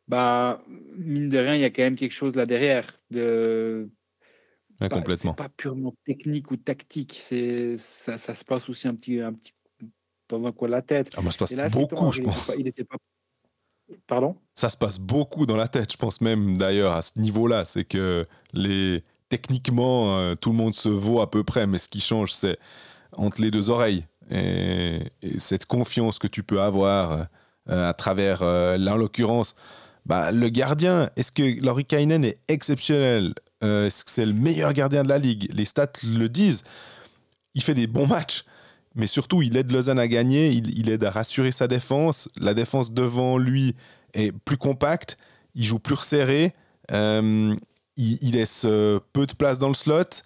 Bah, 0.09 0.64
mine 0.97 1.28
de 1.28 1.39
rien, 1.39 1.55
il 1.55 1.61
y 1.61 1.64
a 1.64 1.70
quand 1.70 1.82
même 1.82 1.97
quelque 1.97 2.12
chose 2.12 2.34
là 2.34 2.47
derrière. 2.47 2.97
De, 3.11 3.91
bah, 4.80 4.89
complètement. 4.89 5.34
pas 5.34 5.49
purement 5.49 5.95
technique 6.05 6.51
ou 6.51 6.57
tactique, 6.57 7.14
c'est 7.14 7.76
ça, 7.76 8.16
ça 8.16 8.34
se 8.34 8.45
passe 8.45 8.68
aussi 8.68 8.89
un 8.89 8.95
petit, 8.95 9.20
un 9.20 9.32
petit 9.32 9.53
dans 10.29 10.47
un 10.47 10.53
coin 10.53 10.68
de 10.68 10.72
la 10.72 10.83
tête. 10.83 11.12
Ah, 11.16 11.20
moi, 11.20 11.31
ça 11.33 11.39
se 11.39 11.39
passe 11.39 11.53
là, 11.53 11.68
beaucoup, 11.68 12.12
je 12.12 12.20
il 12.20 12.24
était 12.24 12.31
pas, 12.31 12.37
pense. 12.37 12.55
il 12.59 12.66
était 12.68 12.85
pas. 12.85 12.97
Pardon? 14.07 14.37
Ça 14.55 14.68
se 14.68 14.76
passe 14.76 14.99
beaucoup 14.99 15.47
dans 15.47 15.57
la 15.57 15.68
tête, 15.68 15.93
je 15.93 15.97
pense 15.97 16.20
même 16.20 16.59
d'ailleurs 16.59 16.93
à 16.93 17.03
ce 17.03 17.12
niveau-là. 17.18 17.64
C'est 17.64 17.85
que 17.85 18.26
les 18.53 19.03
techniquement, 19.31 20.16
euh, 20.18 20.35
tout 20.35 20.51
le 20.51 20.57
monde 20.57 20.74
se 20.74 20.89
vaut 20.89 21.20
à 21.20 21.31
peu 21.31 21.45
près, 21.45 21.66
mais 21.66 21.79
ce 21.79 21.89
qui 21.89 22.01
change, 22.01 22.33
c'est 22.33 22.59
entre 23.16 23.41
les 23.41 23.51
deux 23.51 23.70
oreilles. 23.70 24.05
Et, 24.31 25.01
et 25.22 25.41
cette 25.41 25.64
confiance 25.66 26.18
que 26.18 26.26
tu 26.26 26.43
peux 26.43 26.61
avoir 26.61 27.26
euh, 27.70 27.89
à 27.89 27.95
travers, 27.95 28.43
euh, 28.43 28.76
là, 28.76 28.95
en 28.95 28.97
l'occurrence, 28.97 29.55
bah, 30.07 30.33
le 30.33 30.49
gardien. 30.49 31.11
Est-ce 31.16 31.33
que 31.33 31.62
Laurie 31.62 31.85
Kainen 31.85 32.24
est 32.24 32.39
exceptionnel 32.49 33.35
Euh, 33.64 33.87
Est-ce 33.87 34.05
que 34.05 34.11
c'est 34.11 34.24
le 34.26 34.33
meilleur 34.33 34.72
gardien 34.72 35.03
de 35.03 35.09
la 35.09 35.18
ligue? 35.18 35.51
Les 35.53 35.64
stats 35.64 35.93
le 36.05 36.29
disent. 36.29 36.64
Il 37.55 37.62
fait 37.62 37.74
des 37.74 37.87
bons 37.87 38.07
matchs. 38.07 38.45
Mais 38.95 39.07
surtout, 39.07 39.43
il 39.43 39.57
aide 39.57 39.70
Lausanne 39.70 39.99
à 39.99 40.09
gagner, 40.09 40.51
il, 40.51 40.91
aide 40.91 41.05
à 41.05 41.11
rassurer 41.11 41.53
sa 41.53 41.68
défense. 41.68 42.28
La 42.36 42.55
défense 42.55 42.93
devant 42.93 43.39
lui 43.39 43.76
est 44.14 44.32
plus 44.32 44.57
compacte, 44.57 45.18
il 45.55 45.64
joue 45.64 45.78
plus 45.78 45.95
resserré, 45.95 46.53
euh, 46.93 47.55
il, 47.97 48.32
laisse 48.32 48.62
euh, 48.64 48.99
peu 49.12 49.26
de 49.26 49.34
place 49.34 49.59
dans 49.59 49.68
le 49.68 49.74
slot. 49.74 50.22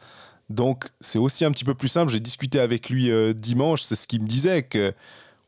Donc, 0.49 0.87
c'est 1.01 1.19
aussi 1.19 1.45
un 1.45 1.51
petit 1.51 1.65
peu 1.65 1.75
plus 1.75 1.89
simple. 1.89 2.13
J'ai 2.13 2.21
discuté 2.21 2.61
avec 2.61 2.91
lui 2.91 3.11
euh, 3.11 3.33
dimanche, 3.33 3.83
c'est 3.83 3.97
ce 3.97 4.07
qu'il 4.07 4.23
me 4.23 4.29
disait 4.29 4.63
que 4.63 4.93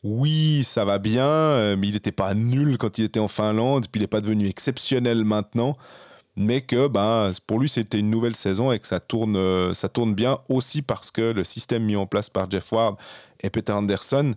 oui, 0.02 0.62
ça 0.64 0.84
va 0.84 0.98
bien, 0.98 1.76
mais 1.76 1.88
il 1.88 1.94
n'était 1.94 2.12
pas 2.12 2.34
nul 2.34 2.76
quand 2.76 2.98
il 2.98 3.04
était 3.04 3.20
en 3.20 3.28
Finlande, 3.28 3.86
puis 3.90 4.00
il 4.00 4.02
n'est 4.02 4.06
pas 4.06 4.20
devenu 4.20 4.46
exceptionnel 4.46 5.24
maintenant. 5.24 5.78
Mais 6.36 6.60
que 6.60 6.88
ben, 6.88 7.30
pour 7.46 7.60
lui, 7.60 7.68
c'était 7.68 8.00
une 8.00 8.10
nouvelle 8.10 8.34
saison 8.34 8.72
et 8.72 8.78
que 8.78 8.86
ça 8.86 8.98
tourne, 8.98 9.36
euh, 9.36 9.72
ça 9.72 9.88
tourne 9.88 10.14
bien 10.14 10.38
aussi 10.48 10.82
parce 10.82 11.10
que 11.10 11.32
le 11.32 11.44
système 11.44 11.84
mis 11.84 11.96
en 11.96 12.06
place 12.06 12.28
par 12.28 12.50
Jeff 12.50 12.72
Ward 12.72 12.96
et 13.40 13.50
Peter 13.50 13.72
Anderson 13.72 14.34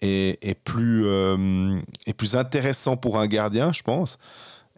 est, 0.00 0.54
plus, 0.64 1.06
euh, 1.06 1.78
est 2.06 2.12
plus 2.12 2.36
intéressant 2.36 2.96
pour 2.96 3.18
un 3.18 3.26
gardien, 3.26 3.72
je 3.72 3.82
pense. 3.82 4.18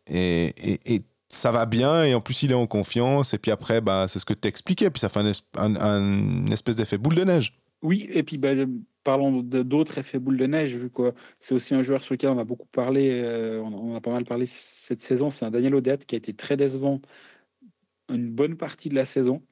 Et, 0.06 0.54
et- 0.86 1.02
ça 1.32 1.52
va 1.52 1.64
bien, 1.64 2.02
et 2.02 2.12
en 2.12 2.20
plus, 2.20 2.42
il 2.42 2.50
est 2.50 2.54
en 2.56 2.66
confiance. 2.66 3.34
Et 3.34 3.38
puis 3.38 3.52
après, 3.52 3.80
ben, 3.80 4.08
c'est 4.08 4.18
ce 4.18 4.24
que 4.24 4.34
tu 4.34 4.48
expliquais, 4.48 4.90
puis 4.90 4.98
ça 4.98 5.08
fait 5.08 5.20
un, 5.56 6.46
espèce 6.50 6.74
d'effet 6.74 6.98
boule 6.98 7.14
de 7.14 7.22
neige. 7.22 7.56
Oui, 7.82 8.08
et 8.12 8.24
puis 8.24 8.36
bah, 8.36 8.48
parlons 9.04 9.42
d'autres 9.42 9.98
effets 9.98 10.18
boule 10.18 10.36
de 10.36 10.46
neige, 10.46 10.74
vu 10.74 10.90
que 10.90 11.12
c'est 11.38 11.54
aussi 11.54 11.74
un 11.74 11.82
joueur 11.82 12.02
sur 12.02 12.14
lequel 12.14 12.30
on 12.30 12.38
a 12.38 12.44
beaucoup 12.44 12.66
parlé, 12.66 13.20
euh, 13.22 13.60
on, 13.62 13.94
a 13.94 14.00
pas 14.00 14.12
mal 14.12 14.24
parlé 14.24 14.46
cette 14.46 15.00
saison, 15.00 15.30
c'est 15.30 15.44
un 15.44 15.50
Daniel 15.50 15.74
Odette 15.74 16.06
qui 16.06 16.14
a 16.14 16.18
été 16.18 16.32
très 16.32 16.56
décevant 16.56 17.00
une 18.08 18.30
bonne 18.30 18.56
partie 18.56 18.88
de 18.88 18.94
la 18.94 19.04
saison. 19.04 19.42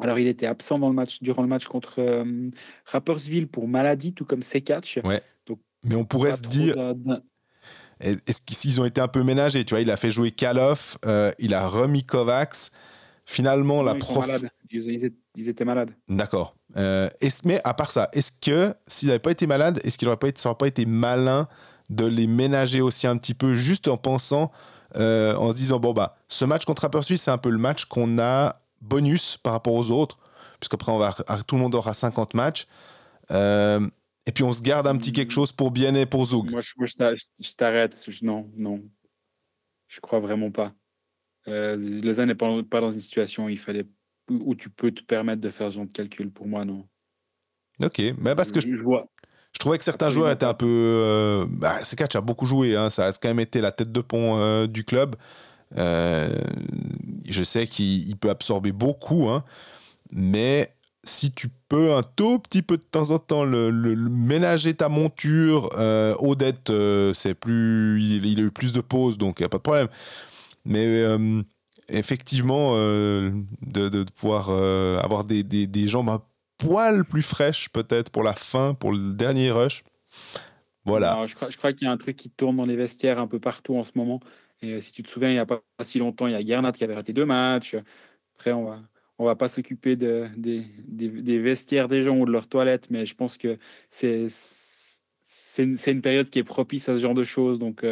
Alors, 0.00 0.18
il 0.18 0.26
était 0.26 0.46
absent 0.46 0.80
dans 0.80 0.88
le 0.88 0.94
match, 0.94 1.22
durant 1.22 1.42
le 1.42 1.48
match 1.48 1.66
contre 1.66 2.00
euh, 2.00 2.50
Rapperswil 2.86 3.46
pour 3.46 3.68
maladie, 3.68 4.12
tout 4.12 4.24
comme 4.24 4.42
Sekatch. 4.42 4.98
Ouais. 5.04 5.20
Donc, 5.46 5.60
Mais 5.84 5.94
on 5.94 6.04
pourrait 6.04 6.32
se 6.32 6.42
dire, 6.42 6.74
est-ce 8.00 8.40
qu'ils 8.40 8.80
ont 8.80 8.84
été 8.84 9.00
un 9.00 9.08
peu 9.08 9.22
ménagés 9.22 9.64
Tu 9.64 9.74
vois, 9.74 9.80
il 9.80 9.90
a 9.90 9.96
fait 9.96 10.10
jouer 10.10 10.32
Kaloff, 10.32 10.98
euh, 11.06 11.30
il 11.38 11.54
a 11.54 11.68
remis 11.68 12.04
Kovacs. 12.04 12.72
Finalement, 13.26 13.82
la 13.82 13.94
Non, 13.94 14.00
prof. 14.00 14.44
Ils, 14.70 14.90
ils 14.90 15.12
ils 15.36 15.48
étaient 15.48 15.64
malades. 15.64 15.90
D'accord. 16.08 16.56
Euh, 16.76 17.08
mais 17.44 17.60
à 17.64 17.74
part 17.74 17.90
ça, 17.90 18.08
est-ce 18.12 18.32
que 18.32 18.74
s'il 18.86 19.08
n'avait 19.08 19.18
pas 19.18 19.30
été 19.30 19.46
malade, 19.46 19.80
est-ce 19.84 19.98
qu'il 19.98 20.06
n'aurait 20.06 20.18
pas 20.18 20.28
été, 20.28 20.42
pas 20.58 20.66
été 20.66 20.86
malin 20.86 21.48
de 21.90 22.04
les 22.04 22.26
ménager 22.26 22.80
aussi 22.80 23.06
un 23.06 23.16
petit 23.16 23.34
peu, 23.34 23.54
juste 23.54 23.88
en 23.88 23.96
pensant, 23.96 24.52
euh, 24.96 25.34
en 25.36 25.50
se 25.50 25.56
disant 25.56 25.78
bon 25.78 25.92
bah, 25.92 26.16
ce 26.28 26.44
match 26.44 26.64
contre 26.64 26.82
Rapperswil, 26.82 27.18
c'est 27.18 27.30
un 27.30 27.38
peu 27.38 27.50
le 27.50 27.58
match 27.58 27.86
qu'on 27.86 28.18
a 28.18 28.60
bonus 28.80 29.38
par 29.42 29.52
rapport 29.52 29.74
aux 29.74 29.90
autres, 29.90 30.18
puisqu'après 30.60 30.92
on 30.92 30.98
va, 30.98 31.14
tout 31.46 31.56
le 31.56 31.62
monde 31.62 31.74
aura 31.74 31.94
50 31.94 32.34
matchs. 32.34 32.66
Euh, 33.30 33.86
et 34.26 34.32
puis 34.32 34.44
on 34.44 34.52
se 34.52 34.62
garde 34.62 34.86
un 34.86 34.96
petit 34.96 35.12
quelque 35.12 35.32
chose 35.32 35.52
pour 35.52 35.70
Bien 35.70 35.94
et 35.94 36.06
pour 36.06 36.26
Zoug. 36.26 36.50
Moi, 36.50 36.60
je, 36.60 36.72
moi, 36.76 36.86
t'arrête. 37.56 38.08
Non, 38.22 38.50
non. 38.56 38.82
Je 39.88 40.00
crois 40.00 40.20
vraiment 40.20 40.50
pas. 40.50 40.72
Lausanne 41.46 42.28
n'est 42.28 42.34
pas, 42.34 42.62
pas 42.62 42.80
dans 42.80 42.90
une 42.90 43.00
situation 43.00 43.44
où, 43.44 43.48
il 43.50 43.58
fallait, 43.58 43.84
où 44.30 44.54
tu 44.54 44.70
peux 44.70 44.90
te 44.90 45.02
permettre 45.02 45.40
de 45.40 45.50
faire 45.50 45.70
ce 45.70 45.76
genre 45.76 45.86
de 45.86 45.90
calcul. 45.92 46.30
Pour 46.30 46.46
moi, 46.46 46.64
non? 46.64 46.86
Ok, 47.82 48.00
mais 48.18 48.34
parce 48.34 48.52
que 48.52 48.60
je, 48.60 48.74
je, 48.74 48.82
vois. 48.82 49.06
je 49.52 49.58
trouvais 49.58 49.78
que 49.78 49.84
certains 49.84 50.10
joueurs 50.10 50.30
étaient 50.30 50.46
un 50.46 50.54
peu. 50.54 50.66
Euh, 50.68 51.46
bah, 51.48 51.82
Sekatch 51.82 52.14
a 52.16 52.20
beaucoup 52.20 52.46
joué, 52.46 52.76
hein, 52.76 52.88
ça 52.88 53.06
a 53.06 53.12
quand 53.12 53.28
même 53.28 53.40
été 53.40 53.60
la 53.60 53.72
tête 53.72 53.90
de 53.90 54.00
pont 54.00 54.38
euh, 54.38 54.66
du 54.66 54.84
club. 54.84 55.16
Euh, 55.76 56.28
je 57.28 57.42
sais 57.42 57.66
qu'il 57.66 58.08
il 58.08 58.16
peut 58.16 58.30
absorber 58.30 58.70
beaucoup, 58.70 59.28
hein, 59.28 59.42
mais 60.12 60.72
si 61.02 61.32
tu 61.32 61.48
peux 61.68 61.94
un 61.94 62.02
tout 62.02 62.38
petit 62.38 62.62
peu 62.62 62.76
de 62.76 62.82
temps 62.82 63.10
en 63.10 63.18
temps 63.18 63.44
le, 63.44 63.70
le- 63.70 63.94
le 63.94 64.08
ménager 64.08 64.72
ta 64.74 64.88
monture, 64.88 65.68
euh, 65.76 66.14
Odette, 66.20 66.70
euh, 66.70 67.12
c'est 67.12 67.34
plus, 67.34 68.00
il, 68.00 68.24
il 68.24 68.38
a 68.40 68.42
eu 68.44 68.50
plus 68.52 68.72
de 68.72 68.80
pauses, 68.80 69.18
donc 69.18 69.40
il 69.40 69.42
n'y 69.42 69.46
a 69.46 69.48
pas 69.50 69.58
de 69.58 69.62
problème. 69.62 69.88
Mais 70.64 71.04
effectivement, 71.88 72.72
euh, 72.74 73.30
de, 73.62 74.04
pouvoir 74.04 74.48
euh, 74.50 74.98
avoir 75.00 75.24
des, 75.24 75.86
jambes 75.86 76.08
un 76.08 76.22
poil 76.58 77.04
plus 77.04 77.22
fraîches 77.22 77.68
peut-être 77.68 78.10
pour 78.10 78.22
la 78.22 78.34
fin, 78.34 78.74
pour 78.74 78.92
le 78.92 79.14
dernier 79.14 79.50
rush. 79.50 79.82
Voilà. 80.84 81.26
Je 81.26 81.34
crois, 81.34 81.72
qu'il 81.72 81.86
y 81.86 81.88
a 81.88 81.92
un 81.92 81.96
truc 81.96 82.16
qui 82.16 82.30
tourne 82.30 82.56
dans 82.56 82.66
les 82.66 82.76
vestiaires 82.76 83.18
un 83.18 83.26
peu 83.26 83.40
partout 83.40 83.76
en 83.76 83.84
ce 83.84 83.92
moment. 83.94 84.20
Et 84.62 84.72
euh, 84.72 84.80
si 84.80 84.92
tu 84.92 85.02
te 85.02 85.10
souviens, 85.10 85.30
il 85.30 85.34
n'y 85.34 85.38
a 85.38 85.46
pas 85.46 85.62
si 85.82 85.98
longtemps, 85.98 86.26
il 86.26 86.32
y 86.32 86.36
a 86.36 86.44
Gernat 86.44 86.72
qui 86.72 86.84
avait 86.84 86.94
raté 86.94 87.12
deux 87.12 87.24
matchs. 87.24 87.76
Après, 88.36 88.52
on 88.52 88.64
va, 88.64 88.80
va 89.18 89.36
pas 89.36 89.48
s'occuper 89.48 89.96
de, 89.96 90.28
des, 90.36 91.38
vestiaires 91.38 91.88
des 91.88 92.02
gens 92.02 92.18
ou 92.18 92.26
de 92.26 92.30
leurs 92.30 92.48
toilettes, 92.48 92.88
mais 92.90 93.06
je 93.06 93.14
pense 93.14 93.38
que 93.38 93.58
c'est 93.90 94.28
une, 95.58 96.02
période 96.02 96.28
qui 96.28 96.38
est 96.38 96.44
propice 96.44 96.88
à 96.88 96.94
ce 96.94 97.00
genre 97.00 97.14
de 97.14 97.24
choses. 97.24 97.58
Donc, 97.58 97.84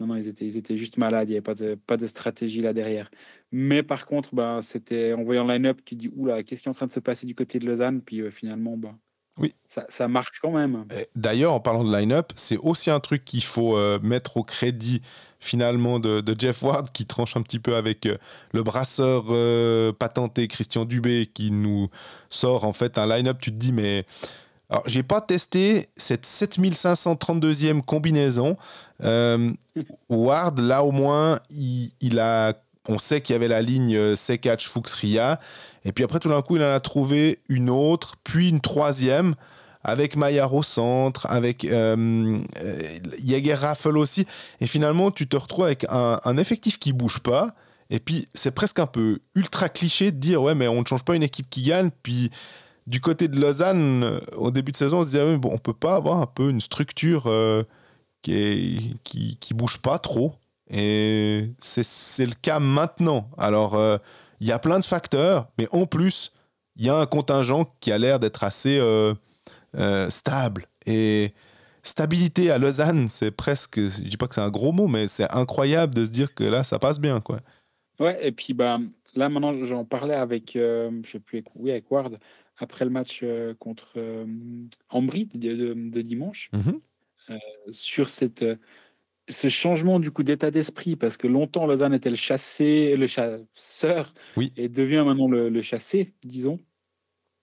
non, 0.00 0.06
non, 0.06 0.16
ils 0.16 0.26
étaient, 0.28 0.46
ils 0.46 0.56
étaient 0.56 0.76
juste 0.76 0.96
malades. 0.96 1.28
Il 1.28 1.32
n'y 1.32 1.36
avait 1.36 1.42
pas 1.42 1.54
de, 1.54 1.74
pas 1.74 1.96
de 1.98 2.06
stratégie 2.06 2.60
là 2.60 2.72
derrière. 2.72 3.10
Mais 3.52 3.82
par 3.82 4.06
contre, 4.06 4.34
ben, 4.34 4.62
c'était 4.62 5.12
en 5.12 5.22
voyant 5.22 5.44
le 5.46 5.52
line-up, 5.54 5.80
tu 5.84 5.94
te 5.94 6.00
dis, 6.00 6.10
oula, 6.16 6.42
qu'est-ce 6.42 6.62
qui 6.62 6.68
est 6.68 6.70
en 6.70 6.74
train 6.74 6.86
de 6.86 6.92
se 6.92 7.00
passer 7.00 7.26
du 7.26 7.34
côté 7.34 7.58
de 7.58 7.66
Lausanne? 7.66 8.00
Puis 8.00 8.20
euh, 8.20 8.30
finalement, 8.30 8.76
ben, 8.76 8.96
Oui. 9.38 9.52
ça, 9.66 9.84
ça 9.88 10.08
marche 10.08 10.40
quand 10.40 10.52
même. 10.52 10.84
D'ailleurs, 11.14 11.52
en 11.52 11.60
parlant 11.60 11.84
de 11.84 11.94
line-up, 11.94 12.32
c'est 12.34 12.56
aussi 12.56 12.90
un 12.90 13.00
truc 13.00 13.24
qu'il 13.24 13.44
faut 13.44 13.76
euh, 13.76 13.98
mettre 14.02 14.36
au 14.38 14.42
crédit 14.42 15.02
finalement 15.38 15.98
de, 15.98 16.20
de 16.20 16.34
Jeff 16.38 16.62
Ward 16.62 16.90
qui 16.92 17.06
tranche 17.06 17.36
un 17.36 17.42
petit 17.42 17.58
peu 17.58 17.74
avec 17.76 18.06
euh, 18.06 18.16
le 18.52 18.62
brasseur 18.62 19.24
patenté 19.96 20.48
Christian 20.48 20.84
Dubé 20.84 21.26
qui 21.32 21.50
nous 21.50 21.88
sort 22.28 22.64
en 22.64 22.72
fait 22.72 22.98
un 22.98 23.06
line-up. 23.06 23.38
Tu 23.40 23.50
te 23.50 23.56
dis, 23.56 23.72
mais. 23.72 24.04
Alors, 24.70 24.84
j'ai 24.86 25.02
pas 25.02 25.20
testé 25.20 25.88
cette 25.96 26.24
7532e 26.24 27.82
combinaison. 27.82 28.56
Euh, 29.02 29.50
Ward, 30.08 30.60
là 30.60 30.84
au 30.84 30.92
moins, 30.92 31.40
il, 31.50 32.20
a. 32.20 32.54
On 32.88 32.98
sait 32.98 33.20
qu'il 33.20 33.34
y 33.34 33.36
avait 33.36 33.48
la 33.48 33.62
ligne 33.62 33.96
euh, 33.96 34.16
Sekatch 34.16 34.68
Fuchs 34.68 34.92
Ria. 34.92 35.40
Et 35.84 35.92
puis 35.92 36.04
après, 36.04 36.20
tout 36.20 36.28
d'un 36.28 36.40
coup, 36.42 36.56
il 36.56 36.62
en 36.62 36.72
a 36.72 36.80
trouvé 36.80 37.40
une 37.48 37.68
autre, 37.68 38.16
puis 38.22 38.48
une 38.48 38.60
troisième 38.60 39.34
avec 39.82 40.14
Maillard 40.14 40.54
au 40.54 40.62
centre, 40.62 41.26
avec 41.26 41.64
euh, 41.64 42.38
euh, 42.62 42.80
Jäger 43.24 43.54
Raffel 43.54 43.96
aussi. 43.96 44.26
Et 44.60 44.66
finalement, 44.66 45.10
tu 45.10 45.26
te 45.26 45.36
retrouves 45.36 45.64
avec 45.64 45.84
un, 45.88 46.20
un 46.24 46.36
effectif 46.36 46.78
qui 46.78 46.92
bouge 46.92 47.20
pas. 47.20 47.54
Et 47.88 47.98
puis, 47.98 48.28
c'est 48.34 48.52
presque 48.52 48.78
un 48.78 48.86
peu 48.86 49.18
ultra 49.34 49.68
cliché 49.68 50.12
de 50.12 50.18
dire 50.18 50.42
ouais, 50.42 50.54
mais 50.54 50.68
on 50.68 50.80
ne 50.80 50.86
change 50.86 51.02
pas 51.02 51.16
une 51.16 51.22
équipe 51.22 51.50
qui 51.50 51.62
gagne. 51.62 51.90
Puis, 52.02 52.30
du 52.86 53.00
côté 53.00 53.28
de 53.28 53.40
Lausanne, 53.40 54.02
euh, 54.04 54.20
au 54.36 54.50
début 54.50 54.72
de 54.72 54.76
saison, 54.76 54.98
on 54.98 55.02
se 55.02 55.08
disait 55.08 55.24
ouais, 55.24 55.36
bon, 55.36 55.50
on 55.52 55.58
peut 55.58 55.74
pas 55.74 55.96
avoir 55.96 56.20
un 56.20 56.26
peu 56.26 56.50
une 56.50 56.60
structure 56.60 57.24
euh, 57.26 57.62
qui, 58.22 58.34
est, 58.34 59.38
qui, 59.38 59.54
bouge 59.54 59.78
pas 59.78 59.98
trop. 59.98 60.34
Et 60.70 61.50
c'est 61.58 62.26
le 62.26 62.34
cas 62.40 62.60
maintenant. 62.60 63.28
Alors, 63.36 63.74
euh, 63.74 63.98
il 64.40 64.46
y 64.46 64.52
a 64.52 64.58
plein 64.58 64.78
de 64.78 64.84
facteurs, 64.84 65.48
mais 65.58 65.66
en 65.72 65.86
plus, 65.86 66.32
il 66.76 66.86
y 66.86 66.88
a 66.88 66.96
un 66.96 67.06
contingent 67.06 67.66
qui 67.80 67.92
a 67.92 67.98
l'air 67.98 68.20
d'être 68.20 68.44
assez. 68.44 68.80
stable. 70.08 70.66
Et 70.86 71.32
stabilité 71.82 72.50
à 72.50 72.58
Lausanne, 72.58 73.08
c'est 73.08 73.30
presque, 73.30 73.78
je 73.78 74.02
dis 74.02 74.16
pas 74.16 74.26
que 74.26 74.34
c'est 74.34 74.40
un 74.40 74.50
gros 74.50 74.72
mot, 74.72 74.88
mais 74.88 75.08
c'est 75.08 75.30
incroyable 75.32 75.94
de 75.94 76.04
se 76.06 76.10
dire 76.10 76.34
que 76.34 76.44
là, 76.44 76.64
ça 76.64 76.78
passe 76.78 77.00
bien. 77.00 77.20
Quoi. 77.20 77.38
Ouais, 77.98 78.18
et 78.26 78.32
puis 78.32 78.54
bah, 78.54 78.78
là 79.14 79.28
maintenant, 79.28 79.52
j'en 79.64 79.84
parlais 79.84 80.14
avec, 80.14 80.52
je 80.54 80.90
sais 81.04 81.20
plus, 81.20 81.44
avec 81.68 81.90
Ward, 81.90 82.16
après 82.60 82.84
le 82.84 82.90
match 82.90 83.20
euh, 83.22 83.54
contre 83.54 83.94
euh, 83.96 84.24
Ambry 84.90 85.26
de, 85.34 85.54
de- 85.54 85.74
de 85.74 86.00
dimanche, 86.02 86.50
sur 87.70 88.10
cette, 88.10 88.42
euh, 88.42 88.56
ce 89.28 89.48
changement 89.48 90.00
du 90.00 90.10
coup 90.10 90.22
d'état 90.22 90.50
d'esprit, 90.50 90.96
parce 90.96 91.16
que 91.16 91.26
longtemps 91.26 91.66
Lausanne 91.66 91.94
était 91.94 92.10
le 92.10 92.16
chassé, 92.16 92.96
le 92.96 93.06
chasseur, 93.06 94.14
Oui. 94.36 94.52
et 94.56 94.68
devient 94.68 95.04
maintenant 95.06 95.28
le, 95.28 95.48
le 95.48 95.62
chassé, 95.62 96.14
disons. 96.22 96.58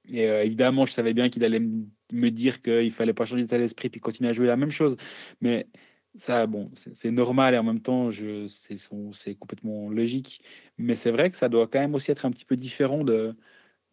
Et 0.09 0.27
euh, 0.27 0.43
évidemment, 0.43 0.85
je 0.85 0.93
savais 0.93 1.13
bien 1.13 1.29
qu'il 1.29 1.43
allait 1.43 1.59
me 1.59 1.85
me 2.13 2.29
dire 2.31 2.61
qu'il 2.61 2.91
fallait 2.93 3.11
pas 3.13 3.25
changer 3.25 3.41
d'état 3.43 3.57
d'esprit 3.57 3.89
puis 3.89 3.99
continuer 3.99 4.29
à 4.29 4.33
jouer 4.33 4.47
la 4.47 4.55
même 4.55 4.71
chose. 4.71 4.95
Mais 5.41 5.67
ça, 6.15 6.47
bon, 6.47 6.71
c'est 6.93 7.11
normal 7.11 7.53
et 7.53 7.57
en 7.57 7.63
même 7.63 7.81
temps, 7.81 8.09
c'est 8.47 9.35
complètement 9.35 9.89
logique. 9.89 10.41
Mais 10.77 10.95
c'est 10.95 11.11
vrai 11.11 11.29
que 11.29 11.35
ça 11.35 11.49
doit 11.49 11.67
quand 11.67 11.79
même 11.79 11.95
aussi 11.95 12.11
être 12.11 12.25
un 12.25 12.31
petit 12.31 12.45
peu 12.45 12.55
différent 12.55 13.03
de. 13.03 13.35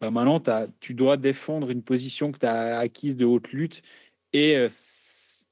Bah, 0.01 0.11
maintenant, 0.11 0.41
tu 0.79 0.93
dois 0.93 1.17
défendre 1.17 1.69
une 1.69 1.81
position 1.81 2.31
que 2.31 2.39
tu 2.39 2.45
as 2.45 2.79
acquise 2.79 3.15
de 3.15 3.25
haute 3.25 3.51
lutte. 3.51 3.81
Et 4.33 4.57
euh, 4.57 4.67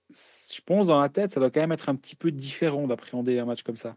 je 0.09 0.61
pense, 0.65 0.87
dans 0.87 0.99
la 0.99 1.09
tête, 1.09 1.31
ça 1.31 1.39
doit 1.39 1.49
quand 1.49 1.61
même 1.61 1.71
être 1.71 1.89
un 1.89 1.95
petit 1.95 2.15
peu 2.15 2.31
différent 2.31 2.87
d'appréhender 2.87 3.39
un 3.39 3.45
match 3.45 3.63
comme 3.63 3.77
ça. 3.77 3.95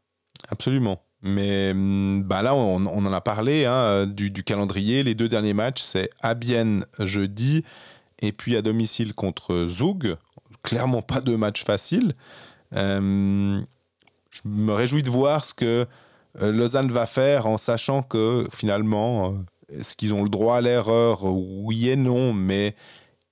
Absolument. 0.49 1.03
Mais 1.23 1.75
mm, 1.75 2.23
bah 2.23 2.43
là, 2.43 2.55
on, 2.55 2.87
en 2.87 3.13
a 3.13 3.21
parlé 3.21 3.65
hein, 3.65 4.07
du, 4.07 4.31
calendrier. 4.45 5.03
Les 5.03 5.15
deux 5.15 5.29
derniers 5.29 5.55
matchs, 5.55 5.83
c'est 5.83 6.11
à 6.21 6.35
Bienne 6.35 6.85
jeudi 7.01 7.65
et 8.21 8.33
puis 8.33 8.57
à 8.57 8.63
domicile 8.63 9.15
contre 9.15 9.67
Zug. 9.67 10.17
Clairement 10.63 11.03
pas 11.03 11.21
deux 11.21 11.37
matchs 11.37 11.65
faciles. 11.65 12.15
Euh, 12.75 13.61
je 14.31 14.41
me 14.45 14.73
réjouis 14.73 15.03
de 15.03 15.11
voir 15.11 15.45
ce 15.45 15.55
que 15.55 15.87
euh, 16.43 16.53
Lausanne 16.53 16.91
va 16.91 17.07
faire 17.07 17.47
en 17.47 17.57
sachant 17.57 18.03
que 18.03 18.47
finalement, 18.53 19.31
euh, 19.31 19.37
est-ce 19.69 19.97
qu'ils 19.97 20.15
ont 20.15 20.23
le 20.23 20.29
droit 20.29 20.57
à 20.57 20.61
l'erreur? 20.61 21.25
Oui 21.25 21.91
et 21.91 21.97
non, 21.97 22.33
mais 22.33 22.75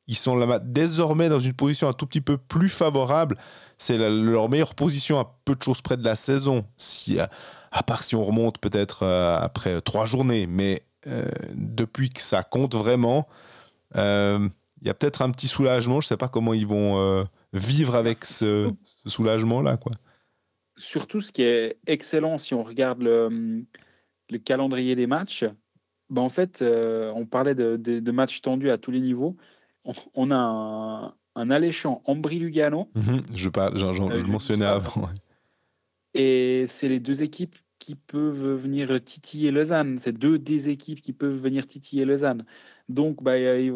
ils 0.06 0.16
sont 0.16 0.36
là, 0.36 0.58
désormais 0.58 1.28
dans 1.28 1.40
une 1.40 1.54
position 1.54 1.88
un 1.88 1.92
tout 1.92 2.06
petit 2.06 2.20
peu 2.20 2.36
plus 2.36 2.68
favorable. 2.68 3.36
C'est 3.78 3.98
leur 3.98 4.48
meilleure 4.48 4.74
position 4.74 5.18
à 5.18 5.38
peu 5.44 5.54
de 5.54 5.62
choses 5.62 5.80
près 5.80 5.96
de 5.96 6.04
la 6.04 6.14
saison, 6.14 6.64
si, 6.76 7.18
à, 7.18 7.82
part 7.82 8.02
si 8.02 8.14
on 8.14 8.24
remonte 8.24 8.58
peut-être 8.58 9.04
après 9.04 9.80
trois 9.80 10.06
journées. 10.06 10.46
Mais 10.46 10.82
depuis 11.54 12.10
que 12.10 12.20
ça 12.20 12.42
compte 12.42 12.74
vraiment, 12.74 13.26
il 13.94 14.50
y 14.84 14.90
a 14.90 14.94
peut-être 14.94 15.22
un 15.22 15.30
petit 15.30 15.48
soulagement. 15.48 16.00
Je 16.00 16.06
ne 16.06 16.08
sais 16.08 16.16
pas 16.16 16.28
comment 16.28 16.54
ils 16.54 16.66
vont 16.66 17.26
vivre 17.52 17.94
avec 17.94 18.24
ce, 18.24 18.70
soulagement-là. 19.06 19.76
quoi. 19.76 19.92
Surtout, 20.76 21.20
ce 21.20 21.32
qui 21.32 21.42
est 21.42 21.78
excellent, 21.86 22.38
si 22.38 22.54
on 22.54 22.62
regarde 22.62 23.02
le, 23.02 23.64
le 24.30 24.38
calendrier 24.38 24.94
des 24.94 25.06
matchs, 25.06 25.44
ben 26.10 26.22
en 26.22 26.28
fait, 26.28 26.62
euh, 26.62 27.12
on 27.14 27.26
parlait 27.26 27.54
de, 27.54 27.76
de, 27.76 28.12
matchs 28.12 28.40
tendus 28.40 28.70
à 28.70 28.78
tous 28.78 28.90
les 28.90 29.00
niveaux. 29.00 29.36
On, 30.14 30.30
a 30.30 30.36
un, 30.36 31.14
un 31.34 31.50
alléchant 31.50 32.02
Ambry-Lugano. 32.06 32.90
Mhm, 32.94 33.22
je, 33.34 33.48
parle, 33.48 33.76
je 33.76 33.84
le 33.84 34.18
euh, 34.18 34.26
mentionnais 34.26 34.64
avant. 34.64 35.08
Et 36.14 36.66
c'est 36.68 36.88
les 36.88 37.00
deux 37.00 37.22
équipes 37.22 37.56
qui 37.78 37.94
peuvent 37.94 38.54
venir 38.54 39.02
titiller 39.04 39.50
Lausanne. 39.50 39.98
C'est 39.98 40.16
deux 40.16 40.38
des 40.38 40.70
équipes 40.70 41.02
qui 41.02 41.12
peuvent 41.12 41.38
venir 41.38 41.66
titiller 41.66 42.06
Lausanne. 42.06 42.44
Donc, 42.88 43.22
bah, 43.22 43.34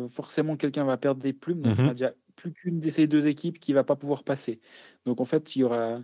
forcément, 0.08 0.56
quelqu'un 0.56 0.84
va 0.84 0.96
perdre 0.96 1.20
des 1.20 1.34
plumes. 1.34 1.60
Donc, 1.60 1.78
mhm. 1.78 1.90
déjà 1.90 2.12
plus 2.38 2.52
qu'une 2.52 2.78
de 2.78 2.88
ces 2.88 3.06
deux 3.06 3.26
équipes 3.26 3.58
qui 3.58 3.72
va 3.72 3.84
pas 3.84 3.96
pouvoir 3.96 4.24
passer. 4.24 4.60
Donc 5.04 5.20
en 5.20 5.24
fait, 5.24 5.56
il 5.56 5.60
y 5.60 5.64
aura, 5.64 6.00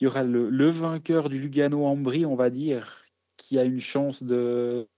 il 0.00 0.04
y 0.04 0.06
aura 0.06 0.24
le, 0.24 0.70
vainqueur 0.70 1.28
du 1.28 1.38
Lugano-Ambry, 1.38 2.26
on 2.26 2.36
va 2.36 2.50
dire, 2.50 3.04
qui 3.36 3.58
a 3.58 3.64
une 3.64 3.80
chance 3.80 4.22
de, 4.22 4.88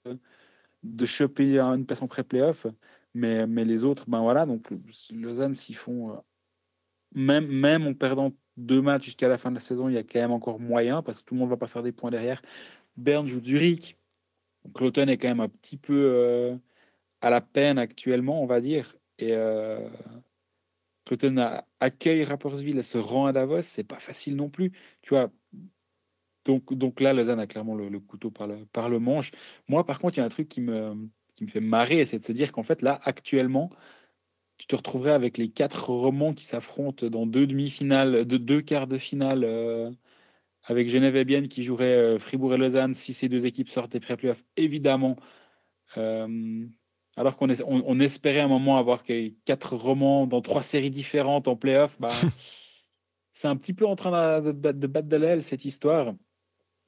de 0.82 1.06
choper 1.06 1.58
une 1.58 1.86
place 1.86 2.02
en 2.02 2.08
pré-playoff. 2.08 2.66
Mais, 3.14 3.46
mais 3.46 3.64
les 3.64 3.84
autres, 3.84 4.04
ben 4.08 4.20
voilà, 4.20 4.46
donc 4.46 4.68
Lausanne, 5.12 5.54
s'ils 5.54 5.76
font, 5.76 6.12
euh, 6.12 6.16
même, 7.14 7.46
même 7.48 7.86
en 7.86 7.94
perdant 7.94 8.32
deux 8.56 8.82
matchs 8.82 9.06
jusqu'à 9.06 9.28
la 9.28 9.38
fin 9.38 9.50
de 9.50 9.56
la 9.56 9.60
saison, 9.60 9.88
il 9.88 9.94
y 9.94 9.98
a 9.98 10.02
quand 10.04 10.20
même 10.20 10.32
encore 10.32 10.60
moyen, 10.60 11.02
parce 11.02 11.20
que 11.20 11.26
tout 11.26 11.34
le 11.34 11.40
monde 11.40 11.48
ne 11.48 11.54
va 11.54 11.56
pas 11.58 11.66
faire 11.66 11.82
des 11.82 11.92
points 11.92 12.10
derrière. 12.10 12.42
Berne 12.96 13.26
joue 13.26 13.42
Zurich. 13.42 13.98
Cloton 14.74 15.08
est 15.08 15.18
quand 15.18 15.28
même 15.28 15.40
un 15.40 15.48
petit 15.48 15.76
peu 15.76 15.94
euh, 15.94 16.56
à 17.20 17.30
la 17.30 17.40
peine 17.40 17.78
actuellement, 17.78 18.42
on 18.42 18.46
va 18.46 18.60
dire. 18.60 18.96
Et, 19.18 19.32
euh, 19.34 19.88
Cloton 21.10 21.62
accueille 21.80 22.24
Rappersville 22.24 22.78
et 22.78 22.82
se 22.82 22.98
rend 22.98 23.26
à 23.26 23.32
Davos, 23.32 23.62
c'est 23.62 23.84
pas 23.84 23.98
facile 23.98 24.36
non 24.36 24.48
plus. 24.48 24.70
Tu 25.02 25.10
vois, 25.10 25.30
donc, 26.50 26.74
donc 26.74 27.00
là, 27.00 27.12
Lausanne 27.12 27.40
a 27.40 27.46
clairement 27.46 27.74
le, 27.74 28.00
couteau 28.00 28.30
par 28.30 28.46
le, 28.46 28.66
par 28.72 28.88
le 28.88 28.98
manche. 28.98 29.30
Moi, 29.68 29.84
par 29.84 30.00
contre, 30.00 30.18
il 30.18 30.20
y 30.20 30.22
a 30.22 30.26
un 30.26 30.30
truc 30.30 30.48
qui 30.48 30.60
me, 30.60 30.94
qui 31.34 31.44
me 31.44 31.48
fait 31.48 31.60
marrer, 31.60 32.04
c'est 32.04 32.18
de 32.18 32.24
se 32.24 32.32
dire 32.32 32.52
qu'en 32.52 32.62
fait, 32.62 32.82
là, 32.82 32.98
actuellement, 33.04 33.70
tu 34.58 34.66
te 34.66 34.76
retrouverais 34.76 35.12
avec 35.12 35.38
les 35.38 35.48
quatre 35.48 35.90
romans 35.90 36.34
qui 36.34 36.44
s'affrontent 36.44 37.06
dans 37.06 37.26
deux 37.26 37.46
demi-finales, 37.46 38.26
de 38.26 38.36
deux 38.36 38.60
quarts 38.60 38.86
de 38.86 38.98
finale, 38.98 39.44
euh, 39.44 39.90
avec 40.64 40.88
Genève 40.90 41.16
et 41.16 41.24
Bienne 41.24 41.48
qui 41.48 41.62
joueraient 41.62 41.96
euh, 41.96 42.18
Fribourg 42.18 42.54
et 42.54 42.58
Lausanne 42.58 42.94
si 42.94 43.14
ces 43.14 43.28
deux 43.28 43.46
équipes 43.46 43.70
sortent 43.70 43.92
des 43.92 44.00
pré-playoffs, 44.00 44.44
évidemment. 44.56 45.16
Euh, 45.96 46.66
alors 47.16 47.36
qu'on 47.36 47.48
on, 47.66 48.00
espérait 48.00 48.40
un 48.40 48.48
moment 48.48 48.76
avoir 48.76 49.02
quatre 49.44 49.76
romans 49.76 50.26
dans 50.26 50.42
trois 50.42 50.62
séries 50.62 50.90
différentes 50.90 51.48
en 51.48 51.56
playoff, 51.56 51.96
bah, 51.98 52.10
c'est 53.32 53.48
un 53.48 53.56
petit 53.56 53.72
peu 53.72 53.86
en 53.86 53.96
train 53.96 54.40
de, 54.42 54.52
de, 54.52 54.86
battre 54.86 55.08
de 55.08 55.16
l'aile 55.16 55.42
cette 55.42 55.64
histoire. 55.64 56.14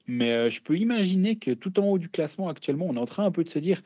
Mais 0.07 0.31
euh, 0.31 0.49
je 0.49 0.61
peux 0.61 0.77
imaginer 0.77 1.37
que 1.37 1.51
tout 1.51 1.79
en 1.79 1.85
haut 1.85 1.97
du 1.97 2.09
classement 2.09 2.49
actuellement, 2.49 2.87
on 2.89 2.95
est 2.95 2.99
en 2.99 3.05
train 3.05 3.25
un 3.25 3.31
peu 3.31 3.43
de 3.43 3.49
se 3.49 3.59
dire 3.59 3.81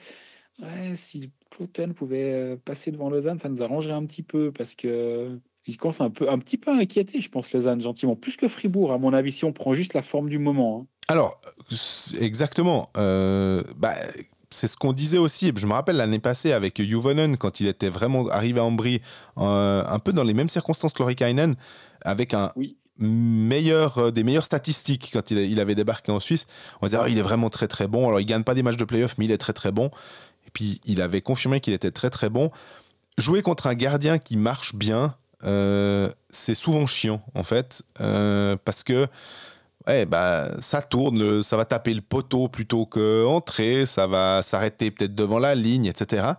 ouais, 0.61 0.95
si 0.95 1.31
Cloten 1.51 1.93
pouvait 1.93 2.33
euh, 2.33 2.55
passer 2.57 2.91
devant 2.91 3.09
Lausanne, 3.09 3.39
ça 3.39 3.49
nous 3.49 3.61
arrangerait 3.61 3.93
un 3.93 4.05
petit 4.05 4.23
peu 4.23 4.51
parce 4.51 4.75
que 4.75 5.39
il 5.67 5.77
commence 5.77 5.99
un, 5.99 6.09
peu, 6.09 6.29
un 6.29 6.39
petit 6.39 6.57
peu 6.57 6.71
à 6.71 6.75
inquiéter, 6.75 7.19
je 7.19 7.29
pense, 7.29 7.51
Lausanne, 7.51 7.81
gentiment. 7.81 8.15
Plus 8.15 8.37
que 8.37 8.47
Fribourg, 8.47 8.93
à 8.93 8.97
mon 8.97 9.11
avis, 9.13 9.33
si 9.33 9.43
on 9.43 9.51
prend 9.51 9.73
juste 9.73 9.93
la 9.93 10.01
forme 10.01 10.29
du 10.29 10.39
moment. 10.39 10.81
Hein. 10.81 10.87
Alors, 11.09 11.41
exactement. 12.21 12.89
Euh, 12.95 13.63
bah, 13.75 13.93
c'est 14.49 14.67
ce 14.67 14.77
qu'on 14.77 14.93
disait 14.93 15.17
aussi. 15.17 15.51
Je 15.55 15.67
me 15.67 15.73
rappelle 15.73 15.97
l'année 15.97 16.19
passée 16.19 16.53
avec 16.53 16.81
Juvonen, 16.81 17.35
quand 17.37 17.59
il 17.59 17.67
était 17.67 17.89
vraiment 17.89 18.29
arrivé 18.29 18.59
à 18.59 18.63
Ambry, 18.63 19.01
euh, 19.37 19.83
un 19.85 19.99
peu 19.99 20.13
dans 20.13 20.23
les 20.23 20.33
mêmes 20.33 20.49
circonstances 20.49 20.93
que 20.93 20.99
Lorikainen, 20.99 21.55
avec 22.01 22.33
un 22.33 22.53
meilleur, 22.99 23.97
euh, 23.97 24.11
des 24.11 24.23
meilleures 24.23 24.45
statistiques 24.45 25.09
quand 25.13 25.31
il, 25.31 25.59
avait 25.59 25.75
débarqué 25.75 26.11
en 26.11 26.19
Suisse. 26.19 26.47
On 26.81 26.87
disait, 26.87 26.97
oh, 27.01 27.07
il 27.07 27.17
est 27.17 27.23
vraiment 27.23 27.49
très 27.49 27.67
très 27.67 27.87
bon. 27.87 28.07
Alors, 28.07 28.19
il 28.19 28.25
gagne 28.25 28.43
pas 28.43 28.53
des 28.53 28.63
matchs 28.63 28.77
de 28.77 28.85
playoff, 28.85 29.17
mais 29.17 29.25
il 29.25 29.31
est 29.31 29.37
très 29.37 29.53
très 29.53 29.71
bon. 29.71 29.91
Et 30.45 30.51
puis, 30.51 30.81
il 30.85 31.01
avait 31.01 31.21
confirmé 31.21 31.59
qu'il 31.59 31.73
était 31.73 31.91
très 31.91 32.09
très 32.09 32.29
bon. 32.29 32.51
Jouer 33.17 33.41
contre 33.41 33.67
un 33.67 33.73
gardien 33.73 34.19
qui 34.19 34.37
marche 34.37 34.75
bien, 34.75 35.15
euh, 35.43 36.09
c'est 36.29 36.53
souvent 36.53 36.85
chiant, 36.85 37.21
en 37.33 37.43
fait, 37.43 37.83
parce 38.63 38.83
que 38.83 39.07
ouais, 39.87 40.05
bah, 40.05 40.49
ça 40.59 40.81
tourne, 40.81 41.41
ça 41.41 41.57
va 41.57 41.65
taper 41.65 41.93
le 41.93 42.01
poteau 42.01 42.47
plutôt 42.47 42.85
qu'entrer, 42.85 43.85
ça 43.85 44.05
va 44.05 44.41
s'arrêter 44.43 44.91
peut-être 44.91 45.15
devant 45.15 45.39
la 45.39 45.55
ligne, 45.55 45.85
etc. 45.85 46.33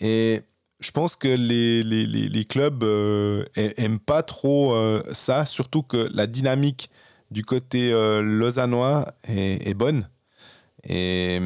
Et 0.00 0.42
je 0.82 0.90
pense 0.90 1.16
que 1.16 1.28
les, 1.28 1.82
les, 1.82 2.06
les, 2.06 2.44
clubs 2.44 2.82
euh, 2.82 3.44
aiment 3.54 4.00
pas 4.00 4.22
trop 4.22 4.72
euh, 4.72 5.02
ça, 5.12 5.46
surtout 5.46 5.82
que 5.82 6.08
la 6.12 6.26
dynamique 6.26 6.90
du 7.30 7.44
côté 7.44 7.92
euh, 7.92 8.20
lausannois 8.20 9.06
est, 9.24 9.74
bonne. 9.74 10.08
Et, 10.88 11.40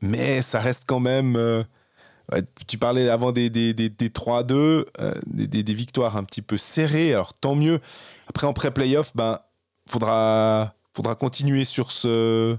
mais 0.00 0.42
ça 0.42 0.60
reste 0.60 0.84
quand 0.86 1.00
même. 1.00 1.64
tu 2.66 2.78
parlais 2.78 3.08
avant 3.08 3.32
des, 3.32 3.48
des, 3.50 3.72
des, 3.72 3.88
des 3.88 4.08
3-2, 4.08 4.84
des, 5.26 5.62
des, 5.62 5.74
victoires 5.74 6.16
un 6.16 6.24
petit 6.24 6.42
peu 6.42 6.58
serrées, 6.58 7.14
alors 7.14 7.34
tant 7.34 7.54
mieux. 7.54 7.80
Après, 8.28 8.46
en 8.46 8.52
pré-playoff, 8.52 9.14
ben, 9.14 9.38
faudra, 9.88 10.74
faudra 10.92 11.14
continuer 11.14 11.64
sur 11.64 11.92
ce. 11.92 12.56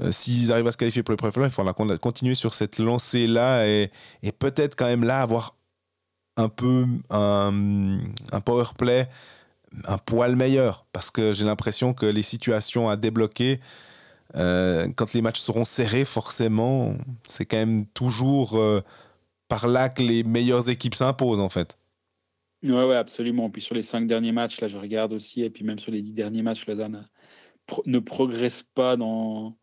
Euh, 0.00 0.10
s'ils 0.10 0.52
arrivent 0.52 0.66
à 0.66 0.72
se 0.72 0.78
qualifier 0.78 1.02
pour 1.02 1.12
les 1.12 1.16
playoffs, 1.16 1.36
il 1.36 1.50
faudra 1.50 1.74
continuer 1.98 2.34
sur 2.34 2.54
cette 2.54 2.78
lancée-là 2.78 3.66
et, 3.66 3.90
peut-être 4.38 4.74
quand 4.76 4.86
même 4.86 5.04
là 5.04 5.20
avoir 5.20 5.56
un 6.36 6.48
peu 6.48 6.86
un, 7.10 7.98
un 8.32 8.40
power 8.40 8.64
play 8.78 9.08
un 9.86 9.98
poil 9.98 10.36
meilleur 10.36 10.86
parce 10.92 11.10
que 11.10 11.32
j'ai 11.32 11.44
l'impression 11.44 11.94
que 11.94 12.06
les 12.06 12.22
situations 12.22 12.88
à 12.88 12.96
débloquer 12.96 13.60
euh, 14.36 14.88
quand 14.96 15.12
les 15.12 15.22
matchs 15.22 15.40
seront 15.40 15.64
serrés 15.64 16.04
forcément 16.04 16.94
c'est 17.26 17.44
quand 17.44 17.58
même 17.58 17.86
toujours 17.86 18.56
euh, 18.56 18.80
par 19.48 19.66
là 19.66 19.88
que 19.88 20.02
les 20.02 20.24
meilleures 20.24 20.68
équipes 20.68 20.94
s'imposent 20.94 21.40
en 21.40 21.48
fait 21.48 21.76
Ouais, 22.62 22.84
ouais, 22.84 22.94
absolument. 22.94 23.50
Puis 23.50 23.60
sur 23.60 23.74
les 23.74 23.82
cinq 23.82 24.06
derniers 24.06 24.30
matchs, 24.30 24.60
là, 24.60 24.68
je 24.68 24.78
regarde 24.78 25.12
aussi, 25.12 25.42
et 25.42 25.50
puis 25.50 25.64
même 25.64 25.80
sur 25.80 25.90
les 25.90 26.00
dix 26.00 26.12
derniers 26.12 26.42
matchs, 26.42 26.64
Lausanne 26.66 27.08
ne 27.86 27.98
progresse 27.98 28.62
pas 28.62 28.96
dans, 28.96 29.56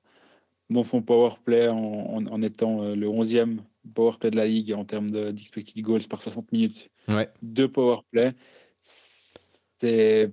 dans 0.70 0.84
son 0.84 1.02
power 1.02 1.32
play 1.44 1.68
en, 1.68 2.26
en, 2.26 2.42
étant 2.42 2.84
euh, 2.84 2.96
le 2.96 3.08
11e 3.08 3.60
power 3.94 4.14
play 4.20 4.32
de 4.32 4.36
la 4.36 4.46
ligue 4.46 4.74
en 4.74 4.86
termes 4.86 5.10
d'expected 5.10 5.82
goals 5.84 6.08
par 6.08 6.22
60 6.22 6.52
minutes 6.52 6.90
ouais. 7.08 7.28
de 7.42 7.66
power 7.66 8.00
play. 8.12 8.34
C'est, 8.82 10.32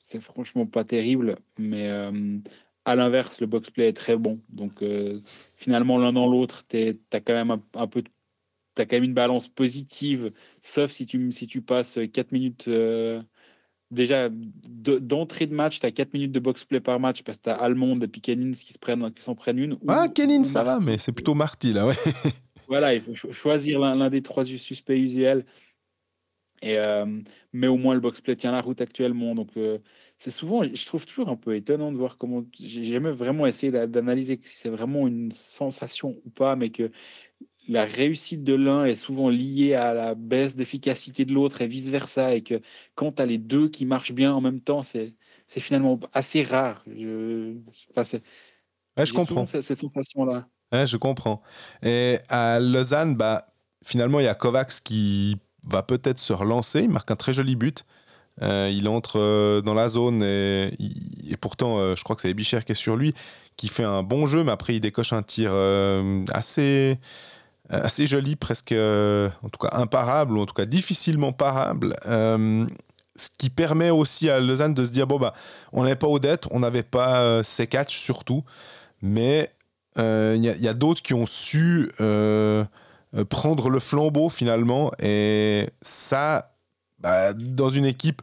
c'est 0.00 0.20
franchement 0.20 0.66
pas 0.66 0.84
terrible, 0.84 1.36
mais 1.58 1.88
euh, 1.88 2.38
à 2.84 2.96
l'inverse, 2.96 3.40
le 3.40 3.46
box 3.46 3.70
play 3.70 3.88
est 3.88 3.96
très 3.96 4.16
bon. 4.16 4.40
Donc 4.50 4.82
euh, 4.82 5.20
finalement, 5.54 5.98
l'un 5.98 6.12
dans 6.12 6.26
l'autre, 6.26 6.64
tu 6.68 6.98
as 7.12 7.20
quand 7.20 7.34
même 7.34 7.50
un, 7.50 7.62
un 7.74 7.86
peu 7.86 8.02
de 8.02 8.08
tu 8.74 8.82
as 8.82 8.86
quand 8.86 8.96
même 8.96 9.04
une 9.04 9.14
balance 9.14 9.48
positive, 9.48 10.32
sauf 10.62 10.92
si 10.92 11.04
tu, 11.06 11.32
si 11.32 11.46
tu 11.46 11.62
passes 11.62 11.98
4 12.12 12.32
minutes. 12.32 12.66
Euh, 12.68 13.20
déjà, 13.90 14.28
d'entrée 14.30 15.46
de, 15.46 15.54
match, 15.54 15.80
tu 15.80 15.86
as 15.86 15.90
4 15.90 16.12
minutes 16.14 16.32
de 16.32 16.40
box-play 16.40 16.80
par 16.80 17.00
match 17.00 17.22
parce 17.22 17.38
que 17.38 17.44
tu 17.44 17.50
as 17.50 17.54
Almond 17.54 18.00
et 18.00 18.08
puis 18.08 18.20
Kenins 18.20 18.52
qui 18.52 18.72
s'en 18.72 18.78
prennent, 18.80 19.12
qui 19.12 19.34
prennent 19.34 19.58
une. 19.58 19.78
Ah, 19.88 20.08
Kenins, 20.08 20.44
ça 20.44 20.62
va, 20.62 20.80
mais 20.80 20.98
c'est 20.98 21.12
plutôt 21.12 21.34
Marty, 21.34 21.72
là, 21.72 21.86
ouais. 21.86 21.94
voilà, 22.68 22.94
il 22.94 23.02
faut 23.02 23.32
choisir 23.32 23.78
l'un 23.80 24.10
des 24.10 24.22
trois 24.22 24.44
suspects 24.44 24.96
usuels. 24.96 25.44
Et, 26.60 26.76
mais 27.52 27.68
au 27.68 27.76
moins, 27.76 27.94
le 27.94 28.00
box-play 28.00 28.36
tient 28.36 28.52
la 28.52 28.60
route 28.60 28.80
actuellement. 28.80 29.34
Donc, 29.34 29.50
c'est 30.18 30.32
souvent, 30.32 30.64
je 30.64 30.86
trouve 30.86 31.06
toujours 31.06 31.28
un 31.28 31.36
peu 31.36 31.54
étonnant 31.54 31.92
de 31.92 31.96
voir 31.96 32.18
comment. 32.18 32.44
J'ai 32.58 32.84
jamais 32.86 33.12
vraiment 33.12 33.46
essayé 33.46 33.70
d'analyser 33.86 34.38
si 34.42 34.58
c'est 34.58 34.68
vraiment 34.68 35.06
une 35.06 35.30
sensation 35.30 36.16
ou 36.24 36.30
pas, 36.30 36.56
mais 36.56 36.70
que 36.70 36.90
la 37.68 37.84
réussite 37.84 38.42
de 38.44 38.54
l'un 38.54 38.84
est 38.84 38.96
souvent 38.96 39.28
liée 39.28 39.74
à 39.74 39.92
la 39.92 40.14
baisse 40.14 40.56
d'efficacité 40.56 41.24
de 41.24 41.32
l'autre 41.32 41.60
et 41.62 41.66
vice-versa. 41.66 42.34
Et 42.34 42.42
que 42.42 42.60
quand 42.94 43.12
tu 43.12 43.22
as 43.22 43.26
les 43.26 43.38
deux 43.38 43.68
qui 43.68 43.86
marchent 43.86 44.12
bien 44.12 44.32
en 44.34 44.40
même 44.40 44.60
temps, 44.60 44.82
c'est 44.82 45.14
finalement 45.48 46.00
assez 46.12 46.42
rare. 46.42 46.82
Je, 46.86 47.54
je 48.96 49.12
comprends. 49.12 49.46
Cette, 49.46 49.62
cette 49.62 49.80
sensation-là. 49.80 50.48
je 50.72 50.96
comprends. 50.96 51.42
Et 51.82 52.18
à 52.28 52.58
Lausanne, 52.58 53.16
bah, 53.16 53.46
finalement, 53.84 54.20
il 54.20 54.24
y 54.24 54.28
a 54.28 54.34
Kovacs 54.34 54.80
qui 54.82 55.36
va 55.64 55.82
peut-être 55.82 56.18
se 56.18 56.32
relancer. 56.32 56.80
Il 56.80 56.90
marque 56.90 57.10
un 57.10 57.16
très 57.16 57.32
joli 57.32 57.56
but. 57.56 57.84
Euh, 58.42 58.70
il 58.72 58.88
entre 58.88 59.18
euh, 59.18 59.60
dans 59.62 59.74
la 59.74 59.88
zone 59.88 60.22
et, 60.22 60.70
et 61.28 61.36
pourtant, 61.36 61.78
euh, 61.78 61.96
je 61.96 62.04
crois 62.04 62.14
que 62.14 62.22
c'est 62.22 62.30
Ebicher 62.30 62.60
qui 62.64 62.70
est 62.70 62.76
sur 62.76 62.94
lui, 62.94 63.12
qui 63.56 63.66
fait 63.66 63.84
un 63.84 64.04
bon 64.04 64.26
jeu, 64.26 64.44
mais 64.44 64.52
après, 64.52 64.76
il 64.76 64.80
décoche 64.80 65.12
un 65.12 65.22
tir 65.22 65.52
assez, 66.32 66.98
assez 67.70 68.06
joli, 68.06 68.36
presque, 68.36 68.72
en 68.72 69.48
tout 69.50 69.58
cas, 69.60 69.70
imparable, 69.72 70.38
ou 70.38 70.42
en 70.42 70.46
tout 70.46 70.54
cas, 70.54 70.66
difficilement 70.66 71.32
parable. 71.32 71.94
ce 72.04 73.28
qui 73.36 73.50
permet 73.50 73.90
aussi 73.90 74.30
à 74.30 74.40
Lausanne 74.40 74.74
de 74.74 74.84
se 74.84 74.92
dire 74.92 75.06
bon, 75.06 75.18
bah, 75.18 75.34
on 75.72 75.82
n'avait 75.82 75.96
pas 75.96 76.06
Odette, 76.06 76.46
on 76.50 76.60
n'avait 76.60 76.82
pas 76.82 77.42
ses 77.42 77.66
catch 77.66 77.98
surtout, 77.98 78.44
mais 79.02 79.50
il 79.96 80.40
y 80.42 80.68
a, 80.68 80.74
d'autres 80.74 81.02
qui 81.02 81.14
ont 81.14 81.26
su 81.26 81.90
euh, 83.16 83.24
prendre 83.24 83.70
le 83.70 83.80
flambeau 83.80 84.28
finalement. 84.28 84.92
Et 84.98 85.68
ça, 85.80 86.52
bah, 86.98 87.32
dans 87.32 87.70
une 87.70 87.86
équipe, 87.86 88.22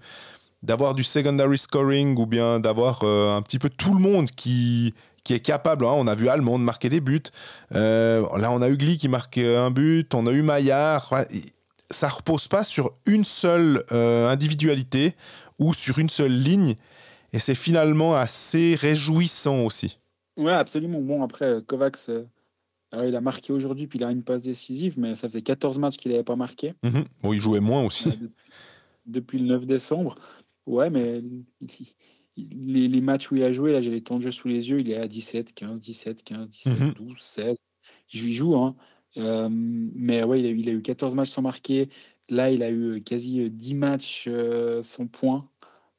d'avoir 0.64 0.96
du 0.96 1.04
secondary 1.04 1.58
scoring 1.58 2.18
ou 2.18 2.26
bien 2.26 2.60
d'avoir 2.60 3.02
euh, 3.04 3.36
un 3.36 3.42
petit 3.42 3.60
peu 3.60 3.70
tout 3.70 3.94
le 3.94 4.00
monde 4.00 4.30
qui, 4.32 4.94
qui 5.26 5.34
est 5.34 5.42
capable. 5.42 5.84
Hein. 5.84 5.92
On 5.96 6.08
a 6.08 6.16
vu 6.16 6.30
Allemande 6.30 6.64
marquer 6.64 6.88
des 6.88 7.02
buts. 7.02 7.22
Euh, 7.74 8.26
là, 8.38 8.52
on 8.52 8.62
a 8.62 8.70
eu 8.70 8.78
Gli 8.78 8.98
qui 8.98 9.10
marque 9.10 9.38
un 9.38 9.72
but. 9.72 10.16
On 10.16 10.26
a 10.28 10.32
eu 10.32 10.42
Maillard. 10.42 11.14
Ça 11.90 12.08
repose 12.08 12.48
pas 12.48 12.64
sur 12.64 12.94
une 13.06 13.26
seule 13.26 13.84
individualité 13.92 15.16
ou 15.60 15.74
sur 15.74 16.00
une 16.00 16.10
seule 16.10 16.32
ligne. 16.34 16.76
Et 17.34 17.40
c'est 17.40 17.56
finalement 17.56 18.16
assez 18.16 18.76
réjouissant 18.76 19.60
aussi. 19.66 20.00
Ouais, 20.38 20.54
absolument. 20.54 21.02
Bon, 21.02 21.22
après, 21.22 21.60
Kovacs 21.68 22.10
il 23.04 23.16
a 23.16 23.22
marqué 23.22 23.52
aujourd'hui, 23.52 23.88
puis 23.88 24.00
il 24.00 24.06
a 24.06 24.12
une 24.12 24.24
passe 24.24 24.44
décisive, 24.44 24.98
mais 24.98 25.16
ça 25.16 25.28
faisait 25.28 25.42
14 25.42 25.78
matchs 25.80 25.98
qu'il 25.98 26.12
n'avait 26.12 26.24
pas 26.24 26.36
marqué. 26.36 26.74
Mhm. 26.84 27.06
Bon, 27.22 27.34
il 27.34 27.40
jouait 27.40 27.60
moins 27.60 27.84
aussi. 27.84 28.10
depuis, 29.06 29.40
le 29.40 29.48
9 29.48 29.66
décembre. 29.66 30.16
Ouais, 30.66 30.90
mais 30.90 31.22
les, 32.38 33.02
matchs 33.02 33.32
où 33.32 33.36
il 33.36 33.44
a 33.44 33.54
joué, 33.54 33.72
là, 33.72 33.82
j'ai 33.82 33.92
les 33.92 34.02
temps 34.02 34.18
de 34.18 34.22
jeu 34.22 34.32
sous 34.32 34.48
les 34.48 34.70
yeux, 34.70 34.80
il 34.80 34.92
est 34.92 34.98
à 34.98 35.08
17, 35.08 35.54
15, 35.54 35.80
17, 35.80 36.24
15, 36.24 36.50
17, 36.50 36.96
12, 36.98 37.18
16. 37.20 37.58
Il 38.14 38.34
joue, 38.34 38.56
hein. 38.56 38.76
Euh, 39.18 39.50
mais 39.52 40.24
ouais, 40.24 40.40
il 40.40 40.46
a, 40.46 40.50
il 40.50 40.70
a, 40.70 40.74
eu 40.74 40.82
14 40.82 41.16
matchs 41.16 41.30
sans 41.30 41.42
marquer. 41.42 41.90
Là, 42.30 42.52
il 42.52 42.64
a 42.64 42.70
eu 42.70 43.02
quasi 43.02 43.50
10 43.50 43.76
matchs 43.76 44.26
euh, 44.28 44.82
sans 44.84 45.08
points. 45.08 45.50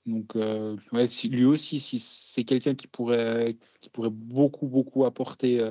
Donc, 0.04 0.36
euh, 0.36 0.76
ouais, 0.92 1.06
lui 1.24 1.44
aussi, 1.44 1.80
si 1.80 1.98
c'est 1.98 2.44
quelqu'un 2.44 2.74
qui 2.74 2.86
pourrait, 2.86 3.56
qui 3.80 3.88
pourrait 3.90 4.10
beaucoup, 4.10 4.66
beaucoup 4.66 5.04
apporter 5.04 5.70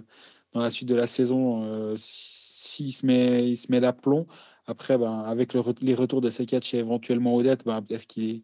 dans 0.56 0.62
la 0.62 0.70
suite 0.70 0.88
de 0.88 0.96
la 0.96 1.06
saison 1.06 1.64
euh, 1.66 1.96
s'il 1.98 2.94
se 2.94 3.06
met, 3.06 3.50
il 3.50 3.58
se 3.58 3.70
met 3.70 3.82
d'aplomb. 3.82 4.26
Après, 4.66 4.98
ben, 4.98 5.20
avec 5.20 5.54
le, 5.54 5.62
les 5.82 5.94
retours 5.94 6.22
de 6.22 6.30
Sekatch 6.30 6.74
et 6.74 6.78
éventuellement 6.78 7.36
Odette, 7.36 7.66
ben, 7.66 7.86
est-ce 7.90 8.08
qu'il 8.08 8.30
est, 8.30 8.44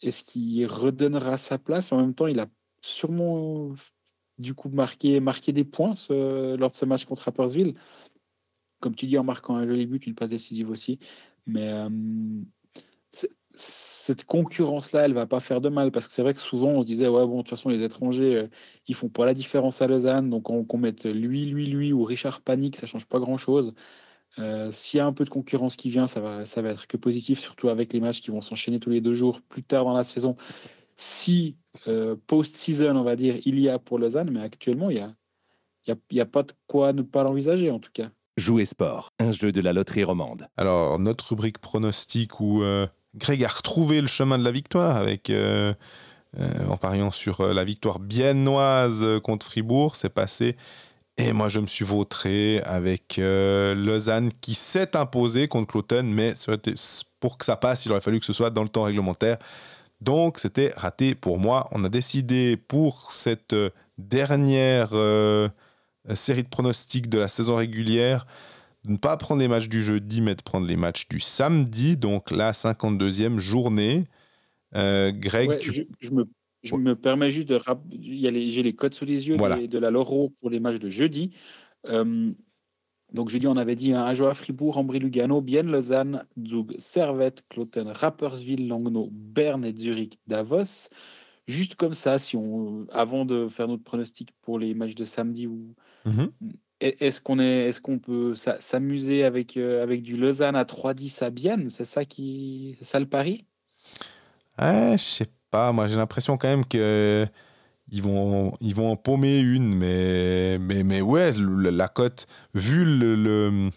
qu'il 0.00 0.66
redonnera 0.66 1.38
sa 1.38 1.58
place? 1.58 1.92
En 1.92 1.98
même 1.98 2.14
temps, 2.14 2.26
il 2.26 2.40
a 2.40 2.46
sûrement 2.80 3.74
du 4.38 4.54
coup 4.54 4.68
marqué, 4.68 5.20
marqué 5.20 5.52
des 5.52 5.64
points 5.64 5.94
lors 6.10 6.70
de 6.70 6.74
ce 6.74 6.84
match 6.84 7.04
contre 7.04 7.22
Rappersville. 7.22 7.74
Comme 8.80 8.94
tu 8.94 9.06
dis, 9.06 9.18
en 9.18 9.24
marquant 9.24 9.56
un 9.56 9.66
joli 9.66 9.86
but, 9.86 10.06
une 10.06 10.14
passe 10.14 10.30
décisive 10.30 10.70
aussi. 10.70 10.98
Mais 11.46 11.72
euh, 11.72 11.88
cette 13.54 14.24
concurrence-là, 14.24 15.06
elle 15.06 15.14
va 15.14 15.26
pas 15.26 15.40
faire 15.40 15.60
de 15.60 15.68
mal 15.68 15.90
parce 15.90 16.06
que 16.08 16.12
c'est 16.12 16.22
vrai 16.22 16.34
que 16.34 16.40
souvent 16.40 16.68
on 16.68 16.82
se 16.82 16.86
disait 16.86 17.08
ouais 17.08 17.26
bon 17.26 17.38
de 17.38 17.42
toute 17.42 17.50
façon 17.50 17.70
les 17.70 17.82
étrangers 17.82 18.36
euh, 18.36 18.48
ils 18.86 18.94
font 18.94 19.08
pas 19.08 19.24
la 19.24 19.34
différence 19.34 19.80
à 19.82 19.86
Lausanne 19.86 20.30
donc 20.30 20.50
on, 20.50 20.64
qu'on 20.64 20.78
mette 20.78 21.06
lui 21.06 21.46
lui 21.46 21.66
lui 21.66 21.92
ou 21.92 22.04
Richard 22.04 22.42
Panic 22.42 22.76
ça 22.76 22.86
change 22.86 23.06
pas 23.06 23.18
grand 23.18 23.38
chose. 23.38 23.74
Euh, 24.38 24.70
s'il 24.72 24.98
y 24.98 25.00
a 25.00 25.06
un 25.06 25.12
peu 25.12 25.24
de 25.24 25.30
concurrence 25.30 25.76
qui 25.76 25.90
vient, 25.90 26.06
ça 26.06 26.20
va 26.20 26.44
ça 26.44 26.62
va 26.62 26.70
être 26.70 26.86
que 26.86 26.96
positif 26.96 27.38
surtout 27.38 27.68
avec 27.68 27.92
les 27.92 28.00
matchs 28.00 28.20
qui 28.20 28.30
vont 28.30 28.42
s'enchaîner 28.42 28.78
tous 28.78 28.90
les 28.90 29.00
deux 29.00 29.14
jours 29.14 29.40
plus 29.48 29.62
tard 29.62 29.84
dans 29.84 29.94
la 29.94 30.04
saison. 30.04 30.36
Si 30.96 31.56
euh, 31.88 32.16
post-season 32.26 32.96
on 32.96 33.02
va 33.02 33.16
dire 33.16 33.36
il 33.44 33.58
y 33.58 33.68
a 33.68 33.78
pour 33.78 33.98
Lausanne, 33.98 34.30
mais 34.30 34.40
actuellement 34.40 34.90
il 34.90 34.98
y 34.98 35.00
a 35.00 35.14
il 35.88 36.16
y 36.16 36.20
a, 36.20 36.26
pas 36.26 36.42
de 36.42 36.52
quoi 36.66 36.92
ne 36.92 37.02
pas 37.02 37.22
l'envisager 37.22 37.70
en 37.70 37.78
tout 37.78 37.92
cas. 37.92 38.10
Jouer 38.36 38.64
sport, 38.64 39.10
un 39.20 39.30
jeu 39.30 39.52
de 39.52 39.60
la 39.60 39.72
loterie 39.72 40.02
romande. 40.02 40.48
Alors 40.56 40.98
notre 40.98 41.28
rubrique 41.28 41.58
pronostic 41.58 42.40
où 42.40 42.64
Greg 43.16 43.42
a 43.44 43.48
retrouvé 43.48 44.00
le 44.00 44.06
chemin 44.06 44.38
de 44.38 44.44
la 44.44 44.50
victoire 44.50 44.96
avec, 44.96 45.30
euh, 45.30 45.72
euh, 46.38 46.66
en 46.68 46.76
pariant 46.76 47.10
sur 47.10 47.40
euh, 47.40 47.54
la 47.54 47.64
victoire 47.64 47.98
biennoise 47.98 49.04
contre 49.22 49.46
Fribourg. 49.46 49.96
C'est 49.96 50.10
passé. 50.10 50.56
Et 51.18 51.32
moi, 51.32 51.48
je 51.48 51.60
me 51.60 51.66
suis 51.66 51.84
vautré 51.84 52.60
avec 52.64 53.18
Lausanne 53.18 54.30
qui 54.40 54.54
s'est 54.54 54.96
imposé 54.96 55.48
contre 55.48 55.72
Cloton, 55.72 56.02
mais 56.04 56.34
pour 57.20 57.38
que 57.38 57.44
ça 57.44 57.56
passe, 57.56 57.86
il 57.86 57.92
aurait 57.92 58.02
fallu 58.02 58.20
que 58.20 58.26
ce 58.26 58.34
soit 58.34 58.50
dans 58.50 58.62
le 58.62 58.68
temps 58.68 58.82
réglementaire. 58.82 59.38
Donc, 60.02 60.38
c'était 60.38 60.74
raté 60.76 61.14
pour 61.14 61.38
moi. 61.38 61.68
On 61.72 61.84
a 61.84 61.88
décidé 61.88 62.58
pour 62.58 63.10
cette 63.10 63.56
dernière 63.96 64.90
série 66.14 66.42
de 66.42 66.48
pronostics 66.48 67.08
de 67.08 67.18
la 67.18 67.28
saison 67.28 67.56
régulière 67.56 68.26
de 68.86 68.92
ne 68.92 68.96
pas 68.96 69.16
prendre 69.16 69.40
les 69.40 69.48
matchs 69.48 69.68
du 69.68 69.82
jeudi, 69.82 70.20
mais 70.20 70.34
de 70.34 70.42
prendre 70.42 70.66
les 70.66 70.76
matchs 70.76 71.08
du 71.08 71.18
samedi, 71.20 71.96
donc 71.96 72.30
la 72.30 72.52
52e 72.52 73.38
journée. 73.38 74.04
Euh, 74.76 75.10
Greg, 75.12 75.60
je, 75.60 76.10
me, 76.10 76.24
je 76.66 76.74
me, 76.76 76.94
permets 76.94 77.30
juste 77.30 77.48
de 77.48 77.58
j'ai 78.00 78.62
les 78.62 78.72
codes 78.74 78.94
sous 78.94 79.04
les 79.04 79.28
yeux 79.28 79.36
de 79.36 79.78
la 79.78 79.90
Loro 79.90 80.34
pour 80.40 80.50
les 80.50 80.60
matchs 80.60 80.78
de 80.78 80.90
jeudi. 80.90 81.32
Euh, 81.86 82.32
donc 83.12 83.28
jeudi, 83.28 83.46
on 83.46 83.56
avait 83.56 83.76
dit 83.76 83.92
un 83.92 84.02
Ajoa 84.02 84.34
Fribourg, 84.34 84.76
Ambry 84.78 84.98
Lugano, 84.98 85.40
Bienne 85.40 85.70
Lausanne, 85.70 86.24
Zug 86.44 86.74
Servette, 86.78 87.44
Cloten, 87.48 87.88
Rapperswil, 87.88 88.66
Langnau, 88.66 89.08
Berne 89.12 89.64
et 89.64 89.74
Zurich, 89.76 90.18
Davos. 90.26 90.88
Juste 91.46 91.76
comme 91.76 91.94
ça, 91.94 92.18
si 92.18 92.36
on, 92.36 92.86
avant 92.90 93.24
de 93.24 93.46
faire 93.48 93.68
notre 93.68 93.84
pronostic 93.84 94.30
pour 94.42 94.58
les 94.58 94.74
matchs 94.74 94.96
de 94.96 95.04
samedi 95.04 95.46
ou, 95.46 95.74
mhm. 96.04 96.30
Est-ce 96.78 97.22
qu'on 97.22 97.38
est, 97.38 97.68
est-ce 97.68 97.80
qu'on 97.80 97.98
peut 97.98 98.34
s'amuser 98.34 99.24
avec, 99.24 99.56
euh, 99.56 99.82
avec 99.82 100.02
du 100.02 100.14
Lausanne 100.14 100.56
à 100.56 100.64
3-10 100.64 101.24
à 101.24 101.30
Bienne? 101.30 101.70
C'est 101.70 101.86
ça 101.86 102.04
qui, 102.04 102.76
ça 102.82 103.00
le 103.00 103.06
pari? 103.06 103.46
Je 104.58 104.96
sais 104.98 105.26
Moi, 105.72 105.86
j'ai 105.86 105.96
l'impression 105.96 106.36
quand 106.36 106.48
même 106.48 106.64
que 106.64 107.26
ils 107.90 108.02
vont, 108.02 108.52
ils 108.60 108.74
vont 108.74 108.92
en 108.92 108.96
paumer 108.96 109.38
une, 109.38 109.74
mais, 109.74 110.58
mais, 110.58 110.82
mais 110.82 111.00
ouais, 111.00 111.32
la 111.32 111.88
cote, 111.88 112.26
vu 112.54 112.84
le, 112.84 113.70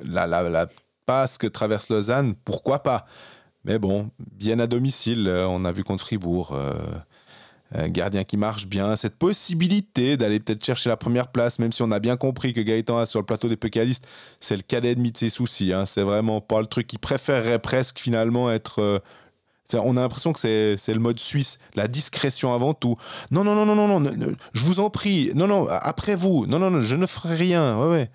la, 0.00 0.26
la, 0.26 0.48
la, 0.48 0.66
passe 1.06 1.38
que 1.38 1.46
traverse 1.46 1.90
Lausanne, 1.90 2.34
pourquoi 2.44 2.82
pas? 2.82 3.06
Mais 3.64 3.78
bon, 3.78 4.10
bien 4.18 4.58
à 4.58 4.66
domicile, 4.66 5.28
euh, 5.28 5.46
on 5.46 5.64
a 5.64 5.72
vu 5.72 5.84
contre 5.84 6.04
Fribourg. 6.04 6.52
Euh, 6.54 6.72
un 7.74 7.88
gardien 7.88 8.24
qui 8.24 8.36
marche 8.36 8.66
bien, 8.66 8.94
cette 8.94 9.16
possibilité 9.16 10.16
d'aller 10.16 10.38
peut-être 10.38 10.64
chercher 10.64 10.90
la 10.90 10.96
première 10.96 11.28
place, 11.28 11.58
même 11.58 11.72
si 11.72 11.82
on 11.82 11.90
a 11.90 11.98
bien 11.98 12.16
compris 12.16 12.52
que 12.52 12.60
Gaëtan 12.60 12.98
a 12.98 13.06
sur 13.06 13.20
le 13.20 13.26
plateau 13.26 13.48
des 13.48 13.56
pécalistes, 13.56 14.06
c'est 14.40 14.56
le 14.56 14.62
cadet 14.62 14.94
de 14.94 15.16
ses 15.16 15.30
soucis. 15.30 15.72
Hein. 15.72 15.84
C'est 15.84 16.02
vraiment 16.02 16.40
pas 16.40 16.60
le 16.60 16.66
truc 16.66 16.86
qui 16.86 16.98
préférerait 16.98 17.58
presque 17.58 17.98
finalement 17.98 18.50
être. 18.50 19.02
On 19.72 19.96
a 19.96 20.00
l'impression 20.00 20.32
que 20.32 20.38
c'est 20.38 20.94
le 20.94 21.00
mode 21.00 21.18
suisse, 21.18 21.58
la 21.74 21.88
discrétion 21.88 22.52
avant 22.52 22.74
tout. 22.74 22.96
Non, 23.30 23.44
non, 23.44 23.54
non, 23.54 23.64
non, 23.64 23.74
non, 23.74 23.98
non, 23.98 24.36
je 24.52 24.64
vous 24.64 24.78
en 24.78 24.90
prie. 24.90 25.30
Non, 25.34 25.46
non, 25.46 25.66
après 25.68 26.16
vous. 26.16 26.46
Non, 26.46 26.58
non, 26.58 26.70
non, 26.70 26.82
je 26.82 26.96
ne 26.96 27.06
ferai 27.06 27.34
rien. 27.34 27.80
Ouais, 27.80 27.90
ouais. 27.90 28.10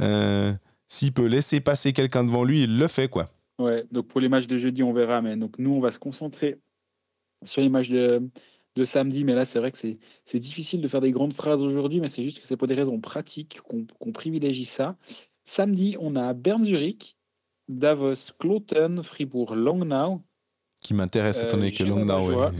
Euh, 0.00 0.52
s'il 0.88 1.12
peut 1.12 1.26
laisser 1.26 1.60
passer 1.60 1.92
quelqu'un 1.92 2.24
devant 2.24 2.44
lui, 2.44 2.64
il 2.64 2.78
le 2.78 2.88
fait, 2.88 3.08
quoi. 3.08 3.28
Ouais, 3.58 3.84
donc 3.92 4.08
pour 4.08 4.20
les 4.20 4.28
matchs 4.28 4.46
de 4.46 4.58
jeudi, 4.58 4.82
on 4.82 4.92
verra. 4.92 5.20
Mais 5.20 5.36
donc 5.36 5.58
nous, 5.58 5.72
on 5.72 5.80
va 5.80 5.90
se 5.90 5.98
concentrer 5.98 6.58
sur 7.44 7.60
les 7.60 7.68
matchs 7.68 7.90
de, 7.90 8.22
de 8.74 8.84
samedi, 8.84 9.24
mais 9.24 9.34
là, 9.34 9.44
c'est 9.44 9.58
vrai 9.58 9.70
que 9.70 9.78
c'est 9.78 10.38
difficile 10.38 10.80
de 10.80 10.88
faire 10.88 11.00
des 11.00 11.12
grandes 11.12 11.34
phrases 11.34 11.62
aujourd'hui, 11.62 12.00
mais 12.00 12.08
c'est 12.08 12.24
juste 12.24 12.40
que 12.40 12.46
c'est 12.46 12.56
pour 12.56 12.66
des 12.66 12.74
raisons 12.74 12.98
pratiques 12.98 13.60
qu'on 13.60 14.12
privilégie 14.12 14.64
ça. 14.64 14.96
Samedi, 15.44 15.96
on 16.00 16.16
a 16.16 16.32
Bern-Zurich, 16.32 17.16
Davos, 17.68 18.32
Kloten, 18.38 19.02
Fribourg, 19.02 19.54
Langnau. 19.54 20.22
Qui 20.84 20.94
m'intéresse, 20.94 21.42
étant 21.42 21.56
donné 21.56 21.72
que 21.72 21.82
Langnau 21.82 22.52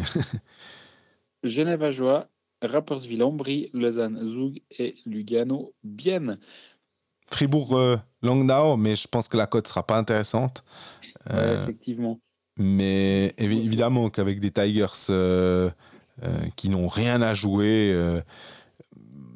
Genève-Ajoie, 1.45 2.27
Rapperswil, 2.63 3.23
Ambry, 3.23 3.71
Lausanne, 3.73 4.19
Zug 4.27 4.63
et 4.79 4.97
Lugano, 5.05 5.75
Bienne. 5.85 6.39
Fribourg-Langnau, 7.31 8.77
mais 8.77 8.97
je 8.97 9.07
pense 9.07 9.29
que 9.29 9.37
la 9.37 9.47
cote 9.47 9.69
sera 9.69 9.87
pas 9.87 9.99
intéressante. 9.99 10.65
effectivement. 11.31 12.19
Mais 12.57 13.35
évidemment 13.39 14.11
qu'avec 14.11 14.41
des 14.41 14.51
Tigers 14.51 15.13
qui 16.57 16.69
n'ont 16.71 16.89
rien 16.89 17.21
à 17.21 17.35
jouer, 17.35 17.95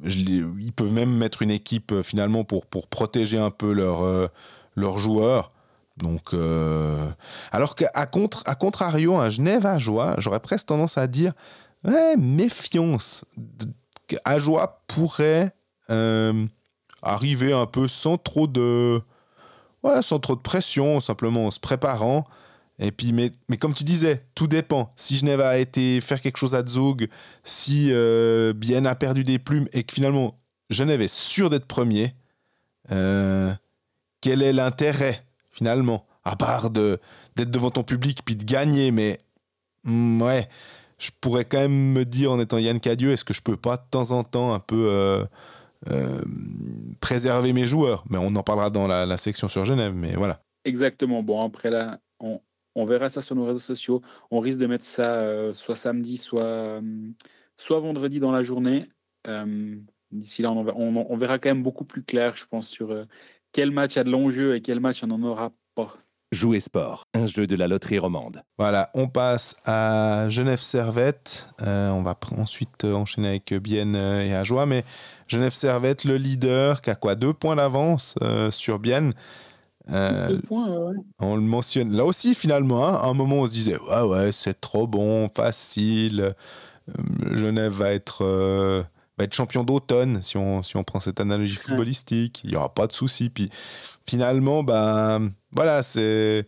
ils 0.03 0.73
peuvent 0.75 0.93
même 0.93 1.15
mettre 1.15 1.43
une 1.43 1.51
équipe 1.51 2.03
finalement 2.03 2.45
pour, 2.45 2.65
pour 2.65 2.89
protéger 2.89 3.39
un 3.39 3.51
peu 3.51 3.73
leurs 3.73 4.31
leurs 4.79 4.99
joueurs. 4.99 5.53
Donc, 5.99 6.33
euh, 6.33 7.11
alors 7.51 7.75
qu'à 7.75 8.07
contre, 8.07 8.43
à 8.47 8.55
contrario, 8.55 9.17
un 9.17 9.79
Joie, 9.79 10.15
j'aurais 10.19 10.41
presque 10.41 10.67
tendance 10.67 10.99
à 10.99 11.07
dire 11.07 11.33
ouais, 11.85 12.17
méfiance. 12.17 13.25
Ajoie 14.25 14.83
pourrait 14.87 15.53
euh, 15.91 16.47
arriver 17.03 17.53
un 17.53 17.67
peu 17.67 17.89
sans 17.89 18.17
trop 18.17 18.47
de 18.47 19.01
ouais, 19.83 20.03
sans 20.03 20.19
trop 20.19 20.35
de 20.35 20.41
pression, 20.41 21.01
simplement 21.01 21.47
en 21.47 21.51
se 21.51 21.61
préparant. 21.61 22.25
Et 22.81 22.93
puis, 22.93 23.13
mais, 23.13 23.33
comme 23.59 23.75
tu 23.75 23.83
disais, 23.83 24.25
tout 24.37 24.47
dépend. 24.47 24.93
Si 24.95 25.17
Genève 25.17 25.41
a 25.41 25.59
été 25.59 26.01
faire 26.01 26.21
quelque 26.21 26.37
chose 26.37 26.55
à 26.55 26.65
Zug, 26.65 27.09
si 27.43 27.89
euh, 27.91 28.55
a 28.85 28.95
perdu 28.95 29.25
des 29.25 29.41
plumes 29.41 29.69
et 29.73 29.83
que 29.83 29.93
finalement 29.93 30.39
Genève 30.71 31.01
est 31.01 31.13
sûr 31.13 31.51
d'être 31.51 31.67
premier, 31.67 32.15
quel 32.89 34.43
est 34.43 34.53
l'intérêt 34.53 35.28
finalement, 35.59 36.07
à 36.25 36.37
part 36.37 36.71
d'être 36.71 37.51
devant 37.51 37.71
ton 37.71 37.83
public 37.83 38.21
puis 38.25 38.37
de 38.37 38.45
gagner, 38.45 38.93
mais 38.93 39.19
mm, 39.85 40.23
ouais, 40.23 40.49
je 40.99 41.11
pourrais 41.21 41.45
quand 41.45 41.59
même 41.59 41.93
me 41.93 42.05
dire 42.05 42.31
en 42.31 42.39
étant 42.39 42.59
Yann 42.59 42.79
Cadieux, 42.79 43.11
est-ce 43.11 43.25
que 43.25 43.35
je 43.35 43.43
peux 43.43 43.57
pas 43.57 43.77
de 43.77 43.83
temps 43.91 44.13
en 44.13 44.23
temps 44.23 44.55
un 44.55 44.61
peu 44.61 44.87
euh, 44.89 45.25
euh, 45.91 46.21
préserver 47.01 47.53
mes 47.53 47.67
joueurs? 47.67 48.05
Mais 48.09 48.19
on 48.19 48.35
en 48.37 48.43
parlera 48.45 48.71
dans 48.71 48.87
la, 48.87 49.17
section 49.17 49.49
sur 49.49 49.65
Genève, 49.65 49.95
mais 49.95 50.15
voilà. 50.15 50.41
Exactement. 50.65 51.25
Bon, 51.25 51.45
après 51.45 51.71
là, 51.71 51.99
on, 52.21 52.87
verra 52.87 53.11
ça 53.11 53.21
sur 53.21 53.35
nos 53.35 53.45
réseaux 53.45 53.59
sociaux. 53.59 54.01
On 54.31 54.39
risque 54.39 54.61
de 54.61 54.67
mettre 54.67 54.85
ça 54.85 55.17
euh, 55.17 55.53
soit 55.55 55.75
samedi, 55.75 56.19
soit, 56.19 56.81
soit 57.57 57.81
vendredi 57.81 58.21
dans 58.21 58.31
la 58.31 58.45
journée. 58.45 58.87
D'ici 60.11 60.41
là, 60.41 60.53
on, 60.53 60.67
on, 60.67 61.07
on, 61.11 61.17
verra 61.17 61.39
quand 61.39 61.51
même 61.51 61.65
beaucoup 61.65 61.85
plus 61.85 62.03
clair, 62.03 62.37
je 62.37 62.47
pense, 62.47 62.69
sur 62.69 62.95
quel 63.53 63.71
match 63.71 63.97
a 63.97 64.05
de 64.05 64.11
l'enjeu 64.11 64.55
et 64.57 64.61
quel 64.61 64.81
match 64.81 65.03
on 65.03 65.09
n'en 65.09 65.23
aura 65.23 65.53
pas. 65.75 65.95
Jouer 66.31 66.61
sport, 66.61 67.05
un 67.15 67.27
jeu 67.27 67.47
de 67.47 67.57
la 67.57 67.69
loterie 67.69 67.99
romande. 67.99 68.43
Voilà, 68.59 68.91
on 68.95 69.09
passe 69.09 69.57
à 69.65 70.29
Genève 70.29 70.61
Servette. 70.61 71.49
Euh, 71.63 71.91
on 71.91 72.03
va 72.03 72.19
ensuite 72.37 72.85
enchaîner 72.85 73.29
avec 73.29 73.55
Bienne 73.55 73.97
et 73.97 74.35
Ajoie, 74.35 74.67
mais 74.67 74.85
Genève 75.27 75.55
Servette, 75.55 76.05
le 76.05 76.19
leader, 76.19 76.83
qui 76.83 76.91
a 76.91 76.95
quoi 76.97 77.15
Deux 77.15 77.33
points 77.33 77.57
d'avance 77.57 78.15
euh, 78.23 78.51
sur 78.51 78.79
Bienne. 78.79 79.15
Euh, 79.91 80.29
Deux 80.29 80.41
points, 80.43 80.69
ouais. 80.69 80.97
On 81.19 81.35
le 81.35 81.41
mentionne. 81.41 81.97
Là 81.97 82.05
aussi, 82.05 82.35
finalement, 82.35 82.87
hein, 82.87 82.99
à 83.03 83.07
un 83.07 83.15
moment, 83.15 83.37
on 83.37 83.47
se 83.47 83.53
disait 83.53 83.79
Ouais, 83.79 84.03
ouais, 84.03 84.33
c'est 84.33 84.61
trop 84.61 84.87
bon, 84.87 85.31
facile. 85.35 86.35
Genève 87.33 87.73
va 87.73 87.93
être 87.93 88.85
va 89.19 89.25
être 89.25 89.35
champion 89.35 89.65
d'automne, 89.65 90.23
si 90.23 90.37
on, 90.37 90.63
si 90.63 90.77
on 90.77 90.85
prend 90.85 91.01
cette 91.01 91.21
analogie 91.21 91.57
footballistique. 91.57 92.41
Il 92.45 92.51
n'y 92.51 92.57
aura 92.57 92.73
pas 92.73 92.87
de 92.87 92.93
souci. 92.93 93.31
Puis 93.31 93.51
finalement, 94.07 94.63
bah, 94.63 95.21
voilà, 95.53 95.83
c'est. 95.83 96.47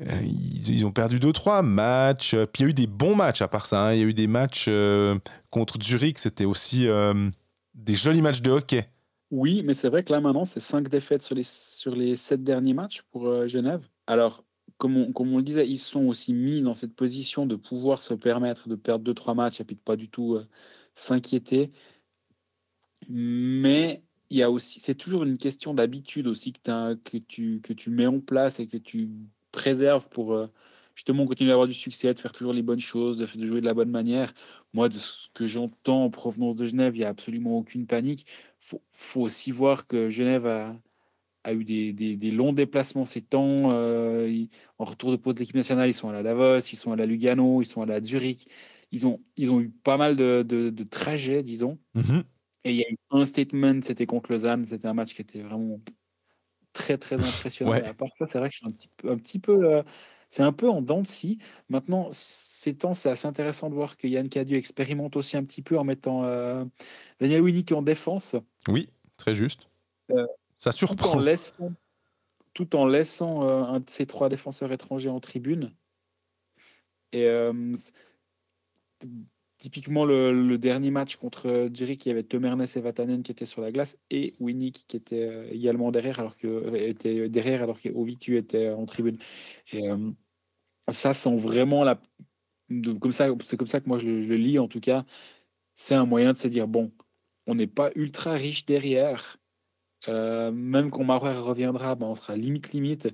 Euh, 0.00 0.22
ils, 0.22 0.86
ont 0.86 0.92
perdu 0.92 1.18
2-3 1.18 1.62
matchs. 1.62 2.36
Puis 2.52 2.62
il 2.62 2.62
y 2.62 2.66
a 2.66 2.70
eu 2.70 2.74
des 2.74 2.86
bons 2.86 3.16
matchs 3.16 3.42
à 3.42 3.48
part 3.48 3.66
ça. 3.66 3.88
Hein. 3.88 3.94
Il 3.94 4.00
y 4.00 4.02
a 4.02 4.06
eu 4.06 4.14
des 4.14 4.28
matchs 4.28 4.66
euh, 4.68 5.18
contre 5.50 5.76
Zurich. 5.82 6.18
C'était 6.18 6.44
aussi 6.44 6.86
euh, 6.86 7.28
des 7.74 7.94
jolis 7.94 8.22
matchs 8.22 8.40
de 8.40 8.50
hockey. 8.50 8.88
Oui, 9.30 9.62
mais 9.64 9.74
c'est 9.74 9.88
vrai 9.88 10.04
que 10.04 10.12
là 10.12 10.20
maintenant, 10.20 10.44
c'est 10.44 10.60
5 10.60 10.88
défaites 10.88 11.22
sur 11.22 11.34
les, 11.34 11.42
sur 11.42 11.94
les 11.94 12.16
7 12.16 12.42
derniers 12.44 12.74
matchs 12.74 13.02
pour 13.10 13.46
Genève. 13.46 13.82
Alors, 14.06 14.44
comme 14.78 14.96
on, 14.96 15.12
comme 15.12 15.34
on, 15.34 15.38
le 15.38 15.42
disait, 15.42 15.68
ils 15.68 15.78
sont 15.78 16.06
aussi 16.06 16.32
mis 16.32 16.62
dans 16.62 16.72
cette 16.72 16.94
position 16.94 17.44
de 17.44 17.56
pouvoir 17.56 18.02
se 18.02 18.14
permettre 18.14 18.68
de 18.68 18.76
perdre 18.76 19.12
2-3 19.12 19.34
matchs 19.34 19.60
et 19.60 19.64
puis 19.64 19.76
de 19.76 19.80
pas 19.80 19.96
du 19.96 20.08
tout 20.08 20.38
s'inquiéter. 20.94 21.70
Mais 23.08 24.02
il 24.30 24.36
y 24.36 24.42
a 24.42 24.50
aussi, 24.50 24.80
c'est 24.80 24.94
toujours 24.94 25.24
une 25.24 25.38
question 25.38 25.74
d'habitude 25.74 26.26
aussi 26.26 26.52
que, 26.52 26.94
que, 26.94 27.16
tu, 27.16 27.60
que 27.62 27.72
tu 27.72 27.90
mets 27.90 28.06
en 28.06 28.20
place 28.20 28.60
et 28.60 28.66
que 28.66 28.76
tu 28.76 29.10
préserves 29.52 30.08
pour 30.08 30.34
euh, 30.34 30.46
justement 30.94 31.26
continuer 31.26 31.50
à 31.50 31.54
avoir 31.54 31.68
du 31.68 31.74
succès, 31.74 32.12
de 32.12 32.18
faire 32.18 32.32
toujours 32.32 32.52
les 32.52 32.62
bonnes 32.62 32.80
choses, 32.80 33.18
de, 33.18 33.26
jouer 33.26 33.60
de 33.60 33.66
la 33.66 33.74
bonne 33.74 33.90
manière. 33.90 34.34
Moi, 34.74 34.88
de 34.88 34.98
ce 34.98 35.28
que 35.32 35.46
j'entends 35.46 36.04
en 36.04 36.10
provenance 36.10 36.56
de 36.56 36.66
Genève, 36.66 36.94
il 36.96 36.98
n'y 36.98 37.04
a 37.04 37.08
absolument 37.08 37.56
aucune 37.56 37.86
panique. 37.86 38.26
Il 38.62 38.78
faut, 38.90 39.22
aussi 39.22 39.50
voir 39.50 39.86
que 39.86 40.10
Genève 40.10 40.46
a, 40.46 40.76
a 41.44 41.54
eu 41.54 41.64
des, 41.64 41.92
des, 41.92 42.30
longs 42.30 42.52
déplacements 42.52 43.06
ces 43.06 43.22
temps. 43.22 43.70
Euh, 43.72 44.44
en 44.78 44.84
retour 44.84 45.10
de 45.10 45.16
pause 45.16 45.34
de 45.34 45.40
l'équipe 45.40 45.56
nationale, 45.56 45.88
ils 45.88 45.94
sont 45.94 46.10
à 46.10 46.12
la 46.12 46.22
Davos, 46.22 46.58
ils 46.58 46.76
sont 46.76 46.92
à 46.92 46.96
la 46.96 47.06
Lugano, 47.06 47.62
ils 47.62 47.66
sont 47.66 47.80
à 47.80 47.86
la 47.86 48.02
Zurich. 48.02 48.46
Ils 48.92 49.06
ont, 49.06 49.20
ils 49.36 49.50
ont 49.50 49.60
eu 49.60 49.70
pas 49.70 49.96
mal 49.96 50.16
de, 50.16 50.42
de, 50.42 50.84
trajets, 50.84 51.42
disons. 51.42 51.78
Mm-hmm. 51.96 52.24
Et 52.64 52.72
il 52.72 52.76
y 52.76 52.82
a 52.82 52.90
eu 52.90 52.96
un 53.10 53.24
statement, 53.24 53.80
c'était 53.82 54.06
contre 54.06 54.32
Lausanne. 54.32 54.66
C'était 54.66 54.88
un 54.88 54.94
match 54.94 55.14
qui 55.14 55.22
était 55.22 55.42
vraiment 55.42 55.80
très, 56.72 56.98
très 56.98 57.16
impressionnant. 57.16 57.72
À 57.72 57.94
part 57.94 58.08
ça, 58.14 58.26
c'est 58.26 58.38
vrai 58.38 58.48
que 58.48 58.54
je 58.54 58.58
suis 58.58 58.66
un 58.66 58.72
petit 58.72 58.90
peu. 58.96 59.10
Un 59.10 59.16
petit 59.16 59.38
peu 59.38 59.72
euh, 59.72 59.82
c'est 60.30 60.42
un 60.42 60.52
peu 60.52 60.68
en 60.68 60.82
dents 60.82 61.02
de 61.02 61.06
scie. 61.06 61.38
Maintenant, 61.68 62.08
ces 62.12 62.76
temps, 62.76 62.94
c'est 62.94 63.08
assez 63.08 63.26
intéressant 63.26 63.70
de 63.70 63.74
voir 63.74 63.96
que 63.96 64.06
Yann 64.06 64.28
Cadieu 64.28 64.58
expérimente 64.58 65.16
aussi 65.16 65.36
un 65.36 65.44
petit 65.44 65.62
peu 65.62 65.78
en 65.78 65.84
mettant 65.84 66.24
euh, 66.24 66.64
Daniel 67.20 67.40
Winnick 67.40 67.72
en 67.72 67.82
défense. 67.82 68.36
Oui, 68.66 68.88
très 69.16 69.34
juste. 69.34 69.68
Euh, 70.10 70.26
ça 70.56 70.72
surprend. 70.72 71.12
Tout 71.12 71.16
en 71.16 71.20
laissant, 71.20 71.72
tout 72.52 72.76
en 72.76 72.86
laissant 72.86 73.42
un 73.42 73.80
de 73.80 73.88
ces 73.88 74.06
trois 74.06 74.28
défenseurs 74.28 74.72
étrangers 74.72 75.08
en 75.08 75.20
tribune. 75.20 75.72
Et 77.12 77.26
Typiquement, 79.58 80.04
le, 80.04 80.56
dernier 80.56 80.92
match 80.92 81.16
contre 81.16 81.68
Zurich, 81.74 82.06
il 82.06 82.10
y 82.10 82.12
avait 82.12 82.22
Temernes 82.22 82.62
et 82.62 82.80
Vatanen 82.80 83.24
qui 83.24 83.32
étaient 83.32 83.44
sur 83.44 83.60
la 83.60 83.72
glace 83.72 83.98
et 84.08 84.34
Winnick 84.38 84.84
qui 84.86 84.96
était 84.96 85.24
euh, 85.24 85.48
également 85.50 85.90
derrière, 85.90 86.20
alors 86.20 86.36
que 86.36 86.46
euh, 86.46 86.88
était 86.88 87.28
derrière 87.28 87.64
alors 87.64 87.80
qu'Ovitu 87.80 88.36
était 88.36 88.70
en 88.70 88.86
tribune. 88.86 89.18
Et 89.72 89.90
euh, 89.90 90.12
ça 90.88 91.12
sent 91.12 91.36
vraiment 91.36 91.82
la. 91.82 92.00
comme 93.00 93.10
ça, 93.10 93.28
c'est 93.44 93.56
comme 93.56 93.66
ça 93.66 93.80
que 93.80 93.88
moi 93.88 93.98
je, 93.98 94.06
le 94.06 94.36
lis 94.36 94.60
en 94.60 94.68
tout 94.68 94.80
cas. 94.80 95.04
C'est 95.74 95.96
un 95.96 96.06
moyen 96.06 96.32
de 96.34 96.38
se 96.38 96.48
dire 96.48 96.68
bon, 96.68 96.92
on 97.46 97.56
n'est 97.56 97.66
pas 97.66 97.90
ultra 97.96 98.34
riche 98.34 98.64
derrière. 98.66 99.38
même 100.06 100.90
quand 100.92 101.04
Maurer 101.04 101.36
reviendra, 101.36 101.96
ben, 101.96 102.06
on 102.06 102.14
sera 102.14 102.36
limite 102.36 102.72
limite. 102.72 103.08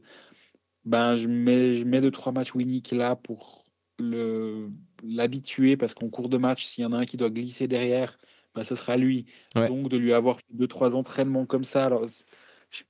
Ben, 0.84 1.16
je 1.16 1.28
mets, 1.28 1.76
je 1.76 1.84
mets 1.84 2.02
deux 2.02 2.10
trois 2.10 2.32
matchs 2.32 2.54
Winnick 2.54 2.92
là 2.92 3.16
pour 3.16 3.64
le 3.98 4.70
l'habituer 5.06 5.76
parce 5.76 5.94
qu'en 5.94 6.08
cours 6.08 6.28
de 6.28 6.38
match, 6.38 6.64
s'il 6.64 6.82
y 6.82 6.86
en 6.86 6.92
a 6.92 6.98
un 6.98 7.04
qui 7.04 7.16
doit 7.16 7.30
glisser 7.30 7.68
derrière, 7.68 8.18
bah, 8.54 8.64
ce 8.64 8.76
sera 8.76 8.96
lui. 8.96 9.26
Donc 9.54 9.88
de 9.88 9.96
lui 9.96 10.12
avoir 10.12 10.38
deux, 10.50 10.68
trois 10.68 10.94
entraînements 10.94 11.46
comme 11.46 11.64
ça. 11.64 11.86
Alors, 11.86 12.06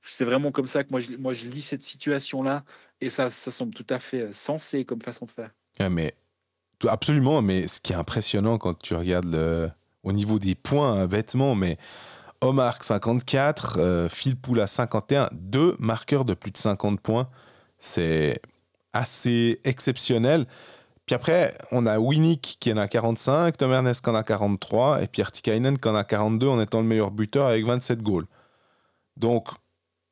c'est 0.01 0.25
vraiment 0.25 0.51
comme 0.51 0.67
ça 0.67 0.83
que 0.83 0.89
moi 0.91 0.99
je, 0.99 1.15
moi, 1.15 1.33
je 1.33 1.47
lis 1.47 1.61
cette 1.61 1.83
situation-là 1.83 2.63
et 3.01 3.09
ça, 3.09 3.29
ça 3.29 3.51
semble 3.51 3.73
tout 3.73 3.85
à 3.89 3.99
fait 3.99 4.21
euh, 4.21 4.31
sensé 4.31 4.85
comme 4.85 5.01
façon 5.01 5.25
de 5.25 5.31
faire. 5.31 5.51
mais 5.91 6.13
absolument, 6.87 7.41
mais 7.41 7.67
ce 7.67 7.81
qui 7.81 7.93
est 7.93 7.95
impressionnant 7.95 8.57
quand 8.57 8.77
tu 8.79 8.95
regardes 8.95 9.31
le, 9.31 9.69
au 10.03 10.11
niveau 10.11 10.39
des 10.39 10.55
points, 10.55 10.93
hein, 10.93 11.07
bêtement, 11.07 11.55
mais 11.55 11.77
Omar 12.41 12.83
54, 12.83 13.77
euh, 13.79 14.09
Phil 14.09 14.35
Poula 14.35 14.67
51, 14.67 15.29
deux 15.31 15.75
marqueurs 15.79 16.25
de 16.25 16.33
plus 16.33 16.51
de 16.51 16.57
50 16.57 16.99
points, 16.99 17.29
c'est 17.77 18.39
assez 18.93 19.59
exceptionnel. 19.63 20.45
Puis 21.05 21.13
après, 21.13 21.55
on 21.71 21.85
a 21.85 21.99
Winnick 21.99 22.57
qui 22.59 22.73
en 22.73 22.77
a 22.77 22.87
45, 22.87 23.57
Tom 23.57 23.71
Ernest 23.71 24.03
qui 24.03 24.09
en 24.09 24.15
a 24.15 24.23
43, 24.23 25.03
et 25.03 25.07
Pierre 25.07 25.31
Tikainen 25.31 25.77
qui 25.77 25.87
en 25.87 25.95
a 25.95 26.03
42 26.03 26.47
en 26.47 26.59
étant 26.59 26.81
le 26.81 26.87
meilleur 26.87 27.11
buteur 27.11 27.45
avec 27.45 27.65
27 27.65 28.01
goals. 28.01 28.25
Donc, 29.17 29.49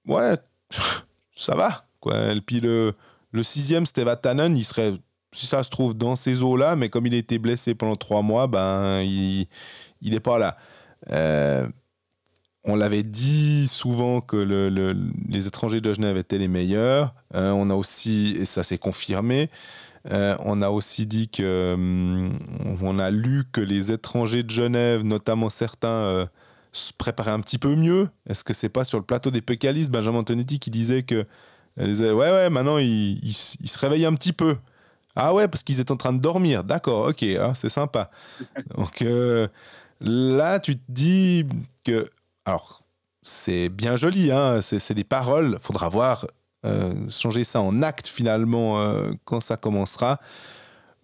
ouais, 0.08 0.36
ça 1.34 1.56
va. 1.56 1.86
Et 2.34 2.42
puis 2.42 2.60
le, 2.60 2.94
le 3.32 3.44
sixième, 3.44 3.86
Steve 3.86 4.16
Tannen, 4.22 4.56
il 4.56 4.64
serait, 4.64 4.94
si 5.32 5.48
ça 5.48 5.64
se 5.64 5.70
trouve, 5.70 5.96
dans 5.96 6.16
ces 6.16 6.44
eaux-là, 6.44 6.76
mais 6.76 6.90
comme 6.90 7.08
il 7.08 7.16
a 7.16 7.18
été 7.18 7.40
blessé 7.40 7.74
pendant 7.74 7.96
trois 7.96 8.22
mois, 8.22 8.48
ben, 8.48 9.02
il 9.02 9.48
n'est 10.02 10.20
pas 10.20 10.38
là. 10.38 10.58
Euh, 11.10 11.68
on 12.66 12.76
l'avait 12.76 13.04
dit 13.04 13.68
souvent 13.68 14.22
que 14.22 14.38
le, 14.38 14.70
les 15.28 15.48
étrangers 15.48 15.82
de 15.82 15.94
Genève 15.94 16.18
étaient 16.18 16.38
les 16.38 16.48
meilleurs. 16.48 17.14
Euh, 17.36 17.52
on 17.52 17.70
a 17.70 17.76
aussi, 17.76 18.36
et 18.40 18.46
ça 18.46 18.64
s'est 18.64 18.78
confirmé, 18.78 19.50
euh, 20.12 20.36
on 20.40 20.62
a 20.62 20.70
aussi 20.70 21.06
dit 21.06 21.30
que 21.30 21.74
hum, 21.76 22.38
on 22.82 23.00
a 23.00 23.10
lu 23.10 23.44
que 23.52 23.62
les 23.62 23.92
étrangers 23.92 24.44
de 24.44 24.50
Genève, 24.50 25.04
notamment 25.04 25.50
certains, 25.50 25.88
euh, 25.88 26.26
se 26.74 26.92
préparaient 26.92 27.32
un 27.32 27.40
petit 27.40 27.60
peu 27.60 27.76
mieux. 27.76 28.10
Est-ce 28.28 28.44
que 28.44 28.54
c'est 28.54 28.70
pas 28.70 28.84
sur 28.84 28.98
le 28.98 29.06
plateau 29.06 29.32
des 29.32 29.42
pécalistes 29.42 29.92
Benjamin 29.92 30.20
Antonetti 30.20 30.60
qui 30.60 30.72
disait 30.72 31.04
que 31.04 31.26
ouais 31.78 32.14
ouais 32.14 32.50
maintenant 32.50 32.78
ils, 32.78 33.34
se 33.34 33.80
réveillent 33.80 34.06
un 34.06 34.16
petit 34.16 34.34
peu. 34.34 34.58
Ah 35.16 35.34
ouais 35.34 35.48
parce 35.48 35.64
qu'ils 35.64 35.80
étaient 35.80 35.92
en 35.92 35.98
train 35.98 36.14
de 36.14 36.20
dormir. 36.20 36.64
D'accord, 36.64 37.08
ok, 37.10 37.24
ah, 37.40 37.54
c'est 37.54 37.70
sympa. 37.70 38.10
Donc 38.78 39.02
euh, 39.04 39.48
là 40.02 40.60
tu 40.60 40.76
te 40.76 40.84
dis 40.90 41.46
que 41.84 42.10
alors 42.46 42.82
c'est 43.22 43.70
bien 43.70 43.96
joli, 43.96 44.32
hein, 44.32 44.60
c'est 44.62 44.94
des 44.94 45.04
paroles. 45.04 45.58
Faudra 45.62 45.90
voir 45.90 46.26
euh, 46.26 46.28
changer 47.10 47.44
ça 47.44 47.62
en 47.62 47.82
acte 47.82 48.08
finalement 48.08 48.80
euh, 48.80 49.12
quand 49.26 49.40
ça 49.42 49.58
commencera. 49.58 50.20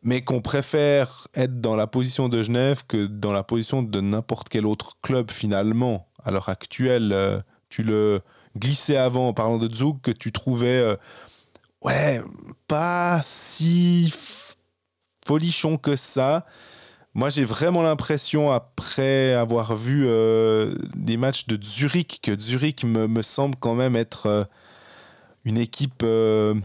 Mais 0.02 0.22
qu'on 0.22 0.42
préfère 0.42 1.28
être 1.36 1.60
dans 1.60 1.76
la 1.76 1.86
position 1.86 2.30
de 2.30 2.42
Genève 2.42 2.84
que 2.88 3.06
dans 3.06 3.34
la 3.34 3.44
position 3.44 3.84
de 3.84 4.00
n'importe 4.00 4.48
quel 4.48 4.66
autre 4.66 4.98
club 5.02 5.30
finalement. 5.32 6.08
À 6.24 6.32
l'heure 6.32 6.50
actuelle, 6.50 7.12
euh, 7.12 7.40
tu 7.70 7.84
le 7.84 8.22
glissais 8.58 8.98
avant 8.98 9.28
en 9.28 9.34
parlant 9.34 9.58
de 9.58 9.74
Zug 9.74 10.00
que 10.02 10.12
tu 10.12 10.32
trouvais 10.32 10.98
ouais, 11.82 12.22
pas 12.68 13.20
si 13.24 14.14
folichon 15.26 15.78
que 15.78 15.96
ça. 15.96 16.46
Moi, 17.14 17.30
j'ai 17.30 17.44
vraiment 17.44 17.82
l'impression, 17.82 18.52
après 18.52 19.34
avoir 19.34 19.76
vu 19.76 20.06
euh, 20.08 20.74
des 20.96 21.18
matchs 21.18 21.48
de 21.48 21.62
Zurich, 21.62 22.20
que 22.22 22.38
Zurich 22.38 22.84
me, 22.84 23.08
me 23.08 23.22
semble 23.22 23.56
quand 23.56 23.76
même 23.76 23.96
être 23.96 24.28
euh, 24.28 24.44
une 25.50 25.58
équipe. 25.58 26.04
Euh, 26.04 26.56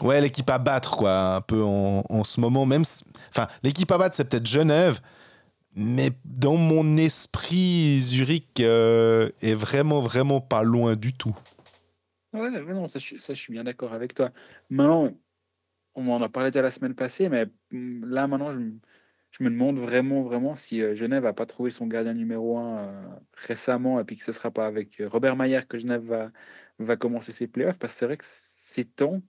ouais, 0.00 0.20
l'équipe 0.20 0.48
à 0.50 0.58
battre, 0.58 0.96
quoi, 0.96 1.36
un 1.36 1.40
peu 1.40 1.62
en, 1.62 2.04
en 2.08 2.24
ce 2.24 2.40
moment. 2.40 2.66
Même, 2.66 2.82
enfin, 3.30 3.46
l'équipe 3.62 3.90
à 3.92 3.98
battre, 3.98 4.16
c'est 4.16 4.28
peut-être 4.28 4.46
Genève, 4.46 5.00
mais 5.76 6.10
dans 6.24 6.56
mon 6.56 6.96
esprit, 6.96 7.98
Zurich 8.00 8.60
est 8.60 9.54
vraiment, 9.54 10.00
vraiment 10.00 10.40
pas 10.40 10.62
loin 10.62 10.96
du 10.96 11.12
tout. 11.12 11.36
Ouais, 12.32 12.50
non, 12.50 12.86
ça, 12.88 12.98
je, 12.98 13.34
suis 13.34 13.52
bien 13.52 13.64
d'accord 13.64 13.92
avec 13.92 14.14
toi. 14.14 14.30
Maintenant, 14.68 15.12
on 15.94 16.08
en 16.10 16.22
a 16.22 16.28
parlé 16.28 16.50
déjà 16.50 16.62
la 16.62 16.70
semaine 16.70 16.94
passée, 16.94 17.28
mais 17.28 17.46
mm, 17.72 18.06
là, 18.06 18.28
maintenant, 18.28 18.54
je 19.32 19.44
me 19.44 19.50
demande 19.50 19.78
vraiment, 19.78 20.22
vraiment 20.22 20.54
si 20.54 20.82
euh, 20.82 20.94
Genève 20.94 21.24
n'a 21.24 21.32
pas 21.32 21.46
trouvé 21.46 21.70
son 21.70 21.86
gardien 21.86 22.14
numéro 22.14 22.58
un 22.58 22.78
euh, 22.78 23.02
récemment 23.34 24.00
et 24.00 24.04
puis 24.04 24.16
que 24.16 24.24
ce 24.24 24.32
sera 24.32 24.50
pas 24.50 24.66
avec 24.66 25.00
euh, 25.00 25.08
Robert 25.08 25.36
Mayer 25.36 25.62
que 25.68 25.78
Genève 25.78 26.02
va, 26.02 26.30
va 26.84 26.96
commencer 26.96 27.32
ses 27.32 27.46
playoffs. 27.46 27.78
Parce 27.78 27.92
que 27.94 27.98
c'est 27.98 28.06
vrai 28.06 28.16
que 28.16 28.24
ces 28.26 28.84
temps, 28.84 29.22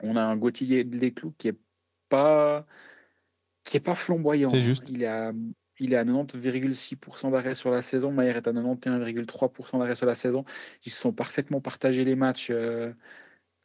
on 0.00 0.16
a 0.16 0.22
un 0.22 0.36
Gauthier 0.36 0.84
Desclous 0.84 1.34
qui 1.38 1.48
est 1.48 1.58
pas 2.08 2.66
qui 3.64 3.76
est 3.76 3.80
pas 3.80 3.94
flamboyant. 3.94 4.48
C'est 4.48 4.60
juste. 4.60 4.88
Il 4.88 5.02
est 5.02 5.06
à, 5.06 5.32
il 5.78 5.92
est 5.92 5.96
à 5.96 6.04
90,6% 6.04 7.30
d'arrêt 7.30 7.54
sur 7.54 7.70
la 7.70 7.82
saison. 7.82 8.12
Mayer 8.12 8.30
est 8.30 8.46
à 8.46 8.52
91,3% 8.52 9.78
d'arrêt 9.78 9.96
sur 9.96 10.06
la 10.06 10.14
saison. 10.14 10.44
Ils 10.84 10.92
se 10.92 11.00
sont 11.00 11.12
parfaitement 11.12 11.60
partagés 11.60 12.04
les 12.04 12.16
matchs 12.16 12.52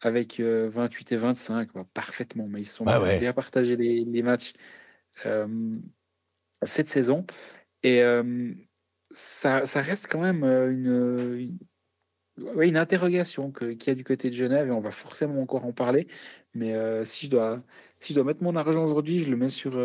avec 0.01 0.39
28 0.39 1.11
et 1.11 1.17
25. 1.17 1.69
parfaitement, 1.93 2.47
mais 2.47 2.61
ils 2.61 2.65
se 2.65 2.77
sont 2.77 2.85
bah 2.85 2.99
bien 3.19 3.33
partagés 3.33 3.75
les, 3.75 4.03
les 4.03 4.23
matchs 4.23 4.53
cette 6.63 6.89
saison. 6.89 7.25
Et 7.83 8.01
ça, 9.11 9.65
ça, 9.65 9.81
reste 9.81 10.07
quand 10.07 10.21
même 10.21 10.43
une, 10.43 11.37
une, 11.37 11.57
une 12.38 12.77
interrogation 12.77 13.51
qu'il 13.51 13.88
y 13.88 13.89
a 13.89 13.95
du 13.95 14.03
côté 14.03 14.29
de 14.29 14.36
Genève 14.36 14.67
et 14.67 14.71
on 14.71 14.82
va 14.82 14.91
forcément 14.91 15.41
encore 15.41 15.65
en 15.65 15.71
parler. 15.71 16.07
Mais 16.53 16.73
si, 17.05 17.25
je 17.27 17.32
dois, 17.32 17.61
si 17.99 18.13
je 18.13 18.15
dois 18.19 18.25
mettre 18.25 18.43
mon 18.43 18.55
argent 18.55 18.84
aujourd'hui, 18.84 19.19
je 19.19 19.29
le 19.29 19.38
mets 19.38 19.49
sur 19.49 19.79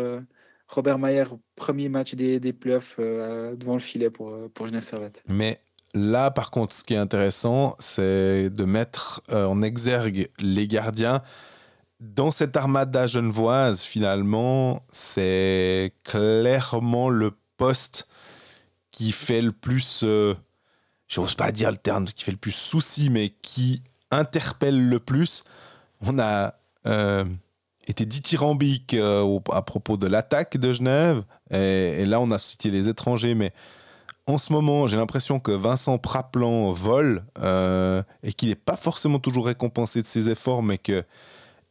Robert 0.67 0.99
Mayer, 0.99 1.25
premier 1.55 1.89
match 1.89 2.15
des, 2.15 2.39
des 2.39 2.53
playoffs 2.53 2.99
devant 2.99 3.73
le 3.73 3.79
filet 3.79 4.09
pour, 4.09 4.35
pour 4.53 4.67
Genève 4.67 4.83
Servette. 4.83 5.23
Mais 5.27 5.59
là, 5.93 6.31
par 6.31 6.51
contre, 6.51 6.73
ce 6.73 6.83
qui 6.83 6.93
est 6.93 6.97
intéressant, 6.97 7.75
c'est 7.79 8.49
de 8.49 8.65
mettre 8.65 9.21
en 9.29 9.61
exergue 9.61 10.29
les 10.39 10.67
gardiens 10.67 11.21
dans 11.99 12.31
cette 12.31 12.55
armada 12.55 13.07
genevoise, 13.07 13.81
finalement, 13.81 14.85
c'est 14.91 15.93
clairement 16.03 17.09
le 17.09 17.31
poste 17.57 18.07
qui 18.91 19.11
fait 19.11 19.41
le 19.41 19.51
plus, 19.51 20.01
euh, 20.03 20.35
j'ose 21.07 21.35
pas 21.35 21.51
dire 21.51 21.71
le 21.71 21.77
terme, 21.77 22.05
qui 22.05 22.23
fait 22.23 22.31
le 22.31 22.37
plus 22.37 22.51
souci, 22.51 23.09
mais 23.09 23.31
qui 23.41 23.81
interpelle 24.11 24.87
le 24.87 24.99
plus. 24.99 25.43
On 26.01 26.19
a 26.19 26.53
euh, 26.85 27.25
été 27.87 28.05
dithyrambique 28.05 28.93
euh, 28.93 29.39
à 29.51 29.61
propos 29.61 29.97
de 29.97 30.07
l'attaque 30.07 30.57
de 30.57 30.73
Genève, 30.73 31.23
et, 31.51 32.05
là 32.05 32.19
on 32.19 32.31
a 32.31 32.39
cité 32.39 32.69
les 32.69 32.89
étrangers, 32.89 33.35
mais 33.35 33.51
en 34.25 34.37
ce 34.37 34.51
moment, 34.51 34.87
j'ai 34.87 34.97
l'impression 34.97 35.39
que 35.39 35.53
Vincent 35.53 35.97
Praplan 35.97 36.71
vole 36.73 37.23
et 38.23 38.33
qu'il 38.33 38.49
n'est 38.49 38.55
pas 38.55 38.75
forcément 38.75 39.19
toujours 39.19 39.45
récompensé 39.45 40.01
de 40.01 40.07
ses 40.07 40.27
efforts, 40.27 40.63
mais 40.63 40.77
que 40.77 41.05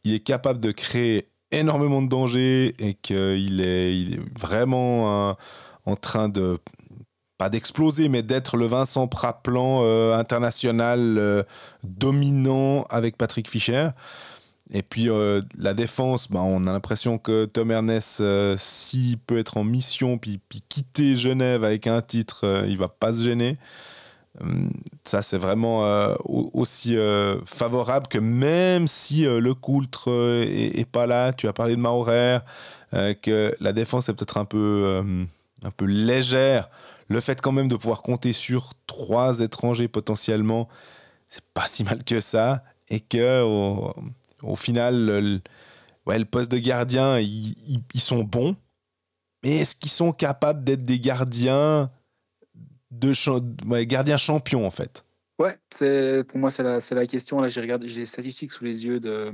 il 0.03 0.15
est 0.15 0.21
capable 0.21 0.59
de 0.59 0.71
créer 0.71 1.27
énormément 1.51 2.01
de 2.01 2.07
dangers 2.07 2.73
et 2.79 2.95
qu'il 2.95 3.61
est, 3.61 3.95
il 3.95 4.15
est 4.15 4.39
vraiment 4.39 5.35
en 5.85 5.95
train 5.95 6.29
de 6.29 6.57
pas 7.37 7.49
d'exploser, 7.49 8.09
mais 8.09 8.23
d'être 8.23 8.57
le 8.57 8.65
Vincent 8.65 9.07
Praplan 9.07 9.81
euh, 9.83 10.17
international 10.17 11.17
euh, 11.17 11.43
dominant 11.83 12.83
avec 12.89 13.17
Patrick 13.17 13.49
Fischer. 13.49 13.89
Et 14.73 14.81
puis 14.81 15.09
euh, 15.09 15.41
la 15.57 15.73
défense, 15.73 16.29
bah, 16.29 16.41
on 16.41 16.67
a 16.67 16.73
l'impression 16.73 17.19
que 17.19 17.45
Tom 17.45 17.71
Ernest, 17.71 18.21
s'il 18.57 19.17
peut 19.19 19.37
être 19.37 19.57
en 19.57 19.63
mission 19.63 20.17
puis, 20.17 20.39
puis, 20.49 20.61
quitter 20.67 21.15
Genève 21.15 21.63
avec 21.63 21.87
un 21.87 22.01
titre, 22.01 22.63
il 22.67 22.77
va 22.77 22.87
pas 22.87 23.13
se 23.13 23.21
gêner. 23.21 23.57
Hum, 24.41 24.71
ça, 25.03 25.21
c'est 25.21 25.37
vraiment 25.37 25.85
aussi 26.25 26.97
favorable 27.45 28.07
que 28.07 28.17
même 28.17 28.87
si 28.87 29.23
le 29.23 29.53
coultre 29.53 30.09
est, 30.43 30.89
pas 30.89 31.07
là, 31.07 31.31
tu 31.31 31.47
as 31.47 31.53
parlé 31.53 31.75
de 31.75 31.81
Maurer, 31.81 32.39
que 32.91 33.55
la 33.61 33.71
défense 33.71 34.09
est 34.09 34.13
peut-être 34.13 34.37
un 34.37 34.45
peu, 34.45 35.01
un 35.63 35.71
peu 35.71 35.85
légère. 35.85 36.69
Le 37.09 37.19
fait 37.19 37.41
quand 37.41 37.51
même 37.51 37.67
de 37.67 37.75
pouvoir 37.75 38.01
compter 38.01 38.33
sur 38.33 38.73
trois 38.85 39.39
étrangers 39.39 39.87
potentiellement, 39.87 40.67
c'est 41.27 41.45
pas 41.53 41.67
si 41.67 41.83
mal 41.83 42.03
que 42.03 42.19
ça. 42.19 42.63
Et 42.89 42.99
que 42.99 43.43
au, 44.41 44.55
final, 44.55 45.05
le, 45.05 45.39
ouais, 46.05 46.19
le 46.19 46.25
poste 46.25 46.51
de 46.51 46.57
gardien, 46.57 47.19
ils 47.19 47.81
sont 47.95 48.23
bons. 48.23 48.55
Mais 49.43 49.57
est-ce 49.57 49.75
qu'ils 49.75 49.91
sont 49.91 50.11
capables 50.11 50.63
d'être 50.63 50.83
des 50.83 50.99
gardiens 50.99 51.91
de 52.91 53.83
gardien 53.83 54.17
champion 54.17 54.65
en 54.65 54.71
fait? 54.71 55.03
Ouais, 55.39 55.59
pour 56.23 56.39
moi 56.39 56.49
c'est 56.49 56.63
la, 56.63 56.79
la, 56.91 57.05
question. 57.05 57.39
Là, 57.39 57.47
j'ai 57.47 57.61
regardé, 57.61 57.87
j'ai 57.87 57.99
les 58.01 58.05
statistiques 58.07 58.51
sous 58.51 58.63
les 58.63 58.85
yeux 58.85 58.99
de. 58.99 59.31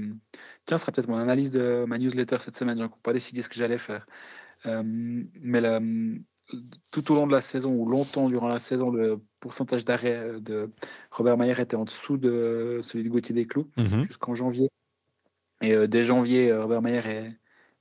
Tiens, 0.66 0.78
ce 0.78 0.82
sera 0.82 0.92
peut-être 0.92 1.08
mon 1.08 1.18
analyse 1.18 1.52
de 1.52 1.86
ma 1.88 1.98
newsletter 1.98 2.38
cette 2.40 2.58
semaine. 2.58 2.78
J'ai 2.78 2.84
encore 2.84 3.00
pas 3.00 3.14
décidé 3.14 3.42
ce 3.42 3.48
que 3.48 3.56
j'allais 3.56 3.78
faire. 3.78 4.06
Euh, 4.66 4.84
mais 4.86 5.62
la, 5.62 5.80
tout 6.92 7.12
au 7.12 7.16
long 7.16 7.28
de 7.28 7.32
la 7.32 7.42
saison 7.42 7.72
ou 7.74 7.88
longtemps 7.88 8.30
durant 8.30 8.48
la 8.48 8.60
saison, 8.60 8.92
le 8.92 9.22
pourcentage 9.40 9.86
d'arrêt 9.86 10.40
de 10.40 10.70
Robert 11.12 11.38
Mayer 11.38 11.60
était 11.60 11.76
en 11.76 11.86
dessous 11.86 12.18
de 12.18 12.80
celui 12.82 13.04
de 13.04 13.10
Gauthier 13.10 13.36
Desclous 13.36 13.70
mmh 13.78 14.06
jusqu'en 14.06 14.36
janvier. 14.36 14.70
Et 15.62 15.74
euh, 15.74 15.88
dès 15.88 16.04
janvier, 16.04 16.52
euh, 16.52 16.64
Robert 16.64 16.82
Mayer 16.82 17.06
est, 17.06 17.32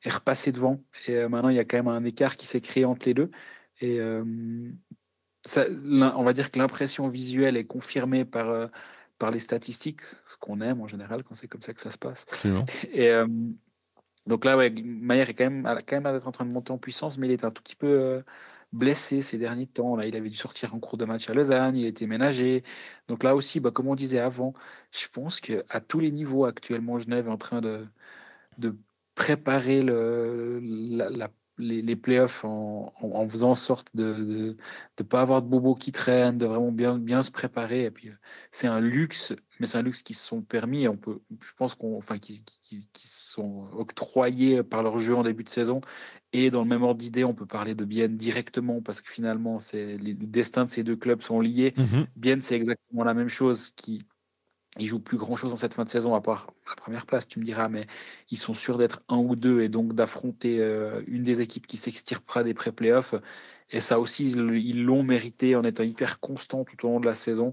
est 0.04 0.12
repassé 0.12 0.52
devant. 0.52 0.80
Et 1.08 1.26
maintenant, 1.28 1.48
il 1.48 1.56
y 1.56 1.60
a 1.60 1.64
quand 1.64 1.76
même 1.76 1.88
un 1.88 2.04
écart 2.04 2.36
qui 2.36 2.46
s'est 2.46 2.60
créé 2.60 2.84
entre 2.84 3.06
les 3.06 3.14
deux. 3.14 3.30
Et 3.80 3.98
on 6.16 6.22
va 6.22 6.32
dire 6.32 6.50
que 6.50 6.58
l'impression 6.58 7.08
visuelle 7.08 7.56
est 7.56 7.64
confirmée 7.64 8.24
par, 8.24 8.48
euh, 8.48 8.66
par 9.18 9.30
les 9.30 9.38
statistiques, 9.38 10.02
ce 10.02 10.36
qu'on 10.38 10.60
aime 10.60 10.80
en 10.80 10.88
général 10.88 11.24
quand 11.24 11.34
c'est 11.34 11.48
comme 11.48 11.62
ça 11.62 11.72
que 11.72 11.80
ça 11.80 11.90
se 11.90 11.98
passe. 11.98 12.26
Et 12.92 13.10
euh, 13.10 13.26
donc 14.26 14.44
là, 14.44 14.56
ouais, 14.56 14.70
Mayer 14.70 15.22
est 15.22 15.34
quand 15.34 15.50
même, 15.50 15.78
quand 15.86 16.00
même 16.00 16.12
d'être 16.12 16.28
en 16.28 16.32
train 16.32 16.44
de 16.44 16.52
monter 16.52 16.72
en 16.72 16.78
puissance, 16.78 17.18
mais 17.18 17.26
il 17.26 17.32
est 17.32 17.44
un 17.44 17.50
tout 17.50 17.62
petit 17.62 17.76
peu 17.76 17.88
euh, 17.88 18.22
blessé 18.72 19.22
ces 19.22 19.38
derniers 19.38 19.66
temps. 19.66 19.96
Là, 19.96 20.06
il 20.06 20.16
avait 20.16 20.30
dû 20.30 20.36
sortir 20.36 20.74
en 20.74 20.80
cours 20.80 20.98
de 20.98 21.04
match 21.04 21.28
à 21.30 21.34
Lausanne, 21.34 21.76
il 21.76 21.86
était 21.86 22.06
ménagé. 22.06 22.64
Donc 23.08 23.22
là 23.24 23.34
aussi, 23.36 23.60
bah, 23.60 23.70
comme 23.70 23.88
on 23.88 23.94
disait 23.94 24.18
avant, 24.20 24.54
je 24.92 25.08
pense 25.08 25.40
qu'à 25.40 25.80
tous 25.80 26.00
les 26.00 26.10
niveaux 26.10 26.44
actuellement, 26.44 26.98
Genève 26.98 27.26
est 27.28 27.30
en 27.30 27.38
train 27.38 27.60
de, 27.60 27.86
de 28.58 28.76
préparer 29.14 29.82
le, 29.82 30.60
la, 30.62 31.30
les, 31.58 31.82
les 31.82 31.96
playoffs 31.96 32.44
en, 32.44 32.92
en, 33.00 33.28
faisant 33.28 33.50
en 33.52 33.54
sorte 33.54 33.88
de 33.94 34.56
ne 34.98 35.04
pas 35.04 35.20
avoir 35.22 35.42
de 35.42 35.48
bobos 35.48 35.74
qui 35.74 35.92
traînent, 35.92 36.38
de 36.38 36.46
vraiment 36.46 36.72
bien, 36.72 36.98
bien 36.98 37.22
se 37.22 37.30
préparer. 37.30 37.84
Et 37.84 37.90
puis, 37.90 38.08
euh, 38.08 38.14
c'est 38.50 38.66
un 38.66 38.80
luxe, 38.80 39.34
mais 39.62 39.68
c'est 39.68 39.78
un 39.78 39.82
luxe 39.82 40.02
qui 40.02 40.12
se 40.12 40.26
sont 40.26 40.42
permis, 40.42 40.88
on 40.88 40.96
peut, 40.96 41.20
je 41.40 41.52
pense 41.56 41.76
qu'on, 41.76 41.96
enfin, 41.96 42.18
qui, 42.18 42.42
qui, 42.42 42.88
qui, 42.92 43.06
sont 43.06 43.68
octroyés 43.72 44.64
par 44.64 44.82
leur 44.82 44.98
jeu 44.98 45.14
en 45.14 45.22
début 45.22 45.44
de 45.44 45.48
saison. 45.48 45.80
Et 46.32 46.50
dans 46.50 46.62
le 46.62 46.68
même 46.68 46.82
ordre 46.82 46.98
d'idée, 46.98 47.22
on 47.22 47.32
peut 47.32 47.46
parler 47.46 47.76
de 47.76 47.84
Bienne 47.84 48.16
directement 48.16 48.82
parce 48.82 49.00
que 49.00 49.08
finalement, 49.08 49.60
c'est 49.60 49.96
les 49.98 50.14
destins 50.14 50.64
de 50.64 50.70
ces 50.70 50.82
deux 50.82 50.96
clubs 50.96 51.22
sont 51.22 51.40
liés. 51.40 51.74
Mmh 51.76 52.02
Bienne, 52.16 52.42
c'est 52.42 52.56
exactement 52.56 53.04
la 53.04 53.14
même 53.14 53.28
chose 53.28 53.70
qui 53.70 54.04
ils 54.78 54.88
jouent 54.88 55.00
plus 55.00 55.18
grand 55.18 55.36
chose 55.36 55.50
dans 55.50 55.56
cette 55.56 55.74
fin 55.74 55.84
de 55.84 55.90
saison, 55.90 56.14
à 56.14 56.20
part 56.20 56.52
la 56.68 56.74
première 56.74 57.06
place, 57.06 57.28
tu 57.28 57.38
me 57.38 57.44
diras, 57.44 57.68
mais 57.68 57.86
ils 58.30 58.38
sont 58.38 58.54
sûrs 58.54 58.78
d'être 58.78 59.02
un 59.08 59.18
ou 59.18 59.36
deux 59.36 59.60
et 59.60 59.68
donc 59.68 59.94
d'affronter 59.94 60.60
euh, 60.60 61.02
une 61.06 61.22
des 61.22 61.40
équipes 61.42 61.66
qui 61.66 61.76
s'extirpera 61.76 62.42
des 62.42 62.54
pré-playoffs. 62.54 63.14
Et 63.70 63.80
ça 63.80 64.00
aussi, 64.00 64.30
ils 64.30 64.84
l'ont 64.84 65.02
mérité 65.02 65.56
en 65.56 65.62
étant 65.62 65.82
hyper 65.82 66.20
constant 66.20 66.64
tout 66.64 66.86
au 66.86 66.90
long 66.90 67.00
de 67.00 67.06
la 67.06 67.14
saison. 67.14 67.52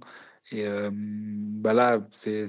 Et 0.51 0.65
bah 0.91 1.73
là, 1.73 1.99
c'est 2.11 2.47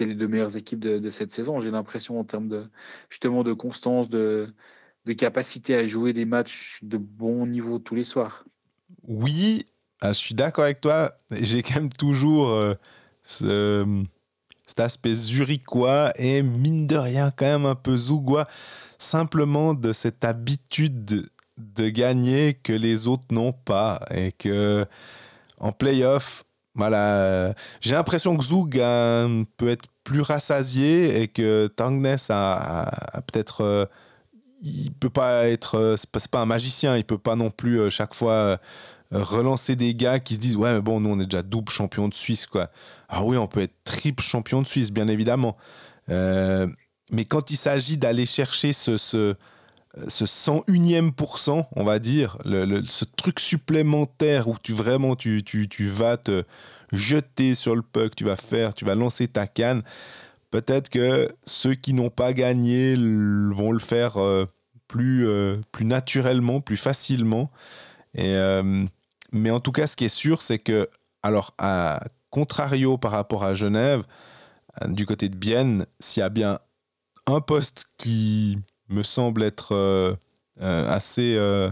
les 0.00 0.14
deux 0.14 0.28
meilleures 0.28 0.56
équipes 0.56 0.80
de, 0.80 1.10
cette 1.10 1.32
saison. 1.32 1.60
J'ai 1.60 1.70
l'impression 1.70 2.18
en 2.18 2.24
termes 2.24 2.48
de 2.48 2.68
justement 3.10 3.42
de 3.42 3.52
constance, 3.52 4.08
de, 4.08 4.52
capacité 5.16 5.74
à 5.74 5.86
jouer 5.86 6.12
des 6.12 6.24
matchs 6.24 6.78
de 6.82 6.96
bon 6.96 7.46
niveau 7.46 7.78
tous 7.78 7.94
les 7.94 8.04
soirs. 8.04 8.44
Oui, 9.06 9.64
ah, 10.00 10.12
je 10.12 10.18
suis 10.18 10.34
d'accord 10.34 10.64
avec 10.64 10.80
toi. 10.80 11.12
J'ai 11.30 11.62
quand 11.62 11.76
même 11.76 11.92
toujours 11.92 12.48
euh, 12.48 12.74
ce, 13.22 14.04
cet 14.66 14.80
aspect 14.80 15.14
zurichois 15.14 16.12
et 16.16 16.42
mine 16.42 16.86
de 16.86 16.96
rien 16.96 17.30
quand 17.30 17.46
même 17.46 17.66
un 17.66 17.76
peu 17.76 17.96
zougois, 17.96 18.46
simplement 18.98 19.74
de 19.74 19.92
cette 19.92 20.24
habitude 20.24 21.30
de 21.56 21.88
gagner 21.88 22.54
que 22.54 22.72
les 22.72 23.06
autres 23.06 23.28
n'ont 23.30 23.52
pas 23.52 24.00
et 24.10 24.32
que 24.32 24.84
en 25.58 25.72
playoff, 25.72 26.44
voilà, 26.76 27.54
j'ai 27.80 27.94
l'impression 27.94 28.36
que 28.36 28.44
Zug 28.44 28.74
peut 29.56 29.68
être 29.68 29.88
plus 30.06 30.20
rassasié 30.20 31.20
et 31.20 31.28
que 31.28 31.66
Tangness 31.66 32.30
a, 32.30 32.88
peut-être 33.26 33.62
euh, 33.62 33.86
il 34.62 34.92
peut 34.92 35.10
pas 35.10 35.48
être 35.48 35.74
euh, 35.74 35.96
c'est 35.96 36.30
pas, 36.30 36.40
un 36.40 36.46
magicien 36.46 36.96
il 36.96 37.04
peut 37.04 37.18
pas 37.18 37.34
non 37.34 37.50
plus 37.50 37.80
euh, 37.80 37.90
chaque 37.90 38.14
fois 38.14 38.58
relancer 39.10 39.74
des 39.74 39.94
gars 39.94 40.20
qui 40.20 40.34
se 40.36 40.40
disent 40.40 40.56
ouais 40.56 40.72
mais 40.72 40.80
bon 40.80 41.00
nous 41.00 41.10
on 41.10 41.20
est 41.20 41.24
déjà 41.24 41.42
double 41.42 41.70
champion 41.70 42.08
de 42.08 42.14
Suisse 42.14 42.46
quoi. 42.46 42.70
Ah 43.08 43.24
oui 43.24 43.36
on 43.36 43.48
peut 43.48 43.60
être 43.60 43.74
triple 43.84 44.22
champion 44.22 44.62
de 44.62 44.66
Suisse 44.66 44.92
bien 44.92 45.08
évidemment. 45.08 45.56
Mais 46.08 47.24
quand 47.24 47.50
il 47.50 47.56
s'agit 47.56 47.98
d'aller 47.98 48.26
chercher 48.26 48.72
ce 48.72 49.34
ce 50.08 50.24
101e 50.24 51.12
pourcent, 51.12 51.68
on 51.74 51.84
va 51.84 51.98
dire, 51.98 52.38
ce 52.44 53.04
truc 53.16 53.40
supplémentaire 53.40 54.48
où 54.48 54.56
tu 54.62 54.72
vraiment 54.72 55.16
tu, 55.16 55.42
tu, 55.42 55.68
tu, 55.68 55.86
vas 55.86 56.16
te 56.16 56.44
jeter 56.92 57.54
sur 57.54 57.74
le 57.74 57.82
puck, 57.82 58.14
tu 58.14 58.24
vas 58.24 58.36
faire, 58.36 58.74
tu 58.74 58.84
vas 58.84 58.94
lancer 58.94 59.28
ta 59.28 59.46
canne. 59.46 59.82
Peut-être 60.50 60.90
que 60.90 61.28
ceux 61.46 61.74
qui 61.74 61.92
n'ont 61.92 62.10
pas 62.10 62.32
gagné 62.32 62.94
vont 62.94 63.72
le 63.72 63.78
faire 63.78 64.18
euh, 64.18 64.46
plus, 64.86 65.26
euh, 65.26 65.56
plus 65.72 65.84
naturellement, 65.84 66.60
plus 66.60 66.76
facilement. 66.76 67.50
Et, 68.14 68.34
euh, 68.36 68.84
mais 69.32 69.50
en 69.50 69.60
tout 69.60 69.72
cas, 69.72 69.86
ce 69.86 69.96
qui 69.96 70.04
est 70.04 70.08
sûr, 70.08 70.42
c'est 70.42 70.58
que, 70.58 70.88
alors, 71.22 71.54
à 71.58 72.00
contrario 72.30 72.98
par 72.98 73.12
rapport 73.12 73.44
à 73.44 73.54
Genève, 73.54 74.04
du 74.86 75.06
côté 75.06 75.30
de 75.30 75.36
Bienne, 75.36 75.86
s'il 76.00 76.20
y 76.20 76.24
a 76.24 76.28
bien 76.28 76.58
un 77.26 77.40
poste 77.40 77.86
qui 77.96 78.58
me 78.88 79.02
semble 79.02 79.42
être 79.42 79.74
euh, 79.74 80.14
euh, 80.60 80.90
assez 80.90 81.36
euh, 81.36 81.70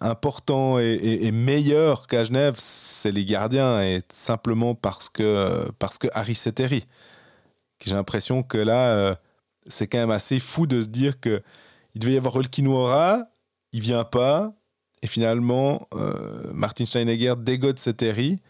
important 0.00 0.78
et, 0.78 1.32
meilleur 1.32 2.06
qu'à 2.06 2.24
Genève, 2.24 2.54
c'est 2.58 3.10
les 3.10 3.24
gardiens, 3.24 3.82
et 3.82 4.02
simplement 4.08 4.74
parce 4.74 5.08
que, 5.08 5.68
parce 5.78 5.98
que 5.98 6.08
Harry 6.12 6.34
Seteri. 6.34 6.84
J'ai 7.84 7.94
l'impression 7.94 8.42
que 8.42 8.58
là, 8.58 9.16
c'est 9.66 9.86
quand 9.86 9.98
même 9.98 10.10
assez 10.10 10.40
fou 10.40 10.66
de 10.66 10.80
se 10.82 10.88
dire 10.88 11.20
que 11.20 11.42
il 11.94 12.00
devait 12.00 12.14
y 12.14 12.16
avoir 12.16 12.36
Olkinuora, 12.36 13.24
il 13.72 13.80
vient 13.80 14.04
pas, 14.04 14.52
et 15.02 15.08
finalement, 15.08 15.88
Martin 16.52 16.86
Steinegger 16.86 17.34
dégote 17.36 17.80
Seteri. 17.80 18.40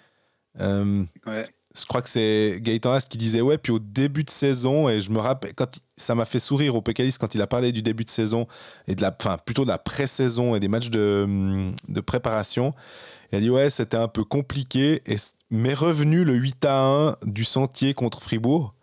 ouais 0.58 1.48
je 1.80 1.86
crois 1.86 2.02
que 2.02 2.08
c'est 2.08 2.58
Gaëtan 2.60 2.98
qui 3.08 3.18
disait 3.18 3.40
ouais 3.40 3.58
puis 3.58 3.72
au 3.72 3.78
début 3.78 4.24
de 4.24 4.30
saison 4.30 4.88
et 4.88 5.00
je 5.00 5.10
me 5.10 5.18
rappelle 5.18 5.54
quand 5.54 5.78
ça 5.96 6.14
m'a 6.14 6.24
fait 6.24 6.38
sourire 6.38 6.74
au 6.74 6.82
Pécalis 6.82 7.16
quand 7.18 7.34
il 7.34 7.42
a 7.42 7.46
parlé 7.46 7.72
du 7.72 7.82
début 7.82 8.04
de 8.04 8.10
saison 8.10 8.46
et 8.86 8.94
de 8.94 9.02
la 9.02 9.14
enfin 9.18 9.38
plutôt 9.38 9.64
de 9.64 9.68
la 9.68 9.78
pré-saison 9.78 10.54
et 10.54 10.60
des 10.60 10.68
matchs 10.68 10.90
de, 10.90 11.22
hum, 11.24 11.74
de 11.88 12.00
préparation. 12.00 12.74
Il 13.32 13.38
a 13.38 13.40
dit 13.40 13.50
ouais 13.50 13.70
c'était 13.70 13.96
un 13.96 14.08
peu 14.08 14.24
compliqué 14.24 15.02
et 15.06 15.16
mais 15.50 15.74
revenu 15.74 16.24
le 16.24 16.34
8 16.34 16.64
à 16.64 16.80
1 16.80 17.16
du 17.24 17.44
Sentier 17.44 17.94
contre 17.94 18.22
Fribourg 18.22 18.74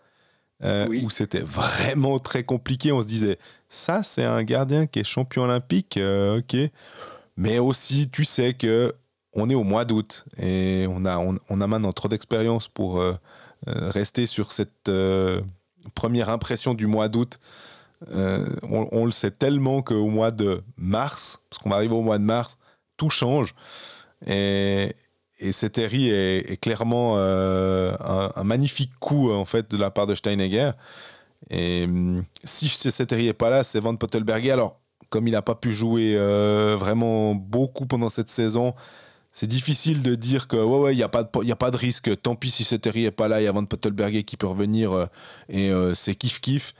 euh, 0.63 0.87
où 0.87 1.09
c'était 1.09 1.41
vraiment 1.41 2.19
très 2.19 2.43
compliqué. 2.43 2.91
On 2.91 3.01
se 3.01 3.07
disait 3.07 3.37
ça 3.69 4.03
c'est 4.03 4.25
un 4.25 4.43
gardien 4.43 4.87
qui 4.87 4.99
est 4.99 5.03
champion 5.03 5.43
olympique 5.43 5.97
euh, 5.97 6.39
ok. 6.39 6.55
Mais 7.37 7.59
aussi 7.59 8.09
tu 8.09 8.25
sais 8.25 8.53
que 8.53 8.93
on 9.35 9.49
est 9.49 9.55
au 9.55 9.63
mois 9.63 9.85
d'août 9.85 10.25
et 10.41 10.87
on 10.89 11.05
a, 11.05 11.17
on, 11.17 11.55
maintenant 11.55 11.91
trop 11.91 12.07
d'expérience 12.07 12.67
pour 12.67 12.99
euh, 12.99 13.13
euh, 13.67 13.89
rester 13.89 14.25
sur 14.25 14.51
cette 14.51 14.87
euh, 14.87 15.41
première 15.93 16.29
impression 16.29 16.73
du 16.73 16.87
mois 16.87 17.09
d'août. 17.09 17.39
On, 18.11 19.05
le 19.05 19.11
sait 19.11 19.31
tellement 19.31 19.81
qu'au 19.81 20.07
mois 20.07 20.29
de 20.29 20.61
mars, 20.77 21.41
parce 21.49 21.61
qu'on 21.61 21.69
va 21.69 21.77
arriver 21.77 21.95
au 21.95 22.01
mois 22.01 22.17
de 22.17 22.23
mars, 22.23 22.57
tout 22.97 23.09
change. 23.09 23.55
Et, 24.27 24.93
et 25.39 25.51
Seteri 25.51 26.09
est, 26.09 26.61
clairement 26.61 27.17
un, 27.17 28.43
magnifique 28.43 28.91
coup 28.99 29.31
en 29.31 29.45
fait 29.45 29.71
de 29.71 29.77
la 29.77 29.89
part 29.91 30.07
de 30.07 30.13
Steinegger. 30.13 30.71
Et 31.49 31.85
hum, 31.85 32.23
si 32.43 32.67
Seteri 32.67 33.25
n'est 33.25 33.33
pas 33.33 33.49
là, 33.49 33.63
c'est 33.63 33.79
Van 33.79 33.95
Pottelberger. 33.95 34.51
Alors, 34.51 34.79
comme 35.09 35.27
il 35.27 35.31
n'a 35.31 35.41
pas 35.41 35.55
pu 35.55 35.73
jouer 35.73 36.15
vraiment 36.77 37.33
beaucoup 37.33 37.87
pendant 37.87 38.09
cette 38.09 38.29
saison, 38.29 38.75
c'est 39.35 39.47
difficile 39.47 40.01
de 40.01 40.15
dire 40.15 40.47
que 40.47 40.55
ouais 40.55 40.79
ouais 40.79 40.95
il 40.95 40.97
y 40.97 41.03
a 41.03 41.09
pas 41.09 41.23
de, 41.23 41.51
a 41.51 41.55
pas 41.57 41.69
de 41.69 41.75
risque. 41.75 42.09
Tant 42.21 42.35
pis 42.35 42.49
si 42.49 42.63
Seteri 42.63 43.03
est 43.03 43.11
pas 43.11 43.27
là 43.27 43.41
il 43.41 43.43
y 43.43 43.47
a 43.47 43.51
Van 43.51 43.65
Pottelberger 43.65 44.23
qui 44.23 44.37
peut 44.37 44.47
revenir 44.47 44.93
euh, 44.93 45.05
et 45.49 45.71
euh, 45.71 45.93
c'est 45.93 46.15
kiff 46.15 46.39
kiff. 46.39 46.73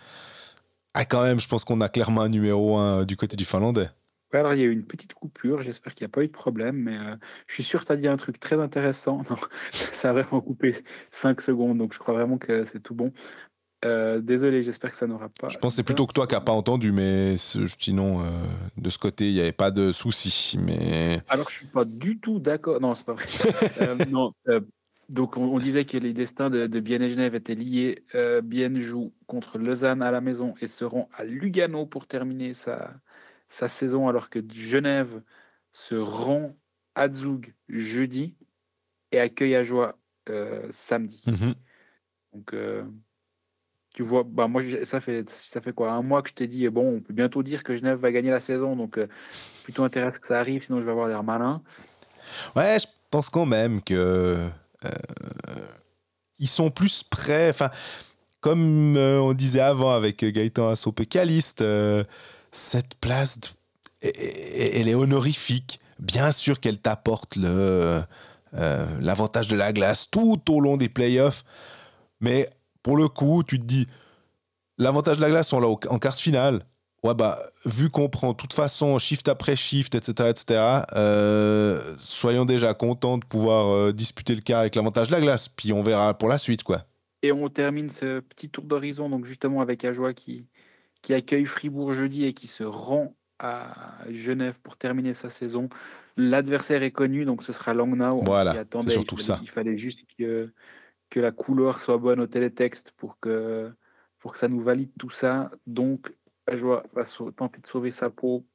Ah 0.94 1.04
quand 1.04 1.22
même 1.22 1.42
je 1.42 1.50
pense 1.50 1.66
qu'on 1.66 1.82
a 1.82 1.90
clairement 1.90 2.22
un 2.22 2.30
numéro 2.30 2.78
1 2.78 3.04
du 3.04 3.18
côté 3.18 3.36
du 3.36 3.44
finlandais. 3.44 3.90
Alors 4.32 4.54
il 4.54 4.60
y 4.60 4.64
a 4.64 4.66
eu 4.66 4.72
une 4.72 4.86
petite 4.86 5.14
coupure 5.14 5.64
j'espère 5.64 5.94
qu'il 5.94 6.06
n'y 6.06 6.12
a 6.12 6.14
pas 6.14 6.24
eu 6.24 6.28
de 6.28 6.32
problème 6.32 6.78
mais 6.78 6.98
euh, 6.98 7.18
je 7.48 7.56
suis 7.56 7.64
sûr 7.64 7.82
que 7.82 7.88
tu 7.88 7.92
as 7.92 7.98
dit 7.98 8.08
un 8.08 8.16
truc 8.16 8.40
très 8.40 8.58
intéressant. 8.62 9.22
Ça 9.72 10.12
a 10.12 10.14
vraiment 10.14 10.40
coupé 10.40 10.78
5 11.12 11.42
secondes 11.42 11.78
donc 11.78 11.94
je 11.94 12.00
crois 12.00 12.14
vraiment 12.14 12.38
que 12.38 12.64
c'est 12.64 12.80
tout 12.80 12.96
bon 12.96 13.12
euh, 13.86 14.20
désolé, 14.20 14.64
j'espère 14.64 14.92
que 14.92 14.98
ça 14.98 15.08
n'aura 15.08 15.30
pas. 15.30 15.50
Je 15.50 15.58
pense 15.58 15.74
que 15.74 15.76
c'est 15.78 15.84
plutôt 15.84 16.08
que 16.08 16.14
toi 16.14 16.28
qui 16.28 16.34
n'as 16.34 16.42
pas 16.42 16.52
entendu, 16.52 16.92
mais 16.92 17.36
sinon, 17.38 18.22
euh, 18.22 18.30
de 18.78 18.90
ce 18.90 18.98
côté, 18.98 19.30
il 19.30 19.34
n'y 19.36 19.42
avait 19.42 19.52
pas 19.52 19.72
de 19.72 19.92
souci. 19.92 20.58
Mais... 20.60 21.22
Alors, 21.30 21.50
je 21.50 21.56
ne 21.56 21.60
suis 21.60 21.68
pas 21.68 21.86
du 21.86 22.20
tout 22.20 22.40
d'accord. 22.40 22.82
Non, 22.82 22.96
c'est 22.96 23.06
pas 23.06 23.14
vrai. 23.14 23.26
Euh, 23.82 23.98
non, 24.10 24.32
donc, 25.10 25.38
on, 25.38 25.60
disait 25.60 25.86
que 25.86 25.98
les 25.98 26.14
destins 26.14 26.50
de, 26.50 26.66
de 26.66 26.80
Bienne 26.80 27.02
et 27.04 27.10
Genève 27.10 27.36
étaient 27.36 27.56
liés. 27.56 28.04
Bienne 28.44 28.80
joue 28.80 29.14
contre 29.28 29.58
Lausanne 29.58 30.02
à 30.02 30.12
la 30.12 30.22
maison 30.22 30.54
et 30.62 30.68
seront 30.68 31.08
à 31.14 31.24
Lugano 31.24 31.86
pour 31.86 32.08
terminer 32.08 32.54
sa, 32.54 32.94
sa 33.48 33.68
saison, 33.68 34.08
alors 34.08 34.30
que 34.30 34.40
Genève 34.52 35.22
se 35.72 35.96
rend 35.96 36.56
à 36.96 37.12
Zug 37.12 37.54
jeudi 37.68 38.36
et 39.12 39.20
accueille 39.20 39.56
à 39.56 39.64
joie 39.64 39.98
samedi. 40.72 41.24
Mhm. 41.28 41.54
Donc, 42.34 42.56
tu 43.96 44.04
vois, 44.04 44.24
bah 44.28 44.50
moi, 44.50 44.62
ça 44.84 45.00
fait, 45.00 45.28
ça 45.30 45.62
fait 45.62 45.72
quoi 45.72 45.94
Un 45.94 46.02
mois 46.02 46.22
que 46.22 46.28
je 46.28 46.34
t'ai 46.34 46.48
dit, 46.48 46.68
bon, 46.68 46.98
on 46.98 47.00
peut 47.00 47.14
bientôt 47.14 47.42
dire 47.44 47.64
que 47.64 47.78
Genève 47.78 47.98
va 47.98 48.12
gagner 48.12 48.30
la 48.30 48.42
saison, 48.42 48.76
donc 48.76 48.98
euh, 48.98 49.08
plutôt 49.64 49.86
intéressant 49.86 50.20
que 50.20 50.28
ça 50.28 50.38
arrive, 50.38 50.66
sinon 50.66 50.82
je 50.82 50.86
vais 50.86 50.92
avoir 50.92 51.08
l'air 51.08 51.24
malin. 51.24 51.62
Ouais, 52.58 52.78
je 52.78 52.88
pense 53.10 53.30
quand 53.30 53.46
même 53.46 53.82
que 53.82 53.94
euh, 53.96 54.50
ils 56.40 56.50
sont 56.50 56.72
plus 56.72 57.04
prêts. 57.04 57.50
Enfin, 57.50 57.70
comme 58.42 58.98
euh, 58.98 59.22
on 59.22 59.32
disait 59.32 59.62
avant 59.62 59.92
avec 59.92 60.26
Gaëtan 60.26 60.72
Assopé-Caliste, 60.72 61.64
cette 62.52 62.96
place, 62.96 63.40
elle 64.02 64.90
est 64.90 64.96
honorifique. 64.96 65.80
Bien 66.00 66.34
sûr 66.34 66.60
qu'elle 66.60 66.80
t'apporte 66.80 67.38
le 67.38 68.02
l'avantage 69.02 69.50
de 69.50 69.56
la 69.58 69.74
glace 69.74 70.10
tout 70.10 70.42
au 70.50 70.62
long 70.62 70.78
des 70.78 70.88
playoffs, 70.88 71.44
mais 72.22 72.50
pour 72.86 72.98
le 72.98 73.08
coup, 73.08 73.42
tu 73.42 73.58
te 73.58 73.66
dis, 73.66 73.88
l'avantage 74.78 75.18
de 75.18 75.22
la 75.22 75.32
glace, 75.32 75.52
on 75.54 75.60
l'a 75.60 75.68
en 75.68 75.98
quart 75.98 76.18
finale. 76.18 76.68
Ouais, 77.04 77.16
bah, 77.16 77.36
vu 77.66 77.90
qu'on 77.90 78.10
prend 78.10 78.34
de 78.34 78.38
toute 78.38 78.54
façon 78.54 79.00
shift 79.00 79.28
après 79.28 79.56
shift, 79.56 79.96
etc., 79.96 80.30
etc., 80.30 80.84
euh, 80.94 81.82
soyons 81.98 82.46
déjà 82.46 82.76
contents 82.76 83.18
de 83.18 83.26
pouvoir 83.26 83.70
euh, 83.70 83.92
disputer 83.92 84.36
le 84.36 84.42
quart 84.42 84.60
avec 84.60 84.76
l'avantage 84.76 85.08
de 85.08 85.14
la 85.14 85.22
glace. 85.22 85.50
Puis 85.50 85.74
on 85.74 85.82
verra 85.82 86.16
pour 86.16 86.30
la 86.30 86.38
suite, 86.38 86.62
quoi. 86.62 86.84
Et 87.24 87.32
on 87.32 87.50
termine 87.50 87.90
ce 87.90 88.20
petit 88.20 88.50
tour 88.50 88.66
d'horizon, 88.66 89.10
donc 89.10 89.26
justement 89.26 89.62
avec 89.62 89.84
Ajoie 89.84 90.14
qui, 90.14 90.46
qui 91.02 91.16
accueille 91.16 91.46
Fribourg 91.46 91.92
jeudi 91.92 92.26
et 92.26 92.34
qui 92.34 92.46
se 92.46 92.64
rend 92.64 93.16
à 93.40 93.96
Genève 94.12 94.60
pour 94.62 94.78
terminer 94.78 95.16
sa 95.16 95.32
saison. 95.32 95.70
L'adversaire 96.18 96.84
est 96.84 96.92
connu, 96.92 97.26
donc 97.26 97.42
ce 97.42 97.52
sera 97.52 97.74
Langnau. 97.74 98.22
Voilà, 98.24 98.64
c'est 98.84 98.92
surtout 98.92 99.16
il 99.18 99.24
ça. 99.24 99.40
Il 99.42 99.50
fallait 99.50 99.76
juste 99.80 100.06
que 100.20 100.52
que 101.16 101.22
la 101.22 101.32
couleur 101.32 101.80
soit 101.80 101.98
bonne 101.98 102.20
au 102.20 102.28
télétexte 102.28 102.92
pour 102.92 103.18
que, 103.22 103.74
pour 104.20 104.34
que 104.34 104.38
ça 104.38 104.50
nous 104.50 104.60
valide 104.60 104.92
tout 105.00 105.10
ça. 105.10 105.50
Donc, 105.66 106.14
Ajoa 106.46 106.84
va 106.94 107.06
tenter 107.06 107.62
de 107.62 107.68
sauver 107.68 107.92
sa 107.92 108.10
peau, 108.10 108.46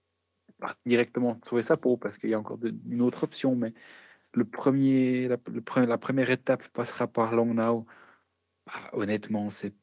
directement 0.84 1.40
sauver 1.48 1.62
sa 1.62 1.78
peau, 1.78 1.96
parce 1.96 2.18
qu'il 2.18 2.28
y 2.28 2.34
a 2.34 2.38
encore 2.38 2.58
une 2.62 3.00
autre 3.00 3.24
option, 3.24 3.56
mais 3.56 3.72
le 4.34 4.44
premier, 4.44 5.28
la, 5.28 5.98
première 5.98 6.30
étape 6.30 6.68
passera 6.68 7.06
par 7.08 7.34
Langnau. 7.34 7.86
Ah, 8.66 8.90
honnêtement, 8.92 9.48
c'est 9.50 9.74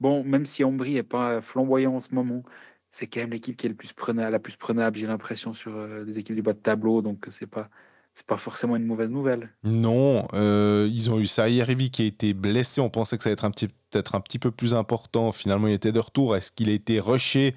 bon, 0.00 0.22
même 0.24 0.44
si 0.44 0.62
Ambry 0.64 0.94
n'est 0.94 1.02
pas 1.02 1.40
flamboyant 1.40 1.96
en 1.96 2.00
ce 2.00 2.14
moment, 2.14 2.44
c'est 2.90 3.08
quand 3.08 3.20
même 3.20 3.30
l'équipe 3.32 3.56
qui 3.56 3.66
est 3.66 3.70
la 3.70 4.38
plus 4.38 4.56
prenable, 4.56 4.98
j'ai 4.98 5.06
l'impression, 5.08 5.52
sur 5.52 5.76
euh, 5.76 6.04
les 6.04 6.18
équipes 6.20 6.36
du 6.36 6.42
bas 6.42 6.52
de 6.52 6.58
tableau, 6.60 7.02
donc 7.02 7.26
c'est 7.30 7.46
pas 7.48 7.70
c'est 8.14 8.26
pas 8.26 8.36
forcément 8.36 8.76
une 8.76 8.84
mauvaise 8.84 9.10
nouvelle. 9.10 9.50
Non, 9.64 10.28
euh, 10.34 10.88
ils 10.92 11.10
ont 11.10 11.18
eu 11.18 11.26
Sayerivi 11.26 11.90
qui 11.90 12.02
a 12.02 12.04
été 12.04 12.34
blessé. 12.34 12.80
On 12.80 12.90
pensait 12.90 13.16
que 13.16 13.22
ça 13.22 13.28
allait 13.28 13.34
être 13.34 13.44
un 13.44 13.50
petit, 13.50 13.68
peut-être 13.68 14.14
un 14.14 14.20
petit 14.20 14.38
peu 14.38 14.50
plus 14.50 14.74
important. 14.74 15.32
Finalement, 15.32 15.66
il 15.66 15.72
était 15.72 15.92
de 15.92 16.00
retour. 16.00 16.36
Est-ce 16.36 16.52
qu'il 16.52 16.68
a 16.68 16.72
été 16.72 17.00
rushé? 17.00 17.54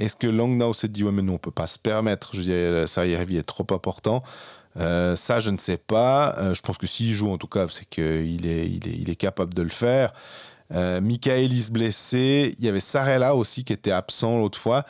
Est-ce 0.00 0.16
que 0.16 0.26
Langnau 0.26 0.74
s'est 0.74 0.88
dit 0.88 1.04
ouais 1.04 1.12
mais 1.12 1.22
nous 1.22 1.34
on 1.34 1.38
peut 1.38 1.52
pas 1.52 1.68
se 1.68 1.78
permettre? 1.78 2.30
Je 2.32 2.38
veux 2.38 2.44
dire, 2.44 2.88
Sayerivi 2.88 3.36
est 3.36 3.42
trop 3.42 3.66
important. 3.70 4.24
Euh, 4.76 5.16
ça, 5.16 5.40
je 5.40 5.50
ne 5.50 5.58
sais 5.58 5.76
pas. 5.76 6.34
Euh, 6.38 6.54
je 6.54 6.62
pense 6.62 6.78
que 6.78 6.86
s'il 6.86 7.12
joue, 7.12 7.30
en 7.30 7.38
tout 7.38 7.46
cas, 7.46 7.66
c'est 7.68 7.88
qu'il 7.88 8.46
est, 8.46 8.68
il 8.68 8.88
est, 8.88 8.96
il 8.98 9.10
est 9.10 9.16
capable 9.16 9.54
de 9.54 9.62
le 9.62 9.68
faire. 9.68 10.12
Euh, 10.72 11.00
Michaelis 11.00 11.68
blessé. 11.70 12.54
Il 12.58 12.64
y 12.64 12.68
avait 12.68 12.80
Sarella 12.80 13.34
aussi 13.36 13.64
qui 13.64 13.72
était 13.72 13.92
absent 13.92 14.38
l'autre 14.38 14.58
fois. 14.58 14.84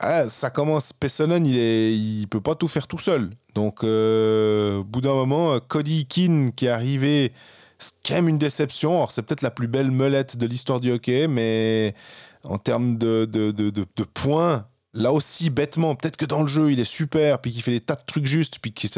Ah, 0.00 0.28
ça 0.28 0.50
commence. 0.50 0.92
Pessonen, 0.92 1.46
il 1.46 1.56
il 1.56 2.26
peut 2.28 2.40
pas 2.40 2.54
tout 2.54 2.68
faire 2.68 2.88
tout 2.88 2.98
seul. 2.98 3.30
Donc, 3.54 3.84
euh, 3.84 4.78
au 4.78 4.84
bout 4.84 5.00
d'un 5.00 5.14
moment, 5.14 5.58
Cody 5.60 6.06
Keane 6.06 6.52
qui 6.52 6.66
est 6.66 6.70
arrivé, 6.70 7.32
c'est 7.78 7.94
quand 8.06 8.14
même 8.14 8.28
une 8.28 8.38
déception. 8.38 8.96
Alors, 8.96 9.12
c'est 9.12 9.22
peut-être 9.22 9.42
la 9.42 9.50
plus 9.50 9.68
belle 9.68 9.90
melette 9.90 10.36
de 10.36 10.46
l'histoire 10.46 10.80
du 10.80 10.90
hockey, 10.90 11.28
mais 11.28 11.94
en 12.42 12.58
termes 12.58 12.98
de, 12.98 13.24
de, 13.24 13.50
de, 13.50 13.70
de 13.70 14.04
points, 14.04 14.66
là 14.92 15.12
aussi, 15.12 15.50
bêtement, 15.50 15.94
peut-être 15.94 16.16
que 16.16 16.24
dans 16.24 16.42
le 16.42 16.48
jeu, 16.48 16.72
il 16.72 16.80
est 16.80 16.84
super, 16.84 17.40
puis 17.40 17.52
qu'il 17.52 17.62
fait 17.62 17.70
des 17.70 17.80
tas 17.80 17.94
de 17.94 18.04
trucs 18.06 18.26
justes, 18.26 18.58
puis 18.60 18.72
qu'il 18.72 18.90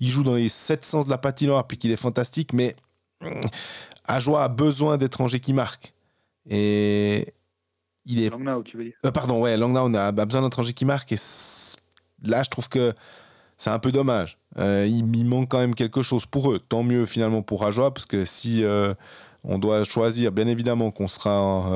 joue 0.00 0.22
dans 0.22 0.34
les 0.34 0.48
sept 0.48 0.84
sens 0.84 1.06
de 1.06 1.10
la 1.10 1.18
patinoire, 1.18 1.66
puis 1.66 1.76
qu'il 1.76 1.90
est 1.90 1.96
fantastique, 1.96 2.52
mais 2.52 2.76
Ajoie 4.06 4.44
a 4.44 4.48
besoin 4.48 4.96
d'étrangers 4.96 5.40
qui 5.40 5.52
marquent. 5.52 5.94
Et 6.48 7.32
il 8.04 8.22
est. 8.22 8.30
Langnau, 8.30 8.62
tu 8.62 8.76
veux 8.76 8.84
dire 8.84 8.94
euh, 9.04 9.10
Pardon, 9.10 9.40
ouais, 9.40 9.56
Langnau 9.56 9.96
a 9.96 10.12
besoin 10.12 10.42
d'étrangers 10.42 10.74
qui 10.74 10.84
marquent. 10.84 11.12
Et 11.12 11.18
là, 12.22 12.42
je 12.42 12.50
trouve 12.50 12.68
que 12.68 12.92
c'est 13.56 13.70
un 13.70 13.78
peu 13.78 13.92
dommage. 13.92 14.38
Euh, 14.58 14.86
il, 14.88 15.24
manque 15.24 15.48
quand 15.48 15.58
même 15.58 15.74
quelque 15.74 16.02
chose 16.02 16.26
pour 16.26 16.52
eux. 16.52 16.58
Tant 16.58 16.82
mieux 16.82 17.06
finalement 17.06 17.42
pour 17.42 17.64
Ajoie, 17.64 17.92
parce 17.92 18.06
que 18.06 18.24
si 18.24 18.62
euh, 18.64 18.94
on 19.44 19.58
doit 19.58 19.84
choisir, 19.84 20.32
bien 20.32 20.46
évidemment 20.46 20.90
qu'on 20.90 21.08
sera 21.08 21.68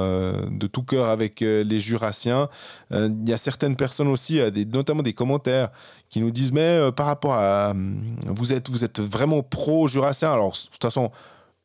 de 0.50 0.66
tout 0.66 0.82
cœur 0.82 1.08
avec 1.08 1.40
les 1.40 1.80
Jurassiens. 1.80 2.48
Il 2.90 3.28
y 3.28 3.32
a 3.32 3.36
certaines 3.36 3.76
personnes 3.76 4.08
aussi, 4.08 4.40
notamment 4.72 5.02
des 5.02 5.12
commentaires, 5.12 5.68
qui 6.08 6.20
nous 6.20 6.30
disent 6.30 6.52
mais 6.52 6.90
par 6.96 7.06
rapport 7.06 7.34
à 7.34 7.74
vous 8.24 8.54
êtes 8.54 8.70
vous 8.70 8.84
êtes 8.84 9.00
vraiment 9.00 9.42
pro 9.42 9.86
Jurassien. 9.86 10.32
Alors 10.32 10.52
de 10.52 10.70
toute 10.72 10.82
façon 10.82 11.10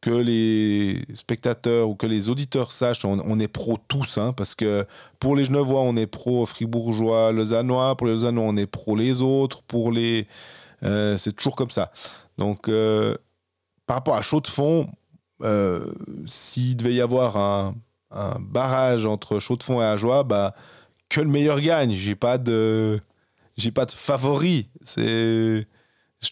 que 0.03 0.09
les 0.09 1.01
spectateurs 1.13 1.87
ou 1.87 1.95
que 1.95 2.05
les 2.05 2.27
auditeurs 2.27 2.73
sachent, 2.73 3.05
on, 3.05 3.39
est 3.39 3.47
pro 3.47 3.77
tous, 3.87 4.17
hein, 4.17 4.33
parce 4.33 4.53
que 4.53 4.85
pour 5.17 5.33
les 5.33 5.45
Genevois, 5.45 5.79
on 5.79 5.95
est 5.95 6.07
pro 6.07 6.45
fribourgeois, 6.45 7.31
lausannois, 7.31 7.95
pour 7.95 8.07
les 8.07 8.13
lausannois, 8.13 8.43
on 8.43 8.57
est 8.57 8.65
pro 8.65 8.97
les 8.97 9.21
autres, 9.21 9.63
pour 9.63 9.93
les... 9.93 10.27
Euh, 10.83 11.15
c'est 11.17 11.31
toujours 11.31 11.55
comme 11.55 11.69
ça. 11.69 11.93
Donc, 12.37 12.67
euh, 12.67 13.15
par 13.87 13.95
rapport 13.95 14.15
à 14.15 14.21
Chaud 14.21 14.41
de 14.41 14.47
Fond, 14.47 14.89
euh, 15.41 15.85
s'il 16.25 16.75
devait 16.75 16.95
y 16.95 17.01
avoir 17.01 17.37
un, 17.37 17.73
barrage 18.41 19.05
entre 19.05 19.39
Chaud 19.39 19.55
de 19.55 19.63
Fond 19.63 19.81
et 19.81 19.85
Ajoie, 19.85 20.23
bah, 20.23 20.53
que 21.07 21.21
le 21.21 21.29
meilleur 21.29 21.61
gagne. 21.61 21.91
J'ai 21.91 22.15
pas 22.15 22.37
de, 22.37 22.99
j'ai 23.55 23.71
pas 23.71 23.85
de 23.85 23.91
favori. 23.91 24.67
Je 24.97 25.63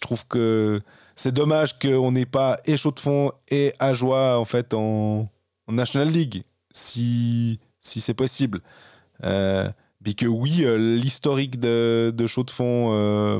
trouve 0.01 0.27
que 0.27 0.81
c'est 1.15 1.33
dommage 1.33 1.77
qu'on 1.79 2.11
n'ait 2.11 2.25
pas 2.25 2.57
et 2.65 2.77
Chaud 2.77 2.91
de 2.91 3.53
et 3.53 3.73
Ajoie 3.79 4.39
en 4.39 4.45
fait 4.45 4.73
en, 4.73 5.27
National 5.67 6.09
League, 6.09 6.43
si, 6.71 7.59
si 7.79 8.01
c'est 8.01 8.13
possible. 8.13 8.61
Euh, 9.23 9.69
puis 10.03 10.15
que 10.15 10.25
oui, 10.25 10.63
euh, 10.63 10.77
l'historique 10.77 11.59
de, 11.59 12.11
de 12.15 12.27
Chaud 12.27 12.43
de 12.43 12.51
Fond 12.51 12.89
euh, 12.93 13.39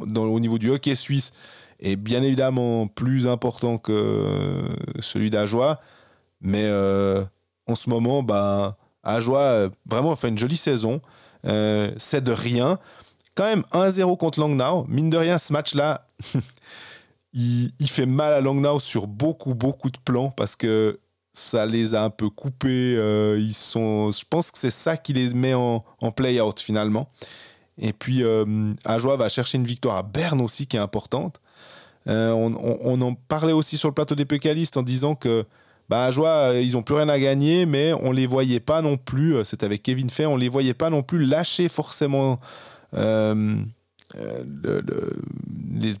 au 0.00 0.40
niveau 0.40 0.58
du 0.58 0.70
hockey 0.70 0.94
suisse 0.94 1.32
est 1.80 1.96
bien 1.96 2.22
évidemment 2.22 2.86
plus 2.86 3.26
important 3.26 3.78
que 3.78 4.24
celui 5.00 5.30
d'Ajoie. 5.30 5.80
Mais 6.40 6.70
en 7.66 7.74
ce 7.74 7.90
moment, 7.90 8.24
Ajoie 9.02 9.68
vraiment 9.86 10.14
fait 10.14 10.28
une 10.28 10.38
jolie 10.38 10.56
saison. 10.56 11.00
c'est 11.44 12.22
de 12.22 12.32
rien. 12.32 12.78
Quand 13.34 13.44
même 13.44 13.64
1-0 13.72 14.16
contre 14.16 14.38
Langnau. 14.40 14.84
Mine 14.88 15.10
de 15.10 15.16
rien, 15.16 15.38
ce 15.38 15.52
match-là, 15.52 16.06
il, 17.34 17.88
fait 17.88 18.06
mal 18.06 18.32
à 18.32 18.40
Langnau 18.40 18.80
sur 18.80 19.06
beaucoup, 19.06 19.54
beaucoup 19.54 19.90
de 19.90 19.98
plans 20.04 20.30
parce 20.30 20.56
que 20.56 20.98
ça 21.32 21.64
les 21.64 21.94
a 21.94 22.04
un 22.04 22.10
peu 22.10 22.28
coupés. 22.28 22.94
Euh, 22.96 23.38
ils 23.38 23.54
sont, 23.54 24.10
je 24.12 24.24
pense 24.28 24.50
que 24.50 24.58
c'est 24.58 24.70
ça 24.70 24.96
qui 24.96 25.12
les 25.12 25.32
met 25.34 25.54
en, 25.54 25.82
play-out 26.14 26.60
finalement. 26.60 27.08
Et 27.78 27.92
puis, 27.92 28.22
euh, 28.22 28.74
Ajoie 28.84 29.16
va 29.16 29.28
chercher 29.28 29.56
une 29.56 29.64
victoire 29.64 29.96
à 29.96 30.02
Berne 30.02 30.40
aussi 30.40 30.66
qui 30.66 30.76
est 30.76 30.80
importante. 30.80 31.40
Euh, 32.08 32.32
on, 32.32 33.00
en 33.00 33.14
parlait 33.14 33.52
aussi 33.52 33.78
sur 33.78 33.88
le 33.88 33.94
plateau 33.94 34.16
des 34.16 34.24
pécalistes 34.24 34.76
en 34.76 34.82
disant 34.82 35.14
que 35.14 35.44
bah, 35.88 36.04
Ajoie, 36.04 36.54
ils 36.56 36.72
n'ont 36.72 36.82
plus 36.82 36.96
rien 36.96 37.08
à 37.08 37.18
gagner, 37.18 37.64
mais 37.64 37.92
on 37.94 38.12
les 38.12 38.26
voyait 38.26 38.60
pas 38.60 38.82
non 38.82 38.96
plus, 38.96 39.36
c'est 39.44 39.62
avec 39.62 39.82
Kevin 39.82 40.10
Fay, 40.10 40.26
on 40.26 40.36
les 40.36 40.48
voyait 40.48 40.74
pas 40.74 40.90
non 40.90 41.02
plus 41.02 41.24
lâcher 41.24 41.68
forcément 41.68 42.40
le, 42.92 43.64
les 45.74 45.94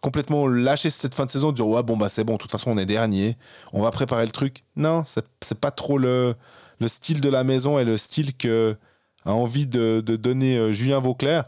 complètement 0.00 0.46
lâcher 0.46 0.90
cette 0.90 1.14
fin 1.14 1.26
de 1.26 1.30
saison, 1.30 1.52
dire 1.52 1.66
ouais 1.66 1.82
bon 1.82 1.96
bah 1.96 2.08
c'est 2.08 2.24
bon, 2.24 2.34
de 2.34 2.38
toute 2.38 2.50
façon 2.52 2.70
on 2.70 2.78
est 2.78 2.86
dernier, 2.86 3.36
on 3.72 3.82
va 3.82 3.90
préparer 3.90 4.24
le 4.24 4.32
truc. 4.32 4.64
Non, 4.76 5.02
c'est 5.04 5.60
pas 5.60 5.70
trop 5.70 5.98
le, 5.98 6.34
le, 6.78 6.88
style 6.88 7.20
de 7.20 7.28
la 7.28 7.44
maison 7.44 7.78
et 7.78 7.84
le 7.84 7.96
style 7.96 8.36
que 8.36 8.76
a 9.24 9.32
envie 9.32 9.66
de, 9.66 10.02
de 10.04 10.16
donner 10.16 10.56
euh, 10.56 10.72
Julien 10.72 10.98
Vauclair. 10.98 11.44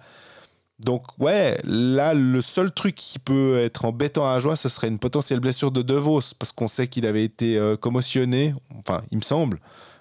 Donc 0.78 1.04
ouais, 1.18 1.58
là 1.64 2.12
le 2.12 2.40
seul 2.40 2.72
truc 2.72 2.96
qui 2.96 3.18
peut 3.18 3.58
être 3.58 3.84
embêtant 3.84 4.28
à 4.28 4.38
Joie, 4.40 4.56
ce 4.56 4.68
serait 4.68 4.88
une 4.88 4.98
potentielle 4.98 5.40
blessure 5.40 5.70
de 5.70 5.80
De 5.82 5.94
Vos 5.94 6.20
parce 6.38 6.52
qu'on 6.52 6.68
sait 6.68 6.88
qu'il 6.88 7.06
avait 7.06 7.24
été 7.24 7.56
euh, 7.56 7.76
commotionné, 7.76 8.54
enfin 8.78 9.02
il 9.10 9.18
me 9.18 9.22
semble, 9.22 9.60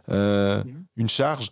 euh, 0.09 0.63
mhm. 0.63 0.83
une 0.97 1.09
charge. 1.09 1.51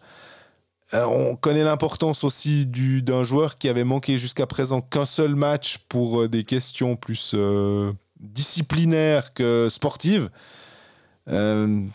Euh, 0.93 1.05
on 1.05 1.35
connaît 1.35 1.63
l'importance 1.63 2.23
aussi 2.23 2.65
d'un 2.65 3.23
joueur 3.23 3.57
qui 3.57 3.69
avait 3.69 3.83
manqué 3.83 4.17
jusqu'à 4.17 4.47
présent 4.47 4.81
qu'un 4.81 5.05
seul 5.05 5.35
match 5.35 5.77
pour 5.87 6.21
euh, 6.21 6.27
des 6.27 6.43
questions 6.43 6.95
plus 6.95 7.33
euh, 7.35 7.93
disciplinaires 8.19 9.33
que 9.33 9.67
sportives. 9.69 10.29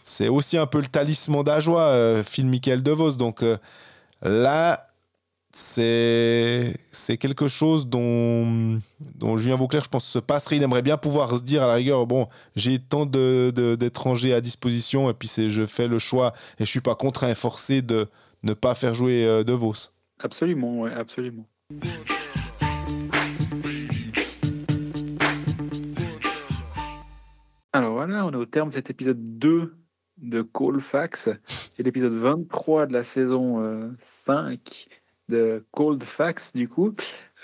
c'est 0.03 0.29
aussi 0.29 0.57
un 0.57 0.67
peu 0.67 0.81
le 0.81 0.87
talisman 0.87 1.43
d'Ajoie, 1.43 2.23
Phil 2.25 2.47
Michael 2.47 2.85
DeVos. 2.85 3.17
Donc 3.17 3.45
là, 4.23 4.87
c'est 5.51 6.77
quelque 7.19 7.49
chose 7.49 7.89
dont, 7.89 8.79
dont 9.17 9.37
Julien 9.37 9.57
Vauclair, 9.57 9.83
je 9.83 9.89
pense, 9.89 10.05
se 10.05 10.21
passerait. 10.21 10.57
Il 10.57 10.63
aimerait 10.63 10.83
bien 10.83 10.97
pouvoir 10.97 11.37
se 11.37 11.43
dire 11.43 11.65
à 11.65 11.67
la 11.67 11.75
rigueur 11.75 12.07
bon, 12.07 12.29
j'ai 12.55 12.79
tant 12.79 13.07
d'étrangers 13.07 14.31
de, 14.31 14.35
à 14.35 14.41
disposition 14.41 15.11
et 15.11 15.15
puis 15.15 15.29
je 15.29 15.67
fais 15.67 15.89
le 15.89 15.99
choix 15.99 16.33
et 16.61 16.65
je 16.65 16.71
suis 16.71 16.81
pas 16.81 16.95
contraint 16.95 17.29
et 17.29 17.35
forcé 17.35 17.83
de 17.83 18.09
ne 18.45 18.55
pas 18.55 18.75
faire 18.75 18.95
jouer 18.95 19.27
euh, 19.27 19.43
De 19.43 19.53
Vos. 19.53 19.73
Absolument, 20.19 20.81
ouais, 20.81 20.93
absolument. 20.93 21.47
Alors 27.73 27.95
voilà, 27.95 28.25
on 28.25 28.33
est 28.33 28.37
au 28.37 28.47
terme 28.47 28.69
de 28.69 28.75
cet 28.75 28.91
épisode 28.91 29.39
2 29.39 29.75
de 30.19 30.43
Colfax 30.43 31.29
et 31.77 31.83
l'épisode 31.83 32.13
23 32.13 32.87
de 32.87 32.93
la 32.93 33.03
saison 33.03 33.93
5 33.99 34.87
euh, 35.31 35.37
de 35.37 35.67
Cold 35.73 36.05
Fax 36.05 36.53
du 36.53 36.69
coup. 36.69 36.95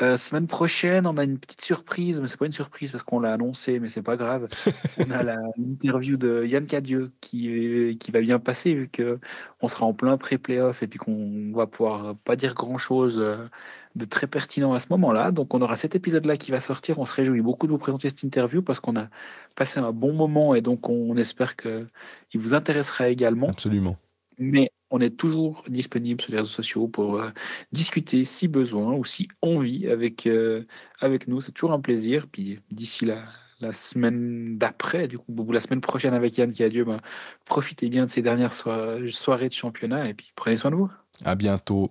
Euh, 0.02 0.16
semaine 0.16 0.46
prochaine, 0.46 1.06
on 1.06 1.18
a 1.18 1.24
une 1.24 1.38
petite 1.38 1.60
surprise, 1.60 2.20
mais 2.20 2.28
c'est 2.28 2.38
pas 2.38 2.46
une 2.46 2.52
surprise 2.52 2.90
parce 2.90 3.02
qu'on 3.02 3.20
l'a 3.20 3.34
annoncé, 3.34 3.80
mais 3.80 3.90
c'est 3.90 4.02
pas 4.02 4.16
grave. 4.16 4.48
on 4.98 5.10
a 5.10 5.22
l'interview 5.22 6.16
de 6.16 6.44
Yann 6.46 6.66
Cadieux 6.66 7.12
qui, 7.20 7.98
qui 7.98 8.10
va 8.10 8.20
bien 8.20 8.38
passer 8.38 8.74
vu 8.74 8.88
que 8.88 9.18
on 9.60 9.68
sera 9.68 9.84
en 9.84 9.92
plein 9.92 10.16
pré-playoff 10.16 10.82
et 10.82 10.86
puis 10.86 10.98
qu'on 10.98 11.52
va 11.54 11.66
pouvoir 11.66 12.16
pas 12.24 12.34
dire 12.36 12.54
grand 12.54 12.78
chose 12.78 13.18
euh, 13.18 13.46
de 13.94 14.06
très 14.06 14.26
pertinent 14.26 14.72
à 14.72 14.78
ce 14.78 14.86
moment-là. 14.90 15.32
Donc 15.32 15.52
on 15.52 15.60
aura 15.60 15.76
cet 15.76 15.94
épisode-là 15.94 16.38
qui 16.38 16.50
va 16.50 16.60
sortir. 16.60 16.98
On 16.98 17.04
se 17.04 17.14
réjouit 17.14 17.42
beaucoup 17.42 17.66
de 17.66 17.72
vous 17.72 17.78
présenter 17.78 18.08
cette 18.08 18.22
interview 18.22 18.62
parce 18.62 18.80
qu'on 18.80 18.96
a 18.96 19.08
passé 19.54 19.80
un 19.80 19.92
bon 19.92 20.14
moment 20.14 20.54
et 20.54 20.62
donc 20.62 20.88
on, 20.88 21.16
espère 21.16 21.56
que 21.56 21.86
il 22.32 22.40
vous 22.40 22.54
intéressera 22.54 23.08
également. 23.08 23.48
Absolument. 23.48 23.96
Mais 24.38 24.70
on 24.90 25.00
est 25.00 25.16
toujours 25.16 25.64
disponible 25.68 26.20
sur 26.20 26.32
les 26.32 26.38
réseaux 26.38 26.48
sociaux 26.48 26.88
pour 26.88 27.20
euh, 27.20 27.30
discuter 27.72 28.24
si 28.24 28.48
besoin 28.48 28.92
ou 28.94 29.04
si 29.04 29.28
envie 29.42 29.88
avec, 29.88 30.26
euh, 30.26 30.64
avec 31.00 31.28
nous. 31.28 31.40
C'est 31.40 31.52
toujours 31.52 31.72
un 31.72 31.80
plaisir. 31.80 32.26
Puis 32.30 32.60
d'ici 32.70 33.06
la, 33.06 33.24
semaine 33.72 34.56
d'après, 34.56 35.06
du 35.06 35.18
coup, 35.18 35.52
la 35.52 35.60
semaine 35.60 35.82
prochaine 35.82 36.14
avec 36.14 36.36
Yann 36.38 36.50
qui 36.50 36.64
a 36.64 36.68
Dieu, 36.70 36.84
bah, 36.84 37.00
profitez 37.44 37.90
bien 37.90 38.06
de 38.06 38.10
ces 38.10 38.22
dernières 38.22 38.54
soirées 38.54 39.48
de 39.48 39.52
championnat 39.52 40.08
et 40.08 40.14
puis 40.14 40.32
prenez 40.34 40.56
soin 40.56 40.70
de 40.70 40.76
vous. 40.76 40.90
À 41.24 41.34
bientôt. 41.34 41.90